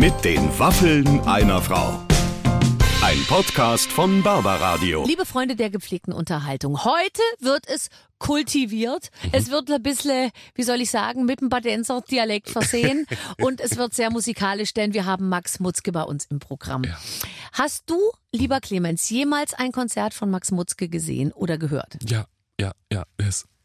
Mit 0.00 0.24
den 0.24 0.58
Waffeln 0.58 1.20
einer 1.26 1.60
Frau. 1.60 2.00
Ein 3.02 3.22
Podcast 3.28 3.92
von 3.92 4.22
Barbaradio. 4.22 5.04
Liebe 5.06 5.26
Freunde 5.26 5.56
der 5.56 5.68
gepflegten 5.68 6.14
Unterhaltung, 6.14 6.86
heute 6.86 7.20
wird 7.38 7.68
es 7.68 7.90
kultiviert. 8.18 9.10
Es 9.32 9.50
wird 9.50 9.70
ein 9.70 9.82
bisschen, 9.82 10.30
wie 10.54 10.62
soll 10.62 10.80
ich 10.80 10.90
sagen, 10.90 11.26
mit 11.26 11.42
dem 11.42 11.50
Badenser 11.50 12.00
Dialekt 12.00 12.48
versehen 12.48 13.04
und 13.42 13.60
es 13.60 13.76
wird 13.76 13.92
sehr 13.92 14.10
musikalisch, 14.10 14.72
denn 14.72 14.94
wir 14.94 15.04
haben 15.04 15.28
Max 15.28 15.60
Mutzke 15.60 15.92
bei 15.92 16.04
uns 16.04 16.24
im 16.24 16.38
Programm. 16.38 16.84
Hast 17.52 17.90
du, 17.90 17.98
lieber 18.32 18.60
Clemens, 18.60 19.10
jemals 19.10 19.52
ein 19.52 19.70
Konzert 19.70 20.14
von 20.14 20.30
Max 20.30 20.50
Mutzke 20.50 20.88
gesehen 20.88 21.30
oder 21.30 21.58
gehört? 21.58 21.98
Ja, 22.08 22.24
ja, 22.58 22.72
ja. 22.90 23.04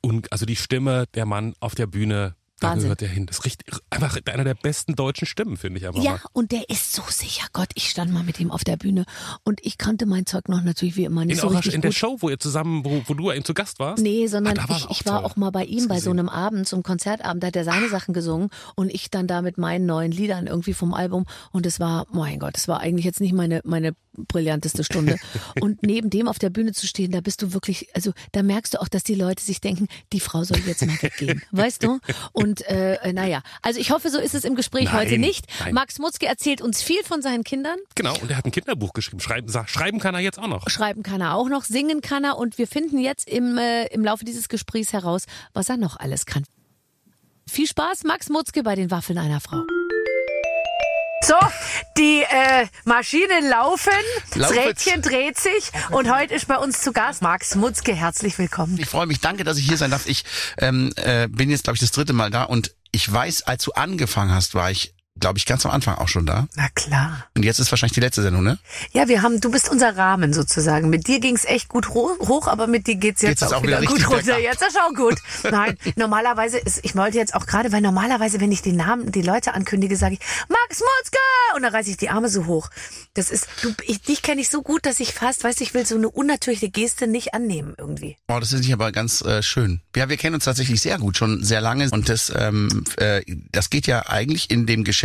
Un 0.05 0.21
also 0.31 0.45
die 0.45 0.57
Stimme, 0.57 1.05
der 1.13 1.25
Mann 1.25 1.53
auf 1.61 1.75
der 1.75 1.87
Bühne, 1.87 2.35
da 2.59 2.69
Wahnsinn. 2.69 2.83
gehört 2.83 3.01
er 3.01 3.07
hin. 3.09 3.25
Das 3.25 3.39
ist 3.39 3.45
richtig, 3.45 3.75
einfach 3.89 4.17
einer 4.27 4.43
der 4.43 4.53
besten 4.53 4.95
deutschen 4.95 5.25
Stimmen, 5.27 5.57
finde 5.57 5.79
ich 5.79 5.87
einfach 5.87 6.01
Ja, 6.01 6.11
mal. 6.13 6.21
und 6.33 6.51
der 6.51 6.69
ist 6.69 6.93
so 6.93 7.01
sicher. 7.09 7.45
Gott, 7.53 7.69
ich 7.75 7.89
stand 7.89 8.11
mal 8.13 8.23
mit 8.23 8.39
ihm 8.39 8.49
auf 8.51 8.63
der 8.63 8.77
Bühne 8.77 9.05
und 9.43 9.59
ich 9.65 9.77
kannte 9.77 10.05
mein 10.05 10.25
Zeug 10.25 10.47
noch 10.49 10.61
natürlich 10.63 10.95
wie 10.95 11.03
immer 11.05 11.25
nicht 11.25 11.35
In, 11.35 11.41
so 11.41 11.47
richtig 11.47 11.73
in 11.73 11.81
der 11.81 11.89
gut. 11.91 11.97
Show, 11.97 12.17
wo 12.19 12.29
ihr 12.29 12.39
zusammen, 12.39 12.85
wo, 12.85 13.01
wo 13.07 13.13
du 13.13 13.31
zu 13.41 13.53
Gast 13.53 13.79
warst? 13.79 14.01
Nee, 14.01 14.27
sondern 14.27 14.57
Ah, 14.57 14.63
da 14.63 14.69
war 14.69 14.77
ich, 14.77 14.89
ich 14.99 15.05
war 15.05 15.21
toll. 15.21 15.25
auch 15.31 15.35
mal 15.35 15.49
bei 15.51 15.65
ihm 15.65 15.87
bei 15.87 15.95
so 15.99 16.11
gesehen. 16.11 16.19
einem 16.19 16.29
Abend, 16.29 16.67
so 16.67 16.75
einem 16.75 16.83
Konzertabend, 16.83 17.43
da 17.43 17.47
hat 17.47 17.55
er 17.55 17.63
seine 17.65 17.89
Sachen 17.89 18.13
gesungen 18.13 18.49
und 18.75 18.93
ich 18.93 19.09
dann 19.11 19.27
da 19.27 19.41
mit 19.41 19.57
meinen 19.57 19.85
neuen 19.85 20.11
Liedern 20.11 20.47
irgendwie 20.47 20.73
vom 20.73 20.93
Album 20.93 21.25
und 21.51 21.65
es 21.65 21.79
war, 21.79 22.07
mein 22.13 22.39
Gott, 22.39 22.57
es 22.57 22.67
war 22.67 22.79
eigentlich 22.79 23.05
jetzt 23.05 23.19
nicht 23.19 23.33
meine, 23.33 23.61
meine 23.65 23.95
brillanteste 24.29 24.85
Stunde. 24.85 25.17
und 25.59 25.83
neben 25.83 26.09
dem 26.09 26.29
auf 26.29 26.39
der 26.39 26.49
Bühne 26.49 26.71
zu 26.71 26.87
stehen, 26.87 27.11
da 27.11 27.19
bist 27.19 27.41
du 27.41 27.53
wirklich, 27.53 27.93
also 27.95 28.13
da 28.31 28.43
merkst 28.43 28.73
du 28.75 28.81
auch, 28.81 28.87
dass 28.87 29.03
die 29.03 29.15
Leute 29.15 29.43
sich 29.43 29.59
denken, 29.59 29.87
die 30.13 30.21
Frau 30.21 30.43
soll 30.45 30.59
jetzt 30.65 30.85
mal 30.85 30.95
weggehen, 31.01 31.41
weißt 31.51 31.83
du? 31.83 31.99
Und 32.31 32.44
äh, 32.67 33.13
naja, 33.13 33.41
also 33.61 33.79
ich 33.79 33.91
hoffe, 33.91 34.09
so 34.09 34.19
ist 34.19 34.35
es 34.35 34.43
im 34.43 34.55
Gespräch 34.55 34.85
Nein, 34.85 34.93
heute 34.93 35.17
nicht. 35.17 35.45
nein. 35.59 35.73
Max 35.73 35.99
Mutzke 35.99 36.25
erzählt 36.25 36.61
uns 36.61 36.81
viel 36.81 37.03
von 37.03 37.21
seinen 37.21 37.43
Kindern. 37.43 37.77
Genau, 37.95 38.15
und 38.21 38.29
er 38.29 38.37
hat 38.37 38.45
ein 38.45 38.51
Kinderbuch 38.51 38.93
geschrieben. 38.93 39.19
Schreiben, 39.19 39.51
schreiben 39.67 39.99
kann 39.99 40.15
er 40.15 40.21
jetzt 40.21 40.39
auch 40.39 40.47
noch. 40.47 40.69
Schreiben 40.69 41.03
kann 41.03 41.21
er 41.21 41.35
auch 41.35 41.49
noch, 41.49 41.63
singen 41.63 42.01
kann 42.01 42.23
er 42.23 42.37
und 42.37 42.57
wir 42.57 42.67
finden 42.67 42.99
jetzt 42.99 43.27
im, 43.29 43.57
äh, 43.57 43.85
im 43.87 44.03
Laufe 44.03 44.25
dieses 44.25 44.49
Gesprächs 44.49 44.93
heraus, 44.93 45.25
was 45.53 45.69
er 45.69 45.77
noch 45.77 45.97
alles 45.97 46.25
kann. 46.25 46.43
Viel 47.47 47.67
Spaß, 47.67 48.03
Max 48.03 48.29
Mutzke 48.29 48.63
bei 48.63 48.75
den 48.75 48.89
Waffeln 48.91 49.19
einer 49.19 49.39
Frau. 49.39 49.61
So, 51.25 51.33
die 51.97 52.21
äh, 52.21 52.67
Maschinen 52.83 53.49
laufen, 53.49 53.89
das 54.29 54.51
Laufet. 54.51 54.57
Rädchen 54.57 55.01
dreht 55.01 55.39
sich 55.39 55.71
und 55.89 56.13
heute 56.13 56.35
ist 56.35 56.47
bei 56.47 56.57
uns 56.57 56.81
zu 56.81 56.93
Gast 56.93 57.23
Max 57.23 57.55
Mutzke. 57.55 57.95
Herzlich 57.95 58.37
willkommen. 58.37 58.77
Ich 58.77 58.85
freue 58.85 59.07
mich, 59.07 59.21
danke, 59.21 59.43
dass 59.43 59.57
ich 59.57 59.65
hier 59.65 59.77
sein 59.77 59.89
darf. 59.89 60.05
Ich 60.05 60.23
ähm, 60.59 60.93
äh, 60.97 61.27
bin 61.27 61.49
jetzt, 61.49 61.63
glaube 61.63 61.77
ich, 61.77 61.79
das 61.79 61.91
dritte 61.91 62.13
Mal 62.13 62.29
da 62.29 62.43
und 62.43 62.75
ich 62.91 63.11
weiß, 63.11 63.41
als 63.43 63.63
du 63.63 63.71
angefangen 63.71 64.31
hast, 64.31 64.53
war 64.53 64.69
ich, 64.69 64.93
glaube 65.19 65.37
ich, 65.37 65.45
ganz 65.45 65.65
am 65.65 65.71
Anfang 65.71 65.95
auch 65.95 66.07
schon 66.09 66.25
da. 66.25 66.47
Na 66.55 66.67
klar. 66.75 67.25
Und 67.35 67.43
jetzt 67.43 67.59
ist 67.59 67.71
wahrscheinlich 67.71 67.93
die 67.93 68.01
letzte 68.01 68.21
Sendung, 68.21 68.43
ne? 68.43 68.59
Ja, 68.91 69.07
wir 69.07 69.21
haben, 69.21 69.39
du 69.39 69.49
bist 69.49 69.69
unser 69.69 69.95
Rahmen 69.95 70.33
sozusagen. 70.33 70.89
Mit 70.89 71.07
dir 71.07 71.19
ging's 71.19 71.45
echt 71.45 71.69
gut 71.69 71.89
ho- 71.89 72.17
hoch, 72.21 72.47
aber 72.47 72.67
mit 72.67 72.87
dir 72.87 72.95
geht's 72.95 73.21
jetzt 73.21 73.41
Jetzt 73.41 73.53
auch, 73.53 73.59
auch 73.59 73.63
wieder 73.63 73.81
wieder 73.81 73.91
gut 73.91 74.09
runter. 74.09 74.39
Jetzt 74.39 74.61
ist 74.61 74.77
auch 74.77 74.93
gut. 74.93 75.15
Nein, 75.49 75.77
normalerweise 75.95 76.57
ist, 76.57 76.79
ich 76.83 76.95
wollte 76.95 77.17
jetzt 77.17 77.33
auch 77.33 77.45
gerade, 77.45 77.71
weil 77.71 77.81
normalerweise, 77.81 78.41
wenn 78.41 78.51
ich 78.51 78.61
den 78.61 78.75
Namen, 78.75 79.11
die 79.11 79.21
Leute 79.21 79.53
ankündige, 79.53 79.95
sage 79.95 80.15
ich, 80.15 80.19
Max 80.49 80.81
Mutzke! 80.81 81.17
Und 81.55 81.63
dann 81.63 81.73
reiße 81.73 81.89
ich 81.89 81.97
die 81.97 82.09
Arme 82.09 82.27
so 82.27 82.45
hoch. 82.45 82.69
Das 83.13 83.31
ist, 83.31 83.47
du, 83.61 83.73
ich, 83.87 84.01
dich 84.01 84.21
kenne 84.21 84.41
ich 84.41 84.49
so 84.49 84.61
gut, 84.61 84.85
dass 84.85 84.99
ich 84.99 85.13
fast, 85.13 85.43
weißt 85.45 85.61
du, 85.61 85.63
ich 85.63 85.73
will 85.73 85.85
so 85.85 85.95
eine 85.95 86.09
unnatürliche 86.09 86.69
Geste 86.69 87.07
nicht 87.07 87.33
annehmen 87.33 87.73
irgendwie. 87.77 88.17
Oh, 88.27 88.37
das 88.39 88.51
ist 88.51 88.59
nicht 88.61 88.73
aber 88.73 88.91
ganz 88.91 89.21
äh, 89.21 89.41
schön. 89.41 89.79
Ja, 89.95 90.09
wir 90.09 90.17
kennen 90.17 90.35
uns 90.35 90.43
tatsächlich 90.43 90.81
sehr 90.81 90.97
gut, 90.97 91.15
schon 91.15 91.41
sehr 91.43 91.61
lange. 91.61 91.89
Und 91.91 92.09
das, 92.09 92.31
ähm, 92.35 92.83
äh, 92.97 93.21
das 93.53 93.69
geht 93.69 93.87
ja 93.87 94.05
eigentlich 94.07 94.51
in 94.51 94.65
dem 94.65 94.83
Geschäft, 94.83 95.04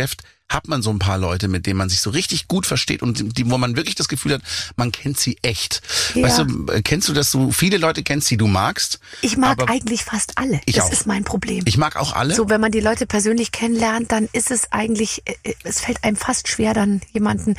hat 0.51 0.67
man 0.67 0.81
so 0.81 0.89
ein 0.89 0.99
paar 0.99 1.17
Leute, 1.17 1.47
mit 1.47 1.65
denen 1.65 1.77
man 1.77 1.89
sich 1.89 2.01
so 2.01 2.09
richtig 2.09 2.47
gut 2.47 2.65
versteht 2.65 3.01
und 3.01 3.37
die, 3.37 3.49
wo 3.49 3.57
man 3.57 3.75
wirklich 3.75 3.95
das 3.95 4.07
Gefühl 4.07 4.33
hat, 4.33 4.41
man 4.75 4.91
kennt 4.91 5.17
sie 5.17 5.37
echt. 5.41 5.81
Ja. 6.13 6.23
Weißt 6.23 6.39
du, 6.39 6.67
äh, 6.71 6.81
kennst 6.81 7.07
du, 7.07 7.13
dass 7.13 7.31
du 7.31 7.51
viele 7.51 7.77
Leute 7.77 8.03
kennst, 8.03 8.29
die 8.29 8.37
du 8.37 8.47
magst? 8.47 8.99
Ich 9.21 9.37
mag 9.37 9.69
eigentlich 9.69 10.03
fast 10.03 10.37
alle. 10.37 10.59
Ich 10.65 10.75
das 10.75 10.85
auch. 10.85 10.91
ist 10.91 11.07
mein 11.07 11.23
Problem. 11.23 11.63
Ich 11.65 11.77
mag 11.77 11.95
auch 11.95 12.13
alle. 12.13 12.35
So, 12.35 12.49
wenn 12.49 12.61
man 12.61 12.71
die 12.71 12.81
Leute 12.81 13.07
persönlich 13.07 13.51
kennenlernt, 13.51 14.11
dann 14.11 14.27
ist 14.33 14.51
es 14.51 14.71
eigentlich, 14.71 15.21
äh, 15.25 15.35
äh, 15.43 15.53
es 15.63 15.79
fällt 15.81 16.03
einem 16.03 16.17
fast 16.17 16.49
schwer, 16.49 16.73
dann 16.73 17.01
jemanden 17.13 17.55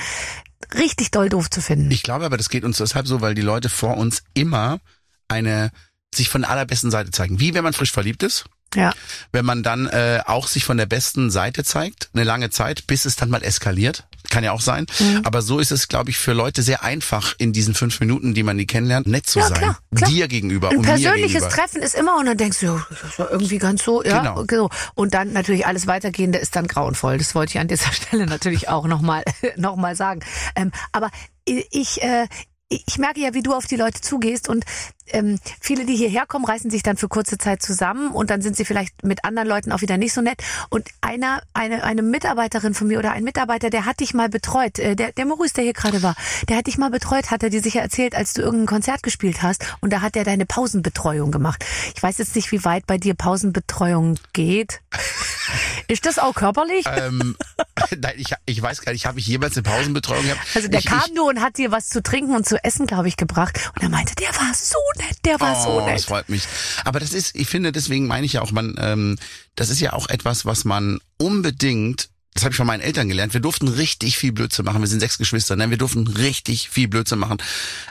richtig 0.74 1.10
doll 1.10 1.28
doof 1.28 1.50
zu 1.50 1.60
finden. 1.60 1.90
Ich 1.90 2.02
glaube 2.02 2.24
aber, 2.24 2.36
das 2.36 2.48
geht 2.48 2.64
uns 2.64 2.76
deshalb 2.76 3.06
so, 3.06 3.20
weil 3.20 3.34
die 3.34 3.42
Leute 3.42 3.68
vor 3.68 3.96
uns 3.96 4.22
immer 4.34 4.80
eine 5.28 5.70
sich 6.14 6.28
von 6.28 6.42
der 6.42 6.50
allerbesten 6.50 6.90
Seite 6.90 7.10
zeigen. 7.10 7.40
Wie 7.40 7.54
wenn 7.54 7.64
man 7.64 7.72
frisch 7.72 7.92
verliebt 7.92 8.22
ist, 8.22 8.44
ja. 8.74 8.92
wenn 9.32 9.44
man 9.44 9.62
dann 9.62 9.86
äh, 9.86 10.20
auch 10.26 10.46
sich 10.48 10.64
von 10.64 10.76
der 10.76 10.86
besten 10.86 11.30
Seite 11.30 11.64
zeigt, 11.64 12.10
eine 12.14 12.24
lange 12.24 12.50
Zeit, 12.50 12.86
bis 12.86 13.04
es 13.04 13.16
dann 13.16 13.30
mal 13.30 13.42
eskaliert. 13.42 14.04
Kann 14.30 14.44
ja 14.44 14.52
auch 14.52 14.60
sein. 14.60 14.86
Mhm. 15.00 15.22
Aber 15.24 15.42
so 15.42 15.58
ist 15.58 15.72
es, 15.72 15.88
glaube 15.88 16.10
ich, 16.10 16.16
für 16.16 16.32
Leute 16.32 16.62
sehr 16.62 16.84
einfach, 16.84 17.34
in 17.38 17.52
diesen 17.52 17.74
fünf 17.74 17.98
Minuten, 17.98 18.34
die 18.34 18.44
man 18.44 18.56
die 18.56 18.66
kennenlernt, 18.66 19.06
nett 19.08 19.26
zu 19.26 19.40
Ja, 19.40 19.48
sein. 19.48 19.58
klar, 19.58 19.78
klar. 19.94 20.10
Dir 20.10 20.28
gegenüber 20.28 20.70
Ein 20.70 20.76
und 20.76 20.82
mir 20.82 20.92
persönliches 20.92 21.32
gegenüber. 21.32 21.50
Treffen 21.54 21.82
ist 21.82 21.94
immer 21.96 22.16
und 22.18 22.26
dann 22.26 22.36
denkst 22.36 22.60
du, 22.60 22.66
ja, 22.66 22.86
das 22.88 23.02
ist 23.10 23.18
ja 23.18 23.26
irgendwie 23.28 23.58
ganz 23.58 23.82
so, 23.82 24.02
ja, 24.04 24.20
Genau. 24.20 24.44
so. 24.48 24.70
Und 24.94 25.12
dann 25.12 25.32
natürlich 25.32 25.66
alles 25.66 25.88
weitergehende 25.88 26.38
ist 26.38 26.54
dann 26.54 26.68
grauenvoll. 26.68 27.18
Das 27.18 27.34
wollte 27.34 27.50
ich 27.54 27.58
an 27.58 27.66
dieser 27.68 27.92
Stelle 27.92 28.26
natürlich 28.26 28.68
auch 28.68 28.86
nochmal 28.86 29.24
noch 29.56 29.74
mal 29.76 29.96
sagen. 29.96 30.20
Ähm, 30.54 30.70
aber 30.92 31.10
ich, 31.44 32.00
äh, 32.02 32.28
ich 32.68 32.98
merke 32.98 33.20
ja, 33.20 33.34
wie 33.34 33.42
du 33.42 33.52
auf 33.52 33.66
die 33.66 33.76
Leute 33.76 34.00
zugehst 34.00 34.48
und 34.48 34.64
ähm, 35.12 35.38
viele, 35.60 35.84
die 35.84 35.96
hierher 35.96 36.26
kommen, 36.26 36.44
reißen 36.44 36.70
sich 36.70 36.82
dann 36.82 36.96
für 36.96 37.08
kurze 37.08 37.38
Zeit 37.38 37.62
zusammen 37.62 38.10
und 38.12 38.30
dann 38.30 38.42
sind 38.42 38.56
sie 38.56 38.64
vielleicht 38.64 39.04
mit 39.04 39.24
anderen 39.24 39.48
Leuten 39.48 39.72
auch 39.72 39.80
wieder 39.80 39.96
nicht 39.96 40.12
so 40.12 40.20
nett. 40.20 40.42
Und 40.70 40.88
einer, 41.00 41.42
eine, 41.54 41.84
eine 41.84 42.02
Mitarbeiterin 42.02 42.74
von 42.74 42.86
mir 42.86 42.98
oder 42.98 43.12
ein 43.12 43.24
Mitarbeiter, 43.24 43.70
der 43.70 43.84
hat 43.84 44.00
dich 44.00 44.14
mal 44.14 44.28
betreut, 44.28 44.78
äh, 44.78 44.96
der, 44.96 45.12
der 45.12 45.26
Maurice, 45.26 45.54
der 45.54 45.64
hier 45.64 45.72
gerade 45.72 46.02
war, 46.02 46.14
der 46.48 46.56
hat 46.56 46.66
dich 46.66 46.78
mal 46.78 46.90
betreut, 46.90 47.30
hat 47.30 47.42
er 47.42 47.50
dir 47.50 47.62
sicher 47.62 47.80
erzählt, 47.80 48.14
als 48.14 48.32
du 48.32 48.42
irgendein 48.42 48.66
Konzert 48.66 49.02
gespielt 49.02 49.42
hast 49.42 49.64
und 49.80 49.92
da 49.92 50.00
hat 50.00 50.16
er 50.16 50.24
deine 50.24 50.46
Pausenbetreuung 50.46 51.30
gemacht. 51.30 51.64
Ich 51.94 52.02
weiß 52.02 52.18
jetzt 52.18 52.36
nicht, 52.36 52.52
wie 52.52 52.64
weit 52.64 52.86
bei 52.86 52.98
dir 52.98 53.14
Pausenbetreuung 53.14 54.18
geht. 54.32 54.80
Ist 55.88 56.06
das 56.06 56.18
auch 56.18 56.34
körperlich? 56.34 56.86
Ähm, 56.86 57.36
nein, 57.98 58.14
ich, 58.16 58.32
ich 58.46 58.62
weiß 58.62 58.82
gar 58.82 58.92
nicht, 58.92 59.06
habe 59.06 59.18
ich 59.18 59.26
jemals 59.26 59.56
eine 59.56 59.62
Pausenbetreuung 59.62 60.24
gehabt? 60.24 60.40
Also 60.54 60.68
der 60.68 60.80
ich, 60.80 60.86
kam 60.86 61.02
ich, 61.06 61.14
nur 61.14 61.28
und 61.28 61.40
hat 61.40 61.58
dir 61.58 61.70
was 61.70 61.88
zu 61.88 62.02
trinken 62.02 62.34
und 62.34 62.46
zu 62.46 62.62
essen, 62.64 62.86
glaube 62.86 63.08
ich, 63.08 63.16
gebracht. 63.16 63.58
Und 63.74 63.82
er 63.82 63.88
meinte, 63.88 64.14
der 64.14 64.28
war 64.28 64.54
so 64.54 64.78
nett, 65.06 65.18
der 65.24 65.40
war 65.40 65.62
so 65.62 65.70
Oh, 65.70 65.78
das 65.80 65.86
nett. 65.86 66.04
freut 66.04 66.28
mich. 66.28 66.44
Aber 66.84 67.00
das 67.00 67.12
ist, 67.12 67.34
ich 67.36 67.48
finde, 67.48 67.72
deswegen 67.72 68.06
meine 68.06 68.26
ich 68.26 68.34
ja 68.34 68.42
auch, 68.42 68.52
man, 68.52 68.74
ähm, 68.78 69.18
das 69.56 69.68
ist 69.70 69.80
ja 69.80 69.92
auch 69.92 70.08
etwas, 70.08 70.44
was 70.46 70.64
man 70.64 70.98
unbedingt 71.18 72.08
das 72.34 72.44
habe 72.44 72.52
ich 72.52 72.56
von 72.56 72.66
meinen 72.66 72.80
Eltern 72.80 73.08
gelernt. 73.08 73.34
Wir 73.34 73.40
durften 73.40 73.68
richtig 73.68 74.16
viel 74.16 74.32
Blödsinn 74.32 74.64
machen. 74.64 74.80
Wir 74.80 74.88
sind 74.88 75.00
sechs 75.00 75.18
Geschwister. 75.18 75.54
Ne? 75.54 75.68
Wir 75.68 75.76
durften 75.76 76.06
richtig 76.06 76.70
viel 76.70 76.88
Blödsinn 76.88 77.18
machen. 77.18 77.36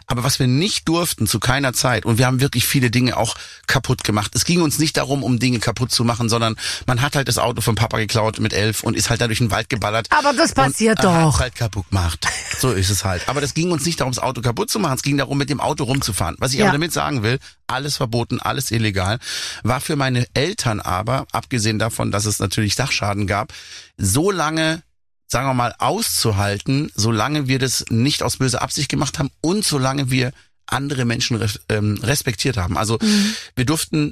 Aber 0.08 0.24
was 0.24 0.40
wir 0.40 0.48
nicht 0.48 0.88
durften 0.88 1.28
zu 1.28 1.40
keiner 1.40 1.74
Zeit, 1.74 2.06
und 2.06 2.18
wir 2.18 2.26
haben 2.26 2.42
wirklich 2.42 2.66
viele 2.66 2.90
Dinge 2.90 3.18
auch 3.18 3.36
kaputt 3.68 4.04
gemacht. 4.04 4.32
Es 4.34 4.44
ging 4.44 4.62
uns 4.62 4.80
nicht 4.80 4.98
darum, 4.98 5.24
um 5.24 5.38
Dinge 5.38 5.60
kaputt 5.60 5.92
zu 5.92 6.04
machen, 6.04 6.28
sondern 6.28 6.56
man 6.88 7.02
hat 7.02 7.16
halt 7.16 7.28
das 7.28 7.38
Auto 7.38 7.62
vom 7.62 7.76
Papa 7.76 7.98
geklaut 8.00 8.40
mit 8.40 8.52
elf 8.54 8.84
und 8.84 8.96
ist 8.98 9.10
halt 9.12 9.22
da 9.22 9.28
durch 9.28 9.38
den 9.38 9.52
Wald 9.52 9.70
geballert. 9.70 10.08
Aber 10.10 10.34
das 10.34 10.54
passiert 10.54 10.98
und, 11.00 11.06
doch. 11.06 11.40
halt 11.40 11.54
kaputt 11.56 11.88
gemacht. 11.90 12.26
So 12.60 12.72
ist 12.72 12.90
es 12.90 13.06
halt. 13.06 13.30
Aber 13.30 13.42
das 13.42 13.54
ging 13.54 13.72
uns 13.72 13.86
nicht 13.86 14.00
darum, 14.00 14.12
das 14.12 14.24
Auto 14.24 14.42
kaputt 14.42 14.72
zu 14.72 14.80
machen. 14.80 14.96
Es 14.96 15.04
ging 15.04 15.18
darum, 15.18 15.38
mit 15.38 15.50
dem 15.52 15.62
Auto 15.62 15.84
rumzufahren. 15.84 16.36
Was 16.40 16.52
ich 16.54 16.60
Ja. 16.60 16.66
aber 16.66 16.74
damit 16.74 16.92
sagen 16.94 17.22
will, 17.22 17.40
alles 17.72 17.98
verboten, 17.98 18.40
alles 18.40 18.72
illegal, 18.72 19.20
war 19.64 19.82
für 19.82 19.96
meine 19.96 20.28
Eltern 20.34 20.80
aber, 20.80 21.26
abgesehen 21.32 21.80
davon, 21.80 22.12
dass 22.12 22.26
es 22.26 22.40
natürlich 22.40 22.76
Sachschaden 22.76 23.28
gab, 23.28 23.54
so 23.98 24.32
lange 24.32 24.84
sagen 25.28 25.48
wir 25.48 25.54
mal, 25.54 25.74
auszuhalten, 25.80 26.92
solange 26.94 27.48
wir 27.48 27.58
das 27.58 27.86
nicht 27.90 28.22
aus 28.22 28.38
böser 28.38 28.62
Absicht 28.62 28.90
gemacht 28.90 29.18
haben 29.18 29.32
und 29.40 29.64
solange 29.64 30.12
wir 30.12 30.34
andere 30.66 31.06
Menschen 31.06 31.42
ähm, 31.70 31.98
respektiert 32.04 32.58
haben. 32.58 32.78
Also 32.78 32.98
Mhm. 33.02 33.34
wir 33.56 33.66
durften 33.66 34.12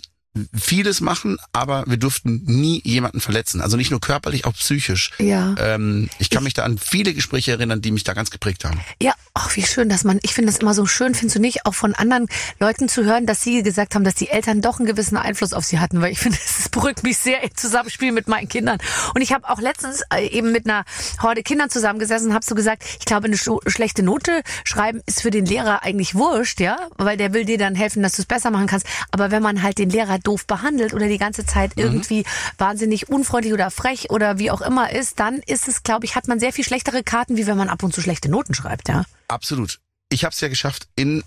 vieles 0.53 1.01
machen, 1.01 1.37
aber 1.53 1.83
wir 1.87 1.97
durften 1.97 2.43
nie 2.45 2.81
jemanden 2.85 3.19
verletzen. 3.19 3.61
Also 3.61 3.77
nicht 3.77 3.89
nur 3.89 3.99
körperlich, 3.99 4.45
auch 4.45 4.53
psychisch. 4.53 5.11
Ja. 5.17 5.55
Ähm, 5.57 6.09
ich 6.19 6.29
kann 6.29 6.43
mich 6.43 6.53
da 6.53 6.63
an 6.63 6.77
viele 6.77 7.13
Gespräche 7.13 7.51
erinnern, 7.51 7.81
die 7.81 7.91
mich 7.91 8.03
da 8.03 8.13
ganz 8.13 8.29
geprägt 8.29 8.63
haben. 8.63 8.79
Ja, 9.01 9.13
ach, 9.33 9.55
wie 9.55 9.63
schön, 9.63 9.89
dass 9.89 10.03
man, 10.03 10.19
ich 10.21 10.33
finde 10.33 10.51
das 10.51 10.61
immer 10.61 10.75
so 10.75 10.85
schön, 10.85 11.15
findest 11.15 11.37
du 11.37 11.41
nicht, 11.41 11.65
auch 11.65 11.73
von 11.73 11.95
anderen 11.95 12.27
Leuten 12.59 12.89
zu 12.89 13.05
hören, 13.05 13.25
dass 13.25 13.41
sie 13.41 13.63
gesagt 13.63 13.95
haben, 13.95 14.03
dass 14.03 14.15
die 14.15 14.29
Eltern 14.29 14.61
doch 14.61 14.77
einen 14.77 14.87
gewissen 14.87 15.17
Einfluss 15.17 15.51
auf 15.53 15.65
sie 15.65 15.79
hatten, 15.79 15.99
weil 15.99 16.11
ich 16.11 16.19
finde, 16.19 16.37
es 16.37 16.69
beruhigt 16.69 17.03
mich 17.03 17.17
sehr 17.17 17.43
im 17.43 17.55
Zusammenspiel 17.55 18.11
mit 18.11 18.27
meinen 18.27 18.47
Kindern. 18.47 18.77
Und 19.15 19.21
ich 19.21 19.33
habe 19.33 19.49
auch 19.49 19.59
letztens 19.59 20.03
äh, 20.13 20.27
eben 20.27 20.51
mit 20.51 20.65
einer 20.65 20.85
Horde 21.23 21.41
Kindern 21.41 21.71
zusammengesessen 21.71 22.29
und 22.29 22.33
habe 22.35 22.45
so 22.45 22.53
gesagt, 22.53 22.83
ich 22.99 23.05
glaube, 23.05 23.25
eine 23.25 23.37
schlechte 23.37 24.03
Note 24.03 24.43
schreiben 24.63 25.01
ist 25.07 25.23
für 25.23 25.31
den 25.31 25.45
Lehrer 25.45 25.83
eigentlich 25.83 26.13
wurscht, 26.13 26.59
ja, 26.59 26.77
weil 26.97 27.17
der 27.17 27.33
will 27.33 27.45
dir 27.45 27.57
dann 27.57 27.73
helfen, 27.73 28.03
dass 28.03 28.15
du 28.15 28.21
es 28.21 28.27
besser 28.27 28.51
machen 28.51 28.67
kannst. 28.67 28.85
Aber 29.11 29.31
wenn 29.31 29.41
man 29.41 29.63
halt 29.63 29.79
den 29.79 29.89
Lehrer 29.89 30.18
doof 30.19 30.47
behandelt 30.47 30.93
oder 30.93 31.07
die 31.07 31.17
ganze 31.17 31.45
Zeit 31.45 31.71
irgendwie 31.75 32.25
wahnsinnig 32.57 33.09
unfreundlich 33.09 33.53
oder 33.53 33.71
frech 33.71 34.09
oder 34.09 34.39
wie 34.39 34.51
auch 34.51 34.61
immer 34.61 34.91
ist, 34.91 35.19
dann 35.19 35.39
ist 35.45 35.67
es, 35.67 35.83
glaube 35.83 36.05
ich, 36.05 36.15
hat 36.15 36.27
man 36.27 36.39
sehr 36.39 36.53
viel 36.53 36.63
schlechtere 36.63 37.03
Karten, 37.03 37.37
wie 37.37 37.47
wenn 37.47 37.57
man 37.57 37.69
ab 37.69 37.83
und 37.83 37.93
zu 37.93 38.01
schlechte 38.01 38.29
Noten 38.29 38.53
schreibt, 38.53 38.89
ja. 38.89 39.05
Absolut. 39.27 39.79
Ich 40.09 40.23
habe 40.23 40.33
es 40.33 40.41
ja 40.41 40.47
geschafft, 40.47 40.87
in 40.95 41.23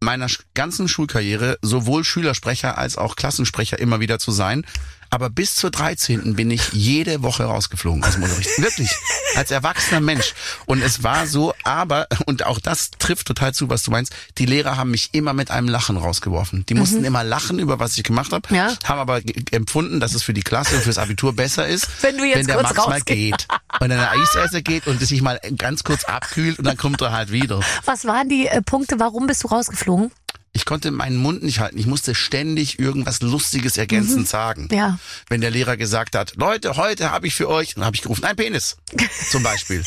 meiner 0.00 0.28
ganzen 0.54 0.88
Schulkarriere 0.88 1.58
sowohl 1.62 2.04
Schülersprecher 2.04 2.76
als 2.78 2.98
auch 2.98 3.16
Klassensprecher 3.16 3.78
immer 3.78 4.00
wieder 4.00 4.18
zu 4.18 4.30
sein. 4.30 4.64
Aber 5.10 5.30
bis 5.30 5.54
zur 5.54 5.70
13. 5.70 6.34
bin 6.34 6.50
ich 6.50 6.72
jede 6.72 7.22
Woche 7.22 7.44
rausgeflogen 7.44 8.02
aus 8.04 8.14
dem 8.14 8.24
Unterricht. 8.24 8.50
Wirklich. 8.58 8.90
Als 9.34 9.50
erwachsener 9.50 10.00
Mensch. 10.00 10.34
Und 10.66 10.82
es 10.82 11.02
war 11.02 11.26
so, 11.26 11.54
aber, 11.64 12.06
und 12.26 12.44
auch 12.46 12.58
das 12.58 12.90
trifft 12.98 13.26
total 13.26 13.54
zu, 13.54 13.68
was 13.70 13.82
du 13.82 13.90
meinst, 13.90 14.12
die 14.38 14.46
Lehrer 14.46 14.76
haben 14.76 14.90
mich 14.90 15.10
immer 15.12 15.32
mit 15.32 15.50
einem 15.50 15.68
Lachen 15.68 15.96
rausgeworfen. 15.96 16.64
Die 16.66 16.74
mussten 16.74 17.04
immer 17.04 17.24
lachen 17.24 17.58
über 17.58 17.78
was 17.78 17.96
ich 17.96 18.04
gemacht 18.04 18.32
habe, 18.32 18.46
Mhm. 18.50 18.56
Ja. 18.56 18.72
haben 18.84 18.98
aber 19.00 19.20
empfunden, 19.52 20.00
dass 20.00 20.14
es 20.14 20.22
für 20.22 20.34
die 20.34 20.42
Klasse 20.42 20.76
und 20.76 20.82
fürs 20.82 20.98
Abitur 20.98 21.34
besser 21.34 21.66
ist, 21.66 21.88
Wenn 22.02 22.16
du 22.18 22.24
jetzt 22.24 22.38
wenn 22.38 22.46
der 22.46 22.56
kurz 22.56 22.68
Max 22.74 22.76
mal 22.86 22.94
rausgehst. 22.94 23.06
geht. 23.06 23.46
Und 23.80 23.88
dann 23.90 23.98
der 23.98 24.12
Eisesser 24.12 24.62
geht 24.62 24.86
und 24.86 25.00
es 25.02 25.08
sich 25.08 25.22
mal 25.22 25.40
ganz 25.58 25.84
kurz 25.84 26.04
abkühlt 26.04 26.58
und 26.58 26.64
dann 26.66 26.76
kommt 26.76 27.00
er 27.00 27.12
halt 27.12 27.30
wieder. 27.32 27.60
Was 27.84 28.04
waren 28.06 28.28
die 28.28 28.46
äh, 28.46 28.62
Punkte, 28.62 28.98
warum 28.98 29.26
bist 29.26 29.42
du 29.44 29.48
rausgeflogen? 29.48 30.10
Ich 30.56 30.64
konnte 30.64 30.90
meinen 30.90 31.18
Mund 31.18 31.42
nicht 31.42 31.60
halten. 31.60 31.76
Ich 31.76 31.84
musste 31.86 32.14
ständig 32.14 32.78
irgendwas 32.78 33.20
Lustiges 33.20 33.76
ergänzend 33.76 34.26
sagen. 34.26 34.68
Mhm. 34.70 34.76
Ja. 34.76 34.98
Wenn 35.28 35.42
der 35.42 35.50
Lehrer 35.50 35.76
gesagt 35.76 36.14
hat, 36.14 36.32
Leute, 36.36 36.78
heute 36.78 37.10
habe 37.10 37.26
ich 37.26 37.34
für 37.34 37.50
euch, 37.50 37.74
dann 37.74 37.84
habe 37.84 37.94
ich 37.94 38.00
gerufen, 38.00 38.24
ein 38.24 38.36
Penis 38.36 38.78
zum 39.30 39.42
Beispiel. 39.42 39.84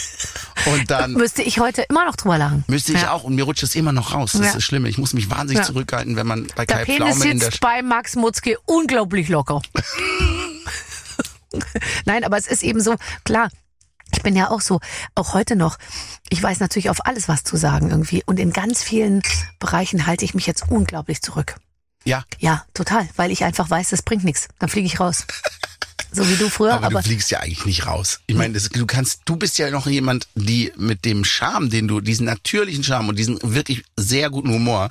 Und 0.68 0.92
dann 0.92 1.13
Müsste 1.13 1.42
ich 1.42 1.60
heute 1.60 1.81
immer 1.89 2.06
noch 2.06 2.16
drüber 2.16 2.38
lachen. 2.38 2.66
müsste 2.68 2.94
ich 2.94 3.01
ja. 3.01 3.13
auch 3.13 3.24
und 3.24 3.33
mir 3.33 3.45
rutscht 3.45 3.63
es 3.63 3.74
immer 3.74 3.94
noch 3.94 4.13
raus. 4.13 4.33
Das 4.33 4.42
Ja. 4.42 4.48
ist 4.50 4.56
das 4.57 4.63
Schlimme. 4.63 4.89
Ich 4.89 5.00
muss 5.00 5.13
mich 5.13 5.31
wahnsinnig 5.31 5.63
Ja. 5.63 5.68
zurückhalten, 5.68 6.16
wenn 6.16 6.27
man 6.27 6.45
bei 6.56 6.68
Der 6.68 6.77
Kai 6.77 6.86
Penis 6.86 7.15
Pflaume 7.18 7.31
in 7.31 7.39
der 7.39 7.48
sitzt 7.50 7.62
bei 7.62 7.81
Max 7.81 8.15
Mutzke 8.15 8.56
unglaublich 8.65 9.27
locker. 9.27 9.63
Nein, 12.06 12.24
aber 12.24 12.38
es 12.38 12.45
ist 12.45 12.62
eben 12.62 12.80
so, 12.80 12.95
klar. 13.24 13.50
Ich 14.11 14.23
bin 14.23 14.35
ja 14.35 14.50
auch 14.50 14.61
so, 14.61 14.79
auch 15.15 15.33
heute 15.33 15.56
noch. 15.56 15.77
Ich 16.29 16.41
weiß 16.41 16.59
natürlich 16.59 16.89
auf 16.89 17.06
alles 17.06 17.27
was 17.27 17.44
zu 17.44 17.57
sagen 17.57 17.89
irgendwie. 17.91 18.23
Und 18.25 18.39
in 18.39 18.51
ganz 18.51 18.83
vielen 18.83 19.21
Bereichen 19.59 20.07
halte 20.07 20.25
ich 20.25 20.33
mich 20.33 20.47
jetzt 20.47 20.69
unglaublich 20.69 21.21
zurück. 21.21 21.56
ja, 22.06 22.23
Ja, 22.39 22.65
total. 22.73 23.07
Weil 23.15 23.31
ich 23.31 23.44
einfach 23.44 23.69
weiß, 23.69 23.89
das 23.89 24.01
bringt 24.01 24.23
nichts. 24.23 24.47
Dann 24.59 24.69
fliege 24.69 24.88
ich 24.88 25.00
raus. 25.00 25.25
So 26.11 26.27
wie 26.27 26.35
du 26.35 26.50
früher, 26.50 26.73
aber, 26.73 26.88
aber, 26.88 27.01
du 27.01 27.07
fliegst 27.07 27.29
ja 27.29 27.39
eigentlich 27.39 27.65
nicht 27.65 27.85
raus. 27.85 28.19
Ich 28.25 28.35
meine, 28.35 28.56
das, 28.56 28.69
du 28.69 28.85
kannst, 28.88 29.21
du 29.25 29.35
bist 29.35 29.59
ja 29.59 29.69
noch 29.69 29.85
jemand, 29.85 30.27
die 30.33 30.71
mit 30.75 31.05
dem 31.05 31.23
Charme, 31.23 31.69
den 31.69 31.88
du, 31.88 32.01
diesen 32.01 32.25
natürlichen 32.25 32.83
Charme 32.83 33.09
und 33.09 33.19
diesen 33.19 33.38
wirklich 33.44 33.83
sehr 33.95 34.29
guten 34.29 34.50
Humor, 34.50 34.89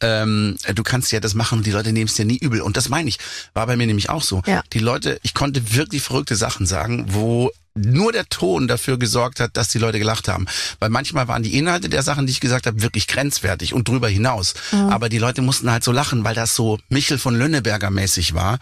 ähm, 0.00 0.56
du 0.72 0.82
kannst 0.82 1.10
ja 1.10 1.18
das 1.18 1.34
machen 1.34 1.58
und 1.58 1.66
die 1.66 1.72
Leute 1.72 1.92
nehmen 1.92 2.06
es 2.06 2.14
dir 2.14 2.24
nie 2.24 2.38
übel. 2.38 2.60
Und 2.60 2.76
das 2.76 2.88
meine 2.88 3.08
ich, 3.08 3.18
war 3.52 3.66
bei 3.66 3.76
mir 3.76 3.86
nämlich 3.86 4.10
auch 4.10 4.22
so. 4.22 4.42
Ja. 4.46 4.62
Die 4.72 4.78
Leute, 4.78 5.18
ich 5.22 5.34
konnte 5.34 5.74
wirklich 5.74 6.02
verrückte 6.02 6.36
Sachen 6.36 6.66
sagen, 6.66 7.06
wo 7.08 7.50
nur 7.84 8.12
der 8.12 8.28
Ton 8.28 8.68
dafür 8.68 8.98
gesorgt 8.98 9.40
hat, 9.40 9.56
dass 9.56 9.68
die 9.68 9.78
Leute 9.78 9.98
gelacht 9.98 10.28
haben. 10.28 10.46
Weil 10.78 10.90
manchmal 10.90 11.28
waren 11.28 11.42
die 11.42 11.56
Inhalte 11.56 11.88
der 11.88 12.02
Sachen, 12.02 12.26
die 12.26 12.32
ich 12.32 12.40
gesagt 12.40 12.66
habe, 12.66 12.82
wirklich 12.82 13.06
grenzwertig 13.06 13.74
und 13.74 13.88
drüber 13.88 14.08
hinaus. 14.08 14.54
Aber 14.90 15.08
die 15.08 15.18
Leute 15.18 15.42
mussten 15.42 15.70
halt 15.70 15.84
so 15.84 15.92
lachen, 15.92 16.24
weil 16.24 16.34
das 16.34 16.54
so 16.54 16.78
Michel 16.88 17.18
von 17.18 17.34
Lönneberger 17.34 17.90
mäßig 17.90 18.34
war. 18.34 18.58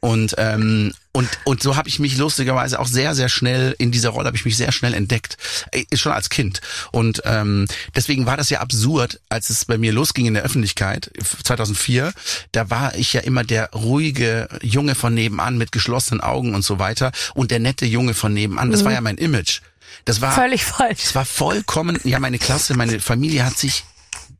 Und 0.00 0.34
ähm, 0.38 0.92
und 1.12 1.28
und 1.44 1.62
so 1.62 1.76
habe 1.76 1.88
ich 1.88 1.98
mich 1.98 2.16
lustigerweise 2.16 2.78
auch 2.78 2.86
sehr 2.86 3.14
sehr 3.14 3.28
schnell 3.28 3.74
in 3.78 3.90
dieser 3.90 4.10
Rolle 4.10 4.26
habe 4.26 4.36
ich 4.36 4.44
mich 4.44 4.56
sehr 4.56 4.72
schnell 4.72 4.94
entdeckt, 4.94 5.36
äh, 5.72 5.84
schon 5.96 6.12
als 6.12 6.30
Kind. 6.30 6.60
Und 6.92 7.22
ähm, 7.24 7.66
deswegen 7.96 8.26
war 8.26 8.36
das 8.36 8.50
ja 8.50 8.60
absurd, 8.60 9.20
als 9.28 9.50
es 9.50 9.64
bei 9.64 9.78
mir 9.78 9.92
losging 9.92 10.26
in 10.26 10.34
der 10.34 10.44
Öffentlichkeit 10.44 11.10
2004. 11.44 12.12
Da 12.52 12.70
war 12.70 12.94
ich 12.94 13.12
ja 13.12 13.20
immer 13.22 13.44
der 13.44 13.70
ruhige 13.72 14.48
Junge 14.62 14.94
von 14.94 15.14
nebenan 15.14 15.58
mit 15.58 15.72
geschlossenen 15.72 16.20
Augen 16.20 16.54
und 16.54 16.62
so 16.62 16.78
weiter 16.78 17.12
und 17.34 17.50
der 17.50 17.58
nette 17.58 17.86
Junge 17.86 18.14
von 18.14 18.32
nebenan. 18.32 18.70
Das 18.70 18.84
war 18.84 18.92
ja 18.92 19.00
mein 19.00 19.18
Image. 19.18 19.60
Das 20.04 20.20
war 20.20 20.32
völlig 20.32 20.64
falsch. 20.64 21.00
es 21.02 21.14
war 21.14 21.24
vollkommen, 21.24 21.98
ja, 22.04 22.18
meine 22.18 22.38
Klasse, 22.38 22.74
meine 22.74 23.00
Familie 23.00 23.44
hat 23.44 23.58
sich, 23.58 23.84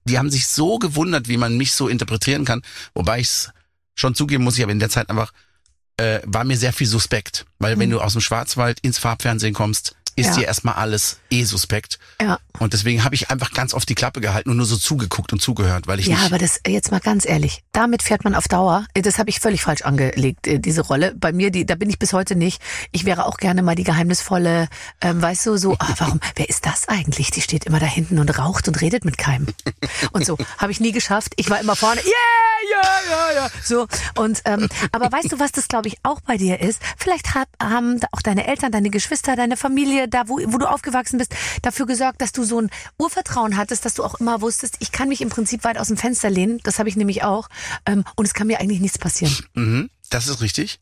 die 0.04 0.18
haben 0.18 0.30
sich 0.30 0.46
so 0.48 0.78
gewundert, 0.78 1.28
wie 1.28 1.36
man 1.36 1.56
mich 1.56 1.72
so 1.72 1.88
interpretieren 1.88 2.44
kann, 2.44 2.62
wobei 2.94 3.20
ich 3.20 3.28
es 3.28 3.50
schon 3.94 4.14
zugeben 4.14 4.44
muss, 4.44 4.56
ich 4.56 4.62
aber 4.62 4.72
in 4.72 4.78
der 4.78 4.88
Zeit 4.88 5.10
einfach, 5.10 5.32
äh, 6.00 6.22
war 6.24 6.44
mir 6.44 6.56
sehr 6.56 6.72
viel 6.72 6.86
suspekt. 6.86 7.44
Weil 7.58 7.78
wenn 7.78 7.90
du 7.90 8.00
aus 8.00 8.12
dem 8.12 8.22
Schwarzwald 8.22 8.80
ins 8.80 8.98
Farbfernsehen 8.98 9.54
kommst, 9.54 9.96
ist. 10.16 10.26
Ja. 10.26 10.34
dir 10.36 10.46
erstmal 10.46 10.74
alles 10.74 11.18
eh 11.30 11.44
suspekt. 11.44 11.98
Ja. 12.20 12.38
Und 12.58 12.72
deswegen 12.72 13.04
habe 13.04 13.14
ich 13.14 13.30
einfach 13.30 13.52
ganz 13.52 13.74
oft 13.74 13.88
die 13.88 13.94
Klappe 13.94 14.20
gehalten 14.20 14.50
und 14.50 14.56
nur 14.56 14.66
so 14.66 14.76
zugeguckt 14.76 15.32
und 15.32 15.40
zugehört, 15.40 15.86
weil 15.86 15.98
ich 15.98 16.06
Ja, 16.06 16.18
aber 16.26 16.38
das 16.38 16.60
jetzt 16.66 16.90
mal 16.90 17.00
ganz 17.00 17.26
ehrlich, 17.26 17.62
damit 17.72 18.02
fährt 18.02 18.24
man 18.24 18.34
auf 18.34 18.48
Dauer. 18.48 18.86
Das 18.94 19.18
habe 19.18 19.30
ich 19.30 19.40
völlig 19.40 19.62
falsch 19.62 19.82
angelegt, 19.82 20.46
äh, 20.46 20.58
diese 20.58 20.82
Rolle. 20.82 21.14
Bei 21.16 21.32
mir, 21.32 21.50
die, 21.50 21.64
da 21.64 21.74
bin 21.74 21.88
ich 21.88 21.98
bis 21.98 22.12
heute 22.12 22.36
nicht. 22.36 22.60
Ich 22.92 23.04
wäre 23.04 23.26
auch 23.26 23.38
gerne 23.38 23.62
mal 23.62 23.74
die 23.74 23.84
geheimnisvolle, 23.84 24.68
ähm, 25.00 25.22
weißt 25.22 25.46
du, 25.46 25.56
so, 25.56 25.76
ah, 25.78 25.94
warum, 25.98 26.20
wer 26.36 26.48
ist 26.48 26.66
das 26.66 26.88
eigentlich? 26.88 27.30
Die 27.30 27.40
steht 27.40 27.64
immer 27.64 27.80
da 27.80 27.86
hinten 27.86 28.18
und 28.18 28.38
raucht 28.38 28.68
und 28.68 28.80
redet 28.80 29.04
mit 29.04 29.18
keinem. 29.18 29.46
Und 30.12 30.26
so, 30.26 30.36
habe 30.58 30.72
ich 30.72 30.80
nie 30.80 30.92
geschafft. 30.92 31.32
Ich 31.36 31.48
war 31.50 31.60
immer 31.60 31.76
vorne, 31.76 32.00
yeah, 32.00 32.60
ja, 32.70 32.82
ja, 33.10 33.42
ja. 33.42 33.50
So, 33.62 33.86
und, 34.16 34.42
ähm, 34.44 34.68
aber 34.92 35.10
weißt 35.10 35.32
du, 35.32 35.38
was 35.38 35.52
das, 35.52 35.68
glaube 35.68 35.88
ich, 35.88 35.96
auch 36.02 36.20
bei 36.20 36.36
dir 36.36 36.60
ist? 36.60 36.80
Vielleicht 36.96 37.34
hab, 37.34 37.48
haben 37.62 38.00
da 38.00 38.08
auch 38.12 38.22
deine 38.22 38.46
Eltern, 38.46 38.72
deine 38.72 38.90
Geschwister, 38.90 39.36
deine 39.36 39.56
Familie, 39.56 39.99
da 40.06 40.28
wo, 40.28 40.40
wo 40.46 40.58
du 40.58 40.68
aufgewachsen 40.68 41.18
bist, 41.18 41.34
dafür 41.62 41.86
gesorgt, 41.86 42.20
dass 42.20 42.32
du 42.32 42.44
so 42.44 42.60
ein 42.60 42.70
Urvertrauen 42.98 43.56
hattest, 43.56 43.84
dass 43.84 43.94
du 43.94 44.04
auch 44.04 44.14
immer 44.20 44.40
wusstest, 44.40 44.76
ich 44.80 44.92
kann 44.92 45.08
mich 45.08 45.20
im 45.20 45.28
Prinzip 45.28 45.64
weit 45.64 45.78
aus 45.78 45.88
dem 45.88 45.96
Fenster 45.96 46.30
lehnen, 46.30 46.60
das 46.62 46.78
habe 46.78 46.88
ich 46.88 46.96
nämlich 46.96 47.22
auch, 47.22 47.48
ähm, 47.86 48.04
und 48.16 48.24
es 48.26 48.34
kann 48.34 48.46
mir 48.46 48.60
eigentlich 48.60 48.80
nichts 48.80 48.98
passieren. 48.98 49.34
Mhm, 49.54 49.90
das 50.10 50.28
ist 50.28 50.40
richtig. 50.40 50.80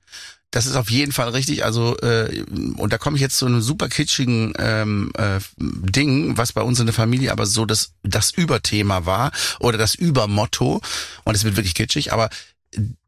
Das 0.50 0.64
ist 0.64 0.76
auf 0.76 0.90
jeden 0.90 1.12
Fall 1.12 1.28
richtig. 1.28 1.64
Also 1.64 1.98
äh, 1.98 2.42
und 2.76 2.90
da 2.92 2.96
komme 2.96 3.16
ich 3.16 3.20
jetzt 3.20 3.36
zu 3.36 3.44
einem 3.44 3.60
super 3.60 3.88
kitschigen 3.88 4.54
ähm, 4.58 5.12
äh, 5.18 5.40
Ding, 5.58 6.38
was 6.38 6.54
bei 6.54 6.62
uns 6.62 6.80
in 6.80 6.86
der 6.86 6.94
Familie 6.94 7.32
aber 7.32 7.44
so 7.44 7.66
das 7.66 7.92
das 8.02 8.30
Überthema 8.30 9.04
war 9.04 9.30
oder 9.60 9.76
das 9.76 9.94
Übermotto. 9.94 10.80
Und 11.24 11.34
es 11.34 11.44
wird 11.44 11.56
wirklich 11.56 11.74
kitschig. 11.74 12.14
Aber 12.14 12.30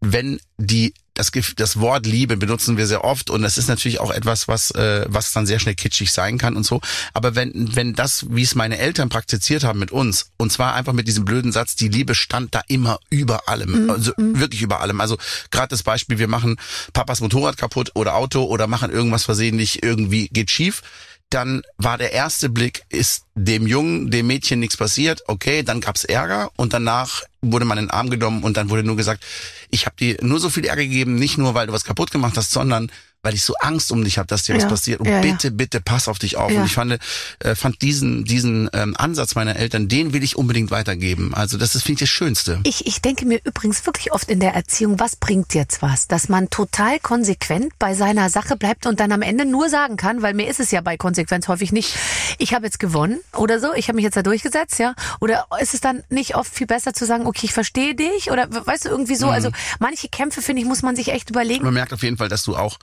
wenn 0.01 0.39
die 0.59 0.93
das, 1.21 1.31
das 1.57 1.79
Wort 1.79 2.07
Liebe 2.07 2.37
benutzen 2.37 2.77
wir 2.77 2.87
sehr 2.87 3.05
oft 3.05 3.29
und 3.29 3.43
das 3.43 3.59
ist 3.59 3.69
natürlich 3.69 4.01
auch 4.01 4.11
etwas, 4.11 4.49
was 4.49 4.71
äh, 4.71 5.05
was 5.09 5.33
dann 5.33 5.47
sehr 5.47 5.59
schnell 5.59 5.75
kitschig 5.75 6.13
sein 6.13 6.39
kann 6.39 6.57
und 6.57 6.65
so. 6.65 6.81
Aber 7.13 7.35
wenn 7.35 7.77
wenn 7.77 7.95
das, 7.95 8.27
wie 8.31 8.43
es 8.43 8.55
meine 8.55 8.79
Eltern 8.79 9.11
praktiziert 9.11 9.65
haben 9.65 9.79
mit 9.79 9.91
uns, 9.91 10.31
und 10.39 10.51
zwar 10.51 10.75
einfach 10.75 10.95
mit 10.95 11.07
diesem 11.07 11.25
blöden 11.25 11.53
Satz, 11.53 11.77
die 11.77 11.89
Liebe 11.89 12.15
stand 12.15 12.55
da 12.55 12.63
immer 12.69 12.99
über 13.11 13.49
allem, 13.49 13.91
also 13.91 14.13
wirklich 14.17 14.63
über 14.63 14.81
allem. 14.81 15.01
Also 15.01 15.19
gerade 15.51 15.69
das 15.69 15.83
Beispiel, 15.83 16.19
wir 16.19 16.29
machen 16.29 16.57
Papas 16.93 17.21
Motorrad 17.21 17.57
kaputt 17.59 17.91
oder 17.95 18.15
Auto 18.15 18.45
oder 18.45 18.67
machen 18.67 18.91
irgendwas 18.91 19.25
versehentlich, 19.25 19.83
irgendwie 19.83 20.29
geht 20.29 20.51
schief 20.51 20.83
dann 21.31 21.63
war 21.79 21.97
der 21.97 22.13
erste 22.13 22.49
Blick, 22.49 22.83
ist 22.89 23.25
dem 23.35 23.67
Jungen, 23.67 24.11
dem 24.11 24.27
Mädchen 24.27 24.61
nichts 24.61 24.77
passiert, 24.77 25.23
okay, 25.29 25.63
dann 25.63 25.81
gab's 25.81 26.05
Ärger 26.05 26.51
und 26.57 26.73
danach 26.73 27.23
wurde 27.41 27.65
man 27.65 27.79
in 27.79 27.87
den 27.87 27.91
Arm 27.91 28.11
genommen 28.11 28.43
und 28.43 28.57
dann 28.57 28.69
wurde 28.69 28.83
nur 28.83 28.97
gesagt, 28.97 29.25
ich 29.71 29.87
habe 29.87 29.97
dir 29.97 30.19
nur 30.21 30.41
so 30.41 30.51
viel 30.51 30.65
Ärger 30.65 30.83
gegeben, 30.83 31.15
nicht 31.15 31.39
nur, 31.39 31.55
weil 31.55 31.69
du 31.69 31.73
was 31.73 31.85
kaputt 31.85 32.11
gemacht 32.11 32.37
hast, 32.37 32.51
sondern 32.51 32.91
weil 33.23 33.35
ich 33.35 33.43
so 33.43 33.55
Angst 33.61 33.93
um 33.93 34.03
dich 34.03 34.19
habe, 34.19 34.27
dass 34.27 34.45
dir 34.45 34.55
was 34.55 34.63
Ja, 34.63 34.69
passiert. 34.69 35.01
Und 35.01 35.07
ja, 35.07 35.17
ja. 35.17 35.21
bitte, 35.21 35.51
bitte 35.51 35.81
pass 35.81 36.09
auf 36.09 36.19
dich 36.19 36.37
auf. 36.37 36.51
Und 36.51 36.65
ich 36.65 36.73
fand, 36.73 36.99
äh, 37.41 37.55
fand 37.55 37.83
diesen, 37.83 38.25
diesen 38.25 38.71
ähm, 38.73 38.97
Ansatz 38.97 39.35
meiner 39.35 39.57
Eltern, 39.57 39.89
den 39.89 40.13
will 40.13 40.23
ich 40.23 40.37
unbedingt 40.37 40.71
weitergeben. 40.71 41.35
Also 41.35 41.59
das 41.59 41.75
ist, 41.75 41.83
finde 41.83 41.95
ich, 41.95 42.01
das 42.01 42.09
Schönste. 42.09 42.61
Ich, 42.65 42.87
ich 42.87 43.03
denke 43.03 43.27
mir 43.27 43.41
übrigens 43.45 43.85
wirklich 43.85 44.13
oft 44.13 44.31
in 44.31 44.41
der 44.41 44.55
Erziehung, 44.55 44.99
was 44.99 45.17
bringt 45.17 45.55
jetzt 45.55 45.83
was? 45.83 46.09
Dass 46.09 46.29
man 46.29 46.49
total 46.49 46.99
konsequent 46.99 47.73
bei 47.79 47.95
seiner 47.95 48.31
Sache 48.31 48.57
bleibt 48.57 48.87
und 48.87 49.01
dann 49.01 49.13
am 49.13 49.23
Ende 49.23 49.45
nur 49.45 49.69
sagen 49.69 49.97
kann, 49.97 50.23
weil 50.23 50.35
mir 50.35 50.49
ist 50.49 50.61
es 50.61 50.71
ja 50.71 50.81
bei 50.81 50.97
Konsequenz 50.97 51.49
häufig 51.49 51.73
nicht, 51.73 51.95
ich 52.39 52.55
habe 52.55 52.65
jetzt 52.65 52.79
gewonnen 52.81 53.21
oder 53.37 53.61
so, 53.61 53.75
ich 53.75 53.89
habe 53.89 53.97
mich 53.97 54.05
jetzt 54.05 54.17
da 54.17 54.23
durchgesetzt, 54.23 54.79
ja? 54.79 54.95
Oder 55.21 55.47
ist 55.61 55.75
es 55.75 55.81
dann 55.81 56.03
nicht 56.09 56.37
oft 56.37 56.53
viel 56.53 56.67
besser 56.67 56.95
zu 56.95 57.05
sagen, 57.05 57.27
okay, 57.27 57.45
ich 57.45 57.53
verstehe 57.53 57.95
dich 57.95 58.31
oder 58.31 58.49
weißt 58.51 58.87
du 58.87 58.89
irgendwie 58.89 59.17
so, 59.17 59.29
also 59.29 59.51
manche 59.79 60.09
Kämpfe 60.09 60.41
finde 60.41 60.63
ich, 60.63 60.69
muss 60.69 60.83
man 60.83 60.97
sich 60.97 61.09
echt 61.09 61.29
überlegen. 61.31 61.65
Man 61.65 61.75
merkt 61.75 61.93
auf 61.93 62.03
jeden 62.03 62.17
Fall, 62.17 62.29
dass 62.29 62.45
du 62.45 62.57
auch 62.57 62.79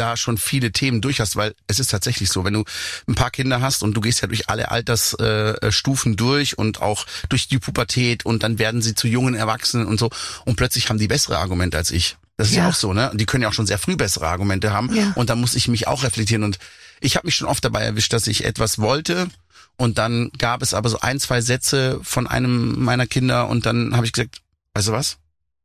da 0.00 0.16
schon 0.16 0.38
viele 0.38 0.72
Themen 0.72 1.00
durch 1.00 1.20
hast, 1.20 1.36
weil 1.36 1.54
es 1.66 1.78
ist 1.78 1.90
tatsächlich 1.90 2.30
so, 2.30 2.44
wenn 2.44 2.54
du 2.54 2.64
ein 3.06 3.14
paar 3.14 3.30
Kinder 3.30 3.60
hast 3.60 3.82
und 3.82 3.94
du 3.94 4.00
gehst 4.00 4.22
ja 4.22 4.28
durch 4.28 4.48
alle 4.48 4.70
Altersstufen 4.70 5.56
äh, 5.62 5.72
Stufen 5.72 6.16
durch 6.16 6.56
und 6.58 6.80
auch 6.80 7.06
durch 7.28 7.48
die 7.48 7.58
Pubertät 7.58 8.24
und 8.24 8.42
dann 8.42 8.58
werden 8.58 8.82
sie 8.82 8.94
zu 8.94 9.06
jungen 9.08 9.34
Erwachsenen 9.34 9.86
und 9.86 9.98
so 10.00 10.10
und 10.44 10.56
plötzlich 10.56 10.88
haben 10.88 10.98
die 10.98 11.08
bessere 11.08 11.38
Argumente 11.38 11.76
als 11.76 11.90
ich. 11.90 12.16
Das 12.36 12.48
ist 12.48 12.54
ja, 12.56 12.62
Ja. 12.64 12.68
auch 12.70 12.74
so, 12.74 12.92
ne? 12.94 13.10
Die 13.14 13.26
können 13.26 13.42
ja 13.42 13.48
auch 13.50 13.52
schon 13.52 13.66
sehr 13.66 13.78
früh 13.78 13.96
bessere 13.96 14.26
Argumente 14.28 14.72
haben 14.72 14.94
Ja. 14.94 15.12
und 15.14 15.28
da 15.30 15.34
muss 15.36 15.54
ich 15.54 15.68
mich 15.68 15.86
auch 15.86 16.02
reflektieren 16.02 16.42
und 16.44 16.58
ich 17.00 17.16
habe 17.16 17.26
mich 17.26 17.34
schon 17.36 17.46
oft 17.48 17.64
dabei 17.64 17.82
erwischt, 17.82 18.12
dass 18.12 18.26
ich 18.26 18.44
etwas 18.44 18.78
wollte 18.78 19.28
und 19.76 19.98
dann 19.98 20.30
gab 20.38 20.62
es 20.62 20.72
aber 20.74 20.88
so 20.88 21.00
ein, 21.00 21.20
zwei 21.20 21.40
Sätze 21.42 22.00
von 22.02 22.26
einem 22.26 22.82
meiner 22.82 23.06
Kinder 23.06 23.48
und 23.48 23.66
dann 23.66 23.94
habe 23.96 24.06
ich 24.06 24.12
gesagt, 24.12 24.40
weißt 24.74 24.88
du 24.88 24.92
was? 24.92 25.18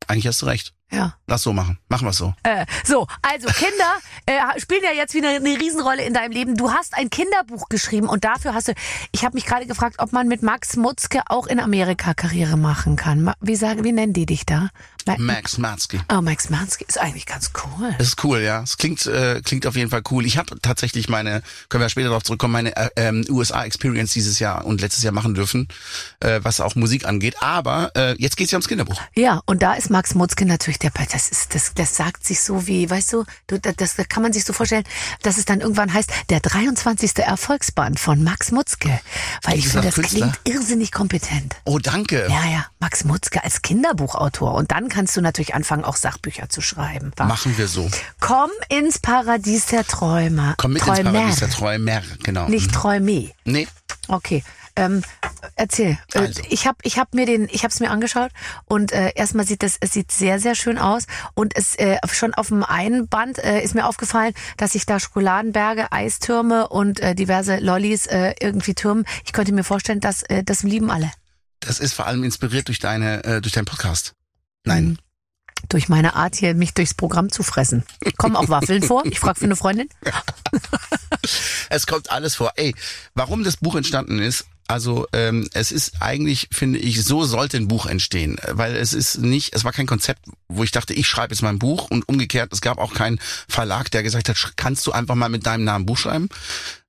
Eigentlich 0.07 0.27
hast 0.27 0.41
du 0.41 0.45
recht. 0.47 0.73
Ja. 0.95 1.15
Lass 1.27 1.43
so 1.43 1.53
machen. 1.53 1.77
Machen 1.89 2.07
wir 2.07 2.13
so. 2.13 2.33
Äh, 2.43 2.65
so, 2.83 3.07
also 3.21 3.47
Kinder 3.47 3.95
äh, 4.25 4.59
spielen 4.59 4.81
ja 4.83 4.91
jetzt 4.91 5.13
wieder 5.13 5.29
eine 5.29 5.59
Riesenrolle 5.59 6.03
in 6.03 6.13
deinem 6.13 6.31
Leben. 6.31 6.55
Du 6.55 6.71
hast 6.71 6.93
ein 6.93 7.09
Kinderbuch 7.09 7.69
geschrieben 7.69 8.07
und 8.07 8.23
dafür 8.23 8.53
hast 8.53 8.69
du, 8.69 8.73
ich 9.11 9.25
habe 9.25 9.35
mich 9.35 9.45
gerade 9.45 9.65
gefragt, 9.65 9.97
ob 9.99 10.13
man 10.13 10.27
mit 10.27 10.43
Max 10.43 10.75
Mutzke 10.75 11.21
auch 11.27 11.47
in 11.47 11.59
Amerika 11.59 12.13
Karriere 12.13 12.57
machen 12.57 12.95
kann. 12.95 13.33
Wie 13.41 13.55
sagen, 13.55 13.83
wie 13.83 13.91
nennen 13.91 14.13
die 14.13 14.25
dich 14.25 14.45
da? 14.45 14.69
Ma 15.05 15.15
Max 15.17 15.57
Matzke. 15.59 16.01
oh, 16.11 16.21
Max 16.21 16.49
Mutzke 16.49 16.83
ist 16.87 16.99
eigentlich 16.99 17.27
ganz 17.27 17.51
cool. 17.63 17.93
Das 17.97 18.07
ist 18.07 18.23
cool, 18.23 18.39
ja. 18.39 18.63
Es 18.63 18.77
klingt, 18.77 19.05
äh, 19.05 19.41
klingt 19.43 19.67
auf 19.67 19.75
jeden 19.75 19.91
Fall 19.91 20.01
cool. 20.09 20.25
Ich 20.25 20.37
habe 20.37 20.59
tatsächlich 20.61 21.09
meine, 21.09 21.43
können 21.69 21.83
wir 21.83 21.89
später 21.89 22.07
darauf 22.09 22.23
zurückkommen, 22.23 22.53
meine 22.53 22.75
äh, 22.75 22.89
ähm, 22.95 23.23
USA-Experience 23.29 24.13
dieses 24.13 24.39
Jahr 24.39 24.65
und 24.65 24.81
letztes 24.81 25.03
Jahr 25.03 25.13
machen 25.13 25.35
dürfen, 25.35 25.67
äh, 26.21 26.39
was 26.41 26.59
auch 26.59 26.73
Musik 26.75 27.05
angeht. 27.05 27.35
Aber 27.41 27.91
äh, 27.95 28.15
jetzt 28.17 28.35
geht's 28.35 28.51
ja 28.51 28.57
ums 28.57 28.67
Kinderbuch. 28.67 28.99
Ja, 29.15 29.41
und 29.45 29.61
da 29.61 29.73
ist 29.73 29.91
Max 29.91 30.15
Mutzke 30.15 30.45
natürlich 30.45 30.79
der, 30.79 30.84
das 31.11 31.29
ist, 31.29 31.55
das, 31.55 31.73
das 31.75 31.95
sagt 31.95 32.25
sich 32.25 32.41
so 32.41 32.67
wie, 32.67 32.89
weißt 32.89 33.13
du, 33.13 33.25
du 33.47 33.59
das, 33.59 33.75
das 33.95 34.07
kann 34.09 34.23
man 34.23 34.33
sich 34.33 34.45
so 34.45 34.53
vorstellen, 34.53 34.83
dass 35.21 35.37
es 35.37 35.45
dann 35.45 35.61
irgendwann 35.61 35.93
heißt, 35.93 36.09
der 36.29 36.39
23. 36.39 37.17
Erfolgsband 37.19 37.99
von 37.99 38.23
Max 38.23 38.51
Mutzke. 38.51 38.99
Weil 39.43 39.57
ich 39.59 39.67
finde, 39.69 39.87
das 39.87 39.95
Künstler? 39.95 40.31
klingt 40.31 40.39
irrsinnig 40.57 40.91
kompetent. 40.91 41.55
Oh, 41.65 41.79
danke. 41.79 42.27
Ja, 42.29 42.45
ja, 42.45 42.65
Max 42.79 43.03
Mutzke 43.03 43.43
als 43.43 43.61
Kinderbuchautor. 43.61 44.53
Und 44.53 44.71
dann 44.71 44.89
kannst 44.89 45.15
du 45.17 45.21
natürlich 45.21 45.53
anfangen, 45.55 45.83
auch 45.83 45.95
Sachbücher 45.95 46.49
zu 46.49 46.61
schreiben. 46.61 47.11
Wa? 47.15 47.25
Machen 47.25 47.57
wir 47.57 47.67
so. 47.67 47.89
Komm 48.19 48.49
ins 48.69 48.99
Paradies 48.99 49.67
der 49.67 49.85
Träumer. 49.85 50.55
Komm 50.57 50.73
mit 50.73 50.81
Träumer. 50.81 50.99
ins 50.99 51.11
Paradies 51.11 51.35
der 51.39 51.49
Träumer, 51.49 52.01
genau. 52.23 52.47
Nicht 52.47 52.67
Mhm. 52.67 52.75
Träume. 52.75 53.31
Nee, 53.45 53.67
Okay. 54.07 54.43
Ähm, 54.75 55.03
erzähl. 55.55 55.97
Äh, 56.13 56.19
Also. 56.19 56.41
Ich 56.49 56.67
habe 56.67 56.77
ich 56.83 56.97
hab 56.99 57.13
mir 57.13 57.25
den, 57.25 57.47
ich 57.51 57.63
habe 57.63 57.71
es 57.73 57.79
mir 57.79 57.89
angeschaut 57.89 58.31
und 58.65 58.91
äh, 58.91 59.11
erstmal 59.15 59.45
sieht 59.45 59.63
das, 59.63 59.77
es 59.79 59.93
sieht 59.93 60.11
sehr 60.11 60.39
sehr 60.39 60.55
schön 60.55 60.77
aus 60.77 61.05
und 61.33 61.55
es 61.55 61.75
äh, 61.75 61.97
schon 62.11 62.33
auf 62.33 62.49
dem 62.49 62.63
einen 62.63 63.07
Band 63.07 63.39
äh, 63.39 63.61
ist 63.61 63.75
mir 63.75 63.85
aufgefallen, 63.87 64.33
dass 64.57 64.73
sich 64.73 64.85
da 64.85 64.99
Schokoladenberge, 64.99 65.91
Eistürme 65.91 66.67
und 66.67 66.99
äh, 66.99 67.15
diverse 67.15 67.57
Lollis 67.57 68.05
äh, 68.07 68.33
irgendwie 68.39 68.73
türmen. 68.73 69.05
Ich 69.25 69.33
könnte 69.33 69.53
mir 69.53 69.63
vorstellen, 69.63 69.99
dass 70.01 70.23
äh, 70.23 70.43
das 70.43 70.63
lieben 70.63 70.91
alle. 70.91 71.11
das 71.61 71.79
ist 71.79 71.93
vor 71.93 72.05
allem 72.05 72.23
inspiriert 72.23 72.67
durch 72.67 72.79
deine, 72.79 73.23
äh, 73.23 73.41
durch 73.41 73.53
deinen 73.53 73.65
Podcast. 73.65 74.13
Nein. 74.65 74.85
Mhm. 74.85 74.97
Durch 75.69 75.89
meine 75.89 76.15
Art 76.15 76.35
hier, 76.35 76.53
mich 76.53 76.73
durchs 76.73 76.93
Programm 76.93 77.31
zu 77.31 77.41
fressen. 77.41 77.83
Kommen 78.17 78.35
auch 78.35 78.49
Waffeln 78.49 78.83
vor? 78.83 79.03
Ich 79.05 79.19
frage 79.19 79.39
für 79.39 79.45
eine 79.45 79.55
Freundin. 79.55 79.89
Es 81.69 81.87
kommt 81.87 82.11
alles 82.11 82.35
vor. 82.35 82.53
Ey, 82.55 82.75
warum 83.15 83.43
das 83.43 83.57
Buch 83.57 83.75
entstanden 83.75 84.19
ist, 84.19 84.45
also 84.67 85.05
ähm, 85.13 85.47
es 85.53 85.71
ist 85.71 86.01
eigentlich, 86.01 86.47
finde 86.51 86.79
ich, 86.79 87.03
so 87.03 87.23
sollte 87.23 87.57
ein 87.57 87.67
Buch 87.67 87.85
entstehen, 87.85 88.37
weil 88.47 88.75
es 88.75 88.93
ist 88.93 89.19
nicht, 89.19 89.55
es 89.55 89.63
war 89.63 89.71
kein 89.71 89.85
Konzept, 89.85 90.25
wo 90.47 90.63
ich 90.63 90.71
dachte, 90.71 90.93
ich 90.93 91.07
schreibe 91.07 91.33
jetzt 91.33 91.43
mein 91.43 91.59
Buch 91.59 91.89
und 91.89 92.07
umgekehrt, 92.09 92.51
es 92.51 92.61
gab 92.61 92.79
auch 92.79 92.93
keinen 92.93 93.19
Verlag, 93.47 93.91
der 93.91 94.01
gesagt 94.01 94.29
hat, 94.29 94.53
kannst 94.55 94.85
du 94.87 94.91
einfach 94.91 95.15
mal 95.15 95.29
mit 95.29 95.45
deinem 95.45 95.65
Namen 95.65 95.85
Buch 95.85 95.97
schreiben? 95.97 96.29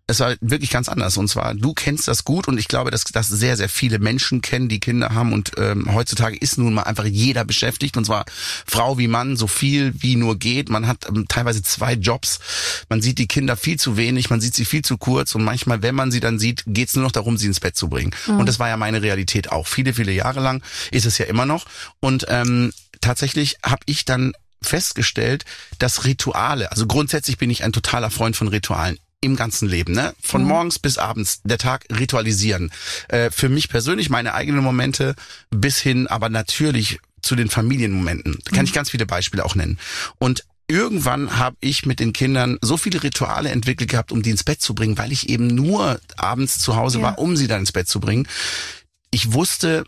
Es 0.09 0.21
war 0.21 0.37
wirklich 0.41 0.71
ganz 0.71 0.89
anders. 0.89 1.17
Und 1.17 1.27
zwar, 1.27 1.55
du 1.55 1.75
kennst 1.75 2.07
das 2.07 2.23
gut 2.23 2.47
und 2.47 2.59
ich 2.59 2.69
glaube, 2.69 2.93
dass 2.93 3.03
das 3.03 3.27
sehr, 3.27 3.57
sehr 3.57 3.69
viele 3.69 3.99
Menschen 3.99 4.41
kennen, 4.41 4.69
die 4.69 4.79
Kinder 4.79 5.11
haben. 5.15 5.33
Und 5.33 5.53
ähm, 5.57 5.93
heutzutage 5.93 6.37
ist 6.37 6.59
nun 6.59 6.75
mal 6.75 6.85
einfach 6.85 7.05
jeder 7.05 7.45
beschäftigt. 7.45 7.97
Und 7.97 8.05
zwar 8.05 8.25
Frau 8.67 8.99
wie 8.99 9.09
Mann, 9.09 9.37
so 9.37 9.49
viel 9.49 9.93
wie 9.99 10.15
nur 10.15 10.39
geht. 10.39 10.69
Man 10.69 10.87
hat 10.87 11.09
ähm, 11.09 11.27
teilweise 11.27 11.61
zwei 11.65 11.95
Jobs. 11.95 12.39
Man 12.89 13.03
sieht 13.03 13.19
die 13.19 13.27
Kinder 13.27 13.57
viel 13.57 13.81
zu 13.81 13.97
wenig, 13.97 14.31
man 14.31 14.41
sieht 14.41 14.55
sie 14.55 14.65
viel 14.65 14.83
zu 14.83 14.97
kurz. 14.97 15.35
Und 15.35 15.43
manchmal, 15.43 15.83
wenn 15.83 15.97
man 15.97 16.13
sie 16.13 16.21
dann 16.21 16.39
sieht, 16.39 16.63
geht 16.69 16.89
es 16.89 16.95
nur 16.95 17.05
noch 17.05 17.13
darum, 17.13 17.37
sie 17.37 17.49
ins 17.49 17.59
Bett 17.59 17.77
zu 17.77 17.89
bringen. 17.89 18.15
Und 18.29 18.47
das 18.49 18.61
war 18.61 18.69
ja 18.69 18.77
meine 18.77 19.03
Realität 19.03 19.51
auch. 19.51 19.67
Viele, 19.67 19.93
viele 19.93 20.13
Jahre 20.13 20.39
lang 20.39 20.63
ist 20.93 21.07
es 21.07 21.19
ja 21.19 21.27
immer 21.27 21.47
noch. 21.47 21.67
Und 21.99 22.27
ähm, 22.29 22.73
tatsächlich 23.01 23.57
habe 23.65 23.83
ich 23.87 24.05
dann 24.05 24.35
festgestellt, 24.63 25.45
dass 25.81 26.05
Rituale, 26.05 26.71
also 26.71 26.87
grundsätzlich 26.87 27.39
bin 27.39 27.51
ich 27.51 27.65
ein 27.65 27.73
totaler 27.73 28.11
Freund 28.11 28.37
von 28.37 28.49
Ritualen 28.49 28.99
im 29.21 29.37
ganzen 29.37 29.69
Leben, 29.69 29.93
ne? 29.95 30.15
Von 30.23 30.45
morgens 30.45 30.79
bis 30.79 30.99
abends 30.99 31.41
der 31.45 31.59
Tag 31.59 31.87
ritualisieren. 31.91 32.71
Äh, 33.09 33.31
für 33.31 33.49
mich 33.49 33.69
persönlich 33.69 34.11
meine 34.11 34.35
eigenen 34.35 34.63
Momente 34.63 35.15
bis 35.51 35.79
hin, 35.79 36.07
aber 36.07 36.29
natürlich 36.29 36.99
zu 37.23 37.35
den 37.35 37.49
Familienmomenten. 37.49 38.39
Da 38.45 38.51
kann 38.55 38.65
ich 38.67 38.73
ganz 38.73 38.91
viele 38.91 39.07
Beispiele 39.07 39.45
auch 39.45 39.55
nennen. 39.55 39.79
Und 40.19 40.45
irgendwann 40.69 41.39
habe 41.39 41.57
ich 41.61 41.87
mit 41.87 41.99
den 41.99 42.13
Kindern 42.13 42.59
so 42.61 42.77
viele 42.77 43.03
Rituale 43.03 43.51
entwickelt 43.51 43.91
gehabt, 43.91 44.13
um 44.13 44.23
die 44.23 44.31
ins 44.31 44.45
Bett 44.45 44.61
zu 44.61 44.75
bringen, 44.75 44.99
weil 44.99 45.13
ich 45.13 45.29
eben 45.29 45.47
nur 45.49 46.01
abends 46.17 46.59
zu 46.59 46.77
Hause 46.77 46.99
Ja. 46.99 47.05
war, 47.05 47.19
um 47.19 47.37
sie 47.37 47.47
dann 47.49 47.61
ins 47.61 47.73
Bett 47.73 47.89
zu 47.89 48.01
bringen. 48.01 48.29
Ich 49.11 49.33
wusste, 49.33 49.85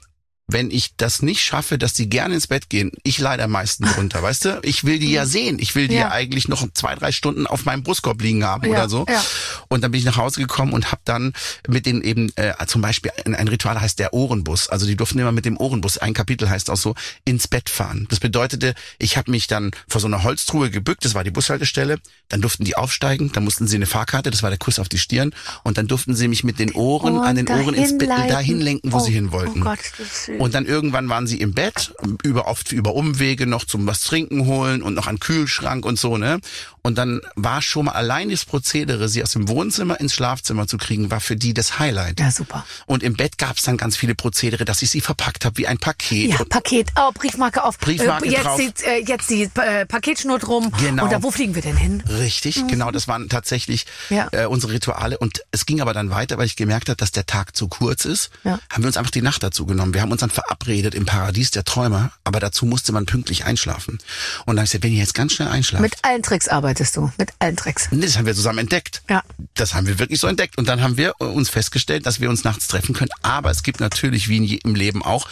wenn 0.51 0.71
ich 0.71 0.97
das 0.97 1.21
nicht 1.21 1.43
schaffe, 1.43 1.77
dass 1.77 1.93
die 1.93 2.09
gerne 2.09 2.35
ins 2.35 2.47
Bett 2.47 2.71
gehen, 2.71 2.91
ich 3.03 3.19
leide 3.19 3.45
am 3.45 3.51
meisten 3.51 3.85
drunter, 3.85 4.23
weißt 4.23 4.45
du? 4.47 4.59
Ich 4.63 4.85
will 4.85 4.99
die 4.99 5.13
ja 5.13 5.27
sehen. 5.27 5.59
Ich 5.61 5.75
will 5.75 5.89
die 5.89 5.95
ja, 5.97 6.01
Ja. 6.01 6.11
eigentlich 6.11 6.49
noch 6.49 6.67
zwei, 6.73 6.95
drei 6.95 7.13
Stunden 7.13 7.47
auf 7.47 7.67
meinem 7.67 7.83
Brustkorb 7.83 8.21
liegen 8.23 8.45
haben 8.45 8.65
Ja, 8.65 8.71
oder 8.71 8.89
so. 8.89 9.05
ja. 9.09 9.23
Und 9.69 9.83
dann 9.85 9.91
bin 9.91 9.99
ich 10.01 10.07
nach 10.07 10.17
Hause 10.17 10.41
gekommen 10.41 10.73
und 10.73 10.91
habe 10.91 11.03
dann 11.05 11.35
mit 11.69 11.85
denen 11.85 12.01
eben 12.03 12.33
äh, 12.37 12.55
zum 12.67 12.81
Beispiel 12.81 13.11
ein, 13.27 13.35
ein 13.35 13.47
Ritual 13.49 13.79
heißt 13.79 13.99
der 13.99 14.15
Ohrenbus. 14.15 14.69
Also 14.71 14.87
die 14.87 14.97
durften 14.97 15.19
immer 15.19 15.33
mit 15.33 15.45
dem 15.45 15.59
Ohrenbus, 15.59 15.99
ein 15.99 16.15
Kapitel 16.15 16.49
heißt 16.49 16.71
auch 16.71 16.77
so, 16.79 16.95
ins 17.27 17.47
Bett 17.47 17.69
fahren. 17.69 18.07
Das 18.09 18.19
bedeutete, 18.19 18.75
ich 18.99 19.19
habe 19.19 19.31
mich 19.31 19.49
dann 19.49 19.71
vor 19.87 20.01
so 20.01 20.07
einer 20.07 20.23
Holztruhe 20.23 20.71
gebückt, 20.71 21.05
das 21.05 21.15
war 21.15 21.25
die 21.25 21.31
Bushaltestelle, 21.31 21.99
dann 22.31 22.41
durften 22.41 22.65
die 22.65 22.75
aufsteigen, 22.75 23.33
dann 23.33 23.45
mussten 23.45 23.67
sie 23.69 23.77
eine 23.77 23.87
Fahrkarte, 23.87 24.31
das 24.31 24.43
war 24.43 24.49
der 24.49 24.59
Kuss 24.59 24.79
auf 24.79 24.89
die 24.89 24.99
Stirn 24.99 25.35
und 25.63 25.77
dann 25.77 25.89
durften 25.89 26.15
sie 26.15 26.27
mich 26.29 26.43
mit 26.43 26.59
den 26.59 26.73
Ohren 26.73 27.19
Und 27.19 27.25
an 27.27 27.37
den 27.37 27.47
Ohren 27.49 27.75
ins 27.75 27.99
Bett 27.99 28.09
dahin 28.09 28.61
lenken, 28.63 28.93
wo 28.93 28.97
Oh, 28.97 29.01
sie 29.01 29.13
hin 29.13 29.31
wollten. 29.31 29.61
oh 29.61 29.65
Gott, 29.67 29.79
das 29.99 30.07
ist 30.07 30.25
süß. 30.25 30.38
Und 30.39 30.55
dann 30.55 30.67
irgendwann 30.67 31.09
waren 31.09 31.27
sie 31.27 31.41
im 31.41 31.53
Bett, 31.55 31.93
über 32.23 32.47
oft 32.47 32.73
über 32.73 32.95
Umwege 32.95 33.47
noch 33.47 33.65
zum 33.65 33.87
was 33.87 34.01
trinken 34.03 34.47
holen 34.47 34.83
und 34.83 34.95
noch 34.95 35.07
an 35.07 35.19
Kühlschrank 35.19 35.85
und 35.85 35.99
so, 35.99 36.17
ne? 36.17 36.41
Und 36.83 36.97
dann 36.97 37.21
war 37.35 37.61
schon 37.61 37.87
mal 37.87 37.93
allein 37.93 38.31
das 38.31 38.45
Prozedere, 38.47 39.09
sie 39.09 39.23
aus 39.23 39.33
dem 39.33 39.49
Wohnzimmer 39.49 40.01
ins 40.01 40.15
Schlafzimmer 40.15 40.67
zu 40.67 40.79
kriegen, 40.79 41.11
war 41.11 41.21
für 41.21 41.37
die 41.37 41.53
das 41.53 41.79
Highlight. 41.79 42.21
Ja, 42.21 42.31
super. 42.31 42.65
Und 42.87 43.03
im 43.03 43.15
Bett 43.15 43.37
gab's 43.37 43.63
dann 43.63 43.77
ganz 43.77 43.97
viele 43.97 44.15
Prozedere, 44.15 44.65
dass 44.65 44.81
ich 44.81 44.91
sie 44.91 45.01
verpackt 45.01 45.45
habe 45.45 45.59
wie 45.59 45.67
ein 45.67 45.79
Paket. 45.79 46.31
Ja, 46.31 46.45
Paket, 46.49 46.89
oh, 46.99 47.11
Briefmarke 47.13 47.63
auf. 47.65 47.79
Briefmarke 47.79 48.27
äh, 48.29 48.31
jetzt 48.31 48.45
drauf. 48.45 48.59
Die, 48.61 48.85
äh, 48.87 49.05
jetzt 49.07 49.29
die 49.29 49.51
äh, 49.61 49.85
Paketschnur 49.87 50.39
drum. 50.39 50.73
Genau. 50.81 51.05
Und 51.05 51.13
da, 51.13 51.23
wo 51.23 51.31
fliegen 51.31 51.55
wir 51.55 51.63
denn 51.63 51.77
hin? 51.77 52.03
Richtig, 52.09 52.67
genau, 52.69 52.91
das 52.91 53.07
waren 53.09 53.29
tatsächlich 53.29 53.85
Mhm. 54.09 54.17
Ja. 54.17 54.29
äh, 54.33 54.47
unsere 54.47 54.73
Rituale. 54.73 55.19
Und 55.19 55.43
es 55.51 55.67
ging 55.67 55.81
aber 55.81 55.93
dann 55.93 56.11
weiter, 56.11 56.39
weil 56.39 56.47
ich 56.47 56.57
gemerkt 56.57 56.89
habe, 56.89 56.97
dass 56.97 57.13
der 57.13 57.27
Tag 57.27 57.55
zu 57.57 57.69
kurz 57.69 58.05
ist. 58.05 58.31
Ja. 58.45 58.59
Haben 58.71 58.83
wir 58.83 58.87
uns 58.87 58.97
einfach 58.97 59.11
die 59.11 59.23
Nacht 59.23 59.43
dazu 59.43 59.67
genommen. 59.67 59.95
Wir 59.95 60.01
haben 60.01 60.13
uns 60.13 60.23
dann 60.29 60.31
verabredet 60.31 60.95
im 60.95 61.07
Paradies 61.07 61.51
der 61.51 61.65
Träumer, 61.65 62.13
aber 62.25 62.41
dazu 62.41 62.67
musste 62.67 62.93
man 62.93 63.07
pünktlich 63.07 63.45
einschlafen. 63.45 63.99
Und 64.47 64.57
dann 64.57 64.59
habe 64.59 64.65
ich 64.65 64.71
gesagt, 64.71 64.85
wenn 64.85 64.93
ihr 64.93 64.99
jetzt 64.99 65.15
ganz 65.15 65.33
schnell 65.33 65.49
einschlaft. 65.49 65.83
Mit 65.83 65.97
allen 66.03 66.23
Tricks 66.23 66.49
arbeitest 66.49 66.97
du. 66.97 67.11
Mit 67.19 67.31
allen 67.39 67.57
Tricks. 67.57 67.89
Das 67.91 68.17
haben 68.17 68.27
wir 68.27 68.35
zusammen 68.35 68.61
entdeckt. 68.61 69.03
Ja. 69.09 69.23
Das 69.55 69.75
haben 69.75 69.87
wir 69.87 69.99
wirklich 69.99 70.21
so 70.21 70.27
entdeckt. 70.27 70.59
Und 70.59 70.69
dann 70.69 70.83
haben 70.83 70.97
wir 70.97 71.21
uns 71.21 71.49
festgestellt, 71.49 72.07
dass 72.07 72.21
wir 72.21 72.31
uns 72.31 72.45
nachts 72.45 72.69
treffen 72.69 72.95
können. 72.95 73.11
Aber 73.23 73.51
es 73.51 73.63
gibt 73.63 73.81
natürlich, 73.81 74.29
wie 74.29 74.37
in 74.37 74.45
jedem 74.45 74.75
Leben 74.75 75.03
auch, 75.03 75.29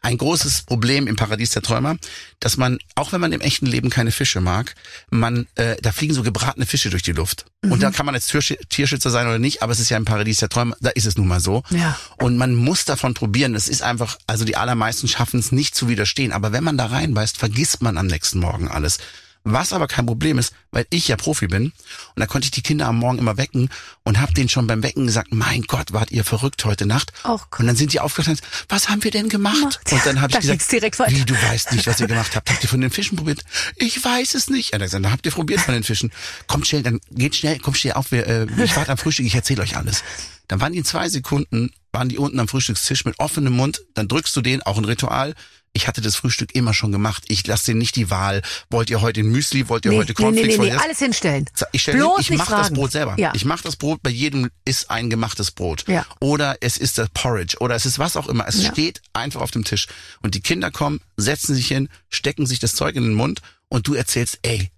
ein 0.00 0.16
großes 0.16 0.62
Problem 0.62 1.06
im 1.06 1.16
Paradies 1.16 1.50
der 1.50 1.62
Träumer, 1.62 1.96
dass 2.40 2.56
man, 2.56 2.78
auch 2.94 3.12
wenn 3.12 3.20
man 3.20 3.32
im 3.32 3.40
echten 3.40 3.66
Leben 3.66 3.90
keine 3.90 4.12
Fische 4.12 4.40
mag, 4.40 4.74
man, 5.10 5.46
äh, 5.56 5.76
da 5.82 5.92
fliegen 5.92 6.14
so 6.14 6.22
gebratene 6.22 6.66
Fische 6.66 6.90
durch 6.90 7.02
die 7.02 7.12
Luft. 7.12 7.46
Und 7.62 7.82
da 7.82 7.90
kann 7.90 8.06
man 8.06 8.14
jetzt 8.14 8.30
Tiersch 8.30 8.54
Tierschützer 8.68 9.10
sein 9.10 9.26
oder 9.26 9.38
nicht, 9.38 9.62
aber 9.62 9.72
es 9.72 9.80
ist 9.80 9.88
ja 9.88 9.96
im 9.96 10.04
Paradies 10.04 10.38
der 10.38 10.48
Träumer, 10.48 10.76
da 10.80 10.90
ist 10.90 11.06
es 11.06 11.16
nun 11.16 11.26
mal 11.26 11.40
so. 11.40 11.62
Ja. 11.70 11.98
Und 12.18 12.36
man 12.36 12.54
muss 12.54 12.84
davon 12.84 13.14
probieren. 13.14 13.54
Es 13.54 13.68
ist 13.68 13.82
einfach, 13.82 14.18
also 14.26 14.44
die 14.44 14.56
allermeisten 14.56 15.08
schaffen 15.08 15.40
es 15.40 15.52
nicht 15.52 15.74
zu 15.74 15.88
widerstehen. 15.88 16.32
Aber 16.32 16.52
wenn 16.52 16.64
man 16.64 16.78
da 16.78 16.86
reinbeißt, 16.86 17.36
vergisst 17.36 17.82
man 17.82 17.98
am 17.98 18.06
nächsten 18.06 18.38
Morgen 18.38 18.68
alles. 18.68 18.98
Was 19.44 19.72
aber 19.72 19.86
kein 19.86 20.04
Problem 20.06 20.36
ist, 20.38 20.52
weil 20.72 20.86
ich 20.90 21.08
ja 21.08 21.16
Profi 21.16 21.46
bin 21.46 21.64
und 21.66 21.72
da 22.16 22.26
konnte 22.26 22.46
ich 22.46 22.50
die 22.50 22.60
Kinder 22.62 22.86
am 22.86 22.98
Morgen 22.98 23.18
immer 23.18 23.36
wecken 23.38 23.70
und 24.04 24.20
habe 24.20 24.34
denen 24.34 24.48
schon 24.48 24.66
beim 24.66 24.82
Wecken 24.82 25.06
gesagt, 25.06 25.32
mein 25.32 25.62
Gott, 25.62 25.92
wart 25.92 26.10
ihr 26.10 26.24
verrückt 26.24 26.64
heute 26.64 26.84
Nacht. 26.86 27.12
Ach 27.22 27.46
Gott. 27.50 27.60
und 27.60 27.66
dann 27.66 27.76
sind 27.76 27.92
die 27.92 28.00
aufgestanden, 28.00 28.44
was 28.68 28.88
haben 28.88 29.02
wir 29.04 29.10
denn 29.10 29.28
gemacht? 29.28 29.80
Und 29.90 30.04
dann 30.06 30.20
habe 30.20 30.32
Da 30.32 30.38
ich 30.40 30.42
gesagt, 30.46 30.70
direkt 30.72 30.98
weiter. 30.98 31.12
wie, 31.12 31.24
du 31.24 31.34
weißt 31.34 31.72
nicht, 31.72 31.86
was 31.86 31.98
ihr 32.00 32.06
gemacht 32.08 32.36
habt. 32.36 32.50
Habt 32.50 32.62
ihr 32.62 32.68
von 32.68 32.80
den 32.80 32.90
Fischen 32.90 33.16
probiert? 33.16 33.42
Ich 33.76 34.04
weiß 34.04 34.34
es 34.34 34.50
nicht. 34.50 34.72
Er 34.72 34.78
hat 34.80 34.84
gesagt, 34.86 35.04
dann 35.04 35.12
habt 35.12 35.24
ihr 35.24 35.32
probiert 35.32 35.60
von 35.60 35.72
den 35.74 35.82
Fischen. 35.84 36.10
Kommt 36.46 36.66
schnell, 36.66 36.82
dann 36.82 37.00
geht 37.10 37.36
schnell, 37.36 37.58
kommt 37.58 37.78
schnell 37.78 37.94
auf, 37.94 38.10
wir, 38.10 38.26
äh, 38.26 38.46
ich 38.62 38.76
warte 38.76 38.92
am 38.92 38.98
Frühstück, 38.98 39.24
ich 39.26 39.34
erzähle 39.34 39.62
euch 39.62 39.76
alles. 39.76 40.02
Dann 40.48 40.60
waren 40.60 40.72
die 40.72 40.78
in 40.78 40.84
zwei 40.84 41.08
Sekunden, 41.08 41.70
waren 41.92 42.08
die 42.08 42.18
unten 42.18 42.40
am 42.40 42.48
Frühstückstisch 42.48 43.04
mit 43.04 43.18
offenem 43.18 43.52
Mund, 43.54 43.80
dann 43.94 44.08
drückst 44.08 44.34
du 44.34 44.40
den, 44.40 44.62
auch 44.62 44.78
ein 44.78 44.84
Ritual. 44.84 45.34
Ich 45.72 45.86
hatte 45.86 46.00
das 46.00 46.16
Frühstück 46.16 46.54
immer 46.54 46.74
schon 46.74 46.90
gemacht. 46.92 47.24
Ich 47.28 47.46
lasse 47.46 47.66
denen 47.66 47.78
nicht 47.78 47.94
die 47.96 48.10
Wahl. 48.10 48.42
Wollt 48.70 48.90
ihr 48.90 49.00
heute 49.00 49.20
ein 49.20 49.26
Müsli? 49.28 49.68
Wollt 49.68 49.84
ihr 49.84 49.92
Nee, 49.92 49.98
heute 49.98 50.12
nee, 50.12 50.14
Cornflakes? 50.14 50.56
nee, 50.58 50.62
nee, 50.64 50.68
nee, 50.70 50.74
das? 50.74 50.82
alles 50.84 50.98
hinstellen. 50.98 51.46
Ich, 51.72 51.82
stell 51.82 51.94
Bloß 51.96 52.26
hin, 52.26 52.34
ich 52.34 52.38
mache 52.38 52.50
das. 52.52 52.72
Brot 52.72 52.90
selber. 52.92 53.14
Ja. 53.18 53.32
Ich 53.34 53.44
mache 53.44 53.62
das 53.62 53.76
Brot, 53.76 54.02
bei 54.02 54.10
jedem 54.10 54.50
ist 54.64 54.90
ein 54.90 55.08
gemachtes 55.10 55.50
Brot. 55.50 55.84
Ja. 55.86 56.04
Oder 56.20 56.56
es 56.60 56.76
ist 56.78 56.98
das 56.98 57.08
Porridge 57.10 57.56
oder 57.60 57.74
es 57.74 57.86
ist 57.86 57.98
was 57.98 58.16
auch 58.16 58.28
immer. 58.28 58.46
Es 58.48 58.62
Ja. 58.62 58.72
steht 58.72 59.00
einfach 59.12 59.40
auf 59.40 59.50
dem 59.50 59.64
Tisch. 59.64 59.86
Und 60.22 60.34
die 60.34 60.40
Kinder 60.40 60.70
kommen, 60.70 61.00
setzen 61.16 61.54
sich 61.54 61.68
hin, 61.68 61.88
stecken 62.08 62.46
sich 62.46 62.58
das 62.58 62.74
Zeug 62.74 62.96
in 62.96 63.04
den 63.04 63.14
Mund 63.14 63.40
und 63.68 63.86
du 63.86 63.94
erzählst, 63.94 64.38
ey. 64.42 64.70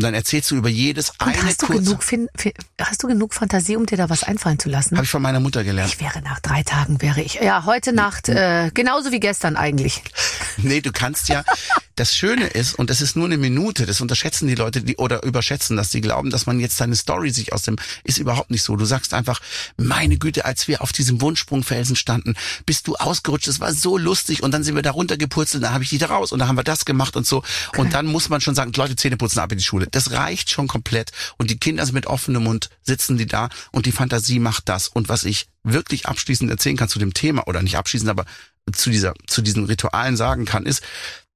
Und 0.00 0.04
dann 0.04 0.14
erzählst 0.14 0.50
du 0.50 0.56
über 0.56 0.70
jedes 0.70 1.10
Und 1.10 1.28
eine 1.28 1.42
hast 1.42 1.60
du 1.60 1.66
kurze. 1.66 1.82
genug, 1.82 2.02
fin 2.02 2.26
hast 2.80 3.02
du 3.02 3.06
genug 3.06 3.34
Fantasie, 3.34 3.76
um 3.76 3.84
dir 3.84 3.98
da 3.98 4.08
was 4.08 4.22
einfallen 4.22 4.58
zu 4.58 4.70
lassen? 4.70 4.96
Habe 4.96 5.04
ich 5.04 5.10
von 5.10 5.20
meiner 5.20 5.40
Mutter 5.40 5.62
gelernt. 5.62 5.92
Ich 5.92 6.00
wäre 6.00 6.22
nach 6.22 6.40
drei 6.40 6.62
Tagen 6.62 7.02
wäre 7.02 7.20
ich. 7.20 7.34
Ja, 7.34 7.66
heute 7.66 7.92
Nacht 7.92 8.30
äh, 8.30 8.70
genauso 8.72 9.12
wie 9.12 9.20
gestern 9.20 9.56
eigentlich. 9.56 10.02
Nee, 10.62 10.80
du 10.82 10.92
kannst 10.92 11.28
ja, 11.30 11.42
das 12.00 12.16
Schöne 12.16 12.46
ist, 12.46 12.74
und 12.74 12.88
das 12.88 13.02
ist 13.02 13.14
nur 13.14 13.26
eine 13.26 13.36
Minute, 13.36 13.84
das 13.84 14.00
unterschätzen 14.00 14.48
die 14.48 14.54
Leute, 14.54 14.80
die 14.80 14.96
oder 14.96 15.22
überschätzen 15.22 15.76
dass 15.76 15.90
die 15.90 16.00
glauben, 16.00 16.30
dass 16.30 16.46
man 16.46 16.58
jetzt 16.58 16.78
seine 16.78 16.96
Story 16.96 17.30
sich 17.30 17.52
aus 17.52 17.60
dem, 17.60 17.76
ist 18.04 18.16
überhaupt 18.16 18.50
nicht 18.50 18.62
so. 18.62 18.74
Du 18.74 18.86
sagst 18.86 19.12
einfach, 19.12 19.40
meine 19.76 20.16
Güte, 20.16 20.46
als 20.46 20.66
wir 20.66 20.80
auf 20.80 20.92
diesem 20.92 21.20
Wunschsprungfelsen 21.20 21.96
standen, 21.96 22.36
bist 22.64 22.86
du 22.86 22.96
ausgerutscht, 22.96 23.48
es 23.48 23.60
war 23.60 23.74
so 23.74 23.98
lustig 23.98 24.42
und 24.42 24.52
dann 24.52 24.64
sind 24.64 24.76
wir 24.76 24.82
da 24.82 24.92
runtergepurzelt, 24.92 25.62
dann 25.62 25.74
habe 25.74 25.84
ich 25.84 25.90
dich 25.90 25.98
da 25.98 26.06
raus 26.06 26.32
und 26.32 26.38
dann 26.38 26.48
haben 26.48 26.56
wir 26.56 26.64
das 26.64 26.86
gemacht 26.86 27.16
und 27.16 27.26
so. 27.26 27.42
Okay. 27.68 27.82
Und 27.82 27.92
dann 27.92 28.06
muss 28.06 28.30
man 28.30 28.40
schon 28.40 28.54
sagen, 28.54 28.72
Leute, 28.74 28.96
Zähne 28.96 29.18
putzen 29.18 29.40
ab 29.40 29.52
in 29.52 29.58
die 29.58 29.64
Schule. 29.64 29.86
Das 29.90 30.12
reicht 30.12 30.48
schon 30.48 30.68
komplett. 30.68 31.12
Und 31.36 31.50
die 31.50 31.58
Kinder 31.58 31.84
sind 31.84 31.94
mit 31.94 32.06
offenem 32.06 32.44
Mund, 32.44 32.70
sitzen 32.82 33.18
die 33.18 33.26
da 33.26 33.50
und 33.72 33.84
die 33.84 33.92
Fantasie 33.92 34.38
macht 34.38 34.70
das. 34.70 34.88
Und 34.88 35.10
was 35.10 35.24
ich 35.24 35.48
wirklich 35.64 36.06
abschließend 36.06 36.50
erzählen 36.50 36.78
kann 36.78 36.88
zu 36.88 36.98
dem 36.98 37.12
Thema, 37.12 37.46
oder 37.46 37.62
nicht 37.62 37.76
abschließend, 37.76 38.08
aber 38.08 38.24
zu 38.72 38.90
dieser, 38.90 39.14
zu 39.26 39.42
diesen 39.42 39.64
Ritualen 39.64 40.16
sagen 40.16 40.44
kann, 40.44 40.66
ist, 40.66 40.82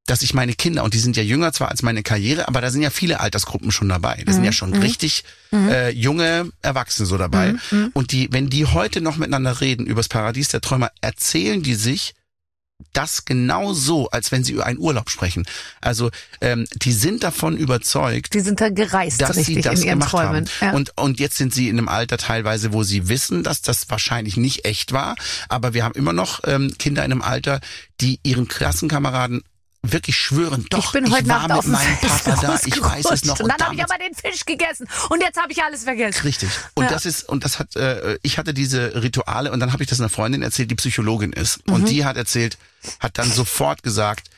dass 0.07 0.23
ich 0.23 0.35
meine 0.35 0.55
Kinder, 0.55 0.85
und 0.85 0.93
die 0.93 0.99
sind 0.99 1.17
ja 1.17 1.23
jünger 1.23 1.53
zwar 1.53 1.71
als 1.71 1.83
meine 1.83 2.03
Karriere, 2.03 2.47
aber 2.47 2.61
da 2.61 2.71
sind 2.71 2.83
ja 2.83 2.91
viele 2.91 3.21
Altersgruppen 3.21 3.73
schon 3.73 3.89
dabei. 3.89 4.23
Da 4.25 4.33
mhm. 4.33 4.35
sind 4.35 4.45
ja 4.45 4.53
schon 4.53 4.71
mhm. 4.71 4.81
richtig 4.81 5.25
mhm. 5.51 5.69
äh, 5.69 5.91
junge 5.91 6.51
Erwachsene 6.61 7.07
so 7.07 7.17
dabei. 7.17 7.53
Mhm. 7.53 7.61
mhm. 7.71 7.91
Und 7.95 8.13
die, 8.13 8.29
wenn 8.31 8.51
die 8.51 8.67
heute 8.67 9.01
noch 9.01 9.17
miteinander 9.17 9.61
reden 9.61 9.87
übers 9.87 10.09
Paradies 10.09 10.49
der 10.49 10.61
Träumer, 10.61 10.91
erzählen 11.01 11.63
die 11.63 11.75
sich 11.75 12.15
das 12.93 13.25
genau 13.25 13.73
so, 13.73 14.11
als 14.11 14.31
wenn 14.33 14.45
sie 14.45 14.53
über 14.53 14.67
einen 14.67 14.79
Urlaub 14.79 15.09
sprechen. 15.09 15.47
Also 15.81 16.11
ähm, 16.41 16.67
die 16.75 16.93
sind 16.93 17.23
davon 17.23 17.57
überzeugt, 17.57 18.35
die 18.35 18.41
sind 18.41 18.61
da 18.61 18.69
gereist, 18.69 19.21
dass 19.21 19.37
sie 19.37 19.61
das 19.61 19.81
in 19.81 19.87
ihren 19.87 19.99
gemacht 20.01 20.11
Träumen. 20.11 20.35
haben. 20.35 20.51
Ja. 20.61 20.73
Und 20.73 20.93
und 20.99 21.21
jetzt 21.21 21.37
sind 21.37 21.55
sie 21.55 21.69
in 21.69 21.79
einem 21.79 21.89
Alter 21.89 22.19
teilweise, 22.19 22.73
wo 22.73 22.83
sie 22.83 23.09
wissen, 23.09 23.43
dass 23.43 23.63
das 23.63 23.89
wahrscheinlich 23.91 24.37
nicht 24.37 24.65
echt 24.65 24.93
war. 24.93 25.15
Aber 25.49 25.73
wir 25.73 25.85
haben 25.85 25.95
immer 25.95 26.13
noch 26.13 26.41
ähm, 26.45 26.75
Kinder 26.79 27.05
in 27.05 27.13
einem 27.13 27.23
Alter, 27.23 27.61
die 28.01 28.21
ihren 28.23 28.49
Klassenkameraden 28.49 29.43
wirklich 29.93 30.17
schwören, 30.17 30.67
doch, 30.71 30.87
ich, 30.87 30.93
bin 30.93 31.11
heute 31.11 31.23
ich 31.23 31.29
war 31.29 31.49
Nacht 31.49 31.49
mit 31.49 31.57
auf 31.59 31.67
meinem 31.67 31.97
Papa 31.99 32.41
da, 32.41 32.61
ich 32.65 32.81
weiß 32.81 33.11
es 33.11 33.25
noch. 33.25 33.41
Und, 33.41 33.49
dann 33.49 33.61
habe 33.61 33.75
ich 33.75 33.83
aber 33.83 33.99
den 33.99 34.15
Fisch 34.15 34.45
gegessen 34.45 34.87
und 35.11 35.21
jetzt 35.23 35.41
habe 35.41 35.53
ich 35.53 35.63
alles 35.63 35.85
vergessen. 35.85 36.23
Richtig. 36.23 36.51
Und 36.75 36.85
ja. 36.85 36.91
das 36.91 37.07
ist 37.07 37.29
und 37.29 37.45
das 37.45 37.59
hat 37.59 37.77
äh, 37.77 38.19
ich 38.23 38.39
hatte 38.39 38.55
diese 38.55 39.03
Rituale 39.03 39.53
und 39.53 39.61
dann 39.61 39.73
habe 39.73 39.83
ich 39.83 39.89
das 39.89 40.01
einer 40.01 40.09
Freundin 40.09 40.43
erzählt, 40.43 40.71
die 40.71 40.75
Psychologin 40.75 41.33
ist 41.33 41.67
mhm. 41.67 41.75
und 41.75 41.89
die 41.89 42.05
hat 42.05 42.17
erzählt, 42.17 42.59
hat 43.01 43.19
dann 43.19 43.31
sofort 43.31 43.83
gesagt, 43.83 44.31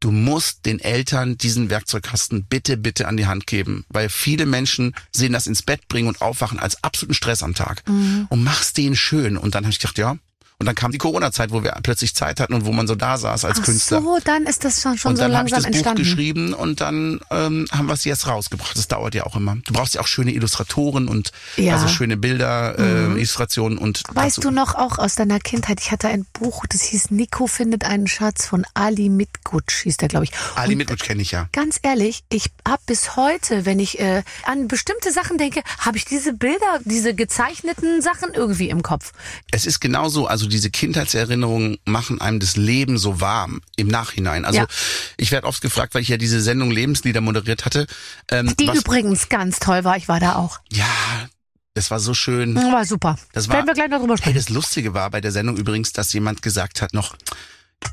du 0.00 0.10
musst 0.10 0.66
den 0.66 0.78
Eltern 0.78 1.38
diesen 1.38 1.70
Werkzeugkasten 1.70 2.44
bitte 2.44 2.76
bitte 2.76 3.08
an 3.08 3.16
die 3.16 3.26
Hand 3.26 3.46
geben, 3.46 3.84
weil 3.88 4.08
viele 4.08 4.46
Menschen 4.46 4.94
sehen 5.12 5.32
das 5.32 5.46
ins 5.46 5.62
Bett 5.62 5.88
bringen 5.88 6.08
und 6.08 6.22
aufwachen 6.22 6.58
als 6.58 6.82
absoluten 6.84 7.14
Stress 7.14 7.42
am 7.42 7.54
Tag 7.54 7.82
mhm. 7.88 8.26
und 8.28 8.44
mach's 8.44 8.72
denen 8.72 8.96
schön 8.96 9.36
und 9.36 9.54
dann 9.54 9.64
habe 9.64 9.72
ich 9.72 9.78
gedacht, 9.78 9.98
ja, 9.98 10.16
und 10.60 10.66
dann 10.66 10.74
kam 10.74 10.90
die 10.90 10.98
Corona-Zeit, 10.98 11.52
wo 11.52 11.62
wir 11.62 11.70
plötzlich 11.84 12.16
Zeit 12.16 12.40
hatten 12.40 12.52
und 12.52 12.64
wo 12.66 12.72
man 12.72 12.88
so 12.88 12.96
da 12.96 13.16
saß 13.16 13.44
als 13.44 13.58
Ach 13.60 13.64
Künstler. 13.64 14.02
so, 14.02 14.18
dann 14.24 14.42
ist 14.44 14.64
das 14.64 14.82
schon, 14.82 14.98
schon 14.98 15.10
und 15.12 15.16
so 15.16 15.22
dann 15.22 15.36
habe 15.36 15.46
ich 15.46 15.52
langsam 15.52 15.70
das 15.70 15.76
entstanden. 15.78 16.02
Buch 16.02 16.08
geschrieben 16.16 16.52
und 16.52 16.80
dann 16.80 17.20
ähm, 17.30 17.66
haben 17.70 17.86
wir 17.86 17.92
es 17.92 18.02
jetzt 18.04 18.26
rausgebracht. 18.26 18.76
Das 18.76 18.88
dauert 18.88 19.14
ja 19.14 19.24
auch 19.24 19.36
immer. 19.36 19.56
Du 19.66 19.72
brauchst 19.72 19.94
ja 19.94 20.00
auch 20.00 20.08
schöne 20.08 20.32
Illustratoren 20.32 21.06
und 21.06 21.30
Ja. 21.56 21.74
also 21.74 21.86
schöne 21.86 22.16
Bilder, 22.16 22.76
äh, 22.76 22.82
Mhm. 23.08 23.16
Illustrationen 23.18 23.78
und 23.78 24.02
Weißt 24.12 24.38
dazu- 24.38 24.48
du 24.48 24.50
noch 24.50 24.74
auch 24.74 24.98
aus 24.98 25.14
deiner 25.14 25.38
Kindheit? 25.38 25.78
Ich 25.80 25.92
hatte 25.92 26.08
ein 26.08 26.26
Buch, 26.32 26.64
das 26.68 26.82
hieß 26.82 27.12
Nico 27.12 27.46
findet 27.46 27.84
einen 27.84 28.08
Schatz 28.08 28.44
von 28.46 28.66
Ali 28.74 29.08
Mitgutsch, 29.10 29.82
hieß 29.84 29.96
der, 29.98 30.08
glaube 30.08 30.24
ich. 30.24 30.32
Ali 30.56 30.72
Und 30.72 30.78
Mitwitsch 30.78 31.04
kenne 31.04 31.22
ich 31.22 31.30
ja. 31.30 31.48
Ganz 31.52 31.78
ehrlich, 31.84 32.24
ich 32.30 32.50
habe 32.66 32.82
bis 32.86 33.14
heute, 33.14 33.64
wenn 33.64 33.78
ich 33.78 34.00
äh, 34.00 34.24
an 34.44 34.66
bestimmte 34.66 35.12
Sachen 35.12 35.38
denke, 35.38 35.62
habe 35.78 35.98
ich 35.98 36.04
diese 36.04 36.32
Bilder, 36.32 36.80
diese 36.84 37.14
gezeichneten 37.14 38.02
Sachen 38.02 38.34
irgendwie 38.34 38.70
im 38.70 38.82
Kopf. 38.82 39.12
Es 39.52 39.64
ist 39.64 39.78
genau 39.78 40.08
so, 40.08 40.26
also 40.48 40.56
diese 40.56 40.70
Kindheitserinnerungen 40.70 41.78
machen 41.84 42.20
einem 42.20 42.40
das 42.40 42.56
Leben 42.56 42.98
so 42.98 43.20
warm 43.20 43.60
im 43.76 43.88
Nachhinein. 43.88 44.44
Also 44.44 44.60
Ja. 44.60 44.66
ich 45.16 45.30
werde 45.30 45.46
oft 45.46 45.60
gefragt, 45.60 45.94
weil 45.94 46.02
ich 46.02 46.08
ja 46.08 46.16
diese 46.16 46.40
Sendung 46.40 46.70
Lebenslieder 46.70 47.20
moderiert 47.20 47.64
hatte. 47.64 47.86
Ähm, 48.30 48.54
Die 48.58 48.66
was, 48.66 48.78
übrigens 48.78 49.28
ganz 49.28 49.58
toll 49.58 49.84
war, 49.84 49.96
ich 49.96 50.08
war 50.08 50.20
da 50.20 50.36
auch. 50.36 50.58
ja, 50.72 50.86
das 51.74 51.90
war 51.90 52.00
so 52.00 52.12
schön. 52.14 52.56
War 52.56 52.84
super. 52.84 53.18
Das 53.32 53.48
war, 53.48 53.56
Werden 53.56 53.66
wir 53.66 53.74
gleich 53.74 53.88
noch 53.90 54.00
drüber 54.00 54.14
Hey, 54.14 54.18
sprechen. 54.18 54.36
das 54.36 54.48
Lustige 54.48 54.94
war 54.94 55.10
bei 55.10 55.20
der 55.20 55.30
Sendung 55.32 55.56
übrigens, 55.56 55.92
dass 55.92 56.12
jemand 56.12 56.42
gesagt 56.42 56.80
hat 56.82 56.92
noch, 56.94 57.14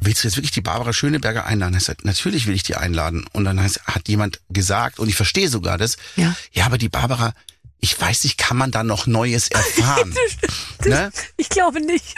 willst 0.01 0.23
du 0.23 0.27
jetzt 0.27 0.37
wirklich 0.37 0.51
die 0.51 0.61
Barbara 0.61 0.91
Schöneberger 0.93 1.45
einladen? 1.45 1.75
Ich 1.77 1.83
sagte, 1.83 2.07
natürlich 2.07 2.47
will 2.47 2.55
ich 2.55 2.63
die 2.63 2.75
einladen. 2.75 3.25
Und 3.33 3.43
dann 3.45 3.59
heißt, 3.61 3.81
hat 3.85 4.07
jemand 4.07 4.39
gesagt, 4.49 4.97
und 4.97 5.07
ich 5.09 5.15
verstehe 5.15 5.49
sogar 5.49 5.77
das, 5.77 5.97
Ja. 6.15 6.35
ja, 6.51 6.65
aber 6.65 6.77
die 6.79 6.89
Barbara, 6.89 7.33
ich 7.79 7.99
weiß 8.01 8.23
nicht, 8.23 8.39
kann 8.39 8.57
man 8.57 8.71
da 8.71 8.83
noch 8.83 9.05
Neues 9.05 9.49
erfahren? 9.49 10.15
ne? 10.85 11.11
Ich 11.37 11.49
glaube 11.49 11.79
nicht. 11.85 12.15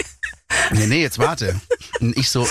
Nee, 0.71 0.87
nee, 0.87 1.01
jetzt 1.01 1.19
warte. 1.19 1.59
Und 1.99 2.17
ich 2.17 2.29
so, 2.29 2.47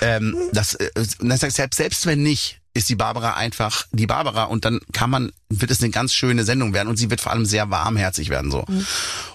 ähm, 0.00 0.36
das, 0.52 0.74
äh, 0.74 0.90
ich, 1.00 1.54
selbst, 1.54 1.76
selbst 1.76 2.06
wenn 2.06 2.22
nicht, 2.22 2.60
ist 2.76 2.90
die 2.90 2.94
Barbara 2.94 3.34
einfach 3.34 3.86
die 3.92 4.06
Barbara 4.06 4.44
und 4.44 4.66
dann 4.66 4.80
kann 4.92 5.08
man, 5.08 5.32
wird 5.48 5.70
es 5.70 5.80
eine 5.80 5.90
ganz 5.90 6.12
schöne 6.12 6.44
Sendung 6.44 6.74
werden 6.74 6.88
und 6.88 6.96
sie 6.96 7.08
wird 7.08 7.22
vor 7.22 7.32
allem 7.32 7.46
sehr 7.46 7.70
warmherzig 7.70 8.28
werden 8.28 8.50
so. 8.50 8.66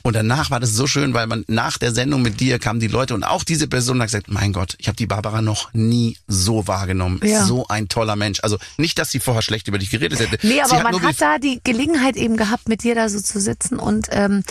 Und 0.04 0.16
danach 0.16 0.52
war 0.52 0.60
das 0.60 0.74
so 0.74 0.86
schön, 0.86 1.16
weil 1.16 1.26
man 1.26 1.44
nach 1.48 1.80
der 1.80 1.92
Sendung 1.92 2.22
mit 2.22 2.40
dir 2.40 2.60
kamen 2.60 2.80
die 2.80 2.88
Leute 2.88 3.16
und 3.16 3.24
auch 3.24 3.44
diese 3.44 3.68
Person 3.68 4.00
hat 4.00 4.08
gesagt, 4.08 4.30
mein 4.30 4.54
Gott, 4.54 4.76
ich 4.78 4.88
habe 4.88 4.96
die 4.96 5.08
Barbara 5.08 5.42
noch 5.42 5.74
nie 5.74 6.18
so 6.28 6.68
wahrgenommen. 6.68 7.20
Ja. 7.24 7.44
So 7.44 7.68
ein 7.68 7.90
toller 7.90 8.16
Mensch. 8.16 8.40
Also 8.44 8.58
nicht, 8.78 9.00
dass 9.00 9.10
sie 9.10 9.20
vorher 9.20 9.42
schlecht 9.42 9.68
über 9.68 9.80
dich 9.80 9.90
geredet 9.90 10.20
hätte. 10.20 10.38
Nee, 10.46 10.62
aber 10.62 10.76
hat 10.76 10.84
man 10.84 11.02
hat 11.02 11.20
da 11.20 11.40
die 11.40 11.60
Gelegenheit 11.64 12.18
eben 12.18 12.38
gehabt, 12.38 12.70
mit 12.70 12.84
dir 12.84 12.94
da 12.94 13.10
so 13.10 13.20
zu 13.20 13.40
sitzen 13.40 13.80
und 13.80 14.08
ähm, 14.12 14.44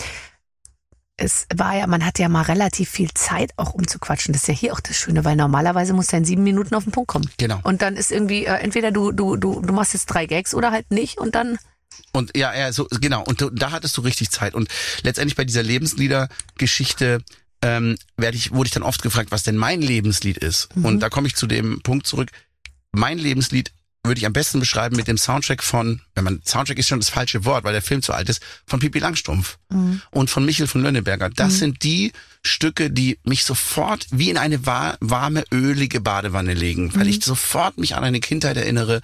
es 1.17 1.45
war 1.53 1.77
ja, 1.77 1.87
man 1.87 2.05
hat 2.05 2.19
ja 2.19 2.29
mal 2.29 2.43
relativ 2.43 2.89
viel 2.89 3.09
Zeit 3.13 3.51
auch 3.57 3.73
um 3.73 3.87
zu 3.87 3.99
quatschen. 3.99 4.33
Das 4.33 4.43
ist 4.43 4.47
ja 4.47 4.53
hier 4.53 4.73
auch 4.73 4.79
das 4.79 4.97
Schöne, 4.97 5.23
weil 5.23 5.35
normalerweise 5.35 5.93
muss 5.93 6.11
er 6.11 6.19
in 6.19 6.25
sieben 6.25 6.43
Minuten 6.43 6.73
auf 6.75 6.83
den 6.83 6.91
Punkt 6.91 7.09
kommen. 7.09 7.29
Genau. 7.37 7.59
Und 7.63 7.81
dann 7.81 7.95
ist 7.95 8.11
irgendwie, 8.11 8.45
äh, 8.45 8.55
entweder 8.55 8.91
du, 8.91 9.11
du, 9.11 9.35
du, 9.37 9.61
du 9.61 9.73
machst 9.73 9.93
jetzt 9.93 10.07
drei 10.07 10.25
Gags 10.25 10.55
oder 10.55 10.71
halt 10.71 10.89
nicht 10.91 11.17
und 11.17 11.35
dann. 11.35 11.57
Und 12.11 12.35
ja, 12.35 12.55
ja, 12.57 12.73
so 12.73 12.87
genau. 12.89 13.23
Und 13.23 13.45
da 13.53 13.71
hattest 13.71 13.95
du 13.97 14.01
richtig 14.01 14.31
Zeit. 14.31 14.53
Und 14.53 14.69
letztendlich 15.03 15.35
bei 15.35 15.45
dieser 15.45 15.63
Lebenslieder-Geschichte 15.63 17.23
ähm, 17.61 17.97
werde 18.17 18.37
ich, 18.37 18.51
wurde 18.51 18.67
ich 18.67 18.73
dann 18.73 18.83
oft 18.83 19.01
gefragt, 19.01 19.31
was 19.31 19.43
denn 19.43 19.57
mein 19.57 19.81
Lebenslied 19.81 20.37
ist. 20.37 20.75
Mhm. 20.75 20.85
Und 20.85 20.99
da 21.01 21.09
komme 21.09 21.27
ich 21.27 21.35
zu 21.35 21.47
dem 21.47 21.81
Punkt 21.81 22.07
zurück. 22.07 22.29
Mein 22.91 23.17
Lebenslied 23.17 23.71
würde 24.03 24.17
ich 24.19 24.25
am 24.25 24.33
besten 24.33 24.59
beschreiben 24.59 24.95
mit 24.95 25.07
dem 25.07 25.17
Soundtrack 25.17 25.61
von, 25.61 26.01
wenn 26.15 26.23
man 26.23 26.41
Soundtrack 26.43 26.79
ist 26.79 26.87
schon 26.87 26.99
das 26.99 27.09
falsche 27.09 27.45
Wort, 27.45 27.63
weil 27.63 27.73
der 27.73 27.83
Film 27.83 28.01
zu 28.01 28.13
alt 28.13 28.29
ist, 28.29 28.41
von 28.65 28.79
Pippi 28.79 28.99
Langstrumpf 28.99 29.59
und 30.09 30.29
von 30.29 30.43
Michel 30.43 30.65
von 30.67 30.81
Lönneberger. 30.81 31.29
Das 31.29 31.59
sind 31.59 31.83
die 31.83 32.11
Stücke, 32.43 32.89
die 32.89 33.19
mich 33.23 33.43
sofort 33.43 34.07
wie 34.09 34.29
in 34.31 34.37
eine 34.37 34.65
wa- 34.65 34.97
warme, 35.01 35.43
ölige 35.51 36.01
Badewanne 36.01 36.53
legen, 36.55 36.91
weil 36.95 37.07
ich 37.07 37.23
sofort 37.23 37.77
mich 37.77 37.95
an 37.95 38.03
eine 38.03 38.19
Kindheit 38.19 38.57
erinnere, 38.57 39.01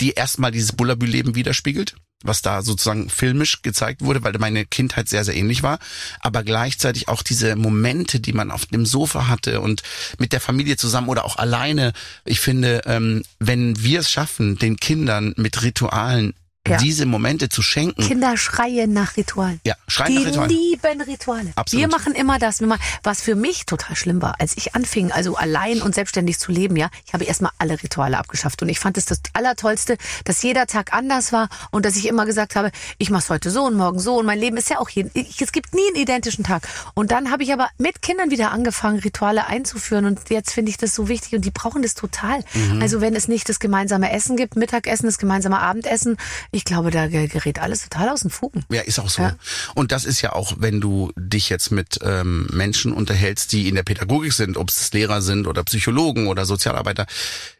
die 0.00 0.10
erstmal 0.12 0.50
dieses 0.50 0.72
Bullabü-Leben 0.72 1.36
widerspiegelt 1.36 1.94
was 2.22 2.42
da 2.42 2.62
sozusagen 2.62 3.08
filmisch 3.08 3.62
gezeigt 3.62 4.02
wurde, 4.02 4.22
weil 4.22 4.32
meine 4.38 4.66
Kindheit 4.66 5.08
sehr, 5.08 5.24
sehr 5.24 5.36
ähnlich 5.36 5.62
war, 5.62 5.78
aber 6.20 6.42
gleichzeitig 6.42 7.08
auch 7.08 7.22
diese 7.22 7.56
Momente, 7.56 8.20
die 8.20 8.32
man 8.32 8.50
auf 8.50 8.66
dem 8.66 8.86
Sofa 8.86 9.28
hatte 9.28 9.60
und 9.60 9.82
mit 10.18 10.32
der 10.32 10.40
Familie 10.40 10.76
zusammen 10.76 11.08
oder 11.08 11.24
auch 11.24 11.36
alleine. 11.36 11.92
Ich 12.24 12.40
finde, 12.40 12.82
ähm, 12.86 13.22
wenn 13.38 13.82
wir 13.82 14.00
es 14.00 14.10
schaffen, 14.10 14.56
den 14.56 14.76
Kindern 14.76 15.34
mit 15.36 15.62
Ritualen 15.62 16.34
Ja. 16.68 16.76
diese 16.76 17.06
Momente 17.06 17.48
zu 17.48 17.62
schenken, 17.62 18.02
Kinder 18.02 18.36
schreien 18.36 18.92
nach 18.92 19.16
Ritualen. 19.16 19.60
ja, 19.66 19.74
schreien 19.88 20.10
Die 20.12 20.18
nach 20.18 20.26
Ritualen. 20.26 20.50
lieben 20.50 21.00
Rituale. 21.00 21.52
Absolut. 21.56 21.80
Wir 21.80 21.88
machen 21.88 22.12
immer 22.14 22.38
das. 22.38 22.60
Wir 22.60 22.66
machen, 22.66 22.82
was 23.02 23.22
für 23.22 23.34
mich 23.34 23.64
total 23.64 23.96
schlimm 23.96 24.20
war, 24.20 24.38
als 24.40 24.56
ich 24.58 24.74
anfing, 24.74 25.10
also 25.10 25.36
allein 25.36 25.80
und 25.80 25.94
selbstständig 25.94 26.38
zu 26.38 26.52
leben, 26.52 26.76
ja, 26.76 26.90
ich 27.06 27.14
habe 27.14 27.24
erstmal 27.24 27.50
alle 27.56 27.82
Rituale 27.82 28.18
abgeschafft. 28.18 28.60
Und 28.62 28.68
ich 28.68 28.78
fand 28.78 28.98
es 28.98 29.06
das 29.06 29.20
Allertollste, 29.32 29.96
dass 30.24 30.42
jeder 30.42 30.66
Tag 30.66 30.92
anders 30.92 31.32
war 31.32 31.48
und 31.70 31.86
dass 31.86 31.96
ich 31.96 32.06
immer 32.06 32.26
gesagt 32.26 32.56
habe, 32.56 32.70
ich 32.98 33.08
mach's 33.08 33.30
heute 33.30 33.50
so 33.50 33.64
und 33.64 33.74
morgen 33.76 33.98
so. 33.98 34.18
Und 34.18 34.26
mein 34.26 34.38
Leben 34.38 34.58
ist 34.58 34.68
ja 34.68 34.80
auch 34.80 34.90
jeden, 34.90 35.10
ich, 35.14 35.40
es 35.40 35.52
gibt 35.52 35.74
nie 35.74 35.80
einen 35.88 35.96
identischen 36.02 36.44
Tag. 36.44 36.68
Und 36.92 37.10
dann 37.10 37.30
habe 37.30 37.42
ich 37.42 37.54
aber 37.54 37.70
mit 37.78 38.02
Kindern 38.02 38.30
wieder 38.30 38.52
angefangen, 38.52 38.98
Rituale 38.98 39.46
einzuführen. 39.46 40.04
Und 40.04 40.28
jetzt 40.28 40.52
finde 40.52 40.70
ich 40.70 40.76
das 40.76 40.94
so 40.94 41.08
wichtig 41.08 41.32
und 41.34 41.44
die 41.46 41.50
brauchen 41.50 41.80
das 41.80 41.94
total. 41.94 42.44
Mhm. 42.52 42.82
Also 42.82 43.00
wenn 43.00 43.16
es 43.16 43.28
nicht 43.28 43.48
das 43.48 43.60
gemeinsame 43.60 44.12
Essen 44.12 44.36
gibt, 44.36 44.56
Mittagessen, 44.56 45.06
das 45.06 45.16
gemeinsame 45.16 45.58
Abendessen, 45.58 46.18
ich 46.52 46.64
glaube, 46.64 46.90
da 46.90 47.06
ge- 47.06 47.28
gerät 47.28 47.58
alles 47.58 47.82
total 47.88 48.08
aus 48.08 48.20
den 48.20 48.30
Fugen. 48.30 48.64
Ja, 48.70 48.80
ist 48.82 48.98
auch 48.98 49.08
so. 49.08 49.22
Ja. 49.22 49.36
Und 49.74 49.92
das 49.92 50.04
ist 50.04 50.20
ja 50.20 50.32
auch, 50.32 50.54
wenn 50.58 50.80
du 50.80 51.12
dich 51.16 51.48
jetzt 51.48 51.70
mit 51.70 51.98
ähm, 52.02 52.48
Menschen 52.52 52.92
unterhältst, 52.92 53.52
die 53.52 53.68
in 53.68 53.74
der 53.74 53.82
Pädagogik 53.82 54.32
sind, 54.32 54.56
ob 54.56 54.68
es 54.70 54.92
Lehrer 54.92 55.22
sind 55.22 55.46
oder 55.46 55.62
Psychologen 55.64 56.26
oder 56.26 56.44
Sozialarbeiter, 56.44 57.06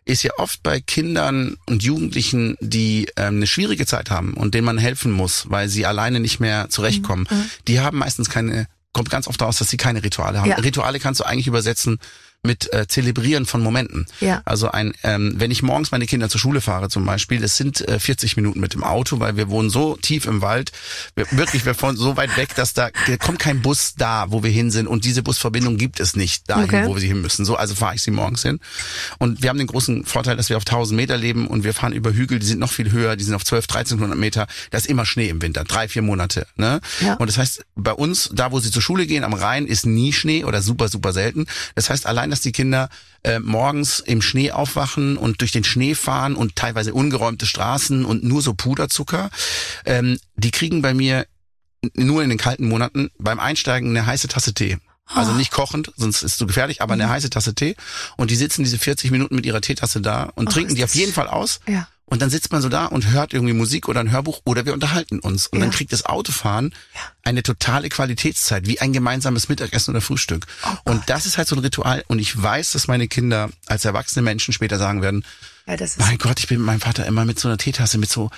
ist 0.05 0.23
ja 0.23 0.33
oft 0.39 0.63
bei 0.63 0.81
Kindern 0.81 1.57
und 1.67 1.83
Jugendlichen, 1.83 2.57
die 2.61 3.07
ähm, 3.17 3.37
eine 3.37 3.47
schwierige 3.47 3.87
Zeit 3.87 4.11
haben 4.11 4.35
und 4.35 4.55
denen 4.55 4.65
man 4.65 4.79
helfen 4.79 5.13
muss, 5.13 5.49
weil 5.51 5.69
sie 5.69 5.87
alleine 5.87 6.19
nicht 6.21 6.41
mehr 6.41 6.69
zurechtkommen. 6.69 7.27
Mhm. 7.31 7.51
Die 7.69 7.81
haben 7.81 7.99
meistens 7.99 8.29
keine, 8.29 8.67
kommt 8.93 9.11
ganz 9.11 9.29
oft 9.29 9.41
raus, 9.41 9.59
dass 9.59 9.71
sie 9.71 9.77
keine 9.77 10.03
Rituale 10.03 10.41
haben. 10.41 10.51
Ja. 10.51 10.57
Rituale 10.57 10.99
kannst 10.99 11.21
du 11.21 11.25
eigentlich 11.25 11.47
übersetzen 11.47 11.99
mit 12.43 12.73
äh, 12.73 12.87
Zelebrieren 12.89 13.45
von 13.45 13.61
Momenten. 13.63 14.07
Ja. 14.21 14.41
Also 14.47 14.71
ein, 14.71 14.95
ähm, 15.03 15.35
wenn 15.37 15.51
ich 15.51 15.63
morgens 15.63 15.91
meine 15.91 16.07
Kinder 16.07 16.31
zur 16.31 16.41
Schule 16.41 16.63
fahre 16.63 16.89
zum 16.89 17.05
Beispiel, 17.05 17.39
das 17.41 17.57
sind 17.57 17.87
äh, 17.87 17.99
40 17.99 18.37
Minuten 18.37 18.61
mit 18.61 18.73
dem 18.73 18.83
Auto, 18.83 19.21
weil 19.21 19.37
wir 19.37 19.51
wohnen 19.51 19.69
so 19.69 19.97
tief 19.97 20.25
im 20.25 20.41
Wald, 20.41 20.73
wir, 21.15 21.31
wirklich, 21.33 21.67
wir 21.67 21.75
fahren 21.75 21.97
so 21.97 22.17
weit 22.17 22.37
weg, 22.39 22.55
dass 22.55 22.73
da, 22.73 22.89
da 23.07 23.17
kommt 23.19 23.41
kein 23.41 23.61
Bus 23.61 23.95
da, 23.95 24.27
wo 24.31 24.43
wir 24.43 24.51
hin 24.51 24.71
sind 24.71 24.87
und 24.87 25.05
diese 25.05 25.23
Busverbindung 25.23 25.77
gibt 25.77 26.01
es 26.01 26.17
nicht 26.17 26.49
dahin, 26.49 26.65
Okay. 26.65 26.87
wo 26.87 26.95
wir 26.95 27.01
sie 27.01 27.09
hin 27.09 27.21
müssen. 27.21 27.45
So, 27.45 27.57
also 27.57 27.75
fahre 27.75 27.95
ich 27.95 28.03
sie 28.03 28.11
morgens 28.11 28.43
hin. 28.43 28.59
Und 29.19 29.43
wir 29.43 29.51
haben 29.51 29.59
den 29.59 29.67
großen 29.67 30.05
Vorteil, 30.07 30.37
dass 30.37 30.49
wir 30.49 30.57
auf 30.57 30.63
1000 30.67 30.97
Meter 30.97 31.19
leben 31.19 31.47
und 31.47 31.63
wir 31.65 31.75
fahren 31.75 31.93
über 31.93 32.13
Hügel, 32.13 32.39
die 32.39 32.47
sind 32.47 32.59
noch 32.59 32.73
viel 32.73 32.91
höher, 32.91 33.17
die 33.17 33.25
sind 33.25 33.35
auf 33.35 33.45
12, 33.45 33.65
1300 33.69 34.19
Meter. 34.19 34.47
Da 34.71 34.79
ist 34.79 34.87
immer 34.87 35.05
Schnee 35.05 35.29
im 35.29 35.43
Winter, 35.43 35.65
drei, 35.65 35.89
vier 35.89 36.03
Monate. 36.03 36.47
Ne? 36.57 36.81
Ja. 37.01 37.15
Und 37.15 37.29
das 37.29 37.37
heißt, 37.37 37.65
bei 37.75 37.93
uns, 37.93 38.31
da 38.33 38.51
wo 38.51 38.61
sie 38.61 38.71
zur 38.71 38.81
Schule 38.83 39.07
gehen, 39.07 39.25
am 39.25 39.35
Rhein, 39.35 39.67
ist 39.67 39.85
nie 39.85 40.13
Schnee 40.15 40.45
oder 40.45 40.63
super, 40.63 40.89
super 40.89 41.13
selten. 41.13 41.47
Das 41.75 41.91
heißt, 41.91 42.07
allein, 42.07 42.30
dass 42.31 42.41
die 42.41 42.53
Kinder 42.53 42.89
äh, 43.23 43.39
morgens 43.39 44.01
im 44.01 44.23
Schnee 44.23 44.51
aufwachen 44.53 45.17
und 45.17 45.41
durch 45.41 45.53
den 45.53 45.65
Schnee 45.65 45.95
fahren 45.95 46.35
und 46.37 46.57
teilweise 46.57 46.95
ungeräumte 46.95 47.47
Straßen 47.47 48.05
und 48.05 48.25
nur 48.25 48.43
so 48.43 48.55
Puderzucker, 48.55 49.31
ähm, 49.85 50.19
die 50.37 50.51
kriegen 50.51 50.83
bei 50.83 50.95
mir 50.95 51.27
nur 51.95 52.23
in 52.23 52.29
den 52.29 52.39
kalten 52.39 52.69
Monaten 52.69 53.11
beim 53.19 53.41
Einsteigen 53.41 53.91
eine 53.91 54.07
heiße 54.07 54.29
Tasse 54.29 54.55
Tee. 54.55 54.79
Also 55.13 55.33
nicht 55.33 55.51
kochend, 55.51 55.93
sonst 55.97 56.23
ist 56.23 56.33
es 56.33 56.39
zu 56.39 56.47
gefährlich, 56.47 56.83
aber 56.83 56.95
eine 56.95 57.09
heiße 57.09 57.31
Tasse 57.31 57.55
Tee. 57.55 57.75
Und 58.17 58.31
die 58.31 58.37
sitzen 58.37 58.63
diese 58.63 58.79
40 58.79 59.11
Minuten 59.11 59.35
mit 59.35 59.45
ihrer 59.45 59.61
Teetasse 59.61 60.01
da 60.01 60.31
und 60.37 60.49
Oh, 60.49 60.53
trinken 60.53 60.77
die 60.77 60.85
auf 60.85 60.95
jeden 60.95 61.13
Fall 61.13 61.27
aus. 61.27 61.61
Ja. 61.67 61.89
Und 62.11 62.21
dann 62.21 62.29
sitzt 62.29 62.53
man 62.53 62.61
so 62.61 62.69
da 62.69 62.87
und 62.87 63.09
hört 63.11 63.33
irgendwie 63.33 63.55
Musik 63.55 63.89
oder 63.89 64.01
ein 64.01 64.11
Hörbuch 64.11 64.41
oder 64.45 64.67
wir 64.67 64.75
unterhalten 64.75 65.21
uns. 65.21 65.47
Und 65.47 65.61
dann 65.61 65.71
Ja. 65.71 65.77
kriegt 65.77 65.93
das 65.93 66.05
Autofahren 66.05 66.75
eine 67.23 67.43
totale 67.43 67.89
Qualitätszeit, 67.89 68.67
wie 68.67 68.81
ein 68.81 68.93
gemeinsames 68.93 69.49
Mittagessen 69.49 69.93
oder 69.93 70.01
Frühstück. 70.01 70.47
Oh 70.65 70.91
und 70.91 71.09
das 71.09 71.25
ist 71.25 71.39
halt 71.39 71.47
so 71.49 71.57
ein 71.57 71.61
Ritual. 71.61 72.05
Und 72.09 72.19
ich 72.19 72.41
weiß, 72.41 72.73
dass 72.73 72.89
meine 72.89 73.07
Kinder 73.09 73.49
als 73.67 73.85
erwachsene 73.85 74.23
Menschen 74.23 74.53
später 74.53 74.77
sagen 74.79 75.03
werden, 75.03 75.25
Ja, 75.67 75.77
mein 75.99 76.19
Gott, 76.19 76.41
ich 76.41 76.49
bin 76.49 76.59
mit 76.59 76.67
meinem 76.67 76.81
Vater 76.81 77.07
immer 77.07 77.25
mit 77.25 77.39
so 77.39 77.47
einer 77.49 77.59
Teetasse, 77.59 77.97
mit 77.97 78.11
so, 78.11 78.31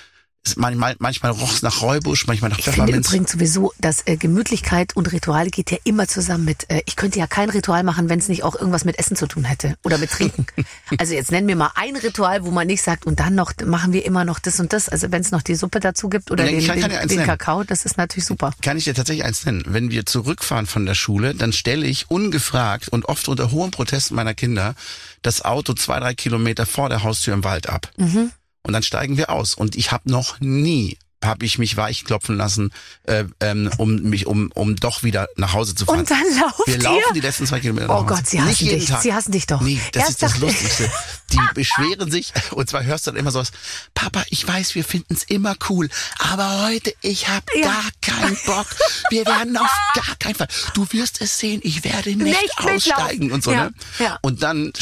manchmal, 0.56 0.96
manchmal 0.98 1.30
roch 1.32 1.52
es 1.52 1.62
nach 1.62 1.82
Räubusch, 1.82 2.26
manchmal 2.26 2.50
nach 2.50 2.58
Ich 2.58 2.64
finde 2.64 2.80
Pfefferminz. 2.80 3.06
übrigens 3.08 3.32
sowieso, 3.32 3.72
dass 3.78 4.06
äh, 4.06 4.16
Gemütlichkeit 4.16 4.96
und 4.96 5.10
Rituale 5.12 5.50
geht 5.50 5.70
ja 5.70 5.78
immer 5.84 6.08
zusammen 6.08 6.44
mit, 6.44 6.68
äh, 6.70 6.82
ich 6.86 6.96
könnte 6.96 7.18
ja 7.18 7.26
kein 7.26 7.50
Ritual 7.50 7.82
machen, 7.84 8.08
wenn 8.08 8.18
es 8.18 8.28
nicht 8.28 8.42
auch 8.42 8.54
irgendwas 8.54 8.84
mit 8.84 8.98
Essen 8.98 9.16
zu 9.16 9.26
tun 9.26 9.44
hätte 9.44 9.76
oder 9.84 9.98
mit 9.98 10.10
Trinken. 10.10 10.46
also 10.98 11.14
jetzt 11.14 11.30
nennen 11.30 11.48
wir 11.48 11.56
mal 11.56 11.70
ein 11.74 11.96
Ritual, 11.96 12.44
wo 12.44 12.50
man 12.50 12.66
nicht 12.66 12.82
sagt, 12.82 13.06
und 13.06 13.20
dann 13.20 13.34
noch 13.34 13.52
machen 13.64 13.92
wir 13.92 14.04
immer 14.04 14.24
noch 14.24 14.38
das 14.38 14.58
und 14.60 14.72
das. 14.72 14.88
Also 14.88 15.10
wenn 15.12 15.20
es 15.22 15.30
noch 15.30 15.42
die 15.42 15.54
Suppe 15.54 15.80
dazu 15.80 16.08
gibt 16.08 16.30
oder 16.30 16.44
den, 16.44 16.58
ich 16.58 16.66
kann- 16.66 16.80
den, 16.80 17.08
den. 17.08 17.24
Kakao, 17.24 17.62
das 17.64 17.84
ist 17.84 17.96
natürlich 17.96 18.26
super. 18.26 18.52
Kann 18.62 18.76
ich 18.76 18.84
dir 18.84 18.94
tatsächlich 18.94 19.24
eins 19.24 19.44
nennen? 19.44 19.62
Wenn 19.66 19.90
wir 19.90 20.06
zurückfahren 20.06 20.66
von 20.66 20.86
der 20.86 20.94
Schule, 20.94 21.34
dann 21.34 21.52
stelle 21.52 21.86
ich 21.86 22.10
ungefragt 22.10 22.88
und 22.88 23.04
oft 23.06 23.28
unter 23.28 23.50
hohem 23.52 23.70
Protest 23.70 24.10
meiner 24.10 24.34
Kinder 24.34 24.74
das 25.22 25.42
Auto 25.44 25.72
zwei, 25.74 26.00
drei 26.00 26.14
Kilometer 26.14 26.66
vor 26.66 26.88
der 26.88 27.02
Haustür 27.04 27.34
im 27.34 27.44
Wald 27.44 27.68
ab. 27.68 27.88
Mhm. 27.96 28.32
Und 28.64 28.72
dann 28.72 28.82
steigen 28.82 29.16
wir 29.16 29.30
aus. 29.30 29.54
Und 29.54 29.76
ich 29.76 29.90
habe 29.92 30.10
noch 30.10 30.40
nie 30.40 30.98
habe 31.24 31.46
ich 31.46 31.56
mich 31.56 31.76
weichklopfen 31.76 32.36
lassen, 32.36 32.72
äh, 33.04 33.22
ähm, 33.38 33.70
um 33.78 33.94
mich, 34.02 34.26
um, 34.26 34.50
um 34.56 34.74
doch 34.74 35.04
wieder 35.04 35.28
nach 35.36 35.52
Hause 35.52 35.72
zu 35.76 35.84
fahren. 35.84 36.00
Und 36.00 36.10
dann 36.10 36.24
lauft 36.40 36.66
wir 36.66 36.74
ihr? 36.74 36.82
laufen 36.82 37.14
die 37.14 37.20
letzten 37.20 37.46
zwei 37.46 37.60
Kilometer 37.60 37.96
Oh. 37.96 38.02
Gott, 38.04 38.26
sie 38.26 38.40
hassen 38.42 38.66
dich. 38.66 38.86
Tag. 38.86 39.02
Sie 39.02 39.14
hassen 39.14 39.30
dich 39.30 39.46
doch. 39.46 39.60
Nee, 39.60 39.80
das 39.92 40.00
Erst 40.02 40.10
ist 40.14 40.22
das 40.24 40.38
Lustigste. 40.38 40.90
Die 41.30 41.38
beschweren 41.54 42.10
sich 42.10 42.32
und 42.50 42.68
zwar 42.68 42.82
hörst 42.82 43.06
du 43.06 43.12
dann 43.12 43.20
immer 43.20 43.30
sowas, 43.30 43.52
Papa, 43.94 44.24
ich 44.30 44.48
weiß, 44.48 44.74
wir 44.74 44.82
finden 44.82 45.14
es 45.14 45.22
immer 45.22 45.54
cool, 45.68 45.88
aber 46.18 46.64
heute, 46.66 46.92
ich 47.02 47.28
habe 47.28 47.46
Ja. 47.54 47.66
gar 47.68 47.84
keinen 48.00 48.36
Bock. 48.44 48.66
Wir 49.10 49.24
werden 49.24 49.56
auf 49.56 49.70
gar 49.94 50.16
keinen 50.18 50.34
Fall. 50.34 50.48
Du 50.74 50.88
wirst 50.90 51.20
es 51.20 51.38
sehen, 51.38 51.60
ich 51.62 51.84
werde 51.84 52.10
nicht, 52.16 52.18
Nicht 52.18 52.40
mitlaufen. 52.58 52.74
aussteigen 52.74 53.30
und 53.30 53.44
so, 53.44 53.52
Ja, 53.52 53.66
ne? 53.66 53.74
ja. 54.00 54.18
Und 54.22 54.42
dann 54.42 54.72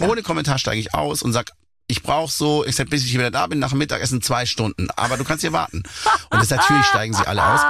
ohne 0.00 0.22
Kommentar 0.24 0.58
steige 0.58 0.80
ich 0.80 0.94
aus 0.94 1.22
und 1.22 1.32
sag, 1.32 1.52
ich 1.88 2.02
brauche 2.02 2.32
so, 2.32 2.64
ich 2.64 2.74
sag, 2.76 2.90
bis 2.90 3.04
ich 3.04 3.12
wieder 3.14 3.30
da 3.30 3.46
bin, 3.46 3.58
nach 3.58 3.70
dem 3.70 3.78
Mittagessen 3.78 4.20
zwei 4.22 4.44
Stunden. 4.46 4.88
Aber 4.96 5.16
du 5.16 5.24
kannst 5.24 5.42
hier 5.42 5.52
warten. 5.52 5.82
Und 6.30 6.40
das 6.40 6.50
natürlich 6.50 6.84
steigen 6.90 7.14
sie 7.14 7.26
alle 7.26 7.44
aus. 7.44 7.60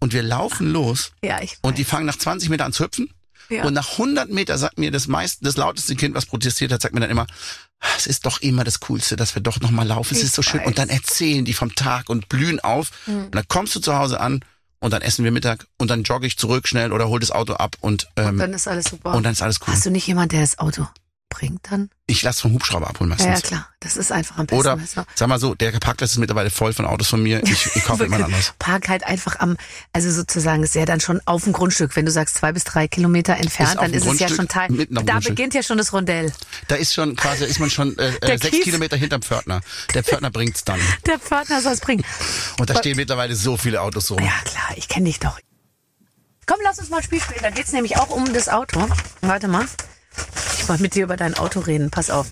Und 0.00 0.12
wir 0.12 0.22
laufen 0.22 0.70
los. 0.70 1.12
Ja, 1.22 1.40
ich 1.40 1.56
Und 1.62 1.78
die 1.78 1.84
weiß. 1.84 1.90
fangen 1.90 2.06
nach 2.06 2.16
20 2.18 2.48
Metern 2.50 2.66
an 2.66 2.72
zu 2.72 2.84
hüpfen. 2.84 3.10
Ja. 3.50 3.64
Und 3.64 3.74
nach 3.74 3.92
100 3.92 4.30
Meter 4.30 4.56
sagt 4.58 4.78
mir 4.78 4.90
das 4.90 5.06
meist, 5.06 5.38
das 5.42 5.56
lauteste 5.56 5.96
Kind, 5.96 6.14
was 6.14 6.24
protestiert 6.26 6.72
hat, 6.72 6.80
sagt 6.82 6.94
mir 6.94 7.00
dann 7.00 7.10
immer, 7.10 7.26
es 7.96 8.06
ist 8.06 8.24
doch 8.24 8.40
immer 8.40 8.64
das 8.64 8.80
Coolste, 8.80 9.16
dass 9.16 9.34
wir 9.34 9.42
doch 9.42 9.60
noch 9.60 9.70
mal 9.70 9.86
laufen. 9.86 10.14
Es 10.14 10.20
Ich 10.20 10.24
ist 10.26 10.34
so 10.34 10.42
schön. 10.42 10.60
weiß. 10.60 10.66
Und 10.66 10.78
dann 10.78 10.88
erzählen 10.88 11.44
die 11.44 11.52
vom 11.52 11.74
Tag 11.74 12.08
und 12.08 12.28
blühen 12.30 12.60
auf. 12.60 12.90
Und 13.06 13.34
dann 13.34 13.44
kommst 13.48 13.74
du 13.76 13.80
zu 13.80 13.96
Hause 13.96 14.18
an 14.20 14.40
und 14.80 14.92
dann 14.92 15.02
essen 15.02 15.24
wir 15.24 15.30
Mittag 15.30 15.66
und 15.78 15.90
dann 15.90 16.02
jogge 16.04 16.26
ich 16.26 16.36
zurück 16.38 16.66
schnell 16.68 16.92
oder 16.92 17.08
hol 17.08 17.20
das 17.20 17.30
Auto 17.30 17.54
ab 17.54 17.76
und, 17.80 18.08
ähm, 18.16 18.38
Dann 18.38 18.52
ist 18.54 18.66
alles 18.68 18.86
super. 18.86 19.12
und 19.14 19.22
dann 19.24 19.32
ist 19.32 19.42
alles 19.42 19.58
cool. 19.60 19.74
Hast 19.74 19.84
du 19.86 19.90
nicht 19.90 20.06
jemand, 20.06 20.32
der 20.32 20.40
das 20.40 20.58
Auto 20.58 20.86
bringt 21.34 21.60
dann? 21.70 21.90
Ich 22.06 22.22
lasse 22.22 22.42
vom 22.42 22.52
Hubschrauber 22.52 22.88
abholen 22.88 23.10
Ja, 23.18 23.26
meistens. 23.26 23.42
ja, 23.42 23.56
klar. 23.56 23.68
Das 23.80 23.96
ist 23.96 24.12
einfach 24.12 24.38
am 24.38 24.46
besten. 24.46 24.60
Oder, 24.60 24.78
sag 25.14 25.28
mal 25.28 25.38
so, 25.38 25.54
der 25.54 25.72
Parkplatz 25.72 26.12
ist 26.12 26.18
mittlerweile 26.18 26.50
voll 26.50 26.72
von 26.72 26.84
Autos 26.86 27.08
von 27.08 27.22
mir. 27.22 27.42
Ich, 27.42 27.74
ich 27.74 27.84
kaufe 27.84 28.04
immer 28.06 28.16
ein 28.16 28.24
anderes. 28.24 28.52
Park 28.58 28.88
halt 28.88 29.04
einfach 29.04 29.40
am, 29.40 29.56
also 29.92 30.10
sozusagen 30.10 30.62
ist 30.62 30.74
ja 30.74 30.84
dann 30.84 31.00
schon 31.00 31.20
auf 31.24 31.44
dem 31.44 31.52
Grundstück. 31.52 31.96
Wenn 31.96 32.04
du 32.06 32.12
sagst 32.12 32.36
zwei 32.36 32.52
bis 32.52 32.64
drei 32.64 32.86
Kilometer 32.88 33.36
entfernt, 33.36 33.70
Ist 33.74 33.80
dann 33.80 33.92
ist 33.92 33.96
es 34.06 34.20
ja 34.20 34.26
Grundstück, 34.28 34.36
schon 34.36 34.48
Teil. 34.48 34.68
Da 34.90 35.02
Grundstück. 35.02 35.34
beginnt 35.36 35.54
ja 35.54 35.62
schon 35.62 35.78
das 35.78 35.92
Rondell. 35.92 36.32
Da 36.68 36.76
ist 36.76 36.94
schon 36.94 37.16
quasi, 37.16 37.44
ist 37.44 37.58
man 37.60 37.70
schon 37.70 37.98
äh, 37.98 38.08
äh, 38.20 38.38
sechs 38.38 38.50
Kies- 38.56 38.64
Kilometer 38.64 38.96
hinterm 38.96 39.22
Pförtner. 39.22 39.60
Der 39.94 40.04
Pförtner 40.04 40.30
bringt's 40.30 40.64
dann. 40.64 40.80
Der 41.06 41.18
Pförtner 41.18 41.60
soll 41.60 41.72
es 41.72 41.80
bringen. 41.80 42.04
Und 42.58 42.70
da 42.70 42.76
stehen 42.78 42.96
mittlerweile 42.96 43.34
so 43.34 43.56
viele 43.56 43.80
Autos 43.82 44.10
rum. 44.10 44.18
Ja, 44.20 44.32
klar, 44.44 44.76
ich 44.76 44.88
kenne 44.88 45.06
dich 45.06 45.18
doch. 45.20 45.38
Komm, 46.46 46.58
lass 46.62 46.78
uns 46.78 46.90
mal 46.90 46.98
ein 46.98 47.02
Spiel 47.02 47.20
spielen. 47.22 47.40
Da 47.42 47.48
geht's 47.50 47.72
nämlich 47.72 47.96
auch 47.96 48.10
um 48.10 48.30
das 48.34 48.50
Auto. 48.50 48.86
Warte 49.22 49.48
mal. 49.48 49.64
Ich 50.58 50.68
wollte 50.68 50.82
mit 50.82 50.94
dir 50.94 51.04
über 51.04 51.16
dein 51.16 51.34
Auto 51.34 51.60
reden. 51.60 51.90
Pass 51.90 52.10
auf. 52.10 52.28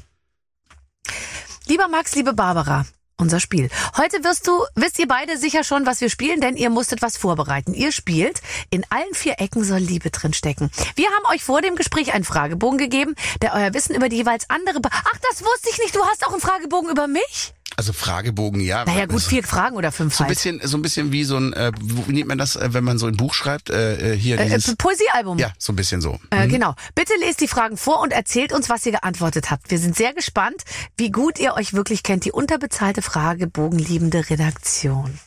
Lieber 1.67 1.89
Max, 1.89 2.15
liebe 2.15 2.33
Barbara, 2.33 2.87
unser 3.19 3.39
Spiel. 3.39 3.71
Heute 3.97 4.25
wirst 4.25 4.47
du, 4.49 4.65
wisst 4.75 4.99
ihr 4.99 5.07
beide 5.07 5.39
sicher 5.39 5.65
schon, 5.65 5.87
was 5.87 6.01
wir 6.01 6.11
spielen, 6.11 6.41
denn 6.41 6.57
ihr 6.57 6.71
musstet 6.71 7.03
was 7.03 7.17
vorbereiten. 7.17 7.73
Ihr 7.73 7.93
spielt, 7.93 8.43
in 8.71 8.85
allen 8.91 9.15
vier 9.15 9.35
Ecken 9.39 9.65
soll 9.65 9.79
Liebe 9.79 10.11
drin 10.11 10.33
stecken. 10.35 10.71
Wir 10.97 11.09
haben 11.11 11.25
euch 11.33 11.45
vor 11.45 11.63
dem 11.63 11.77
Gespräch 11.77 12.15
einen 12.15 12.25
Fragebogen 12.25 12.79
gegeben, 12.79 13.15
der 13.41 13.55
euer 13.55 13.73
Wissen 13.75 13.95
über 13.95 14.09
die 14.09 14.17
jeweils 14.17 14.51
andere... 14.51 14.81
Ach, 14.91 15.19
das 15.31 15.43
wusste 15.43 15.69
ich 15.71 15.79
nicht. 15.79 15.95
Du 15.95 16.05
hast 16.05 16.27
auch 16.27 16.33
einen 16.33 16.41
Fragebogen 16.41 16.91
über 16.91 17.07
mich? 17.07 17.55
Also 17.77 17.93
Fragebogen, 17.93 18.61
ja. 18.61 18.85
Naja, 18.85 19.07
gut, 19.07 19.23
vier 19.23 19.43
Fragen 19.43 19.77
oder 19.77 19.93
fünf 19.93 20.15
So 20.15 20.25
ein 20.25 20.29
halt. 20.29 20.37
bisschen, 20.37 20.61
so 20.63 20.77
ein 20.77 20.83
bisschen 20.83 21.13
wie 21.13 21.25
so 21.25 21.37
ein, 21.37 21.53
äh, 21.53 21.73
wie 21.81 22.13
nennt 22.13 22.29
man 22.29 22.39
das, 22.39 22.57
äh, 22.57 22.73
wenn 22.75 22.85
man 22.85 22.99
so 22.99 23.07
ein 23.07 23.17
Buch 23.17 23.35
schreibt? 23.35 23.71
Äh, 23.71 24.13
äh, 24.13 24.17
hier 24.17 24.39
Äh, 24.39 24.45
dieses. 24.45 24.69
äh, 24.69 24.77
Poesiealbum. 24.77 25.39
ja, 25.39 25.53
so 25.59 25.73
ein 25.73 25.77
bisschen 25.77 26.01
so. 26.01 26.19
Äh, 26.31 26.49
genau. 26.49 26.75
Bitte 26.95 27.13
lest 27.21 27.41
die 27.41 27.49
Fragen 27.49 27.77
vor 27.77 28.01
und 28.01 28.13
erzählt 28.13 28.53
uns, 28.53 28.69
was 28.69 28.85
ihr 28.87 28.93
geantwortet 28.93 29.51
habt. 29.51 29.71
Wir 29.71 29.79
sind 29.79 29.97
sehr 29.97 30.13
gespannt, 30.15 30.63
wie 30.97 31.11
gut 31.11 31.39
ihr 31.39 31.55
euch 31.55 31.73
wirklich 31.73 32.03
kennt. 32.03 32.25
Die 32.25 32.33
unterbezahlte 32.33 33.03
Fragebogenliebende 33.03 34.29
Redaktion. 34.31 35.19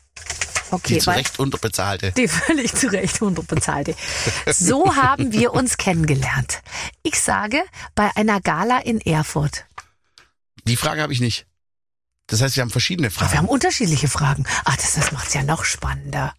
Okay, 0.71 0.95
Die 0.95 0.99
zu 0.99 1.12
Recht 1.12 1.39
unterbezahlte. 1.39 2.12
die 2.13 2.27
völlig 2.27 2.73
zu 2.73 2.88
Recht 2.91 3.21
unterbezahlte. 3.21 3.95
So 4.51 4.95
haben 4.95 5.31
wir 5.31 5.53
uns 5.53 5.77
kennengelernt. 5.77 6.62
Ich 7.03 7.19
sage, 7.19 7.62
bei 7.93 8.10
einer 8.15 8.41
Gala 8.41 8.79
in 8.79 8.99
Erfurt. 8.99 9.65
Die 10.67 10.75
Frage 10.75 11.01
habe 11.03 11.13
ich 11.13 11.21
nicht. 11.21 11.45
Das 12.27 12.41
heißt, 12.41 12.55
wir 12.55 12.61
haben 12.61 12.69
verschiedene 12.71 13.07
Aber 13.07 13.15
wir 13.15 13.27
Fragen. 13.27 13.38
haben 13.38 13.47
unterschiedliche 13.47 14.07
Fragen. 14.07 14.45
Ach, 14.65 14.75
das, 14.75 14.93
das 14.93 15.11
macht's 15.11 15.33
ja 15.33 15.43
noch 15.43 15.63
spannender. 15.63 16.33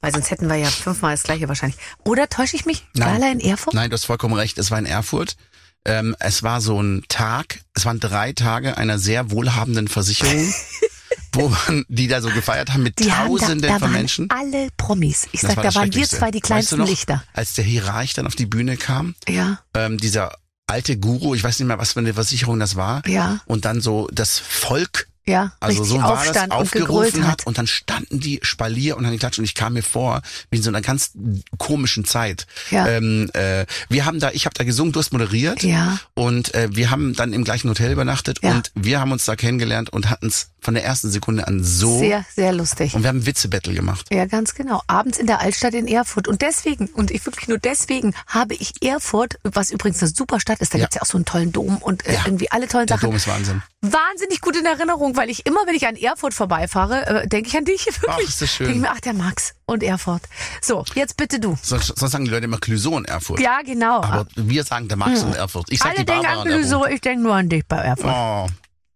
Weil 0.00 0.12
sonst 0.12 0.30
hätten 0.30 0.48
wir 0.48 0.56
ja 0.56 0.68
fünfmal 0.70 1.12
das 1.12 1.24
gleiche 1.24 1.46
wahrscheinlich. 1.48 1.78
Oder 2.04 2.28
täusche 2.28 2.56
ich 2.56 2.64
mich? 2.64 2.86
Nein. 2.94 3.20
Gala 3.20 3.32
in 3.32 3.40
Erfurt? 3.40 3.74
Nein, 3.74 3.90
du 3.90 3.94
hast 3.94 4.06
vollkommen 4.06 4.32
recht. 4.34 4.56
Es 4.56 4.70
war 4.70 4.78
in 4.78 4.86
Erfurt. 4.86 5.36
Ähm, 5.84 6.16
es 6.20 6.42
war 6.42 6.60
so 6.60 6.80
ein 6.82 7.04
Tag, 7.08 7.60
es 7.74 7.84
waren 7.86 8.00
drei 8.00 8.32
Tage 8.32 8.76
einer 8.76 8.98
sehr 8.98 9.30
wohlhabenden 9.30 9.88
Versicherung, 9.88 10.52
wo 11.32 11.48
man, 11.48 11.84
die 11.88 12.06
da 12.08 12.20
so 12.20 12.28
gefeiert 12.30 12.72
haben 12.72 12.82
mit 12.82 12.98
Die 12.98 13.10
haben 13.12 13.34
da, 13.34 13.40
Tausenden 13.40 13.70
da 13.72 13.78
von 13.78 13.92
Menschen. 13.92 14.28
alle 14.30 14.68
Promis. 14.76 15.26
Ich 15.32 15.40
Das 15.40 15.50
sag, 15.50 15.56
war 15.56 15.64
da 15.64 15.74
waren 15.74 15.94
wir 15.94 16.06
zwei 16.08 16.30
die 16.30 16.38
Weißt 16.38 16.44
kleinsten 16.46 16.76
du 16.76 16.82
noch, 16.82 16.88
Lichter. 16.88 17.22
Als 17.32 17.54
der 17.54 17.64
Hierarch 17.64 18.12
dann 18.14 18.26
auf 18.26 18.34
die 18.36 18.44
Bühne 18.46 18.76
kam, 18.76 19.14
Ja, 19.28 19.60
ähm, 19.74 19.96
dieser 19.98 20.34
alte 20.70 20.96
Guru, 20.96 21.34
ich 21.34 21.44
weiß 21.44 21.58
nicht 21.58 21.68
mehr, 21.68 21.78
was 21.78 21.92
für 21.92 22.00
eine 22.00 22.14
Versicherung 22.14 22.58
das 22.58 22.76
war, 22.76 23.06
ja, 23.06 23.40
und 23.46 23.64
dann 23.64 23.80
so 23.80 24.08
das 24.12 24.38
Volk, 24.38 25.08
ja. 25.30 25.52
also 25.60 25.84
so 25.84 25.98
war 26.02 26.24
das, 26.24 26.50
aufgerufen 26.50 27.24
hat. 27.24 27.30
hat 27.40 27.46
und 27.46 27.58
dann 27.58 27.66
standen 27.66 28.20
die 28.20 28.40
Spalier 28.42 28.96
und 28.96 29.04
haben 29.06 29.12
geklatscht 29.12 29.38
und 29.38 29.44
ich 29.44 29.54
kam 29.54 29.74
mir 29.74 29.82
vor 29.82 30.20
wie 30.50 30.56
in 30.58 30.62
so 30.62 30.70
einer 30.70 30.80
ganz 30.82 31.12
komischen 31.58 32.04
Zeit. 32.04 32.46
Ja. 32.70 32.86
Ähm, 32.88 33.30
äh, 33.34 33.66
wir 33.88 34.04
haben 34.04 34.20
da, 34.20 34.30
ich 34.32 34.46
habe 34.46 34.54
da 34.54 34.64
gesungen, 34.64 34.92
du 34.92 35.00
hast 35.00 35.12
moderiert 35.12 35.62
Ja. 35.62 35.98
und 36.14 36.54
äh, 36.54 36.68
wir 36.72 36.90
haben 36.90 37.14
dann 37.14 37.32
im 37.32 37.44
gleichen 37.44 37.68
Hotel 37.70 37.92
übernachtet 37.92 38.40
Ja. 38.42 38.52
und 38.52 38.72
wir 38.74 39.00
haben 39.00 39.12
uns 39.12 39.24
da 39.24 39.36
kennengelernt 39.36 39.90
und 39.90 40.10
hatten 40.10 40.26
es 40.28 40.48
von 40.62 40.74
der 40.74 40.84
ersten 40.84 41.10
Sekunde 41.10 41.46
an 41.46 41.64
so. 41.64 41.98
Sehr, 42.00 42.24
sehr 42.34 42.52
lustig. 42.52 42.94
Und 42.94 43.02
wir 43.02 43.08
haben 43.08 43.24
Witze-Battle 43.24 43.72
gemacht. 43.72 44.06
Ja, 44.12 44.26
ganz 44.26 44.54
genau. 44.54 44.82
Abends 44.88 45.16
in 45.18 45.26
der 45.26 45.40
Altstadt 45.40 45.72
in 45.72 45.88
Erfurt. 45.88 46.28
Und 46.28 46.42
deswegen, 46.42 46.86
und 46.88 47.10
ich 47.10 47.24
wirklich 47.24 47.48
nur 47.48 47.56
deswegen, 47.56 48.14
habe 48.26 48.54
ich 48.54 48.74
Erfurt, 48.82 49.38
was 49.42 49.70
übrigens 49.70 50.02
eine 50.02 50.10
super 50.14 50.38
Stadt 50.38 50.60
ist, 50.60 50.74
da 50.74 50.78
Ja. 50.78 50.84
gibt's 50.84 50.96
ja 50.96 51.02
auch 51.02 51.06
so 51.06 51.16
einen 51.16 51.24
tollen 51.24 51.52
Dom 51.52 51.78
und 51.78 52.04
äh, 52.06 52.12
Ja. 52.12 52.20
irgendwie 52.26 52.50
alle 52.50 52.68
tollen 52.68 52.86
Der 52.86 52.98
Sachen. 52.98 53.06
Dom 53.06 53.16
ist 53.16 53.26
Wahnsinn. 53.26 53.62
Wahnsinnig 53.82 54.42
gut 54.42 54.56
in 54.56 54.66
Erinnerung, 54.66 55.16
weil 55.16 55.30
ich 55.30 55.46
immer, 55.46 55.60
wenn 55.66 55.74
ich 55.74 55.86
an 55.86 55.96
Erfurt 55.96 56.34
vorbeifahre, 56.34 57.06
äh, 57.06 57.28
denke 57.28 57.48
ich 57.48 57.56
an 57.56 57.64
dich. 57.64 57.86
Wirklich. 57.86 58.10
Ach, 58.10 58.18
ist 58.18 58.42
das 58.42 58.52
schön. 58.52 58.66
Denke 58.66 58.78
ich 58.78 58.82
mir, 58.82 58.90
ach, 58.94 59.00
der 59.00 59.14
Max 59.14 59.54
und 59.64 59.82
Erfurt. 59.82 60.22
So, 60.60 60.84
jetzt 60.94 61.16
bitte 61.16 61.40
du. 61.40 61.56
Sonst, 61.62 61.86
sonst 61.96 62.12
sagen 62.12 62.26
die 62.26 62.30
Leute 62.30 62.44
immer 62.44 62.58
Clouseau 62.58 62.98
in 62.98 63.06
Erfurt. 63.06 63.40
Ja, 63.40 63.62
genau. 63.62 64.02
Aber 64.02 64.26
wir 64.36 64.64
sagen 64.64 64.88
der 64.88 64.98
Max 64.98 65.22
in 65.22 65.32
Erfurt. 65.32 65.66
Ich 65.70 65.78
sag 65.78 65.90
alle 65.90 66.00
die 66.00 66.04
denken 66.04 66.26
an 66.26 66.64
so, 66.64 66.84
ich 66.84 67.00
denke 67.00 67.22
nur 67.22 67.34
an 67.34 67.48
dich 67.48 67.64
bei 67.66 67.78
Erfurt. 67.78 68.12
Oh. 68.14 68.48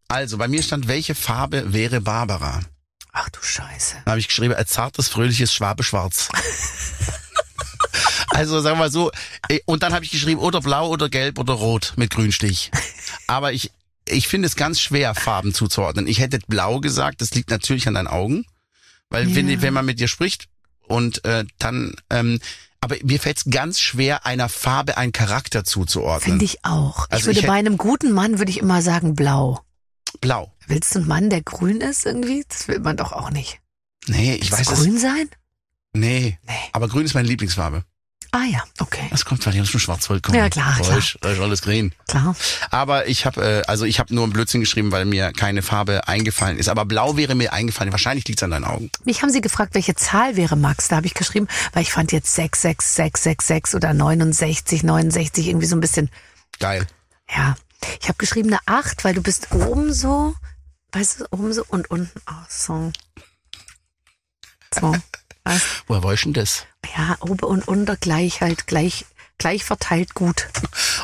Also, 0.09 0.37
bei 0.37 0.49
mir 0.49 0.63
stand, 0.63 0.87
welche 0.87 1.15
Farbe 1.15 1.73
wäre 1.73 2.03
Barbara? 2.03 2.61
Ach 3.13 3.31
du 3.31 3.41
Scheiße. 3.41 3.97
Da 4.05 4.11
habe 4.11 4.21
ich 4.21 4.29
geschrieben, 4.29 4.55
ein 4.55 4.67
zartes, 4.67 5.09
fröhliches 5.09 5.55
Schwabeschwarz. 5.55 6.29
also 8.29 8.61
sagen 8.61 8.77
wir 8.77 8.81
mal 8.81 8.91
so, 8.91 9.11
eh, 9.49 9.61
und 9.65 9.83
dann 9.83 9.95
habe 9.95 10.05
ich 10.05 10.11
geschrieben, 10.11 10.41
oder 10.41 10.61
blau 10.61 10.89
oder 10.89 11.09
gelb 11.09 11.39
oder 11.39 11.55
rot 11.55 11.95
mit 11.97 12.11
Grünstich. 12.11 12.71
Aber 13.29 13.53
ich, 13.53 13.71
ich 14.09 14.29
finde 14.29 14.47
es 14.47 14.57
ganz 14.57 14.81
schwer, 14.81 15.15
Farben 15.15 15.55
zuzuordnen. 15.55 16.07
Ich 16.07 16.19
hätte 16.21 16.39
blau 16.47 16.81
gesagt, 16.81 17.21
das 17.21 17.35
liegt 17.35 17.51
natürlich 17.51 17.89
an 17.89 17.95
deinen 17.95 18.07
Augen. 18.09 18.45
Weil 19.11 19.35
wenn, 19.35 19.49
Ja. 19.49 19.63
wenn 19.63 19.75
man 19.75 19.87
mit 19.87 20.01
dir 20.01 20.09
spricht 20.09 20.47
und 20.87 21.25
äh, 21.25 21.45
dann, 21.59 21.95
ähm, 22.11 22.41
aber 22.81 22.97
mir 23.03 23.21
fällt 23.21 23.39
es 23.39 23.45
ganz 23.51 23.81
schwer, 23.81 24.27
einer 24.27 24.49
Farbe 24.49 24.97
einen 24.97 25.13
Charakter 25.13 25.65
zuzuordnen. 25.65 26.21
Finde 26.33 26.45
ich 26.45 26.65
auch. 26.65 27.07
Also 27.11 27.17
ich 27.31 27.37
würde 27.37 27.41
ich 27.41 27.47
bei 27.47 27.53
einem 27.55 27.77
guten 27.79 28.13
Mann, 28.13 28.39
würde 28.39 28.51
ich 28.51 28.59
immer 28.59 28.83
sagen 28.83 29.15
blau. 29.15 29.61
Blau. 30.21 30.53
Willst 30.67 30.95
du 30.95 31.01
einen 31.01 31.09
Mann, 31.09 31.31
der 31.31 31.43
grün 31.43 31.81
ist 31.81 32.07
irgendwie? 32.07 32.45
Das 32.49 32.69
will 32.69 32.81
man 32.81 32.97
doch 32.97 33.13
auch 33.13 33.31
nicht. 33.31 33.61
Nee, 34.07 34.35
ich 34.35 34.51
Willst 34.53 34.71
weiß 34.71 34.79
es. 34.79 34.85
grün 34.85 34.99
sein? 34.99 35.29
Nee. 35.93 36.39
Nee. 36.47 36.53
Aber 36.73 36.89
grün 36.89 37.05
ist 37.05 37.15
meine 37.15 37.29
Lieblingsfarbe. 37.29 37.85
Ah 38.37 38.47
ja, 38.51 38.65
okay. 38.81 39.07
Das 39.13 39.25
kommt, 39.25 39.47
weil 39.47 39.55
ich 39.55 39.61
aus 39.61 39.71
dem 39.71 39.79
Schwarzwald 39.79 40.25
komme. 40.25 40.37
Ja, 40.39 40.51
klar, 40.51 40.75
Da 40.77 40.83
klar. 40.85 40.99
ist, 40.99 41.17
da 41.21 41.31
ist 41.31 41.39
alles 41.41 41.63
grün. 41.63 41.95
Klar. 42.09 42.35
Aber 42.73 43.07
ich 43.07 43.27
habe, 43.27 43.61
äh, 43.61 43.63
also 43.69 43.85
ich 43.85 44.01
habe 44.01 44.13
nur 44.13 44.25
einen 44.25 44.33
Blödsinn 44.33 44.61
geschrieben, 44.61 44.91
weil 44.91 45.05
mir 45.05 45.31
keine 45.33 45.63
Farbe 45.63 46.09
eingefallen 46.09 46.59
ist. 46.59 46.69
Aber 46.69 46.85
blau 46.85 47.17
wäre 47.17 47.37
mir 47.37 47.53
eingefallen. 47.53 47.93
Wahrscheinlich 47.93 48.27
liegt's 48.27 48.43
an 48.43 48.51
deinen 48.51 48.65
Augen. 48.65 48.91
Mich 49.05 49.23
haben 49.23 49.31
sie 49.31 49.41
gefragt, 49.41 49.75
welche 49.75 49.95
Zahl 49.95 50.35
wäre 50.35 50.57
Max. 50.57 50.89
Da 50.89 50.97
habe 50.97 51.07
ich 51.07 51.15
geschrieben, 51.15 51.47
weil 51.75 51.83
ich 51.83 51.93
fand 51.93 52.11
jetzt 52.11 52.35
66666 52.35 53.77
oder 53.77 53.95
69, 53.95 54.83
69 54.83 55.47
irgendwie 55.47 55.67
so 55.67 55.77
ein 55.77 55.81
bisschen, 55.81 56.11
Geil. 56.59 56.89
ja. 57.33 57.55
Ich 58.01 58.09
habe 58.09 58.19
geschrieben 58.19 58.49
eine 58.49 58.59
8, 58.67 59.05
weil 59.05 59.15
du 59.15 59.23
bist 59.23 59.53
oben 59.53 59.93
so, 59.93 60.35
weißt 60.91 61.21
du, 61.21 61.25
oben 61.31 61.53
so 61.53 61.65
und 61.69 61.89
unten 61.89 62.21
auch 62.27 62.49
so. 62.51 62.91
So. 64.75 64.93
Weißt, 65.45 65.65
Woher 65.87 66.03
weißt 66.03 66.25
du 66.25 66.33
denn 66.33 66.43
das? 66.43 66.67
ja, 66.97 67.17
oben 67.21 67.41
und 67.45 67.67
unter 67.69 67.97
gleich 67.97 68.41
halt, 68.41 68.67
gleich, 68.67 69.05
gleich 69.39 69.65
verteilt 69.65 70.15
gut. 70.15 70.47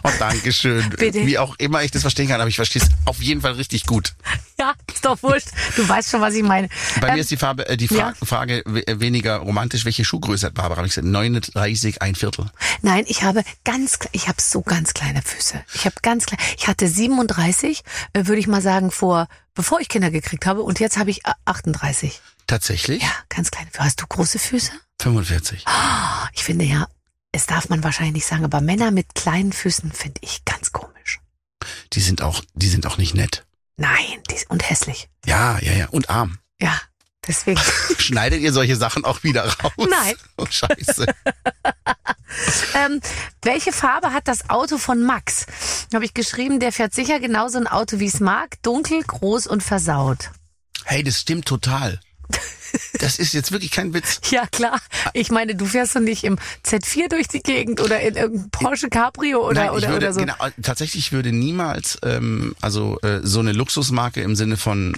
Oh, 0.05 0.11
danke 0.19 0.53
schön. 0.53 0.89
Bitte. 0.99 1.27
Wie 1.27 1.39
auch 1.39 1.55
immer 1.59 1.83
ich 1.83 1.91
das 1.91 2.03
verstehen 2.03 2.29
kann, 2.29 2.41
aber 2.41 2.49
ich 2.49 2.57
verstehe 2.57 2.83
es 2.83 2.89
auf 3.07 3.21
jeden 3.21 3.41
Fall 3.41 3.53
richtig 3.53 3.87
gut. 3.87 4.15
Ja, 4.59 4.75
ist 4.93 5.05
doch 5.05 5.23
wurscht. 5.23 5.49
Du 5.77 5.87
weißt 5.89 6.11
schon, 6.11 6.21
was 6.21 6.35
ich 6.35 6.43
meine. 6.43 6.69
Bei 7.01 7.09
Ähm, 7.09 7.15
mir 7.15 7.21
ist 7.21 7.31
die 7.31 7.37
Farbe, 7.39 7.67
äh, 7.69 7.77
die 7.79 7.89
Fra 7.89 7.97
ja. 7.97 8.15
Frage 8.23 8.65
äh, 8.67 9.01
weniger 9.01 9.37
romantisch. 9.39 9.85
Welche 9.87 10.05
Schuhgröße 10.05 10.47
hat 10.47 10.55
Barbara? 10.55 10.81
Hab 10.81 10.87
ich 10.87 10.93
gesagt, 10.95 11.07
39, 11.07 12.03
ein 12.03 12.15
Viertel. 12.15 12.51
Nein, 12.83 13.05
ich 13.09 13.23
habe 13.23 13.43
ganz, 13.65 13.99
ich 14.13 14.29
habe 14.29 14.41
so 14.41 14.61
ganz 14.63 14.93
kleine 14.95 15.23
Füße. 15.23 15.63
Ich 15.75 15.87
habe 15.87 15.97
ganz 16.03 16.27
klein, 16.27 16.41
ich 16.59 16.69
hatte 16.69 16.89
37, 16.89 17.83
äh, 18.13 18.27
würde 18.27 18.39
ich 18.41 18.47
mal 18.47 18.61
sagen, 18.63 18.91
vor, 18.91 19.29
bevor 19.55 19.81
ich 19.81 19.89
Kinder 19.89 20.11
gekriegt 20.11 20.45
habe, 20.47 20.63
und 20.63 20.79
jetzt 20.79 20.99
habe 20.99 21.11
ich 21.11 21.25
äh, 21.27 21.33
38. 21.47 22.21
Tatsächlich? 22.51 23.01
Ja, 23.01 23.13
ganz 23.29 23.53
kleine 23.53 23.71
Füße. 23.71 23.85
Hast 23.85 24.01
du 24.01 24.07
große 24.09 24.41
Füße? 24.41 24.73
45. 25.01 25.65
Ich 26.35 26.43
finde 26.43 26.65
ja, 26.65 26.89
es 27.31 27.47
darf 27.47 27.69
man 27.69 27.85
wahrscheinlich 27.85 28.15
nicht 28.15 28.27
sagen, 28.27 28.45
aber 28.45 28.61
Männer 28.61 28.91
mit 28.91 29.15
kleinen 29.15 29.53
Füßen 29.53 29.93
finde 29.93 30.21
ich 30.23 30.45
ganz 30.45 30.73
komisch. 30.73 31.21
Die 31.93 32.01
sind 32.01 32.23
auch, 32.23 32.43
die 32.55 32.69
sind 32.69 32.89
auch 32.89 32.99
nicht 32.99 33.15
nett. 33.15 33.47
Nein, 33.77 34.21
die, 34.29 34.35
und 34.49 34.69
hässlich. 34.69 35.09
Ja, 35.27 35.61
ja, 35.61 35.75
ja. 35.75 35.89
Und 35.91 36.11
arm. 36.11 36.39
Ja, 36.61 36.77
deswegen. 37.25 37.61
Schneidet 38.01 38.41
ihr 38.41 38.53
solche 38.53 38.75
Sachen 38.75 39.05
auch 39.05 39.23
wieder 39.23 39.45
raus? 39.45 39.73
Nein. 39.89 40.17
Oh, 40.37 40.47
scheiße. 40.51 41.07
ähm, 42.75 43.01
welche 43.43 43.71
Farbe 43.71 44.13
hat 44.13 44.27
das 44.27 44.51
Auto 44.51 44.79
von 44.79 45.05
Max? 45.05 45.47
Habe 45.95 46.05
ich 46.05 46.15
geschrieben, 46.15 46.59
der 46.59 46.73
fährt 46.73 46.95
sicher 46.95 47.21
genauso 47.21 47.59
ein 47.59 47.69
Auto, 47.69 48.01
wie 48.01 48.09
es 48.09 48.19
mag. 48.19 48.61
Dunkel, 48.65 49.05
groß 49.05 49.47
und 49.47 49.63
versaut. 49.63 50.33
Hey, 50.85 51.05
das 51.05 51.21
stimmt 51.21 51.47
total. 51.47 52.01
Das 53.01 53.19
ist 53.19 53.33
jetzt 53.35 53.51
wirklich 53.53 53.71
kein 53.71 53.95
Witz. 53.95 54.21
Ja, 54.31 54.47
klar. 54.47 54.81
Ich 55.13 55.31
meine, 55.31 55.57
du 55.57 55.65
fährst 55.65 55.97
doch 55.97 56.01
nicht 56.01 56.23
im 56.23 56.39
Z4 56.65 57.09
durch 57.09 57.27
die 57.27 57.41
Gegend 57.41 57.81
oder 57.81 58.01
in 58.01 58.15
irgendeinem 58.15 58.51
Porsche 58.51 58.89
Cabrio 58.89 59.45
oder, 59.45 59.65
Nein, 59.65 59.71
oder, 59.71 59.89
würde, 59.89 59.97
oder 60.07 60.13
so. 60.13 60.21
genau, 60.21 60.35
tatsächlich 60.63 61.07
ich 61.07 61.13
würde 61.13 61.33
niemals, 61.33 61.99
ähm, 62.05 62.55
also 62.61 63.01
äh, 63.01 63.21
so 63.25 63.41
eine 63.41 63.53
Luxusmarke 63.53 64.21
im 64.21 64.37
Sinne 64.37 64.57
von 64.57 64.95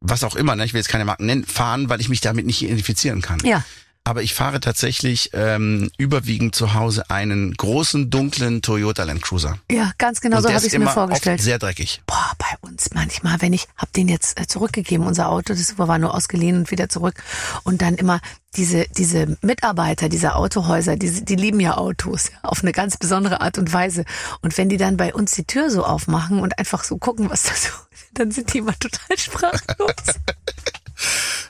was 0.00 0.24
auch 0.24 0.36
immer, 0.36 0.56
ne, 0.56 0.64
ich 0.64 0.72
will 0.72 0.80
jetzt 0.80 0.88
keine 0.88 1.04
Marken 1.04 1.26
nennen, 1.26 1.44
fahren, 1.44 1.88
weil 1.88 2.00
ich 2.00 2.08
mich 2.08 2.20
damit 2.20 2.46
nicht 2.46 2.62
identifizieren 2.62 3.20
kann. 3.20 3.40
Ja. 3.44 3.64
Aber 4.06 4.22
ich 4.22 4.34
fahre 4.34 4.60
tatsächlich 4.60 5.30
ähm, 5.32 5.90
überwiegend 5.98 6.54
zu 6.54 6.74
Hause 6.74 7.10
einen 7.10 7.52
großen, 7.54 8.08
dunklen 8.08 8.62
Toyota 8.62 9.02
Land 9.02 9.20
Cruiser. 9.20 9.58
Ja, 9.68 9.90
ganz 9.98 10.20
genau 10.20 10.36
Und 10.36 10.44
so 10.44 10.48
habe 10.48 10.60
ich 10.60 10.66
es 10.66 10.72
mir 10.78 10.84
immer 10.84 10.92
vorgestellt. 10.92 11.40
oft 11.40 11.44
sehr 11.44 11.58
dreckig. 11.58 12.02
Boah, 12.06 12.30
bei 12.38 12.68
uns 12.68 12.90
manchmal, 12.94 13.42
wenn 13.42 13.52
ich 13.52 13.66
hab 13.76 13.92
den 13.92 14.06
jetzt 14.06 14.40
äh, 14.40 14.46
zurückgegeben, 14.46 15.04
unser 15.04 15.28
Auto, 15.28 15.54
das 15.54 15.76
war 15.76 15.98
nur 15.98 16.14
ausgeliehen 16.14 16.56
und 16.56 16.70
wieder 16.70 16.88
zurück 16.88 17.20
und 17.64 17.82
dann 17.82 17.96
immer 17.96 18.20
diese 18.54 18.86
diese 18.96 19.36
Mitarbeiter 19.42 20.08
dieser 20.08 20.36
Autohäuser, 20.36 20.94
die 20.94 21.24
die 21.24 21.34
lieben 21.34 21.58
ja 21.58 21.76
Autos 21.76 22.30
auf 22.44 22.62
eine 22.62 22.70
ganz 22.70 22.98
besondere 22.98 23.40
Art 23.40 23.58
und 23.58 23.72
Weise 23.72 24.04
und 24.40 24.56
wenn 24.56 24.68
die 24.68 24.76
dann 24.76 24.96
bei 24.96 25.14
uns 25.14 25.32
die 25.32 25.46
Tür 25.46 25.68
so 25.68 25.84
aufmachen 25.84 26.38
und 26.38 26.60
einfach 26.60 26.84
so 26.84 26.96
gucken, 26.96 27.28
was 27.28 27.42
da 27.42 27.54
so, 27.56 27.70
dann 28.14 28.30
sind 28.30 28.54
die 28.54 28.58
immer 28.58 28.78
total 28.78 29.18
sprachlos. 29.18 29.96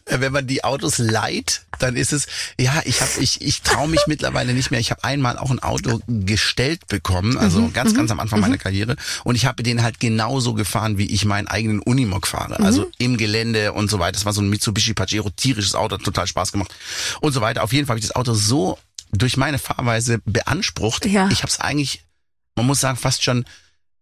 Äh, 0.06 0.20
Wenn 0.20 0.32
man 0.32 0.46
die 0.46 0.64
Autos 0.64 0.98
leiht, 0.98 1.62
dann 1.78 1.96
ist 1.96 2.12
es, 2.12 2.26
ja, 2.58 2.80
ich 2.84 3.00
habe, 3.00 3.10
ich, 3.20 3.40
ich 3.42 3.62
traue 3.62 3.88
mich 3.88 4.06
mittlerweile 4.06 4.54
nicht 4.54 4.70
mehr. 4.70 4.80
Ich 4.80 4.90
habe 4.90 5.04
einmal 5.04 5.38
auch 5.38 5.50
ein 5.50 5.58
Auto 5.58 6.00
gestellt 6.06 6.86
bekommen, 6.88 7.36
also 7.36 7.60
Mhm, 7.60 7.72
ganz, 7.72 7.94
ganz 7.94 8.10
am 8.10 8.20
Anfang 8.20 8.40
meiner 8.40 8.58
Karriere. 8.58 8.96
Und 9.24 9.34
ich 9.34 9.46
habe 9.46 9.62
den 9.62 9.82
halt 9.82 10.00
genauso 10.00 10.54
gefahren, 10.54 10.98
wie 10.98 11.06
ich 11.06 11.24
meinen 11.24 11.48
eigenen 11.48 11.80
Unimog 11.80 12.26
fahre. 12.26 12.56
Mhm. 12.58 12.64
Also 12.66 12.90
im 12.98 13.16
Gelände 13.16 13.72
und 13.72 13.90
so 13.90 13.98
weiter. 13.98 14.12
Das 14.12 14.24
war 14.24 14.32
so 14.32 14.40
ein 14.40 14.48
Mitsubishi 14.48 14.94
Pajero, 14.94 15.30
tierisches 15.30 15.74
Auto, 15.74 15.96
hat 15.96 16.02
total 16.04 16.26
Spaß 16.26 16.52
gemacht. 16.52 16.74
Und 17.20 17.32
so 17.32 17.40
weiter. 17.40 17.62
Auf 17.62 17.72
jeden 17.72 17.86
Fall 17.86 17.94
habe 17.94 18.00
ich 18.00 18.06
das 18.06 18.16
Auto 18.16 18.32
so 18.34 18.78
durch 19.12 19.36
meine 19.36 19.58
Fahrweise 19.58 20.20
beansprucht. 20.24 21.06
Ja. 21.06 21.28
Ich 21.30 21.42
habe 21.42 21.50
es 21.50 21.60
eigentlich, 21.60 22.04
man 22.54 22.66
muss 22.66 22.80
sagen, 22.80 22.96
fast 22.96 23.22
schon 23.22 23.44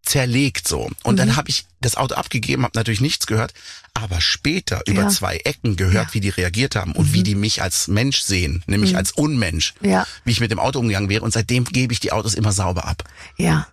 zerlegt 0.05 0.67
so. 0.67 0.89
Und 1.03 1.15
Mhm. 1.15 1.17
dann 1.17 1.35
habe 1.35 1.49
ich 1.49 1.65
das 1.81 1.95
Auto 1.95 2.15
abgegeben, 2.15 2.63
habe 2.63 2.77
natürlich 2.77 3.01
nichts 3.01 3.27
gehört, 3.27 3.53
aber 3.93 4.21
später 4.21 4.81
über 4.87 5.03
Ja. 5.03 5.07
zwei 5.09 5.37
Ecken 5.37 5.75
gehört, 5.75 5.93
Ja. 5.95 6.03
Mhm. 6.03 6.13
wie 6.13 6.19
die 6.21 6.29
reagiert 6.29 6.75
haben 6.75 6.93
und 6.93 7.13
wie 7.13 7.23
die 7.23 7.35
mich 7.35 7.61
als 7.61 7.87
Mensch 7.87 8.19
sehen, 8.21 8.63
nämlich 8.67 8.95
als 8.97 9.11
Unmensch, 9.11 9.73
Ja. 9.81 10.05
wie 10.23 10.31
ich 10.31 10.39
mit 10.39 10.51
dem 10.51 10.59
Auto 10.59 10.79
umgegangen 10.79 11.09
wäre 11.09 11.23
und 11.23 11.33
seitdem 11.33 11.65
gebe 11.65 11.93
ich 11.93 11.99
die 11.99 12.11
Autos 12.11 12.33
immer 12.33 12.51
sauber 12.51 12.85
ab. 12.85 13.03
Ja. 13.37 13.67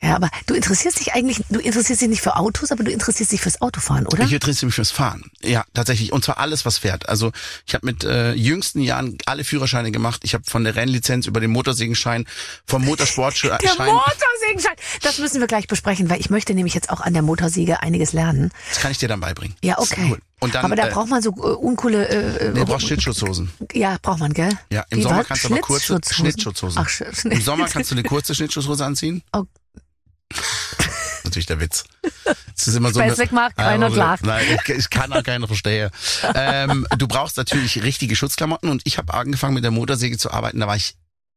Ja, 0.00 0.14
aber 0.14 0.30
du 0.46 0.54
interessierst 0.54 1.00
dich 1.00 1.12
eigentlich, 1.14 1.42
du 1.48 1.58
interessierst 1.58 2.00
dich 2.02 2.08
nicht 2.08 2.22
für 2.22 2.36
Autos, 2.36 2.70
aber 2.70 2.84
du 2.84 2.92
interessierst 2.92 3.32
dich 3.32 3.40
fürs 3.40 3.60
Autofahren, 3.60 4.06
oder? 4.06 4.22
Ich 4.22 4.32
interessiere 4.32 4.66
mich 4.66 4.76
fürs 4.76 4.92
Fahren. 4.92 5.24
Ja, 5.42 5.64
tatsächlich. 5.74 6.12
Und 6.12 6.24
zwar 6.24 6.38
alles, 6.38 6.64
was 6.64 6.78
fährt. 6.78 7.08
Also 7.08 7.32
ich 7.66 7.74
habe 7.74 7.84
mit 7.84 8.04
äh, 8.04 8.32
jüngsten 8.34 8.80
Jahren 8.80 9.18
alle 9.26 9.42
Führerscheine 9.42 9.90
gemacht. 9.90 10.20
Ich 10.22 10.34
habe 10.34 10.44
von 10.46 10.62
der 10.62 10.76
Rennlizenz 10.76 11.26
über 11.26 11.40
den 11.40 11.50
Motorsägenschein, 11.50 12.26
vom 12.64 12.84
Motorsportschein. 12.84 13.58
Der 13.60 13.70
Motorsägenschein. 13.86 14.76
Das 15.02 15.18
müssen 15.18 15.40
wir 15.40 15.48
gleich 15.48 15.66
besprechen, 15.66 16.08
weil 16.08 16.20
ich 16.20 16.30
möchte 16.30 16.54
nämlich 16.54 16.74
jetzt 16.74 16.90
auch 16.90 17.00
an 17.00 17.12
der 17.12 17.22
Motorsäge 17.22 17.82
einiges 17.82 18.12
lernen. 18.12 18.50
das 18.68 18.78
kann 18.80 18.92
ich 18.92 18.98
dir 18.98 19.08
dann 19.08 19.18
beibringen. 19.18 19.56
Ja, 19.64 19.78
okay. 19.80 20.14
Und 20.38 20.54
dann, 20.54 20.64
Aber 20.64 20.76
da 20.76 20.86
äh, 20.86 20.90
braucht 20.92 21.08
man 21.08 21.20
so 21.22 21.30
äh, 21.30 21.32
uncoole. 21.56 22.06
Äh, 22.06 22.16
nee, 22.16 22.50
äh, 22.50 22.54
du 22.54 22.64
brauchst 22.66 22.86
Schnittschutzhosen. 22.86 23.50
Ja, 23.72 23.96
braucht 24.00 24.20
man, 24.20 24.32
gell? 24.32 24.50
Ja, 24.70 24.84
im 24.90 24.98
Wie 24.98 25.02
Sommer 25.02 25.16
war- 25.16 25.24
kannst 25.24 25.42
du 25.42 25.48
aber 25.48 25.58
kurze? 25.58 25.98
Schnittschutzhosen. 26.08 26.80
Ach, 26.80 26.88
Sch- 26.88 27.28
Im 27.28 27.40
Sommer 27.40 27.66
kannst 27.66 27.90
du 27.90 27.96
eine 27.96 28.04
kurze 28.04 28.36
Schnittschutzhose 28.36 28.84
anziehen. 28.84 29.22
Oh. 29.32 29.42
Natürlich 31.24 31.46
der 31.46 31.60
Witz. 31.60 31.84
Das 32.24 32.68
ist 32.68 32.74
immer 32.74 32.92
so 32.92 33.00
eine, 33.00 33.14
macht 33.32 33.56
keiner 33.56 33.90
klar. 33.90 34.18
Nein, 34.22 34.44
ich, 34.64 34.68
ich 34.74 34.90
kann 34.90 35.12
auch 35.12 35.22
keiner 35.22 35.46
verstehen. 35.46 35.90
ähm, 36.34 36.86
du 36.96 37.06
brauchst 37.06 37.36
natürlich 37.36 37.82
richtige 37.82 38.16
Schutzklamotten 38.16 38.68
und 38.70 38.82
ich 38.84 38.98
habe 38.98 39.12
angefangen 39.14 39.54
mit 39.54 39.64
der 39.64 39.70
Motorsäge 39.70 40.18
zu 40.18 40.30
arbeiten, 40.30 40.60
da 40.60 40.66
war 40.66 40.76
ich 40.76 40.94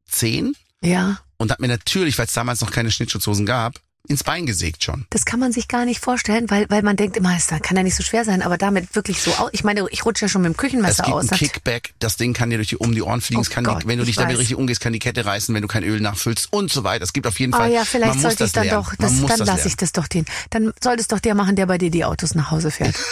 zehn 0.10 0.56
Ja. 0.82 1.20
und 1.38 1.52
habe 1.52 1.62
mir 1.62 1.68
natürlich, 1.68 2.18
weil 2.18 2.26
es 2.26 2.34
damals 2.34 2.62
noch 2.62 2.72
keine 2.72 2.92
Schnittschutzhosen 2.92 3.46
gab, 3.46 3.80
ins 4.08 4.24
Bein 4.24 4.46
gesägt 4.46 4.84
schon. 4.84 5.06
Das 5.10 5.26
kann 5.26 5.40
man 5.40 5.52
sich 5.52 5.68
gar 5.68 5.86
nicht 5.86 6.00
vorstellen, 6.00 6.50
weil, 6.50 6.70
weil 6.70 6.82
man 6.82 6.96
denkt 6.98 7.16
immer, 7.18 7.34
das 7.34 7.48
kann 7.48 7.78
ja 7.78 7.84
nicht 7.84 7.96
so 7.96 8.04
schwer 8.04 8.26
sein, 8.26 8.42
aber 8.42 8.58
damit 8.58 8.94
wirklich 8.96 9.22
so 9.22 9.32
aus. 9.36 9.50
Ich 9.54 9.64
meine, 9.64 9.86
ich 9.90 10.04
rutsche 10.06 10.26
ja 10.26 10.30
schon 10.30 10.42
mit 10.42 10.50
dem 10.50 10.54
Es 10.54 10.58
Küchenmesser 10.58 11.04
gibt 11.04 11.16
aus. 11.16 11.22
einen 11.22 11.30
Das- 11.30 11.40
Kickback, 11.40 11.94
das 12.00 12.18
Ding 12.18 12.34
kann 12.34 12.50
dir 12.50 12.58
durch 12.58 12.70
die, 12.70 12.78
um 12.78 12.94
die 12.94 13.02
Ohren 13.02 13.22
fliegen. 13.22 13.40
Oh 13.40 13.42
es 13.42 13.50
kann 13.50 13.64
Gott, 13.64 13.84
die, 13.84 13.88
wenn 13.88 13.98
du 13.98 14.04
ich 14.04 14.08
dich 14.10 14.16
damit 14.18 14.34
weiß. 14.34 14.40
richtig 14.40 14.58
umgehst, 14.58 14.82
kann 14.82 14.92
die 14.94 15.00
Kette 15.00 15.26
reißen, 15.26 15.54
wenn 15.56 15.62
du 15.62 15.68
kein 15.68 15.84
Öl 15.84 16.00
nachfüllst 16.02 16.52
und 16.52 16.72
so 16.72 16.84
weiter. 16.84 17.04
Es 17.04 17.14
gibt 17.14 17.28
auf 17.28 17.40
jeden 17.40 17.54
Oh 17.54 17.58
Fall. 17.58 17.72
ja, 17.72 17.86
vielleicht 17.86 18.20
sollte 18.22 18.44
ich 18.44 18.52
dann 18.52 18.66
lernen. 18.66 18.84
doch, 18.84 18.96
das, 18.96 19.26
dann 19.38 19.46
lasse 19.48 19.68
ich 19.68 19.78
das 19.78 19.92
doch 19.94 20.08
den. 20.08 20.26
Dann 20.50 20.74
soll 20.84 20.98
das 20.98 21.08
doch 21.08 21.20
der 21.20 21.36
machen, 21.36 21.56
der 21.56 21.68
bei 21.68 21.78
dir 21.78 21.92
die 21.92 22.04
Autos 22.04 22.36
nach 22.36 22.52
Hause 22.52 22.72
fährt. 22.72 22.96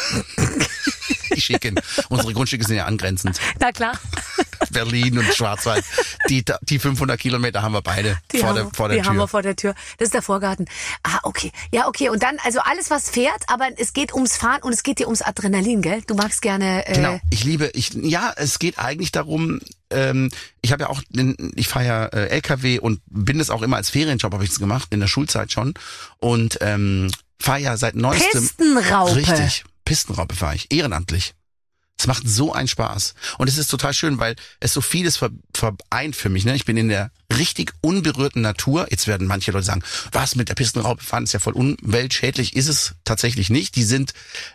Ich 1.31 1.45
schicke 1.45 1.69
ihn. 1.69 1.79
Unsere 2.09 2.33
Grundstücke 2.33 2.65
sind 2.65 2.75
ja 2.77 2.85
angrenzend. 2.85 3.39
Na 3.59 3.71
klar. 3.71 3.93
Berlin 4.71 5.17
und 5.19 5.33
Schwarzwald. 5.33 5.83
Die, 6.29 6.43
die 6.61 6.79
500 6.79 7.19
Kilometer 7.19 7.61
haben 7.61 7.73
wir 7.73 7.81
beide 7.81 8.17
Die, 8.31 8.39
vor 8.39 8.49
haben, 8.49 8.55
der, 8.55 8.69
vor 8.73 8.87
der 8.89 8.97
die 8.97 9.03
haben 9.03 9.15
Tür. 9.15 9.23
wir 9.23 9.27
vor 9.27 9.41
der 9.41 9.55
Tür. 9.55 9.73
Das 9.97 10.07
ist 10.07 10.13
der 10.13 10.21
Vorgarten. 10.21 10.65
Ah, 11.03 11.19
okay. 11.23 11.51
Ja, 11.71 11.87
okay. 11.87 12.09
Und 12.09 12.23
dann, 12.23 12.37
also 12.43 12.59
alles, 12.59 12.89
was 12.89 13.09
fährt, 13.09 13.43
aber 13.47 13.67
es 13.77 13.93
geht 13.93 14.13
ums 14.13 14.37
Fahren 14.37 14.61
und 14.61 14.73
es 14.73 14.83
geht 14.83 14.99
dir 14.99 15.07
ums 15.07 15.21
Adrenalin, 15.21 15.81
gell? 15.81 16.01
Du 16.07 16.15
magst 16.15 16.41
gerne. 16.41 16.85
Äh, 16.87 16.93
Genau. 16.99 17.19
Ich 17.29 17.43
liebe, 17.43 17.67
ich, 17.73 17.93
ja, 17.93 18.33
es 18.35 18.59
geht 18.59 18.77
eigentlich 18.77 19.11
darum, 19.11 19.59
ähm, 19.89 20.29
ich 20.61 20.71
habe 20.73 20.83
ja 20.83 20.89
auch, 20.89 21.01
ich 21.55 21.67
fahre 21.67 21.85
ja 21.85 22.05
äh, 22.07 22.27
LKW 22.27 22.79
und 22.79 22.99
bin 23.07 23.39
es 23.39 23.49
auch 23.49 23.61
immer 23.61 23.77
als 23.77 23.89
Ferienjob, 23.89 24.33
habe 24.33 24.43
ich 24.43 24.49
es 24.51 24.59
gemacht, 24.59 24.89
in 24.91 24.99
der 24.99 25.07
Schulzeit 25.07 25.51
schon. 25.51 25.73
Und 26.17 26.57
ähm, 26.61 27.09
fahre 27.41 27.59
ja 27.59 27.77
seit 27.77 27.95
neuestem. 27.95 28.41
Pistenraupe. 28.41 29.15
Richtig. 29.15 29.63
Pistenraupe 29.85 30.35
fahre 30.35 30.55
ich, 30.55 30.71
ehrenamtlich. 30.71 31.33
Es 31.99 32.07
macht 32.07 32.27
so 32.27 32.53
einen 32.53 32.69
Spaß. 32.69 33.13
Und 33.39 33.49
es 33.49 33.57
ist 33.57 33.67
total 33.67 33.93
schön, 33.93 34.19
weil 34.19 34.37
es 34.61 34.73
so 34.73 34.79
vieles 34.79 35.17
ver 35.17 35.31
vereint 35.53 36.15
für 36.15 36.29
mich. 36.29 36.45
Ne? 36.45 36.55
Ich 36.55 36.63
bin 36.63 36.77
in 36.77 36.87
der 36.87 37.11
richtig 37.35 37.73
unberührten 37.81 38.41
Natur. 38.41 38.87
Jetzt 38.89 39.05
werden 39.07 39.27
manche 39.27 39.51
Leute 39.51 39.65
sagen, 39.65 39.83
was 40.13 40.35
mit 40.35 40.47
der 40.47 40.55
Pistenraupe 40.55 41.03
fahren 41.03 41.25
ist 41.25 41.33
ja 41.33 41.39
voll 41.39 41.53
umweltschädlich. 41.53 42.55
Ist 42.55 42.69
es 42.69 42.95
tatsächlich 43.03 43.49
nicht. 43.49 43.75
Die 43.75 43.83
sind 43.83 44.13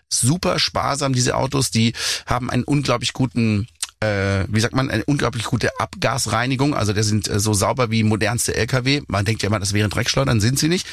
super 0.08 0.58
sparsam, 0.58 1.12
diese 1.12 1.36
Autos. 1.36 1.70
Die 1.70 1.92
haben 2.24 2.48
einen 2.48 2.64
unglaublich 2.64 3.12
guten 3.12 3.66
äh, 4.04 4.46
wie 4.48 4.60
sagt 4.60 4.74
man, 4.74 4.90
eine 4.90 5.04
unglaublich 5.04 5.44
gute 5.44 5.70
Abgasreinigung. 5.78 6.74
Also 6.74 6.92
der 6.92 7.04
sind 7.04 7.28
äh, 7.28 7.40
so 7.40 7.54
sauber 7.54 7.90
wie 7.90 8.02
modernste 8.02 8.54
LKW. 8.54 9.02
Man 9.06 9.24
denkt 9.24 9.42
ja 9.42 9.48
immer, 9.48 9.60
das 9.60 9.72
wären 9.72 9.90
Dreckschleudern, 9.90 10.40
sind 10.40 10.58
sie 10.58 10.68
nicht. 10.68 10.86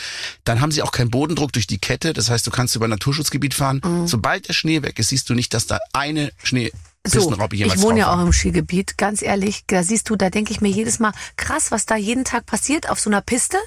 Dann 0.43 0.61
haben 0.61 0.71
sie 0.71 0.81
auch 0.81 0.91
keinen 0.91 1.11
Bodendruck 1.11 1.53
durch 1.53 1.67
die 1.67 1.77
Kette. 1.77 2.13
Das 2.13 2.29
heißt, 2.29 2.45
du 2.47 2.51
kannst 2.51 2.75
über 2.75 2.87
Naturschutzgebiet 2.87 3.53
fahren. 3.53 3.81
Mhm. 3.83 4.07
Sobald 4.07 4.47
der 4.47 4.53
Schnee 4.53 4.81
weg 4.81 4.99
ist, 4.99 5.09
siehst 5.09 5.29
du 5.29 5.33
nicht, 5.33 5.53
dass 5.53 5.67
da 5.67 5.79
eine 5.93 6.31
Schnee 6.43 6.71
So, 7.07 7.31
ich 7.75 7.81
wohne 7.81 7.99
ja 7.99 8.13
auch 8.13 8.21
im 8.21 8.31
Skigebiet, 8.31 8.95
ganz 8.97 9.23
ehrlich, 9.23 9.63
da 9.65 9.81
siehst 9.81 10.07
du, 10.09 10.15
da 10.15 10.29
denke 10.29 10.51
ich 10.51 10.61
mir 10.61 10.69
jedes 10.69 10.99
Mal, 10.99 11.13
krass, 11.35 11.71
was 11.71 11.87
da 11.87 11.95
jeden 11.95 12.25
Tag 12.25 12.45
passiert 12.45 12.89
auf 12.89 12.99
so 12.99 13.09
einer 13.09 13.21
Piste. 13.21 13.57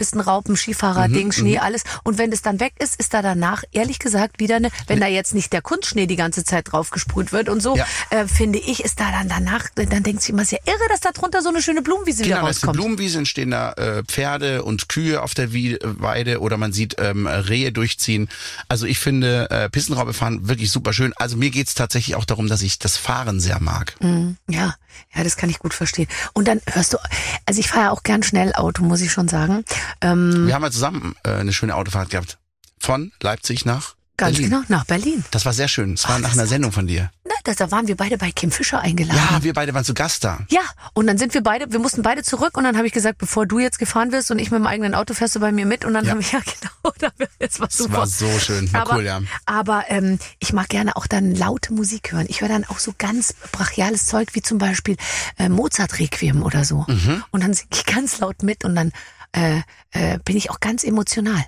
Pistenraupen, 0.00 0.56
Skifahrer, 0.56 1.08
Mhm, 1.08 1.12
Ding, 1.12 1.32
Schnee, 1.32 1.58
alles. 1.58 1.82
Und 2.04 2.16
wenn 2.16 2.30
das 2.30 2.40
dann 2.40 2.58
weg 2.58 2.72
ist, 2.78 2.96
ist 2.98 3.12
da 3.12 3.20
danach, 3.20 3.64
ehrlich 3.72 3.98
gesagt, 3.98 4.40
wieder 4.40 4.56
eine, 4.56 4.70
wenn 4.86 4.98
da 4.98 5.06
jetzt 5.06 5.34
nicht 5.34 5.52
der 5.52 5.60
Kunstschnee 5.60 6.06
die 6.06 6.16
ganze 6.16 6.42
Zeit 6.42 6.72
drauf 6.72 6.88
gesprüht 6.88 7.32
wird 7.32 7.50
und 7.50 7.60
so, 7.62 7.76
Ja. 7.76 7.84
äh, 8.08 8.26
finde 8.26 8.58
ich, 8.58 8.82
ist 8.82 8.98
da 8.98 9.10
dann 9.10 9.28
danach, 9.28 9.68
dann 9.74 10.02
denkt 10.02 10.22
sich 10.22 10.30
immer, 10.30 10.40
ist 10.40 10.52
ja 10.52 10.58
irre, 10.64 10.88
dass 10.88 11.00
da 11.00 11.10
drunter 11.12 11.42
so 11.42 11.50
eine 11.50 11.60
schöne 11.60 11.82
Blumenwiese 11.82 12.24
wieder 12.24 12.36
Genau, 12.36 12.46
die 12.46 12.52
rauskommt. 12.54 12.72
Blumenwiese, 12.78 13.18
entstehen 13.18 13.50
da 13.50 13.72
äh, 13.74 14.02
Pferde 14.04 14.64
und 14.64 14.88
Kühe 14.88 15.20
auf 15.22 15.34
der 15.34 15.52
Weide 15.52 16.40
oder 16.40 16.56
man 16.56 16.72
sieht 16.72 16.96
ähm, 16.98 17.26
Rehe 17.26 17.72
durchziehen. 17.72 18.30
Also 18.68 18.86
ich 18.86 18.98
finde 18.98 19.50
äh, 19.50 19.68
Pistenraube 19.68 20.14
fahren 20.14 20.48
wirklich 20.48 20.70
super 20.70 20.94
schön. 20.94 21.12
Also 21.16 21.36
mir 21.36 21.50
geht's 21.50 21.74
tatsächlich 21.74 22.16
auch 22.16 22.24
darum, 22.24 22.48
dass 22.48 22.62
ich 22.62 22.78
das 22.78 22.96
Fahren 22.96 23.38
sehr 23.38 23.60
mag. 23.60 23.96
Mhm, 24.00 24.38
Ja, 24.48 24.74
ja, 25.14 25.22
das 25.24 25.36
kann 25.36 25.50
ich 25.50 25.58
gut 25.58 25.74
verstehen. 25.74 26.08
Und 26.32 26.48
dann 26.48 26.60
hörst 26.72 26.94
du, 26.94 26.98
also 27.44 27.60
ich 27.60 27.68
fahre 27.68 27.84
ja 27.86 27.90
auch 27.90 28.02
gern 28.02 28.22
schnell 28.22 28.54
Auto, 28.54 28.82
muss 28.82 29.00
ich 29.02 29.12
schon 29.12 29.28
sagen. 29.28 29.64
Ähm, 30.00 30.46
Wir 30.46 30.54
haben 30.54 30.62
ja 30.62 30.70
zusammen 30.70 31.14
äh, 31.24 31.30
eine 31.30 31.52
schöne 31.52 31.74
Autofahrt 31.74 32.10
gehabt. 32.10 32.38
Von 32.78 33.12
Leipzig 33.22 33.64
nach 33.66 33.94
ganz 34.16 34.36
Berlin. 34.36 34.50
genau, 34.50 34.62
nach 34.68 34.84
Berlin. 34.84 35.24
Das 35.30 35.44
war 35.46 35.52
sehr 35.52 35.68
schön. 35.68 35.94
Es 35.94 36.04
war 36.08 36.16
Ach, 36.16 36.20
nach 36.20 36.28
das 36.30 36.38
einer 36.38 36.46
Sendung 36.46 36.72
von 36.72 36.86
dir. 36.86 37.10
Na, 37.24 37.32
da, 37.44 37.52
da 37.54 37.70
waren 37.70 37.88
wir 37.88 37.96
beide 37.96 38.18
bei 38.18 38.30
Kim 38.32 38.50
Fischer 38.50 38.80
eingeladen. 38.80 39.18
Ja, 39.30 39.42
wir 39.42 39.52
beide 39.54 39.72
waren 39.74 39.84
zu 39.84 39.94
Gast 39.94 40.24
da. 40.24 40.40
Ja, 40.50 40.60
und 40.94 41.06
dann 41.06 41.16
sind 41.16 41.32
wir 41.32 41.42
beide, 41.42 41.72
wir 41.72 41.78
mussten 41.78 42.02
beide 42.02 42.22
zurück 42.22 42.56
und 42.58 42.64
dann 42.64 42.76
habe 42.76 42.86
ich 42.86 42.92
gesagt, 42.92 43.16
bevor 43.18 43.46
du 43.46 43.58
jetzt 43.60 43.78
gefahren 43.78 44.12
wirst 44.12 44.30
und 44.30 44.38
ich 44.38 44.50
mit 44.50 44.58
dem 44.60 44.66
eigenen 44.66 44.94
Auto 44.94 45.14
fährst 45.14 45.36
du 45.36 45.40
bei 45.40 45.52
mir 45.52 45.64
mit 45.64 45.84
und 45.86 45.94
dann 45.94 46.04
Ja. 46.04 46.10
habe 46.10 46.20
ich, 46.20 46.32
ja 46.32 46.40
genau, 46.40 46.92
das 47.38 47.60
war 47.60 47.66
Das 47.68 47.76
super. 47.78 47.98
war 47.98 48.06
so 48.06 48.38
schön. 48.38 48.70
War 48.74 48.82
aber, 48.82 48.96
cool, 48.96 49.04
ja. 49.04 49.20
aber 49.46 49.84
ähm, 49.88 50.18
ich 50.38 50.52
mag 50.52 50.68
gerne 50.68 50.96
auch 50.96 51.06
dann 51.06 51.34
laute 51.34 51.72
Musik 51.72 52.12
hören. 52.12 52.26
Ich 52.28 52.40
höre 52.42 52.48
dann 52.48 52.64
auch 52.66 52.78
so 52.78 52.94
ganz 52.98 53.34
brachiales 53.52 54.04
Zeug 54.06 54.28
wie 54.34 54.42
zum 54.42 54.58
Beispiel 54.58 54.96
äh, 55.38 55.48
Mozart-Requiem 55.48 56.42
oder 56.42 56.64
so. 56.64 56.84
Mhm. 56.88 57.24
Und 57.30 57.42
dann 57.42 57.54
singe 57.54 57.68
ich 57.72 57.86
ganz 57.86 58.18
laut 58.18 58.42
mit 58.42 58.64
und 58.64 58.74
dann 58.74 58.92
äh, 59.32 59.60
äh, 59.90 60.18
bin 60.24 60.36
ich 60.36 60.50
auch 60.50 60.60
ganz 60.60 60.84
emotional. 60.84 61.44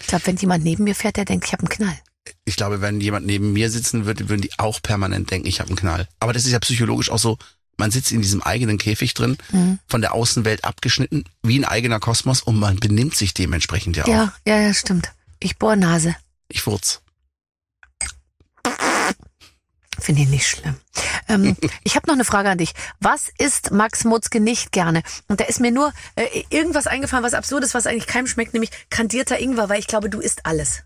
Ich 0.00 0.06
glaube, 0.06 0.26
wenn 0.26 0.36
jemand 0.36 0.64
neben 0.64 0.84
mir 0.84 0.94
fährt, 0.94 1.16
der 1.16 1.24
denkt, 1.24 1.46
ich 1.46 1.52
habe 1.52 1.62
einen 1.62 1.68
Knall. 1.68 1.98
Ich 2.44 2.56
glaube, 2.56 2.80
wenn 2.80 3.00
jemand 3.00 3.26
neben 3.26 3.52
mir 3.52 3.70
sitzen 3.70 4.04
würde, 4.06 4.28
würden 4.28 4.42
die 4.42 4.50
auch 4.58 4.80
permanent 4.82 5.30
denken, 5.30 5.46
ich 5.48 5.60
habe 5.60 5.68
einen 5.68 5.76
Knall. 5.76 6.08
Aber 6.20 6.32
das 6.32 6.44
ist 6.44 6.52
ja 6.52 6.58
psychologisch 6.60 7.10
auch 7.10 7.18
so, 7.18 7.38
man 7.76 7.90
sitzt 7.90 8.12
in 8.12 8.22
diesem 8.22 8.42
eigenen 8.42 8.78
Käfig 8.78 9.14
drin, 9.14 9.36
Mhm. 9.52 9.78
von 9.88 10.00
der 10.00 10.12
Außenwelt 10.14 10.64
abgeschnitten, 10.64 11.24
wie 11.42 11.58
ein 11.58 11.64
eigener 11.64 12.00
Kosmos 12.00 12.42
und 12.42 12.58
man 12.58 12.76
benimmt 12.76 13.16
sich 13.16 13.34
dementsprechend 13.34 13.96
ja 13.96 14.04
auch. 14.04 14.08
Ja, 14.08 14.32
ja, 14.46 14.60
ja, 14.60 14.74
stimmt. 14.74 15.12
Ich 15.40 15.58
bohr 15.58 15.76
Nase. 15.76 16.14
Ich 16.48 16.62
furz. 16.62 17.01
Finde 20.02 20.22
ich 20.22 20.28
nicht 20.28 20.48
schlimm. 20.48 20.74
Ähm, 21.28 21.56
ich 21.84 21.94
habe 21.94 22.08
noch 22.08 22.14
eine 22.14 22.24
Frage 22.24 22.50
an 22.50 22.58
dich. 22.58 22.72
Was 22.98 23.30
isst 23.38 23.70
Max 23.70 24.04
Mutzke 24.04 24.40
nicht 24.40 24.72
gerne? 24.72 25.02
Und 25.28 25.38
da 25.38 25.44
ist 25.44 25.60
mir 25.60 25.70
nur 25.70 25.92
äh, 26.16 26.42
irgendwas 26.50 26.88
eingefallen, 26.88 27.24
was 27.24 27.34
absurd 27.34 27.62
ist, 27.62 27.74
was 27.74 27.86
eigentlich 27.86 28.08
keinem 28.08 28.26
schmeckt, 28.26 28.52
nämlich 28.52 28.70
kandierter 28.90 29.38
Ingwer, 29.38 29.68
weil 29.68 29.78
ich 29.78 29.86
glaube, 29.86 30.10
du 30.10 30.18
isst 30.18 30.44
alles. 30.44 30.82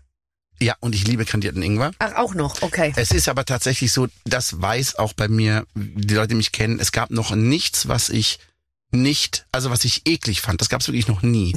Ja, 0.59 0.75
und 0.79 0.93
ich 0.93 1.07
liebe 1.07 1.25
kandierten 1.25 1.63
Ingwer. 1.63 1.91
Ach, 1.97 2.15
auch 2.15 2.35
noch, 2.35 2.61
okay. 2.61 2.93
Es 2.95 3.11
ist 3.11 3.27
aber 3.27 3.45
tatsächlich 3.45 3.91
so, 3.91 4.07
das 4.25 4.61
weiß 4.61 4.95
auch 4.95 5.13
bei 5.13 5.27
mir, 5.27 5.65
die 5.75 6.13
Leute, 6.13 6.29
die 6.29 6.35
mich 6.35 6.51
kennen, 6.51 6.79
es 6.79 6.91
gab 6.91 7.09
noch 7.09 7.33
nichts, 7.33 7.87
was 7.87 8.09
ich 8.09 8.39
nicht, 8.91 9.45
also 9.51 9.69
was 9.69 9.83
ich 9.83 10.03
eklig 10.05 10.39
fand. 10.39 10.61
Das 10.61 10.69
gab 10.69 10.79
es 10.79 10.87
wirklich 10.87 11.07
noch 11.09 11.21
nie. 11.21 11.53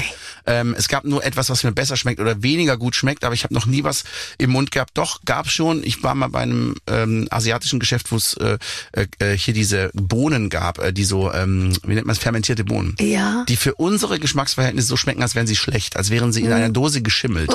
Ähm, 0.46 0.74
es 0.76 0.88
gab 0.88 1.04
nur 1.04 1.22
etwas, 1.24 1.48
was 1.48 1.62
mir 1.62 1.70
besser 1.70 1.96
schmeckt 1.96 2.18
oder 2.20 2.42
weniger 2.42 2.76
gut 2.76 2.96
schmeckt, 2.96 3.24
aber 3.24 3.34
ich 3.34 3.44
habe 3.44 3.54
noch 3.54 3.66
nie 3.66 3.84
was 3.84 4.02
im 4.38 4.50
Mund 4.50 4.72
gehabt. 4.72 4.90
Doch, 4.94 5.20
gab 5.24 5.48
schon. 5.48 5.84
Ich 5.84 6.02
war 6.02 6.16
mal 6.16 6.28
bei 6.28 6.40
einem 6.40 6.74
ähm, 6.88 7.28
asiatischen 7.30 7.78
Geschäft, 7.78 8.10
wo 8.10 8.16
es 8.16 8.34
äh, 8.34 8.58
äh, 9.20 9.36
hier 9.36 9.54
diese 9.54 9.90
Bohnen 9.94 10.48
gab, 10.50 10.78
äh, 10.80 10.92
die 10.92 11.04
so, 11.04 11.32
ähm, 11.32 11.72
wie 11.84 11.94
nennt 11.94 12.06
man 12.06 12.16
es, 12.16 12.18
fermentierte 12.22 12.64
Bohnen. 12.64 12.96
Ja. 12.98 13.44
Die 13.48 13.56
für 13.56 13.74
unsere 13.76 14.18
Geschmacksverhältnisse 14.18 14.88
so 14.88 14.96
schmecken, 14.96 15.22
als 15.22 15.36
wären 15.36 15.46
sie 15.46 15.56
schlecht, 15.56 15.96
als 15.96 16.10
wären 16.10 16.32
sie 16.32 16.42
in 16.42 16.52
einer 16.52 16.70
Dose 16.70 17.00
geschimmelt. 17.00 17.50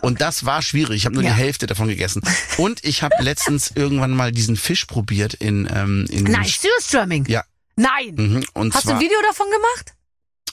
Und 0.00 0.22
das 0.22 0.46
war 0.46 0.62
schwierig. 0.62 0.96
Ich 0.96 1.04
habe 1.04 1.14
nur 1.14 1.24
Ja. 1.24 1.30
die 1.34 1.36
Hälfte 1.36 1.66
davon 1.66 1.88
gegessen. 1.88 2.22
Und 2.56 2.82
ich 2.84 3.02
habe 3.02 3.14
letztens 3.20 3.70
irgendwann 3.74 4.12
mal 4.12 4.32
diesen 4.32 4.56
Fisch 4.56 4.86
probiert 4.86 5.34
in 5.34 5.68
ähm, 5.74 6.06
in 6.08 6.24
Nein, 6.24 6.46
Surströmming. 6.46 7.26
Ja. 7.28 7.44
Nein. 7.76 8.14
Mhm. 8.16 8.44
Und 8.54 8.74
Hast 8.74 8.84
du 8.84 8.88
zwar, 8.88 8.98
ein 8.98 9.02
Video 9.02 9.18
davon 9.22 9.46
gemacht? 9.50 9.94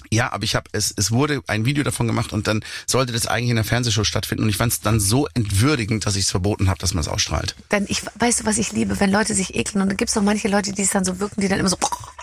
Ja, 0.09 0.31
aber 0.33 0.43
ich 0.43 0.55
habe 0.55 0.67
es 0.73 0.93
es 0.97 1.11
wurde 1.11 1.41
ein 1.47 1.63
Video 1.63 1.83
davon 1.83 2.07
gemacht 2.07 2.33
und 2.33 2.47
dann 2.47 2.63
sollte 2.87 3.13
das 3.13 3.27
eigentlich 3.27 3.51
in 3.51 3.55
der 3.55 3.63
Fernsehshow 3.63 4.03
stattfinden 4.03 4.43
und 4.43 4.49
ich 4.49 4.57
fand 4.57 4.73
es 4.73 4.81
dann 4.81 4.99
so 4.99 5.27
entwürdigend, 5.35 6.05
dass 6.05 6.15
ich 6.15 6.23
es 6.25 6.31
verboten 6.31 6.69
habe, 6.69 6.79
dass 6.79 6.93
man 6.93 7.01
es 7.01 7.07
ausstrahlt. 7.07 7.55
Denn 7.71 7.85
ich 7.87 8.01
weißt 8.15 8.41
du, 8.41 8.45
was 8.45 8.57
ich 8.57 8.71
liebe, 8.73 8.99
wenn 8.99 9.11
Leute 9.11 9.33
sich 9.35 9.55
ekeln 9.55 9.81
und 9.81 9.89
da 9.89 9.95
gibt's 9.95 10.17
auch 10.17 10.21
manche 10.23 10.47
Leute, 10.47 10.73
die 10.73 10.81
es 10.81 10.89
dann 10.89 11.05
so 11.05 11.19
wirken, 11.19 11.39
die 11.39 11.47
dann 11.47 11.59
immer 11.59 11.69
so 11.69 11.77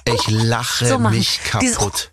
Ich 0.05 0.29
lache 0.29 0.87
So 0.87 0.99
mich 0.99 1.41
Dieses- 1.61 1.77
kaputt. 1.79 2.11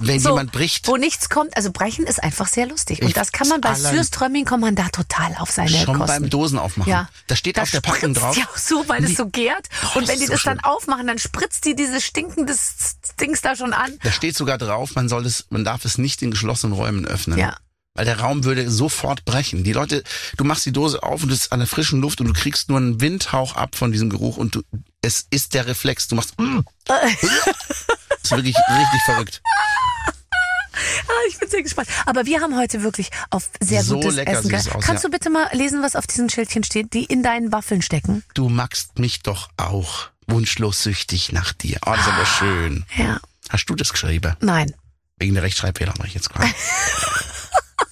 Wenn 0.00 0.20
so, 0.20 0.30
jemand 0.30 0.52
bricht, 0.52 0.86
wo 0.88 0.96
nichts 0.96 1.28
kommt. 1.28 1.56
Also 1.56 1.70
brechen 1.72 2.06
ist 2.06 2.22
einfach 2.22 2.46
sehr 2.48 2.66
lustig. 2.66 3.02
Und 3.02 3.08
Ich- 3.08 3.14
das 3.14 3.32
kann 3.32 3.48
man 3.48 3.60
bei 3.60 3.74
Surströmming 3.74 4.44
kann 4.44 4.60
man 4.60 4.74
da 4.76 4.88
total 4.88 5.34
auf 5.38 5.50
seine 5.50 5.68
schon 5.70 5.98
Kosten. 5.98 6.06
beim 6.06 6.30
Dosen 6.30 6.58
aufmachen. 6.58 6.90
Ja. 6.90 7.08
Da 7.26 7.36
steht 7.36 7.56
Da 7.56 7.62
auf 7.62 7.70
der 7.70 7.80
Packung 7.80 8.14
drauf. 8.14 8.36
ja 8.36 8.44
auch 8.52 8.56
so, 8.58 8.84
weil 8.88 9.04
es 9.04 9.16
so 9.16 9.26
gärt. 9.26 9.68
Oh, 9.94 9.98
und 9.98 10.08
wenn 10.08 10.18
die 10.18 10.26
so 10.26 10.32
das 10.32 10.42
dann 10.42 10.60
aufmachen, 10.60 11.06
dann 11.06 11.18
spritzt 11.18 11.64
die 11.64 11.74
dieses 11.74 12.04
stinkendes 12.04 12.96
Dings 13.20 13.40
da 13.42 13.56
schon 13.56 13.72
an. 13.72 13.92
Da 14.02 14.12
steht 14.12 14.36
sogar 14.36 14.58
drauf, 14.58 14.94
man 14.94 15.08
soll 15.08 15.26
es, 15.26 15.46
man 15.50 15.64
darf 15.64 15.84
es 15.84 15.98
nicht 15.98 16.22
in 16.22 16.30
geschlossenen 16.30 16.74
Räumen 16.74 17.04
öffnen. 17.06 17.38
Ja. 17.38 17.56
Weil 17.94 18.04
der 18.04 18.20
Raum 18.20 18.44
würde 18.44 18.70
sofort 18.70 19.24
brechen. 19.24 19.64
Die 19.64 19.72
Leute, 19.72 20.04
du 20.36 20.44
machst 20.44 20.64
die 20.64 20.72
Dose 20.72 21.02
auf 21.02 21.24
und 21.24 21.32
es 21.32 21.42
ist 21.42 21.52
an 21.52 21.58
der 21.58 21.66
frischen 21.66 22.00
Luft 22.00 22.20
und 22.20 22.28
du 22.28 22.32
kriegst 22.32 22.68
nur 22.68 22.78
einen 22.78 23.00
Windhauch 23.00 23.56
ab 23.56 23.74
von 23.74 23.90
diesem 23.90 24.10
Geruch 24.10 24.36
und 24.36 24.54
du, 24.54 24.62
es 25.02 25.26
ist 25.30 25.54
der 25.54 25.66
Reflex. 25.66 26.06
Du 26.06 26.14
machst, 26.14 26.38
mm. 26.38 26.60
das 28.22 28.30
ist 28.32 28.36
wirklich 28.36 28.56
richtig 28.56 29.02
verrückt. 29.04 29.42
Ah, 30.72 31.12
ich 31.28 31.38
bin 31.38 31.48
sehr 31.50 31.62
gespannt. 31.62 31.88
Aber 32.06 32.24
wir 32.26 32.40
haben 32.40 32.56
heute 32.56 32.82
wirklich 32.82 33.10
auf 33.30 33.50
sehr 33.60 33.82
So 33.82 33.96
gutes 33.96 34.14
lecker 34.14 34.32
Essen. 34.32 34.44
sieht 34.56 34.74
aus, 34.74 34.84
Kannst 34.84 35.02
ja. 35.04 35.08
du 35.08 35.10
bitte 35.10 35.28
mal 35.28 35.48
lesen, 35.52 35.82
was 35.82 35.94
auf 35.96 36.06
diesen 36.06 36.30
Schildchen 36.30 36.64
steht, 36.64 36.94
die 36.94 37.04
in 37.04 37.22
deinen 37.22 37.52
Waffeln 37.52 37.82
stecken? 37.82 38.22
Du 38.34 38.48
magst 38.48 38.98
mich 38.98 39.20
doch 39.22 39.50
auch 39.56 40.08
wunschlos 40.26 40.82
süchtig 40.82 41.32
nach 41.32 41.52
dir. 41.52 41.78
Oh, 41.84 41.90
das 41.90 42.00
ist 42.06 42.08
aber 42.12 42.26
schön. 42.26 42.86
Ja. 42.96 43.20
Hast 43.50 43.66
du 43.66 43.74
das 43.74 43.92
geschrieben? 43.92 44.34
Nein. 44.40 44.72
Wegen 45.18 45.34
der 45.34 45.42
Rechtschreibfehler 45.42 45.92
mache 45.98 46.08
ich 46.08 46.14
jetzt 46.14 46.30
gerade. 46.30 46.48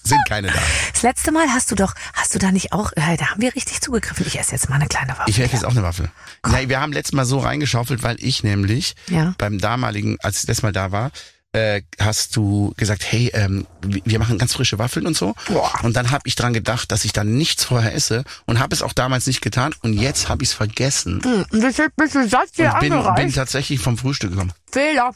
Sind 0.09 0.25
keine 0.29 0.49
da. 0.49 0.59
Das 0.93 1.03
letzte 1.03 1.33
Mal 1.33 1.49
hast 1.49 1.71
du 1.71 1.75
doch, 1.75 1.95
hast 2.15 2.35
du 2.35 2.39
da 2.39 2.51
nicht 2.51 2.73
auch, 2.73 2.93
äh, 2.97 3.17
da 3.17 3.29
haben 3.31 3.41
wir 3.41 3.55
richtig 3.55 3.81
zugegriffen. 3.81 4.27
Ich 4.27 4.39
esse 4.39 4.53
jetzt 4.53 4.69
mal 4.69 4.77
eine 4.77 4.87
kleine 4.87 5.13
Waffe. 5.13 5.31
Ich 5.31 5.39
helfe 5.39 5.55
jetzt 5.55 5.65
auch 5.65 5.71
eine 5.73 5.83
Waffel. 5.83 6.11
Nein, 6.47 6.69
wir 6.69 6.81
haben 6.81 6.93
letztes 6.93 7.13
Mal 7.15 7.25
so 7.25 7.39
reingeschaufelt, 7.39 8.03
weil 8.03 8.17
ich 8.21 8.43
nämlich 8.43 8.95
Ja. 9.09 9.35
beim 9.39 9.59
damaligen, 9.59 10.17
als 10.23 10.41
ich 10.41 10.47
das 10.47 10.63
Mal 10.63 10.73
da 10.73 10.93
war, 10.93 11.11
äh, 11.53 11.81
hast 11.99 12.37
du 12.37 12.75
gesagt, 12.77 13.11
hey, 13.11 13.31
ähm, 13.33 13.67
wir 13.83 14.19
machen 14.19 14.37
ganz 14.39 14.53
frische 14.53 14.79
Waffeln 14.79 15.07
und 15.07 15.17
so. 15.17 15.35
Boah. 15.49 15.73
Und 15.83 15.97
dann 15.97 16.11
habe 16.11 16.23
ich 16.27 16.35
dran 16.37 16.53
gedacht, 16.53 16.93
dass 16.93 17.05
ich 17.07 17.13
dann 17.15 17.37
nichts 17.39 17.65
vorher 17.65 17.95
esse 17.95 18.25
und 18.45 18.59
habe 18.61 18.75
es 18.75 18.83
auch 18.83 18.93
damals 18.93 19.27
nicht 19.27 19.41
getan 19.41 19.75
und 19.83 19.95
jetzt 19.95 20.29
habe 20.29 20.43
ich 20.43 20.51
es 20.51 20.55
vergessen 20.55 21.23
Hm, 21.23 21.47
Wie 21.51 21.73
viel 21.73 21.89
bist 21.97 22.15
du 22.15 22.29
satt 22.29 22.49
hier 22.55 22.73
und 22.75 22.81
bin, 22.81 23.15
bin 23.15 23.33
tatsächlich 23.33 23.81
vom 23.81 23.97
Frühstück 23.97 24.31
gekommen. 24.33 24.53
Fehler. 24.71 25.15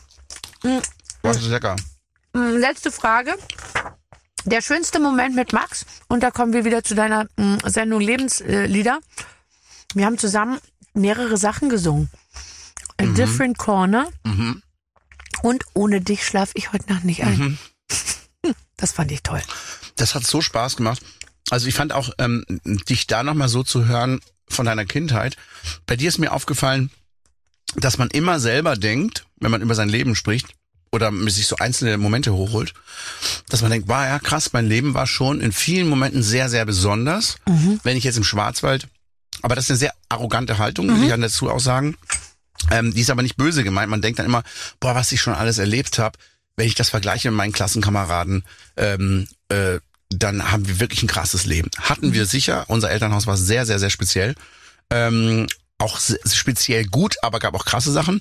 Was 1.23 1.37
ist 1.37 1.49
lecker? 1.49 1.77
Hm, 2.35 2.57
Letzte 2.57 2.91
Frage. 2.91 3.35
Der 4.45 4.61
schönste 4.61 4.99
Moment 4.99 5.35
mit 5.37 5.53
Max, 5.53 5.87
und 6.09 6.23
da 6.23 6.31
kommen 6.31 6.53
wir 6.53 6.65
wieder 6.65 6.83
zu 6.83 6.95
deiner 6.95 7.29
hm, 7.39 7.59
Sendung 7.65 8.01
Lebenslieder. 8.01 8.99
Wir 9.95 10.07
haben 10.07 10.19
zusammen 10.19 10.59
mehrere 10.95 11.37
Sachen 11.37 11.69
gesungen. 11.69 12.11
A 12.99 13.05
Mhm. 13.05 13.15
Different 13.15 13.59
Corner 13.59 14.09
und 15.43 15.65
Ohne 15.75 16.01
dich 16.01 16.25
schlaf 16.27 16.51
ich 16.55 16.73
heute 16.73 16.93
Nacht 16.93 17.05
nicht 17.05 17.23
ein. 17.25 17.39
Mhm. 17.39 17.59
Das 18.77 18.91
fand 18.91 19.13
ich 19.13 19.23
toll. 19.23 19.41
Das 19.95 20.17
hat 20.17 20.27
so 20.27 20.41
Spaß 20.41 20.77
gemacht. 20.77 21.01
Also 21.51 21.69
ich 21.69 21.75
fand 21.77 21.93
auch, 21.93 22.11
ähm, 22.19 22.45
dich 22.65 23.07
da 23.07 23.23
nochmal 23.23 23.49
so 23.49 23.63
zu 23.63 23.87
hören 23.87 24.21
von 24.49 24.67
deiner 24.67 24.85
Kindheit. 24.85 25.37
Bei 25.87 25.95
dir 25.95 26.09
ist 26.09 26.19
mir 26.19 26.33
aufgefallen, 26.33 26.91
dass 27.77 27.99
man 27.99 28.09
immer 28.09 28.41
selber 28.41 28.75
denkt, 28.75 29.25
wenn 29.39 29.53
man 29.53 29.63
über 29.63 29.77
sein 29.77 29.89
Leben 29.89 30.17
spricht 30.17 30.49
oder 30.93 31.11
sich 31.31 31.47
so 31.47 31.57
einzelne 31.57 31.97
Momente 31.97 32.35
hochholt, 32.35 32.75
dass 33.49 33.63
man 33.63 33.71
denkt, 33.71 33.89
wow, 33.89 34.05
ja 34.05 34.19
krass, 34.19 34.53
mein 34.53 34.69
Leben 34.69 34.95
war 34.95 35.07
schon 35.07 35.41
in 35.41 35.53
vielen 35.53 35.89
Momenten 35.89 36.23
sehr, 36.23 36.49
sehr 36.49 36.65
besonders. 36.67 37.37
Wenn 37.83 37.97
ich 37.97 38.05
jetzt 38.05 38.19
im 38.19 38.25
Schwarzwald, 38.25 38.87
aber 39.41 39.55
das 39.55 39.65
ist 39.65 39.71
eine 39.71 39.79
sehr 39.79 39.95
arrogante 40.09 40.59
Haltung, 40.59 40.89
will 40.89 41.03
ich 41.03 41.09
dann 41.11 41.23
dazu 41.23 41.51
auch 41.51 41.61
sagen. 41.61 41.97
Ähm, 42.71 42.95
die 42.95 43.01
ist 43.01 43.11
aber 43.11 43.23
nicht 43.23 43.37
böse 43.37 43.65
gemeint. 43.65 43.91
Man 43.91 44.03
denkt 44.03 44.19
dann 44.19 44.27
immer, 44.27 44.43
boah, 44.79 44.95
was 44.95 45.11
ich 45.11 45.21
schon 45.21 45.35
alles 45.35 45.59
erlebt 45.59 45.99
habe, 45.99 46.19
wenn 46.57 46.67
ich 46.67 46.75
das 46.75 46.91
vergleiche 46.91 47.31
mit 47.31 47.39
meinen 47.39 47.53
Klassenkameraden, 47.53 48.45
ähm, 48.77 49.27
äh, 49.49 49.79
dann 50.11 50.53
haben 50.53 50.69
wir 50.69 50.79
wirklich 50.79 51.03
ein 51.03 51.09
krasses 51.09 51.47
Leben. 51.47 51.71
Hatten 51.79 52.13
wir 52.13 52.27
sicher. 52.27 52.67
Unser 52.69 52.91
Elternhaus 52.91 53.27
war 53.27 53.39
sehr, 53.39 53.65
sehr, 53.65 53.79
sehr 53.79 53.91
speziell. 53.91 54.35
Ähm, 54.91 55.47
auch 55.79 55.99
speziell 55.99 56.85
gut, 56.85 57.17
aber 57.23 57.39
gab 57.39 57.55
auch 57.55 57.65
krasse 57.65 57.91
Sachen. 57.91 58.21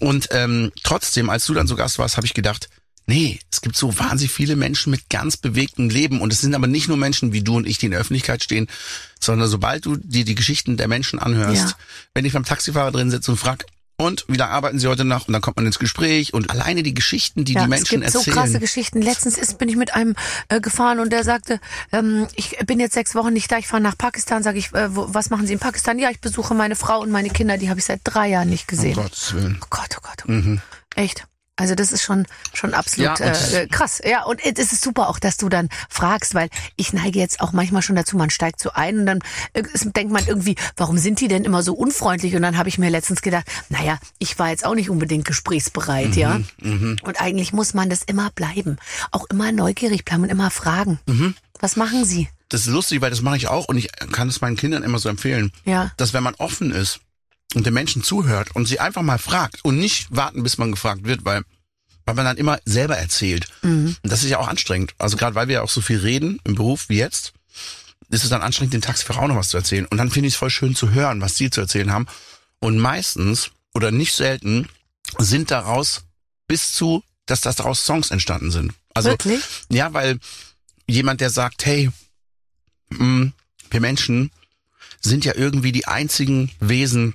Und 0.00 0.28
ähm, 0.32 0.72
trotzdem, 0.82 1.30
als 1.30 1.46
du 1.46 1.54
dann 1.54 1.66
so 1.66 1.76
Gast 1.76 1.98
warst, 1.98 2.16
habe 2.16 2.26
ich 2.26 2.34
gedacht, 2.34 2.68
nee, 3.06 3.38
es 3.50 3.62
gibt 3.62 3.76
so 3.76 3.98
wahnsinnig 3.98 4.30
viele 4.32 4.54
Menschen 4.54 4.90
mit 4.90 5.08
ganz 5.08 5.36
bewegtem 5.36 5.88
Leben. 5.90 6.20
Und 6.20 6.32
es 6.32 6.40
sind 6.40 6.54
aber 6.54 6.66
nicht 6.66 6.88
nur 6.88 6.96
Menschen 6.96 7.32
wie 7.32 7.42
du 7.42 7.56
und 7.56 7.66
ich, 7.66 7.78
die 7.78 7.86
in 7.86 7.92
der 7.92 8.00
Öffentlichkeit 8.00 8.42
stehen, 8.44 8.68
sondern 9.18 9.48
sobald 9.48 9.86
du 9.86 9.96
dir 9.96 10.24
die 10.24 10.34
Geschichten 10.34 10.76
der 10.76 10.88
Menschen 10.88 11.18
anhörst, 11.18 11.70
Ja. 11.70 11.76
wenn 12.14 12.24
ich 12.24 12.34
beim 12.34 12.44
Taxifahrer 12.44 12.92
drin 12.92 13.10
sitze 13.10 13.30
und 13.30 13.38
frag, 13.38 13.64
und 14.00 14.24
wie 14.28 14.36
lange 14.36 14.52
arbeiten 14.52 14.78
Sie 14.78 14.86
heute 14.86 15.04
noch? 15.04 15.26
Und 15.26 15.32
dann 15.32 15.42
kommt 15.42 15.56
man 15.56 15.66
ins 15.66 15.78
Gespräch 15.78 16.32
und 16.32 16.50
alleine 16.50 16.82
die 16.82 16.94
Geschichten, 16.94 17.44
die 17.44 17.54
Ja, 17.54 17.62
die 17.64 17.68
Menschen 17.68 18.02
es 18.02 18.12
gibt 18.12 18.12
so 18.12 18.18
erzählen. 18.20 18.36
krasse 18.36 18.60
Geschichten. 18.60 19.02
Letztens 19.02 19.36
ist, 19.36 19.58
bin 19.58 19.68
ich 19.68 19.76
mit 19.76 19.94
einem 19.94 20.14
äh, 20.48 20.60
gefahren 20.60 21.00
und 21.00 21.12
der 21.12 21.24
sagte, 21.24 21.60
ähm, 21.92 22.26
ich 22.36 22.56
bin 22.66 22.78
jetzt 22.80 22.94
sechs 22.94 23.14
Wochen 23.14 23.32
nicht 23.32 23.50
da, 23.50 23.58
ich 23.58 23.66
fahre 23.66 23.82
nach 23.82 23.98
Pakistan. 23.98 24.42
Sag 24.42 24.56
ich, 24.56 24.72
äh, 24.74 24.94
wo, 24.94 25.12
was 25.12 25.30
machen 25.30 25.46
Sie 25.46 25.52
in 25.52 25.58
Pakistan? 25.58 25.98
Ja, 25.98 26.10
ich 26.10 26.20
besuche 26.20 26.54
meine 26.54 26.76
Frau 26.76 27.00
und 27.00 27.10
meine 27.10 27.30
Kinder, 27.30 27.58
die 27.58 27.68
habe 27.70 27.80
ich 27.80 27.86
seit 27.86 28.00
drei 28.04 28.28
Jahren 28.28 28.48
nicht 28.48 28.62
um 28.70 28.76
gesehen. 28.76 28.94
Gottes 28.94 29.34
Willen. 29.34 29.58
Oh 29.62 29.66
Gott, 29.70 29.96
oh 29.96 30.00
Gott. 30.02 30.24
Oh 30.28 30.32
Gott. 30.32 30.58
Echt. 30.94 31.24
Also 31.58 31.74
das 31.74 31.90
ist 31.92 32.02
schon 32.02 32.24
schon 32.54 32.72
absolut 32.72 33.18
Ja, 33.18 33.26
äh, 33.26 33.66
krass. 33.66 34.00
Ja, 34.04 34.22
und 34.24 34.40
es 34.44 34.72
ist 34.72 34.80
super 34.82 35.08
auch, 35.08 35.18
dass 35.18 35.36
du 35.36 35.48
dann 35.48 35.68
fragst, 35.90 36.34
weil 36.34 36.48
ich 36.76 36.92
neige 36.92 37.18
jetzt 37.18 37.40
auch 37.40 37.52
manchmal 37.52 37.82
schon 37.82 37.96
dazu, 37.96 38.16
man 38.16 38.30
steigt 38.30 38.60
so 38.60 38.70
ein 38.72 39.00
und 39.00 39.06
dann 39.06 39.18
äh, 39.54 39.62
denkt 39.84 40.12
man 40.12 40.24
irgendwie, 40.26 40.54
warum 40.76 40.98
sind 40.98 41.20
die 41.20 41.26
denn 41.28 41.44
immer 41.44 41.62
so 41.62 41.74
unfreundlich? 41.74 42.34
Und 42.36 42.42
dann 42.42 42.56
habe 42.56 42.68
ich 42.68 42.78
mir 42.78 42.90
letztens 42.90 43.22
gedacht, 43.22 43.46
naja, 43.68 43.98
ich 44.18 44.38
war 44.38 44.50
jetzt 44.50 44.64
auch 44.64 44.74
nicht 44.76 44.88
unbedingt 44.88 45.24
gesprächsbereit, 45.24 46.14
ja. 46.16 46.40
Und 46.62 47.20
eigentlich 47.20 47.52
muss 47.52 47.74
man 47.74 47.90
das 47.90 48.02
immer 48.04 48.30
bleiben. 48.30 48.76
Auch 49.10 49.26
immer 49.30 49.50
neugierig 49.52 50.04
bleiben 50.04 50.22
und 50.22 50.28
immer 50.30 50.50
fragen. 50.50 50.98
Was 51.60 51.74
machen 51.76 52.04
Sie? 52.04 52.28
Das 52.50 52.60
ist 52.62 52.68
lustig, 52.68 53.00
weil 53.00 53.10
das 53.10 53.20
mache 53.20 53.36
ich 53.36 53.48
auch 53.48 53.66
und 53.66 53.76
ich 53.76 53.90
kann 54.12 54.28
es 54.28 54.40
meinen 54.40 54.56
Kindern 54.56 54.82
immer 54.84 54.98
so 54.98 55.08
empfehlen, 55.08 55.52
Ja. 55.64 55.90
dass 55.96 56.12
wenn 56.14 56.22
man 56.22 56.34
offen 56.36 56.70
ist 56.70 57.00
und 57.54 57.66
den 57.66 57.74
Menschen 57.74 58.02
zuhört 58.02 58.54
und 58.54 58.66
sie 58.66 58.80
einfach 58.80 59.02
mal 59.02 59.18
fragt 59.18 59.64
und 59.64 59.78
nicht 59.78 60.14
warten, 60.14 60.42
bis 60.42 60.58
man 60.58 60.70
gefragt 60.72 61.04
wird, 61.04 61.24
weil 61.24 61.42
weil 62.04 62.14
man 62.14 62.24
dann 62.24 62.38
immer 62.38 62.58
selber 62.64 62.96
erzählt. 62.96 63.48
Und 64.02 64.10
das 64.10 64.22
ist 64.24 64.30
ja 64.30 64.38
auch 64.38 64.48
anstrengend. 64.48 64.94
Also 64.96 65.18
gerade 65.18 65.34
weil 65.34 65.48
wir 65.48 65.56
ja 65.56 65.62
auch 65.62 65.68
so 65.68 65.82
viel 65.82 65.98
reden 65.98 66.40
im 66.44 66.54
Beruf 66.54 66.88
wie 66.88 66.96
jetzt, 66.96 67.34
ist 68.08 68.24
es 68.24 68.30
dann 68.30 68.40
anstrengend, 68.40 68.72
den 68.72 68.80
Taxifahrer 68.80 69.20
auch 69.20 69.28
noch 69.28 69.36
was 69.36 69.50
zu 69.50 69.58
erzählen. 69.58 69.84
Und 69.84 69.98
dann 69.98 70.10
finde 70.10 70.28
ich 70.28 70.32
es 70.32 70.38
voll 70.38 70.48
schön 70.48 70.74
zu 70.74 70.92
hören, 70.92 71.20
was 71.20 71.34
die 71.34 71.50
zu 71.50 71.60
erzählen 71.60 71.92
haben. 71.92 72.06
Und 72.60 72.78
meistens 72.78 73.50
oder 73.74 73.90
nicht 73.90 74.14
selten 74.14 74.70
sind 75.18 75.50
daraus 75.50 76.04
bis 76.46 76.72
zu, 76.72 77.04
dass 77.26 77.42
das 77.42 77.56
daraus 77.56 77.84
Songs 77.84 78.10
entstanden 78.10 78.50
sind. 78.50 78.72
Also 78.94 79.10
Wirklich? 79.10 79.42
ja, 79.68 79.92
weil 79.92 80.18
jemand, 80.86 81.20
der 81.20 81.28
sagt, 81.28 81.66
hey, 81.66 81.90
mh, 82.88 83.32
wir 83.70 83.80
Menschen 83.80 84.30
sind 85.02 85.26
ja 85.26 85.34
irgendwie 85.34 85.72
die 85.72 85.86
einzigen 85.86 86.50
Wesen, 86.58 87.14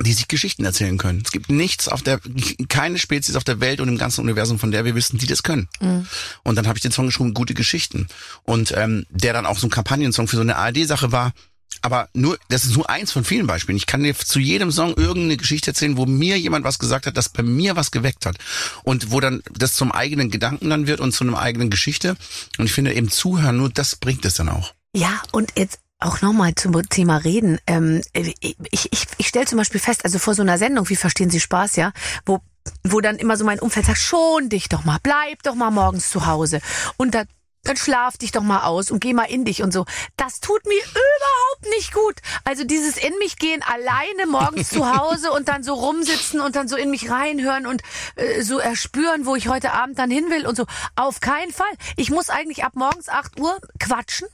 die 0.00 0.12
sich 0.12 0.28
Geschichten 0.28 0.64
erzählen 0.64 0.98
können. 0.98 1.22
Es 1.24 1.32
gibt 1.32 1.50
nichts 1.50 1.88
auf 1.88 2.02
der, 2.02 2.20
keine 2.68 2.98
Spezies 2.98 3.36
auf 3.36 3.44
der 3.44 3.60
Welt 3.60 3.80
und 3.80 3.88
im 3.88 3.98
ganzen 3.98 4.20
Universum, 4.22 4.58
von 4.58 4.70
der 4.70 4.84
wir 4.84 4.94
wissen, 4.94 5.18
die 5.18 5.26
das 5.26 5.42
können. 5.42 5.68
Und 6.42 6.56
dann 6.56 6.66
habe 6.66 6.78
ich 6.78 6.82
den 6.82 6.92
Song 6.92 7.06
geschrieben, 7.06 7.34
gute 7.34 7.54
Geschichten. 7.54 8.08
Und 8.42 8.72
ähm, 8.76 9.06
der 9.10 9.32
dann 9.32 9.46
auch 9.46 9.58
so 9.58 9.66
ein 9.66 9.70
Kampagnensong 9.70 10.28
für 10.28 10.36
so 10.36 10.42
eine 10.42 10.56
ARD-Sache 10.56 11.12
war. 11.12 11.32
Aber 11.82 12.08
nur, 12.14 12.38
das 12.48 12.64
ist 12.64 12.74
nur 12.74 12.88
eins 12.88 13.12
von 13.12 13.24
vielen 13.24 13.46
Beispielen. 13.46 13.76
Ich 13.76 13.86
kann 13.86 14.02
dir 14.02 14.14
zu 14.14 14.38
jedem 14.38 14.72
Song 14.72 14.94
irgendeine 14.94 15.36
Geschichte 15.36 15.70
erzählen, 15.70 15.96
wo 15.96 16.06
mir 16.06 16.38
jemand 16.38 16.64
was 16.64 16.78
gesagt 16.78 17.06
hat, 17.06 17.16
das 17.16 17.28
bei 17.28 17.42
mir 17.42 17.76
was 17.76 17.90
geweckt 17.90 18.26
hat. 18.26 18.38
Und 18.82 19.10
wo 19.10 19.20
dann 19.20 19.42
das 19.52 19.74
zum 19.74 19.92
eigenen 19.92 20.30
Gedanken 20.30 20.70
dann 20.70 20.86
wird 20.86 21.00
und 21.00 21.12
zu 21.12 21.24
einer 21.24 21.38
eigenen 21.38 21.70
Geschichte. 21.70 22.16
Und 22.58 22.66
ich 22.66 22.72
finde 22.72 22.94
eben 22.94 23.10
zuhören, 23.10 23.58
nur 23.58 23.70
das 23.70 23.96
bringt 23.96 24.24
es 24.24 24.34
dann 24.34 24.48
auch. 24.48 24.74
Ja, 24.94 25.22
und 25.32 25.52
jetzt 25.56 25.78
auch 25.98 26.20
nochmal 26.20 26.54
zum 26.54 26.88
Thema 26.88 27.16
Reden. 27.18 27.58
Ähm, 27.66 28.02
ich 28.12 28.92
ich, 28.92 29.06
ich 29.16 29.28
stelle 29.28 29.46
zum 29.46 29.58
Beispiel 29.58 29.80
fest, 29.80 30.04
also 30.04 30.18
vor 30.18 30.34
so 30.34 30.42
einer 30.42 30.58
Sendung, 30.58 30.88
wie 30.88 30.96
verstehen 30.96 31.30
Sie 31.30 31.40
Spaß, 31.40 31.76
ja, 31.76 31.92
wo 32.24 32.40
wo 32.82 33.00
dann 33.00 33.16
immer 33.16 33.36
so 33.36 33.44
mein 33.44 33.60
Umfeld 33.60 33.86
sagt, 33.86 33.98
schon 33.98 34.48
dich 34.48 34.68
doch 34.68 34.84
mal, 34.84 34.98
bleib 35.02 35.42
doch 35.44 35.54
mal 35.54 35.70
morgens 35.70 36.10
zu 36.10 36.26
Hause. 36.26 36.60
Und 36.96 37.14
dann 37.14 37.26
dann 37.66 37.76
schlaf 37.76 38.16
dich 38.16 38.30
doch 38.30 38.42
mal 38.42 38.62
aus 38.62 38.90
und 38.90 39.00
geh 39.00 39.12
mal 39.12 39.24
in 39.24 39.44
dich 39.44 39.62
und 39.62 39.72
so. 39.72 39.86
Das 40.16 40.40
tut 40.40 40.64
mir 40.66 40.78
überhaupt 40.78 41.76
nicht 41.76 41.92
gut. 41.92 42.14
Also 42.44 42.64
dieses 42.64 42.96
in 42.96 43.12
mich 43.18 43.38
gehen, 43.38 43.62
alleine 43.62 44.26
morgens 44.28 44.68
zu 44.68 44.96
Hause 44.96 45.32
und 45.32 45.48
dann 45.48 45.64
so 45.64 45.74
rumsitzen 45.74 46.40
und 46.40 46.54
dann 46.54 46.68
so 46.68 46.76
in 46.76 46.90
mich 46.90 47.10
reinhören 47.10 47.66
und 47.66 47.82
äh, 48.14 48.42
so 48.42 48.58
erspüren, 48.58 49.26
wo 49.26 49.34
ich 49.34 49.48
heute 49.48 49.72
Abend 49.72 49.98
dann 49.98 50.10
hin 50.10 50.30
will 50.30 50.46
und 50.46 50.56
so. 50.56 50.66
Auf 50.94 51.20
keinen 51.20 51.52
Fall. 51.52 51.66
Ich 51.96 52.10
muss 52.10 52.30
eigentlich 52.30 52.64
ab 52.64 52.72
morgens 52.76 53.08
8 53.08 53.40
Uhr 53.40 53.58
quatschen. 53.80 54.28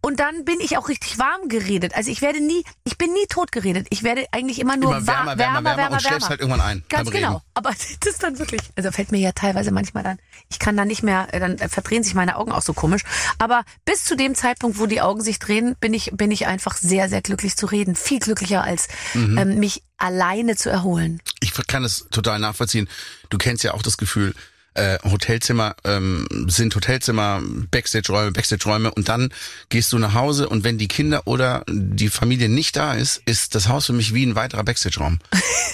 Und 0.00 0.20
dann 0.20 0.44
bin 0.44 0.60
ich 0.60 0.76
auch 0.78 0.88
richtig 0.88 1.18
warm 1.18 1.48
geredet. 1.48 1.94
Also 1.94 2.10
ich 2.10 2.22
werde 2.22 2.40
nie, 2.40 2.64
ich 2.84 2.98
bin 2.98 3.12
nie 3.12 3.26
tot 3.28 3.52
geredet. 3.52 3.86
Ich 3.90 4.02
werde 4.02 4.26
eigentlich 4.32 4.58
immer 4.60 4.76
nur 4.76 4.96
Immer 4.96 5.06
wa- 5.06 5.12
wärmer, 5.12 5.38
wärmer, 5.38 5.76
wärmer, 5.76 5.92
und 5.96 6.02
schläfst 6.02 6.28
halt 6.28 6.40
irgendwann 6.40 6.60
ein 6.60 6.84
Ganz 6.88 7.10
genau. 7.10 7.42
Aber 7.54 7.70
das 8.00 8.12
ist 8.12 8.22
dann 8.22 8.38
wirklich, 8.38 8.60
also 8.76 8.90
fällt 8.92 9.12
mir 9.12 9.18
ja 9.20 9.32
teilweise 9.32 9.70
manchmal 9.70 10.02
dann, 10.04 10.18
ich 10.50 10.58
kann 10.58 10.76
dann 10.76 10.88
nicht 10.88 11.02
mehr, 11.02 11.28
äh, 11.32 11.40
dann 11.40 11.58
äh, 11.58 11.68
verdrehen 11.68 12.02
sich 12.02 12.14
meine 12.14 12.36
Augen 12.36 12.52
auch 12.52 12.62
so 12.62 12.72
komisch. 12.74 13.02
Aber 13.38 13.64
bis 13.84 14.04
zu 14.04 14.16
dem 14.16 14.34
Zeitpunkt, 14.34 14.78
wo 14.78 14.86
die 14.86 15.00
Augen 15.00 15.20
sich 15.22 15.38
drehen, 15.38 15.76
bin 15.80 15.94
ich, 15.94 16.10
bin 16.14 16.30
ich 16.30 16.46
einfach 16.46 16.76
sehr, 16.76 17.08
sehr 17.08 17.22
glücklich 17.22 17.56
zu 17.56 17.66
reden. 17.66 17.94
Viel 17.96 18.18
glücklicher 18.20 18.62
als 18.64 18.88
Mhm. 19.14 19.38
ähm, 19.38 19.58
mich 19.58 19.82
alleine 19.98 20.56
zu 20.56 20.70
erholen. 20.70 21.20
Ich 21.40 21.52
kann 21.66 21.84
es 21.84 22.06
total 22.10 22.38
nachvollziehen. 22.38 22.88
Du 23.30 23.38
kennst 23.38 23.62
ja 23.64 23.74
auch 23.74 23.82
das 23.82 23.96
Gefühl, 23.96 24.34
äh, 24.74 24.98
Hotelzimmer 25.04 25.74
ähm, 25.84 26.26
sind 26.48 26.74
Hotelzimmer, 26.74 27.40
Backstage-Räume, 27.70 28.32
Backstage-Räume 28.32 28.90
und 28.92 29.08
dann 29.08 29.32
gehst 29.68 29.92
du 29.92 29.98
nach 29.98 30.14
Hause 30.14 30.48
und 30.48 30.64
wenn 30.64 30.78
die 30.78 30.88
Kinder 30.88 31.22
oder 31.26 31.64
die 31.68 32.08
Familie 32.08 32.48
nicht 32.48 32.76
da 32.76 32.94
ist, 32.94 33.22
ist 33.26 33.54
das 33.54 33.68
Haus 33.68 33.86
für 33.86 33.92
mich 33.92 34.14
wie 34.14 34.24
ein 34.24 34.34
weiterer 34.34 34.64
Backstage-Raum. 34.64 35.18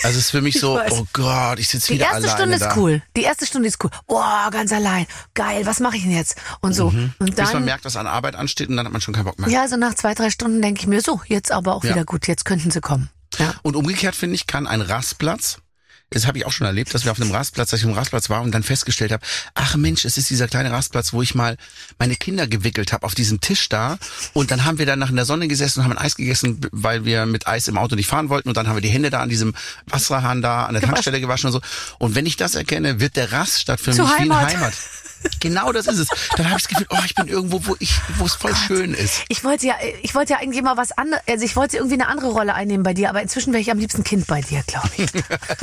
Also 0.02 0.18
es 0.18 0.24
ist 0.26 0.30
für 0.30 0.40
mich 0.42 0.58
so, 0.60 0.80
oh 0.90 1.06
Gott, 1.12 1.58
ich 1.58 1.68
sitze 1.68 1.88
Die 1.88 1.94
wieder 1.94 2.06
erste 2.06 2.16
alleine 2.32 2.38
Stunde 2.38 2.58
da. 2.58 2.70
ist 2.70 2.76
cool. 2.76 3.02
Die 3.16 3.22
erste 3.22 3.46
Stunde 3.46 3.68
ist 3.68 3.82
cool. 3.84 3.90
Boah, 4.06 4.48
ganz 4.52 4.72
allein. 4.72 5.06
Geil, 5.34 5.64
was 5.66 5.80
mache 5.80 5.96
ich 5.96 6.02
denn 6.02 6.12
jetzt? 6.16 6.36
Und 6.60 6.74
so. 6.74 6.86
Und 6.88 7.14
Bis 7.18 7.36
man 7.36 7.52
dann, 7.52 7.64
merkt, 7.64 7.84
was 7.84 7.96
an 7.96 8.06
Arbeit 8.06 8.34
ansteht 8.36 8.68
und 8.68 8.76
dann 8.76 8.86
hat 8.86 8.92
man 8.92 9.00
schon 9.00 9.14
keinen 9.14 9.24
Bock 9.24 9.38
mehr. 9.38 9.48
ja, 9.48 9.68
so 9.68 9.76
nach 9.76 9.94
zwei, 9.94 10.14
drei 10.14 10.30
Stunden 10.30 10.60
denke 10.62 10.80
ich 10.80 10.86
mir, 10.86 11.00
so, 11.00 11.20
jetzt 11.26 11.52
aber 11.52 11.74
auch 11.74 11.84
Ja. 11.84 11.90
wieder 11.90 12.04
gut, 12.04 12.26
jetzt 12.26 12.44
könnten 12.44 12.70
sie 12.70 12.80
kommen. 12.80 13.10
Ja. 13.38 13.54
Und 13.62 13.76
umgekehrt 13.76 14.16
finde 14.16 14.34
ich, 14.34 14.46
kann 14.46 14.66
ein 14.66 14.80
Rastplatz, 14.80 15.58
das 16.10 16.26
habe 16.26 16.38
ich 16.38 16.46
auch 16.46 16.52
schon 16.52 16.66
erlebt, 16.66 16.94
dass 16.94 17.04
wir 17.04 17.12
auf 17.12 17.20
einem 17.20 17.30
Rastplatz, 17.30 17.70
dass 17.70 17.80
ich 17.80 17.84
auf 17.84 17.90
einem 17.90 17.98
Rastplatz 17.98 18.30
war 18.30 18.42
und 18.42 18.52
dann 18.52 18.62
festgestellt 18.62 19.12
habe, 19.12 19.24
ach 19.54 19.76
Mensch, 19.76 20.04
es 20.04 20.16
ist 20.16 20.30
dieser 20.30 20.48
kleine 20.48 20.70
Rastplatz, 20.70 21.12
wo 21.12 21.20
ich 21.22 21.34
mal 21.34 21.56
meine 21.98 22.16
Kinder 22.16 22.46
gewickelt 22.46 22.92
habe 22.92 23.04
auf 23.04 23.14
diesen 23.14 23.40
Tisch 23.40 23.68
da 23.68 23.98
und 24.32 24.50
dann 24.50 24.64
haben 24.64 24.78
wir 24.78 24.86
dann 24.86 24.98
nach 24.98 25.10
in 25.10 25.16
der 25.16 25.26
Sonne 25.26 25.48
gesessen 25.48 25.80
und 25.80 25.84
haben 25.84 25.92
ein 25.92 26.04
Eis 26.04 26.16
gegessen, 26.16 26.60
weil 26.72 27.04
wir 27.04 27.26
mit 27.26 27.46
Eis 27.46 27.68
im 27.68 27.76
Auto 27.76 27.94
nicht 27.94 28.08
fahren 28.08 28.28
wollten 28.28 28.48
und 28.48 28.56
dann 28.56 28.68
haben 28.68 28.76
wir 28.76 28.82
die 28.82 28.88
Hände 28.88 29.10
da 29.10 29.20
an 29.20 29.28
diesem 29.28 29.54
Wasserhahn 29.86 30.40
da 30.40 30.66
an 30.66 30.74
der 30.74 30.82
Tankstelle 30.82 31.20
gewaschen 31.20 31.48
und 31.48 31.52
so. 31.52 31.60
Und 31.98 32.14
wenn 32.14 32.26
ich 32.26 32.36
das 32.36 32.54
erkenne, 32.54 33.00
wird 33.00 33.16
der 33.16 33.32
Raststadt 33.32 33.80
für 33.80 33.92
Zur 33.92 34.06
mich 34.06 34.14
wie 34.14 34.20
Heimat. 34.20 34.46
eine 34.48 34.58
Heimat. 34.60 34.74
Genau 35.40 35.72
das 35.72 35.86
ist 35.86 35.98
es. 35.98 36.08
Dann 36.36 36.46
habe 36.46 36.58
ich 36.58 36.66
das 36.66 36.68
Gefühl, 36.68 36.86
oh, 36.90 37.02
ich 37.04 37.14
bin 37.14 37.28
irgendwo, 37.28 37.66
wo 37.66 37.76
ich, 37.78 38.00
wo 38.16 38.24
es 38.24 38.34
voll 38.34 38.54
schön 38.54 38.94
ist. 38.94 39.24
Ich 39.28 39.44
wollte 39.44 39.66
ja, 39.66 39.74
ich 40.02 40.14
wollte 40.14 40.34
ja 40.34 40.38
eigentlich 40.40 40.62
mal 40.62 40.76
was 40.76 40.92
anderes, 40.92 41.22
also 41.28 41.44
ich 41.44 41.56
wollte 41.56 41.76
irgendwie 41.76 41.94
eine 41.94 42.08
andere 42.08 42.28
Rolle 42.28 42.54
einnehmen 42.54 42.82
bei 42.82 42.94
dir, 42.94 43.08
aber 43.08 43.22
inzwischen 43.22 43.52
wäre 43.52 43.60
ich 43.60 43.70
am 43.70 43.78
liebsten 43.78 44.04
Kind 44.04 44.26
bei 44.26 44.40
dir, 44.40 44.62
glaube 44.66 44.90
ich. 44.96 45.10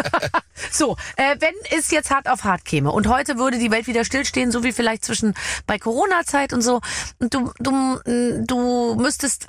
so, 0.72 0.98
äh, 1.18 1.36
wenn 1.40 1.54
es 1.78 1.92
jetzt 1.92 2.12
hart 2.12 2.30
auf 2.30 2.44
hart 2.44 2.66
käme 2.66 2.92
und 2.92 3.08
heute 3.08 3.38
würde 3.38 3.60
die 3.60 3.72
Welt 3.72 3.88
wieder 3.88 4.06
stillstehen, 4.06 4.52
so 4.52 4.64
wie 4.64 4.72
vielleicht 4.72 5.06
zwischen 5.06 5.34
bei 5.68 5.78
Corona-Zeit 5.78 6.54
und 6.54 6.62
so, 6.62 6.82
und 7.20 7.34
du, 7.34 7.52
du, 7.60 8.00
du 8.06 8.96
müsstest, 8.96 9.48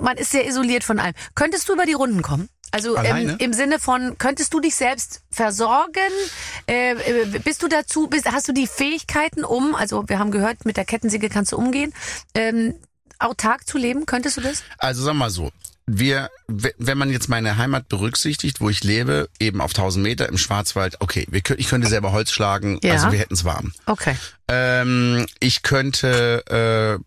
man 0.00 0.16
ist 0.16 0.30
sehr 0.30 0.46
isoliert 0.46 0.84
von 0.84 0.98
allem. 0.98 1.14
Könntest 1.34 1.68
du 1.68 1.74
über 1.74 1.86
die 1.86 1.92
Runden 1.92 2.22
kommen? 2.22 2.48
Also 2.72 2.96
ähm, 2.96 3.36
im 3.38 3.52
Sinne 3.52 3.78
von, 3.78 4.16
könntest 4.18 4.54
du 4.54 4.60
dich 4.60 4.74
selbst 4.76 5.22
versorgen? 5.30 6.12
Äh, 6.68 6.92
äh, 6.92 7.38
bist 7.42 7.62
du 7.62 7.68
dazu, 7.68 8.06
bist, 8.06 8.30
hast 8.30 8.48
du 8.48 8.52
die 8.52 8.66
Fähigkeiten, 8.66 9.44
um, 9.44 9.74
also 9.74 10.08
wir 10.08 10.18
haben 10.18 10.30
gehört, 10.30 10.64
mit 10.64 10.76
der 10.76 10.84
Kettensäge 10.84 11.28
kannst 11.28 11.52
du 11.52 11.56
umgehen, 11.56 11.92
ähm, 12.34 12.74
autark 13.18 13.66
zu 13.66 13.76
leben? 13.78 14.06
Könntest 14.06 14.36
du 14.36 14.40
das? 14.40 14.62
Also 14.78 15.02
sag 15.02 15.14
mal 15.14 15.30
so. 15.30 15.50
Wir, 15.86 16.30
wenn 16.46 16.98
man 16.98 17.10
jetzt 17.10 17.28
meine 17.28 17.56
Heimat 17.56 17.88
berücksichtigt, 17.88 18.60
wo 18.60 18.70
ich 18.70 18.84
lebe, 18.84 19.28
eben 19.40 19.60
auf 19.60 19.72
1000 19.72 20.02
Meter 20.04 20.28
im 20.28 20.38
Schwarzwald, 20.38 20.96
okay, 21.00 21.26
wir, 21.30 21.42
ich 21.58 21.68
könnte 21.68 21.88
selber 21.88 22.12
Holz 22.12 22.30
schlagen, 22.30 22.78
Ja. 22.84 22.92
also 22.92 23.10
wir 23.10 23.18
hätten 23.18 23.34
es 23.34 23.44
warm. 23.44 23.72
Okay. 23.86 24.14
Ähm, 24.46 25.26
ich 25.40 25.62
könnte, 25.62 27.00
äh, 27.00 27.02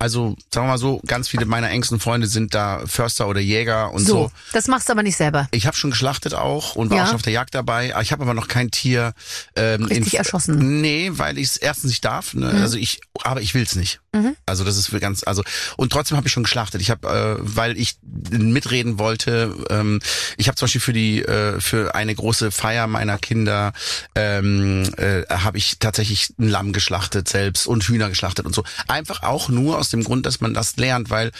also 0.00 0.34
sagen 0.52 0.66
wir 0.66 0.72
mal 0.72 0.78
so, 0.78 1.00
ganz 1.06 1.28
viele 1.28 1.44
meiner 1.44 1.70
engsten 1.70 2.00
Freunde 2.00 2.26
sind 2.26 2.54
da 2.54 2.82
Förster 2.86 3.28
oder 3.28 3.40
Jäger 3.40 3.92
und 3.92 4.04
so. 4.04 4.10
So, 4.24 4.32
das 4.52 4.66
machst 4.66 4.88
du 4.88 4.92
aber 4.92 5.02
nicht 5.02 5.16
selber. 5.16 5.46
Ich 5.52 5.66
habe 5.66 5.76
schon 5.76 5.90
geschlachtet 5.90 6.34
auch 6.34 6.74
und 6.74 6.90
war 6.90 6.96
Ja. 6.96 7.02
auch 7.04 7.06
schon 7.08 7.16
auf 7.16 7.22
der 7.22 7.32
Jagd 7.34 7.54
dabei. 7.54 7.94
Ich 8.02 8.10
habe 8.10 8.22
aber 8.22 8.34
noch 8.34 8.48
kein 8.48 8.70
Tier 8.70 9.12
ähm, 9.56 9.84
Richtig 9.84 10.14
erschossen. 10.18 10.80
Nee, 10.80 11.10
weil 11.14 11.38
ich 11.38 11.48
es 11.48 11.56
erstens 11.58 11.90
nicht 11.90 12.04
darf. 12.04 12.34
Ne? 12.34 12.52
Mhm. 12.52 12.62
Also 12.62 12.76
ich, 12.78 13.00
aber 13.22 13.40
ich 13.42 13.54
will's 13.54 13.76
nicht. 13.76 14.00
Also 14.44 14.64
das 14.64 14.76
ist 14.76 14.88
für 14.88 14.98
ganz, 14.98 15.22
also 15.24 15.44
und 15.76 15.92
trotzdem 15.92 16.16
habe 16.16 16.26
ich 16.26 16.32
schon 16.32 16.42
geschlachtet. 16.42 16.80
Ich 16.80 16.90
habe, 16.90 17.06
äh, 17.08 17.36
weil 17.38 17.78
ich 17.78 17.94
mitreden 18.02 18.98
wollte. 18.98 19.54
Ähm, 19.70 20.00
ich 20.36 20.48
habe 20.48 20.56
zum 20.56 20.66
Beispiel 20.66 20.80
für 20.80 20.92
die, 20.92 21.22
äh, 21.22 21.60
für 21.60 21.94
eine 21.94 22.12
große 22.12 22.50
Feier 22.50 22.88
meiner 22.88 23.18
Kinder 23.18 23.72
ähm, 24.16 24.82
äh, 24.96 25.22
habe 25.28 25.58
ich 25.58 25.78
tatsächlich 25.78 26.30
ein 26.40 26.48
Lamm 26.48 26.72
geschlachtet 26.72 27.28
selbst 27.28 27.68
und 27.68 27.84
Hühner 27.84 28.08
geschlachtet 28.08 28.46
und 28.46 28.54
so. 28.54 28.64
Einfach 28.88 29.22
auch 29.22 29.48
nur 29.48 29.78
aus 29.78 29.89
dem 29.90 30.04
Grund, 30.04 30.26
dass 30.26 30.40
man 30.40 30.54
das 30.54 30.76
lernt, 30.76 31.10
weil 31.10 31.30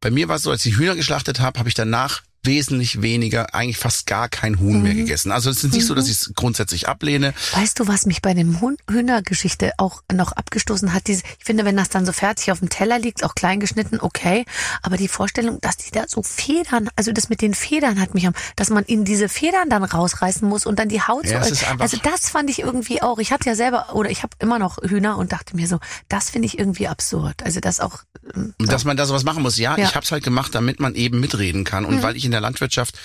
bei 0.00 0.10
mir 0.10 0.28
war 0.28 0.36
es 0.36 0.42
so, 0.42 0.50
als 0.50 0.64
ich 0.64 0.76
Hühner 0.76 0.94
geschlachtet 0.94 1.40
habe, 1.40 1.58
habe 1.58 1.68
ich 1.68 1.74
danach 1.74 2.22
wesentlich 2.48 3.02
weniger, 3.02 3.54
eigentlich 3.54 3.76
fast 3.78 4.06
gar 4.06 4.28
kein 4.28 4.58
Huhn 4.58 4.78
Mhm. 4.78 4.82
mehr 4.82 4.94
gegessen. 4.94 5.30
Also 5.30 5.50
es 5.50 5.62
ist 5.62 5.72
nicht 5.74 5.86
so, 5.86 5.94
dass 5.94 6.06
ich 6.08 6.14
es 6.16 6.32
grundsätzlich 6.34 6.88
ablehne. 6.88 7.34
Weißt 7.54 7.78
du, 7.78 7.86
was 7.86 8.06
mich 8.06 8.22
bei 8.22 8.34
dem 8.34 8.60
Huhn- 8.60 8.76
Hühnergeschichte 8.90 9.72
auch 9.76 10.02
noch 10.12 10.32
abgestoßen 10.32 10.92
hat? 10.92 11.06
Diese, 11.06 11.22
ich 11.38 11.44
finde, 11.44 11.64
wenn 11.64 11.76
das 11.76 11.88
dann 11.90 12.04
so 12.06 12.12
fertig 12.12 12.50
auf 12.50 12.58
dem 12.58 12.68
Teller 12.68 12.98
liegt, 12.98 13.22
auch 13.24 13.34
klein 13.34 13.60
geschnitten, 13.60 13.98
okay. 14.00 14.44
Aber 14.82 14.96
die 14.96 15.08
Vorstellung, 15.08 15.60
dass 15.60 15.76
die 15.76 15.90
da 15.90 16.04
so 16.08 16.22
Federn, 16.22 16.88
also 16.96 17.12
das 17.12 17.28
mit 17.28 17.42
den 17.42 17.54
Federn 17.54 18.00
hat 18.00 18.14
mich 18.14 18.26
am, 18.26 18.32
dass 18.56 18.70
man 18.70 18.84
ihnen 18.86 19.04
diese 19.04 19.28
Federn 19.28 19.68
dann 19.70 19.84
rausreißen 19.84 20.48
muss 20.48 20.66
und 20.66 20.78
dann 20.78 20.88
die 20.88 21.02
Haut 21.02 21.26
Ja, 21.26 21.44
so. 21.44 21.54
also 21.78 21.96
das 22.02 22.30
fand 22.30 22.50
ich 22.50 22.60
irgendwie 22.60 23.02
auch. 23.02 23.18
Ich 23.18 23.30
hatte 23.32 23.48
ja 23.48 23.54
selber, 23.54 23.94
oder 23.94 24.10
ich 24.10 24.22
habe 24.22 24.32
immer 24.40 24.58
noch 24.58 24.78
Hühner 24.82 25.18
und 25.18 25.32
dachte 25.32 25.54
mir 25.56 25.68
so, 25.68 25.78
das 26.08 26.30
finde 26.30 26.46
ich 26.46 26.58
irgendwie 26.58 26.88
absurd. 26.88 27.42
Also 27.44 27.60
das 27.60 27.80
auch. 27.80 27.98
ähm, 28.34 28.54
Dass 28.58 28.84
man 28.84 28.96
da 28.96 29.06
sowas 29.06 29.24
machen 29.24 29.42
muss. 29.42 29.56
Ja, 29.58 29.72
Ja. 29.72 29.76
Mhm. 29.78 29.82
ich 29.90 29.94
habe 29.94 30.04
es 30.04 30.12
halt 30.12 30.24
gemacht, 30.24 30.54
damit 30.54 30.80
man 30.80 30.94
eben 30.94 31.20
mitreden 31.20 31.64
kann. 31.64 31.84
Und 31.84 32.02
weil 32.02 32.16
ich 32.16 32.24
in 32.24 32.30
der 32.30 32.37
Landwirtschaft 32.40 32.98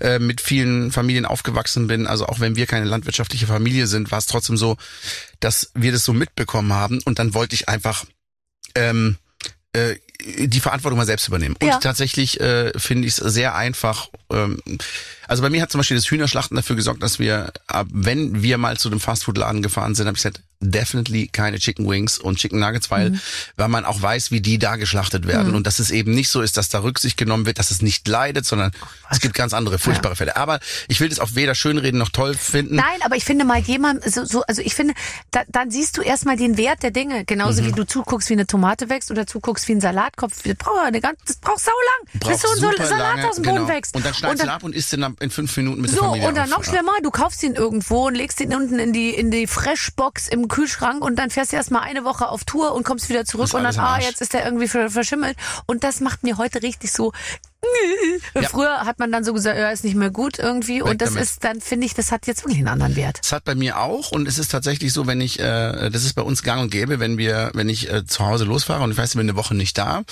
äh, 0.00 0.18
mit 0.18 0.40
vielen 0.40 0.92
Familien 0.92 1.26
aufgewachsen 1.26 1.86
bin, 1.86 2.06
also 2.06 2.26
auch 2.26 2.40
wenn 2.40 2.56
wir 2.56 2.66
keine 2.66 2.86
landwirtschaftliche 2.86 3.46
Familie 3.46 3.86
sind, 3.86 4.10
war 4.10 4.18
es 4.18 4.26
trotzdem 4.26 4.56
so, 4.56 4.76
dass 5.40 5.70
wir 5.74 5.92
das 5.92 6.04
so 6.04 6.12
mitbekommen 6.12 6.72
haben. 6.72 7.00
Und 7.04 7.18
dann 7.18 7.34
wollte 7.34 7.54
ich 7.54 7.68
einfach 7.68 8.04
ähm, 8.74 9.16
äh, 9.72 9.96
die 10.22 10.60
Verantwortung 10.60 10.98
mal 10.98 11.06
selbst 11.06 11.28
übernehmen. 11.28 11.56
Und 11.60 11.68
Ja. 11.68 11.78
tatsächlich 11.78 12.40
äh, 12.40 12.72
finde 12.78 13.06
ich 13.08 13.16
es 13.18 13.32
sehr 13.34 13.54
einfach. 13.54 14.08
Ähm, 14.30 14.60
also 15.26 15.42
bei 15.42 15.50
mir 15.50 15.62
hat 15.62 15.70
zum 15.70 15.78
Beispiel 15.78 15.96
das 15.96 16.10
Hühnerschlachten 16.10 16.56
dafür 16.56 16.76
gesorgt, 16.76 17.02
dass 17.02 17.18
wir, 17.18 17.52
ab, 17.66 17.86
wenn 17.92 18.42
wir 18.42 18.58
mal 18.58 18.76
zu 18.76 18.90
dem 18.90 19.00
Fastfood-Laden 19.00 19.62
gefahren 19.62 19.94
sind, 19.94 20.06
habe 20.06 20.16
ich 20.16 20.22
gesagt, 20.22 20.42
definitely 20.60 21.26
keine 21.28 21.58
Chicken 21.58 21.88
Wings 21.88 22.18
und 22.18 22.36
Chicken 22.38 22.60
Nuggets, 22.60 22.90
weil, 22.90 23.10
Mhm. 23.10 23.20
weil 23.56 23.68
man 23.68 23.84
auch 23.84 24.00
weiß, 24.00 24.30
wie 24.30 24.40
die 24.40 24.58
da 24.58 24.76
geschlachtet 24.76 25.26
werden 25.26 25.54
und 25.54 25.66
dass 25.66 25.78
es 25.78 25.90
eben 25.90 26.12
nicht 26.14 26.28
so 26.28 26.42
ist, 26.42 26.56
dass 26.56 26.68
da 26.68 26.80
Rücksicht 26.82 27.16
genommen 27.16 27.46
wird, 27.46 27.58
dass 27.58 27.70
es 27.70 27.80
nicht 27.82 28.06
leidet, 28.06 28.44
sondern 28.44 28.70
es 29.10 29.20
gibt 29.20 29.34
ganz 29.34 29.54
andere 29.54 29.78
furchtbare 29.78 30.16
Fälle. 30.16 30.36
Aber 30.36 30.60
ich 30.88 31.00
will 31.00 31.08
das 31.08 31.18
auch 31.18 31.30
weder 31.34 31.54
schönreden 31.54 31.98
noch 31.98 32.10
toll 32.10 32.34
finden. 32.34 32.76
Nein, 32.76 33.00
aber 33.02 33.16
ich 33.16 33.24
finde 33.24 33.44
mal 33.44 33.58
jemand, 33.60 34.04
so, 34.10 34.24
so, 34.24 34.42
also 34.42 34.60
ich 34.62 34.74
finde, 34.74 34.94
da, 35.30 35.42
dann 35.48 35.70
siehst 35.70 35.96
du 35.96 36.02
erstmal 36.02 36.36
den 36.36 36.56
Wert 36.56 36.82
der 36.82 36.90
Dinge. 36.90 37.24
Genauso 37.24 37.62
Mhm. 37.62 37.66
wie 37.68 37.72
du 37.72 37.86
zuguckst, 37.86 38.28
wie 38.28 38.34
eine 38.34 38.46
Tomate 38.46 38.88
wächst 38.88 39.10
oder 39.10 39.26
zuguckst, 39.26 39.66
wie 39.68 39.72
ein 39.72 39.80
Salatkopf. 39.80 40.42
Das 40.42 40.54
braucht, 40.56 40.78
eine 40.84 41.00
ganz, 41.00 41.18
das 41.26 41.36
braucht 41.36 41.60
sau 41.60 41.70
lang, 41.70 42.12
bis 42.12 42.20
Braucht 42.20 42.40
so 42.58 42.66
ein 42.68 42.76
Salat 42.86 42.90
lange, 43.16 43.28
aus 43.28 43.34
dem 43.36 43.44
Boden 43.44 43.56
genau. 43.56 43.68
wächst. 43.68 43.94
Und 43.96 44.04
dann 44.04 44.14
schneidest 44.14 44.42
du 44.42 44.46
ihn 44.46 44.50
ab 44.50 44.62
und 44.62 44.74
isst 44.74 44.92
ihn 44.92 45.02
ab- 45.04 45.14
in 45.20 45.30
fünf 45.30 45.56
Minuten 45.56 45.80
mit 45.80 45.90
so, 45.90 45.96
der 45.96 46.04
Familie 46.08 46.28
und 46.28 46.36
dann 46.36 46.52
auf. 46.52 46.58
noch 46.58 46.64
schlimmer, 46.64 46.92
du 47.02 47.10
kaufst 47.10 47.42
ihn 47.42 47.54
irgendwo 47.54 48.06
und 48.08 48.14
legst 48.14 48.40
ihn 48.40 48.54
unten 48.54 48.78
in 48.78 48.92
die, 48.92 49.10
in 49.10 49.30
die 49.30 49.46
Freshbox 49.46 50.28
im 50.28 50.48
Kühlschrank 50.50 51.02
und 51.02 51.16
dann 51.16 51.30
fährst 51.30 51.52
du 51.52 51.56
erstmal 51.56 51.82
eine 51.82 52.04
Woche 52.04 52.28
auf 52.28 52.44
Tour 52.44 52.74
und 52.74 52.84
kommst 52.84 53.08
wieder 53.08 53.24
zurück 53.24 53.48
und 53.54 53.62
dann, 53.64 53.74
ah, 53.86 53.98
jetzt 54.10 54.20
ist 54.20 54.34
der 54.34 54.44
irgendwie 54.44 54.68
ver- 54.68 54.90
verschimmelt. 54.90 55.36
Und 55.66 55.82
das 55.84 56.00
macht 56.00 56.22
mir 56.22 56.36
heute 56.36 56.62
richtig 56.62 56.92
so, 56.92 57.12
Ja. 58.34 58.48
Früher 58.48 58.80
hat 58.86 58.98
man 58.98 59.12
dann 59.12 59.24
so 59.24 59.32
gesagt, 59.32 59.58
ja, 59.58 59.70
ist 59.70 59.84
nicht 59.84 59.94
mehr 59.96 60.10
gut 60.10 60.38
irgendwie. 60.38 60.82
Und 60.82 61.02
das 61.02 61.14
ist 61.14 61.44
dann, 61.44 61.60
finde 61.60 61.86
ich, 61.86 61.94
das 61.94 62.10
hat 62.12 62.26
jetzt 62.26 62.42
wirklich 62.42 62.58
einen 62.58 62.68
anderen 62.68 62.96
Wert. 62.96 63.20
Es 63.22 63.32
hat 63.32 63.44
bei 63.44 63.54
mir 63.54 63.78
auch 63.78 64.12
und 64.12 64.26
es 64.26 64.38
ist 64.38 64.50
tatsächlich 64.50 64.92
so, 64.92 65.06
wenn 65.06 65.20
ich, 65.20 65.38
äh, 65.40 65.90
das 65.90 66.04
ist 66.04 66.14
bei 66.14 66.22
uns 66.22 66.42
gang 66.42 66.62
und 66.62 66.70
gäbe, 66.70 67.00
wenn 67.00 67.18
wir, 67.18 67.50
wenn 67.54 67.68
ich 67.68 67.90
äh, 67.92 68.06
zu 68.06 68.24
Hause 68.24 68.44
losfahre 68.44 68.82
und 68.82 68.92
ich 68.92 68.96
weiß, 68.96 69.10
ich 69.10 69.16
bin 69.16 69.28
eine 69.28 69.36
Woche 69.36 69.54
nicht 69.54 69.76
da, 69.78 70.02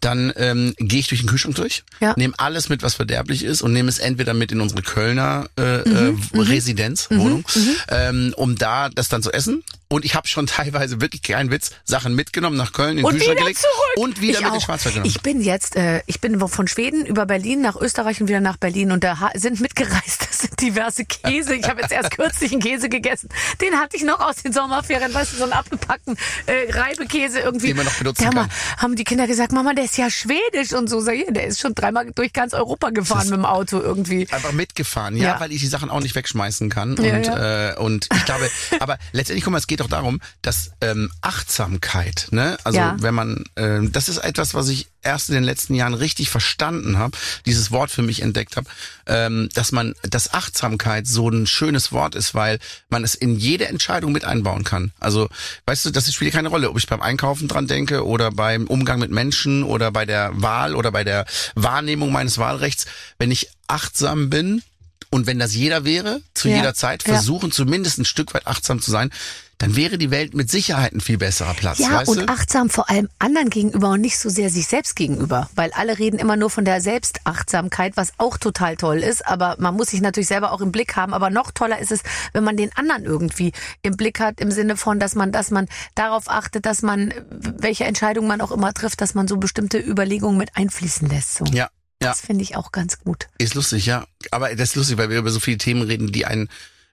dann 0.00 0.32
ähm, 0.36 0.74
gehe 0.78 1.00
ich 1.00 1.08
durch 1.08 1.20
den 1.20 1.28
Kühlschrank 1.28 1.54
durch, 1.56 1.84
Ja. 2.00 2.14
nehme 2.16 2.34
alles 2.38 2.68
mit, 2.68 2.82
was 2.82 2.94
verderblich 2.94 3.44
ist 3.44 3.62
und 3.62 3.72
nehme 3.72 3.88
es 3.88 3.98
entweder 3.98 4.34
mit 4.34 4.52
in 4.52 4.60
unsere 4.60 4.82
Kölner 4.82 5.48
äh, 5.58 5.78
Mhm, 5.88 6.20
äh, 6.34 6.38
Residenz, 6.40 7.08
Wohnung, 7.10 7.44
ähm, 7.88 8.34
um 8.36 8.56
da 8.56 8.88
das 8.88 9.08
dann 9.08 9.22
zu 9.22 9.32
essen. 9.32 9.62
Und 9.90 10.04
ich 10.04 10.14
habe 10.14 10.28
schon 10.28 10.46
teilweise 10.46 11.00
wirklich 11.00 11.22
kein 11.22 11.50
Witz 11.50 11.70
Sachen 11.84 12.14
mitgenommen 12.14 12.56
nach 12.56 12.72
Köln 12.72 12.90
in 12.90 12.96
den 12.98 13.04
Und 13.06 13.12
Kühlschrank 13.14 13.38
gelegt 13.38 13.58
zurück. 13.60 13.74
und 14.08 14.20
wieder 14.20 14.32
ich 14.32 14.38
mit 14.40 14.46
in 14.48 14.52
den 14.52 14.58
auch. 14.60 14.64
Schwarzwald 14.64 14.94
genommen. 14.96 15.10
Ich 15.10 15.22
bin 15.22 15.40
jetzt, 15.40 15.76
äh, 15.76 16.02
ich 16.06 16.20
bin 16.20 16.38
von 16.48 16.68
Schweden 16.68 16.97
über 17.06 17.26
Berlin 17.26 17.60
nach 17.60 17.76
Österreich 17.76 18.20
und 18.20 18.28
wieder 18.28 18.40
nach 18.40 18.56
Berlin 18.56 18.92
und 18.92 19.04
da 19.04 19.30
sind 19.34 19.60
mitgereist, 19.60 20.22
das 20.28 20.38
sind 20.40 20.60
diverse 20.60 21.04
Käse. 21.04 21.54
Ich 21.54 21.68
habe 21.68 21.80
jetzt 21.82 21.92
erst 21.92 22.10
kürzlich 22.12 22.52
einen 22.52 22.60
Käse 22.60 22.88
gegessen. 22.88 23.28
Den 23.60 23.74
hatte 23.78 23.96
ich 23.96 24.04
noch 24.04 24.20
aus 24.20 24.36
den 24.36 24.52
Sommerferien, 24.52 25.12
weißt 25.12 25.32
du, 25.32 25.36
so 25.36 25.44
einen 25.44 25.52
abgepackten 25.52 26.16
äh, 26.46 26.70
Reibekäse 26.72 27.40
irgendwie. 27.40 27.68
Den 27.68 27.76
man 27.76 27.86
noch 27.86 27.94
benutzen 27.94 28.24
Da 28.24 28.30
kann. 28.30 28.48
haben 28.78 28.96
die 28.96 29.04
Kinder 29.04 29.26
gesagt, 29.26 29.52
Mama, 29.52 29.74
der 29.74 29.84
ist 29.84 29.96
ja 29.98 30.10
schwedisch 30.10 30.72
und 30.72 30.88
so. 30.88 31.00
Sag 31.00 31.14
ich, 31.14 31.26
der 31.30 31.46
ist 31.46 31.60
schon 31.60 31.74
dreimal 31.74 32.10
durch 32.14 32.32
ganz 32.32 32.54
Europa 32.54 32.90
gefahren 32.90 33.28
mit 33.28 33.38
dem 33.38 33.44
Auto 33.44 33.78
irgendwie. 33.80 34.26
einfach 34.30 34.52
mitgefahren, 34.52 35.16
ja, 35.16 35.34
Ja. 35.34 35.40
weil 35.40 35.52
ich 35.52 35.60
die 35.60 35.66
Sachen 35.66 35.90
auch 35.90 36.00
nicht 36.00 36.14
wegschmeißen 36.14 36.70
kann. 36.70 36.98
Und, 36.98 37.04
Ja, 37.04 37.70
Äh, 37.72 37.76
und 37.76 38.08
ich 38.14 38.24
glaube, 38.24 38.48
aber 38.80 38.98
letztendlich, 39.12 39.44
guck 39.44 39.52
mal, 39.52 39.58
es 39.58 39.66
geht 39.66 39.82
auch 39.82 39.88
darum, 39.88 40.20
dass 40.42 40.70
ähm, 40.80 41.10
Achtsamkeit, 41.20 42.28
ne? 42.30 42.56
Also 42.64 42.78
Ja. 42.78 42.96
wenn 42.98 43.14
man, 43.14 43.44
ähm, 43.56 43.90
das 43.92 44.08
ist 44.08 44.18
etwas, 44.18 44.54
was 44.54 44.68
ich 44.68 44.88
erst 45.02 45.28
in 45.28 45.34
den 45.34 45.44
letzten 45.44 45.74
Jahren 45.74 45.94
richtig 45.94 46.30
verstanden 46.30 46.98
habe, 46.98 47.16
dieses 47.46 47.70
Wort 47.70 47.90
für 47.90 48.02
mich 48.02 48.22
entdeckt 48.22 48.56
habe, 48.56 48.68
ähm, 49.06 49.48
dass 49.54 49.72
man, 49.72 49.94
dass 50.02 50.34
Achtsamkeit 50.34 51.06
so 51.06 51.28
ein 51.28 51.46
schönes 51.46 51.92
Wort 51.92 52.14
ist, 52.14 52.34
weil 52.34 52.58
man 52.88 53.04
es 53.04 53.14
in 53.14 53.36
jede 53.38 53.68
Entscheidung 53.68 54.12
mit 54.12 54.24
einbauen 54.24 54.64
kann. 54.64 54.92
Also, 54.98 55.28
weißt 55.66 55.86
du, 55.86 55.90
das 55.90 56.12
spielt 56.12 56.32
keine 56.32 56.48
Rolle, 56.48 56.70
ob 56.70 56.78
ich 56.78 56.86
beim 56.86 57.00
Einkaufen 57.02 57.48
dran 57.48 57.66
denke 57.66 58.04
oder 58.06 58.30
beim 58.30 58.66
Umgang 58.66 58.98
mit 58.98 59.10
Menschen 59.10 59.62
oder 59.62 59.90
bei 59.92 60.04
der 60.04 60.30
Wahl 60.34 60.74
oder 60.74 60.90
bei 60.92 61.04
der 61.04 61.26
Wahrnehmung 61.54 62.12
meines 62.12 62.38
Wahlrechts. 62.38 62.86
Wenn 63.18 63.30
ich 63.30 63.48
achtsam 63.66 64.30
bin, 64.30 64.62
und 65.10 65.26
wenn 65.26 65.38
das 65.38 65.54
jeder 65.54 65.84
wäre, 65.86 66.20
zu 66.34 66.48
Ja. 66.50 66.56
jeder 66.56 66.74
Zeit, 66.74 67.02
Ja. 67.06 67.14
versuchen 67.14 67.50
zumindest 67.50 67.96
ein 67.98 68.04
Stück 68.04 68.34
weit 68.34 68.46
achtsam 68.46 68.82
zu 68.82 68.90
sein, 68.90 69.10
dann 69.58 69.74
wäre 69.74 69.98
die 69.98 70.10
Welt 70.12 70.34
mit 70.34 70.50
Sicherheit 70.50 70.92
ein 70.94 71.00
viel 71.00 71.18
besserer 71.18 71.52
Platz, 71.54 71.78
Ja, 71.78 72.02
und 72.06 72.16
du? 72.20 72.28
achtsam 72.28 72.70
vor 72.70 72.88
allem 72.88 73.08
anderen 73.18 73.50
gegenüber 73.50 73.90
und 73.90 74.00
nicht 74.00 74.16
so 74.18 74.28
sehr 74.28 74.50
sich 74.50 74.68
selbst 74.68 74.94
gegenüber. 74.94 75.50
Weil 75.56 75.72
alle 75.72 75.98
reden 75.98 76.18
immer 76.20 76.36
nur 76.36 76.48
von 76.48 76.64
der 76.64 76.80
Selbstachtsamkeit, 76.80 77.96
was 77.96 78.12
auch 78.18 78.38
total 78.38 78.76
toll 78.76 78.98
ist. 78.98 79.26
Aber 79.26 79.56
man 79.58 79.74
muss 79.74 79.88
sich 79.88 80.00
natürlich 80.00 80.28
selber 80.28 80.52
auch 80.52 80.60
im 80.60 80.70
Blick 80.72 80.94
haben. 80.96 81.12
Aber 81.12 81.30
noch 81.30 81.50
toller 81.50 81.78
ist 81.80 81.90
es, 81.92 82.02
wenn 82.32 82.44
man 82.44 82.56
den 82.56 82.70
anderen 82.76 83.04
irgendwie 83.04 83.52
im 83.82 83.96
Blick 83.96 84.20
hat, 84.20 84.40
im 84.40 84.50
Sinne 84.50 84.76
von, 84.76 85.00
dass 85.00 85.14
man, 85.14 85.32
dass 85.32 85.50
man 85.50 85.66
darauf 85.96 86.28
achtet, 86.30 86.64
dass 86.64 86.82
man, 86.82 87.12
welche 87.30 87.84
Entscheidung 87.84 88.26
man 88.26 88.40
auch 88.40 88.52
immer 88.52 88.72
trifft, 88.72 89.00
dass 89.00 89.14
man 89.14 89.26
so 89.28 89.38
bestimmte 89.38 89.78
Überlegungen 89.78 90.38
mit 90.38 90.56
einfließen 90.56 91.08
lässt. 91.08 91.34
So. 91.34 91.44
Ja, 91.46 91.68
ja, 92.00 92.10
Das 92.10 92.20
finde 92.20 92.44
ich 92.44 92.56
auch 92.56 92.70
ganz 92.70 93.00
gut. 93.00 93.26
ist 93.38 93.54
lustig, 93.54 93.86
ja. 93.86 94.04
Aber 94.30 94.54
das 94.54 94.70
ist 94.70 94.76
lustig, 94.76 94.98
weil 94.98 95.10
wir 95.10 95.18
über 95.18 95.30
so 95.30 95.40
viele 95.40 95.58
Themen 95.58 95.82
reden, 95.82 96.12
die 96.12 96.26
einen, 96.26 96.48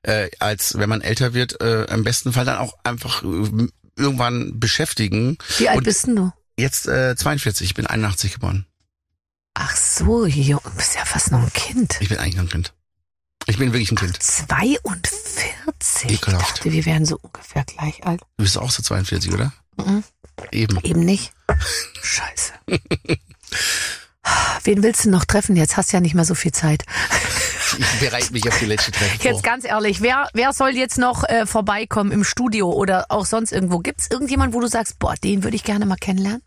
äh, 0.06 0.30
als 0.40 0.78
wenn 0.78 0.90
man 0.90 1.02
älter 1.02 1.34
wird, 1.34 1.62
äh, 1.62 1.86
im 1.86 2.04
besten 2.04 2.34
Fall 2.34 2.46
dann 2.46 2.58
auch 2.58 2.78
einfach 2.84 3.24
äh, 3.24 3.68
irgendwann 3.96 4.60
beschäftigen. 4.60 5.38
Wie 5.58 5.70
alt 5.70 5.80
Und 5.80 5.84
bist 5.84 6.08
denn 6.08 6.16
du? 6.16 6.32
Jetzt 6.58 6.88
äh, 6.88 7.16
42, 7.16 7.66
ich 7.68 7.74
bin 7.74 7.88
81 7.88 8.34
geboren. 8.34 8.66
Ach 9.54 9.76
so, 9.76 10.26
du 10.26 10.60
bist 10.78 10.96
ja 10.96 11.06
fast 11.06 11.32
noch 11.32 11.42
ein 11.42 11.54
Kind. 11.54 11.98
Ich 12.00 12.10
bin 12.10 12.18
eigentlich 12.18 12.36
noch 12.36 12.44
ein 12.44 12.50
Kind. 12.50 12.74
Ich 13.48 13.58
bin 13.58 13.72
wirklich 13.74 13.92
ein 13.92 13.98
Kind. 13.98 14.22
42? 14.22 15.26
42. 15.66 16.12
Ekelhaft. 16.12 16.46
Ich 16.48 16.54
dachte, 16.56 16.72
wir 16.72 16.86
wären 16.86 17.06
so 17.06 17.18
ungefähr 17.22 17.64
gleich 17.64 18.04
alt. 18.06 18.22
Du 18.38 18.44
bist 18.44 18.58
auch 18.58 18.72
so 18.72 18.84
42, 18.84 19.34
oder? 19.34 19.54
Mhm. 19.78 20.04
Eben. 20.52 20.80
Eben 20.84 21.02
nicht. 21.02 21.34
Scheiße. 22.02 22.54
Wen 24.64 24.82
willst 24.84 25.06
du 25.06 25.10
noch 25.10 25.26
treffen? 25.26 25.56
Jetzt 25.56 25.78
hast 25.78 25.92
du 25.92 25.98
ja 25.98 26.02
nicht 26.02 26.16
mehr 26.16 26.26
so 26.26 26.36
viel 26.36 26.52
Zeit. 26.52 26.84
Ich 27.78 28.00
bereite 28.00 28.32
mich 28.32 28.48
auf 28.48 28.58
die 28.60 28.66
letzte 28.66 28.92
Treffen 28.92 29.20
Jetzt 29.22 29.34
vor. 29.34 29.42
ganz 29.42 29.66
ehrlich, 29.66 30.02
wer, 30.02 30.30
wer 30.34 30.54
soll 30.54 30.72
jetzt 30.76 30.98
noch 30.98 31.24
äh, 31.24 31.46
vorbeikommen 31.46 32.12
im 32.12 32.24
Studio 32.24 32.72
oder 32.72 33.06
auch 33.10 33.26
sonst 33.26 33.52
irgendwo? 33.52 33.80
Gibt 33.80 34.02
es 34.02 34.08
irgendjemand, 34.10 34.54
wo 34.54 34.60
du 34.60 34.68
sagst, 34.68 34.98
boah, 35.00 35.16
den 35.16 35.44
würde 35.44 35.56
ich 35.56 35.64
gerne 35.64 35.86
mal 35.86 35.98
kennenlernen? 35.98 36.42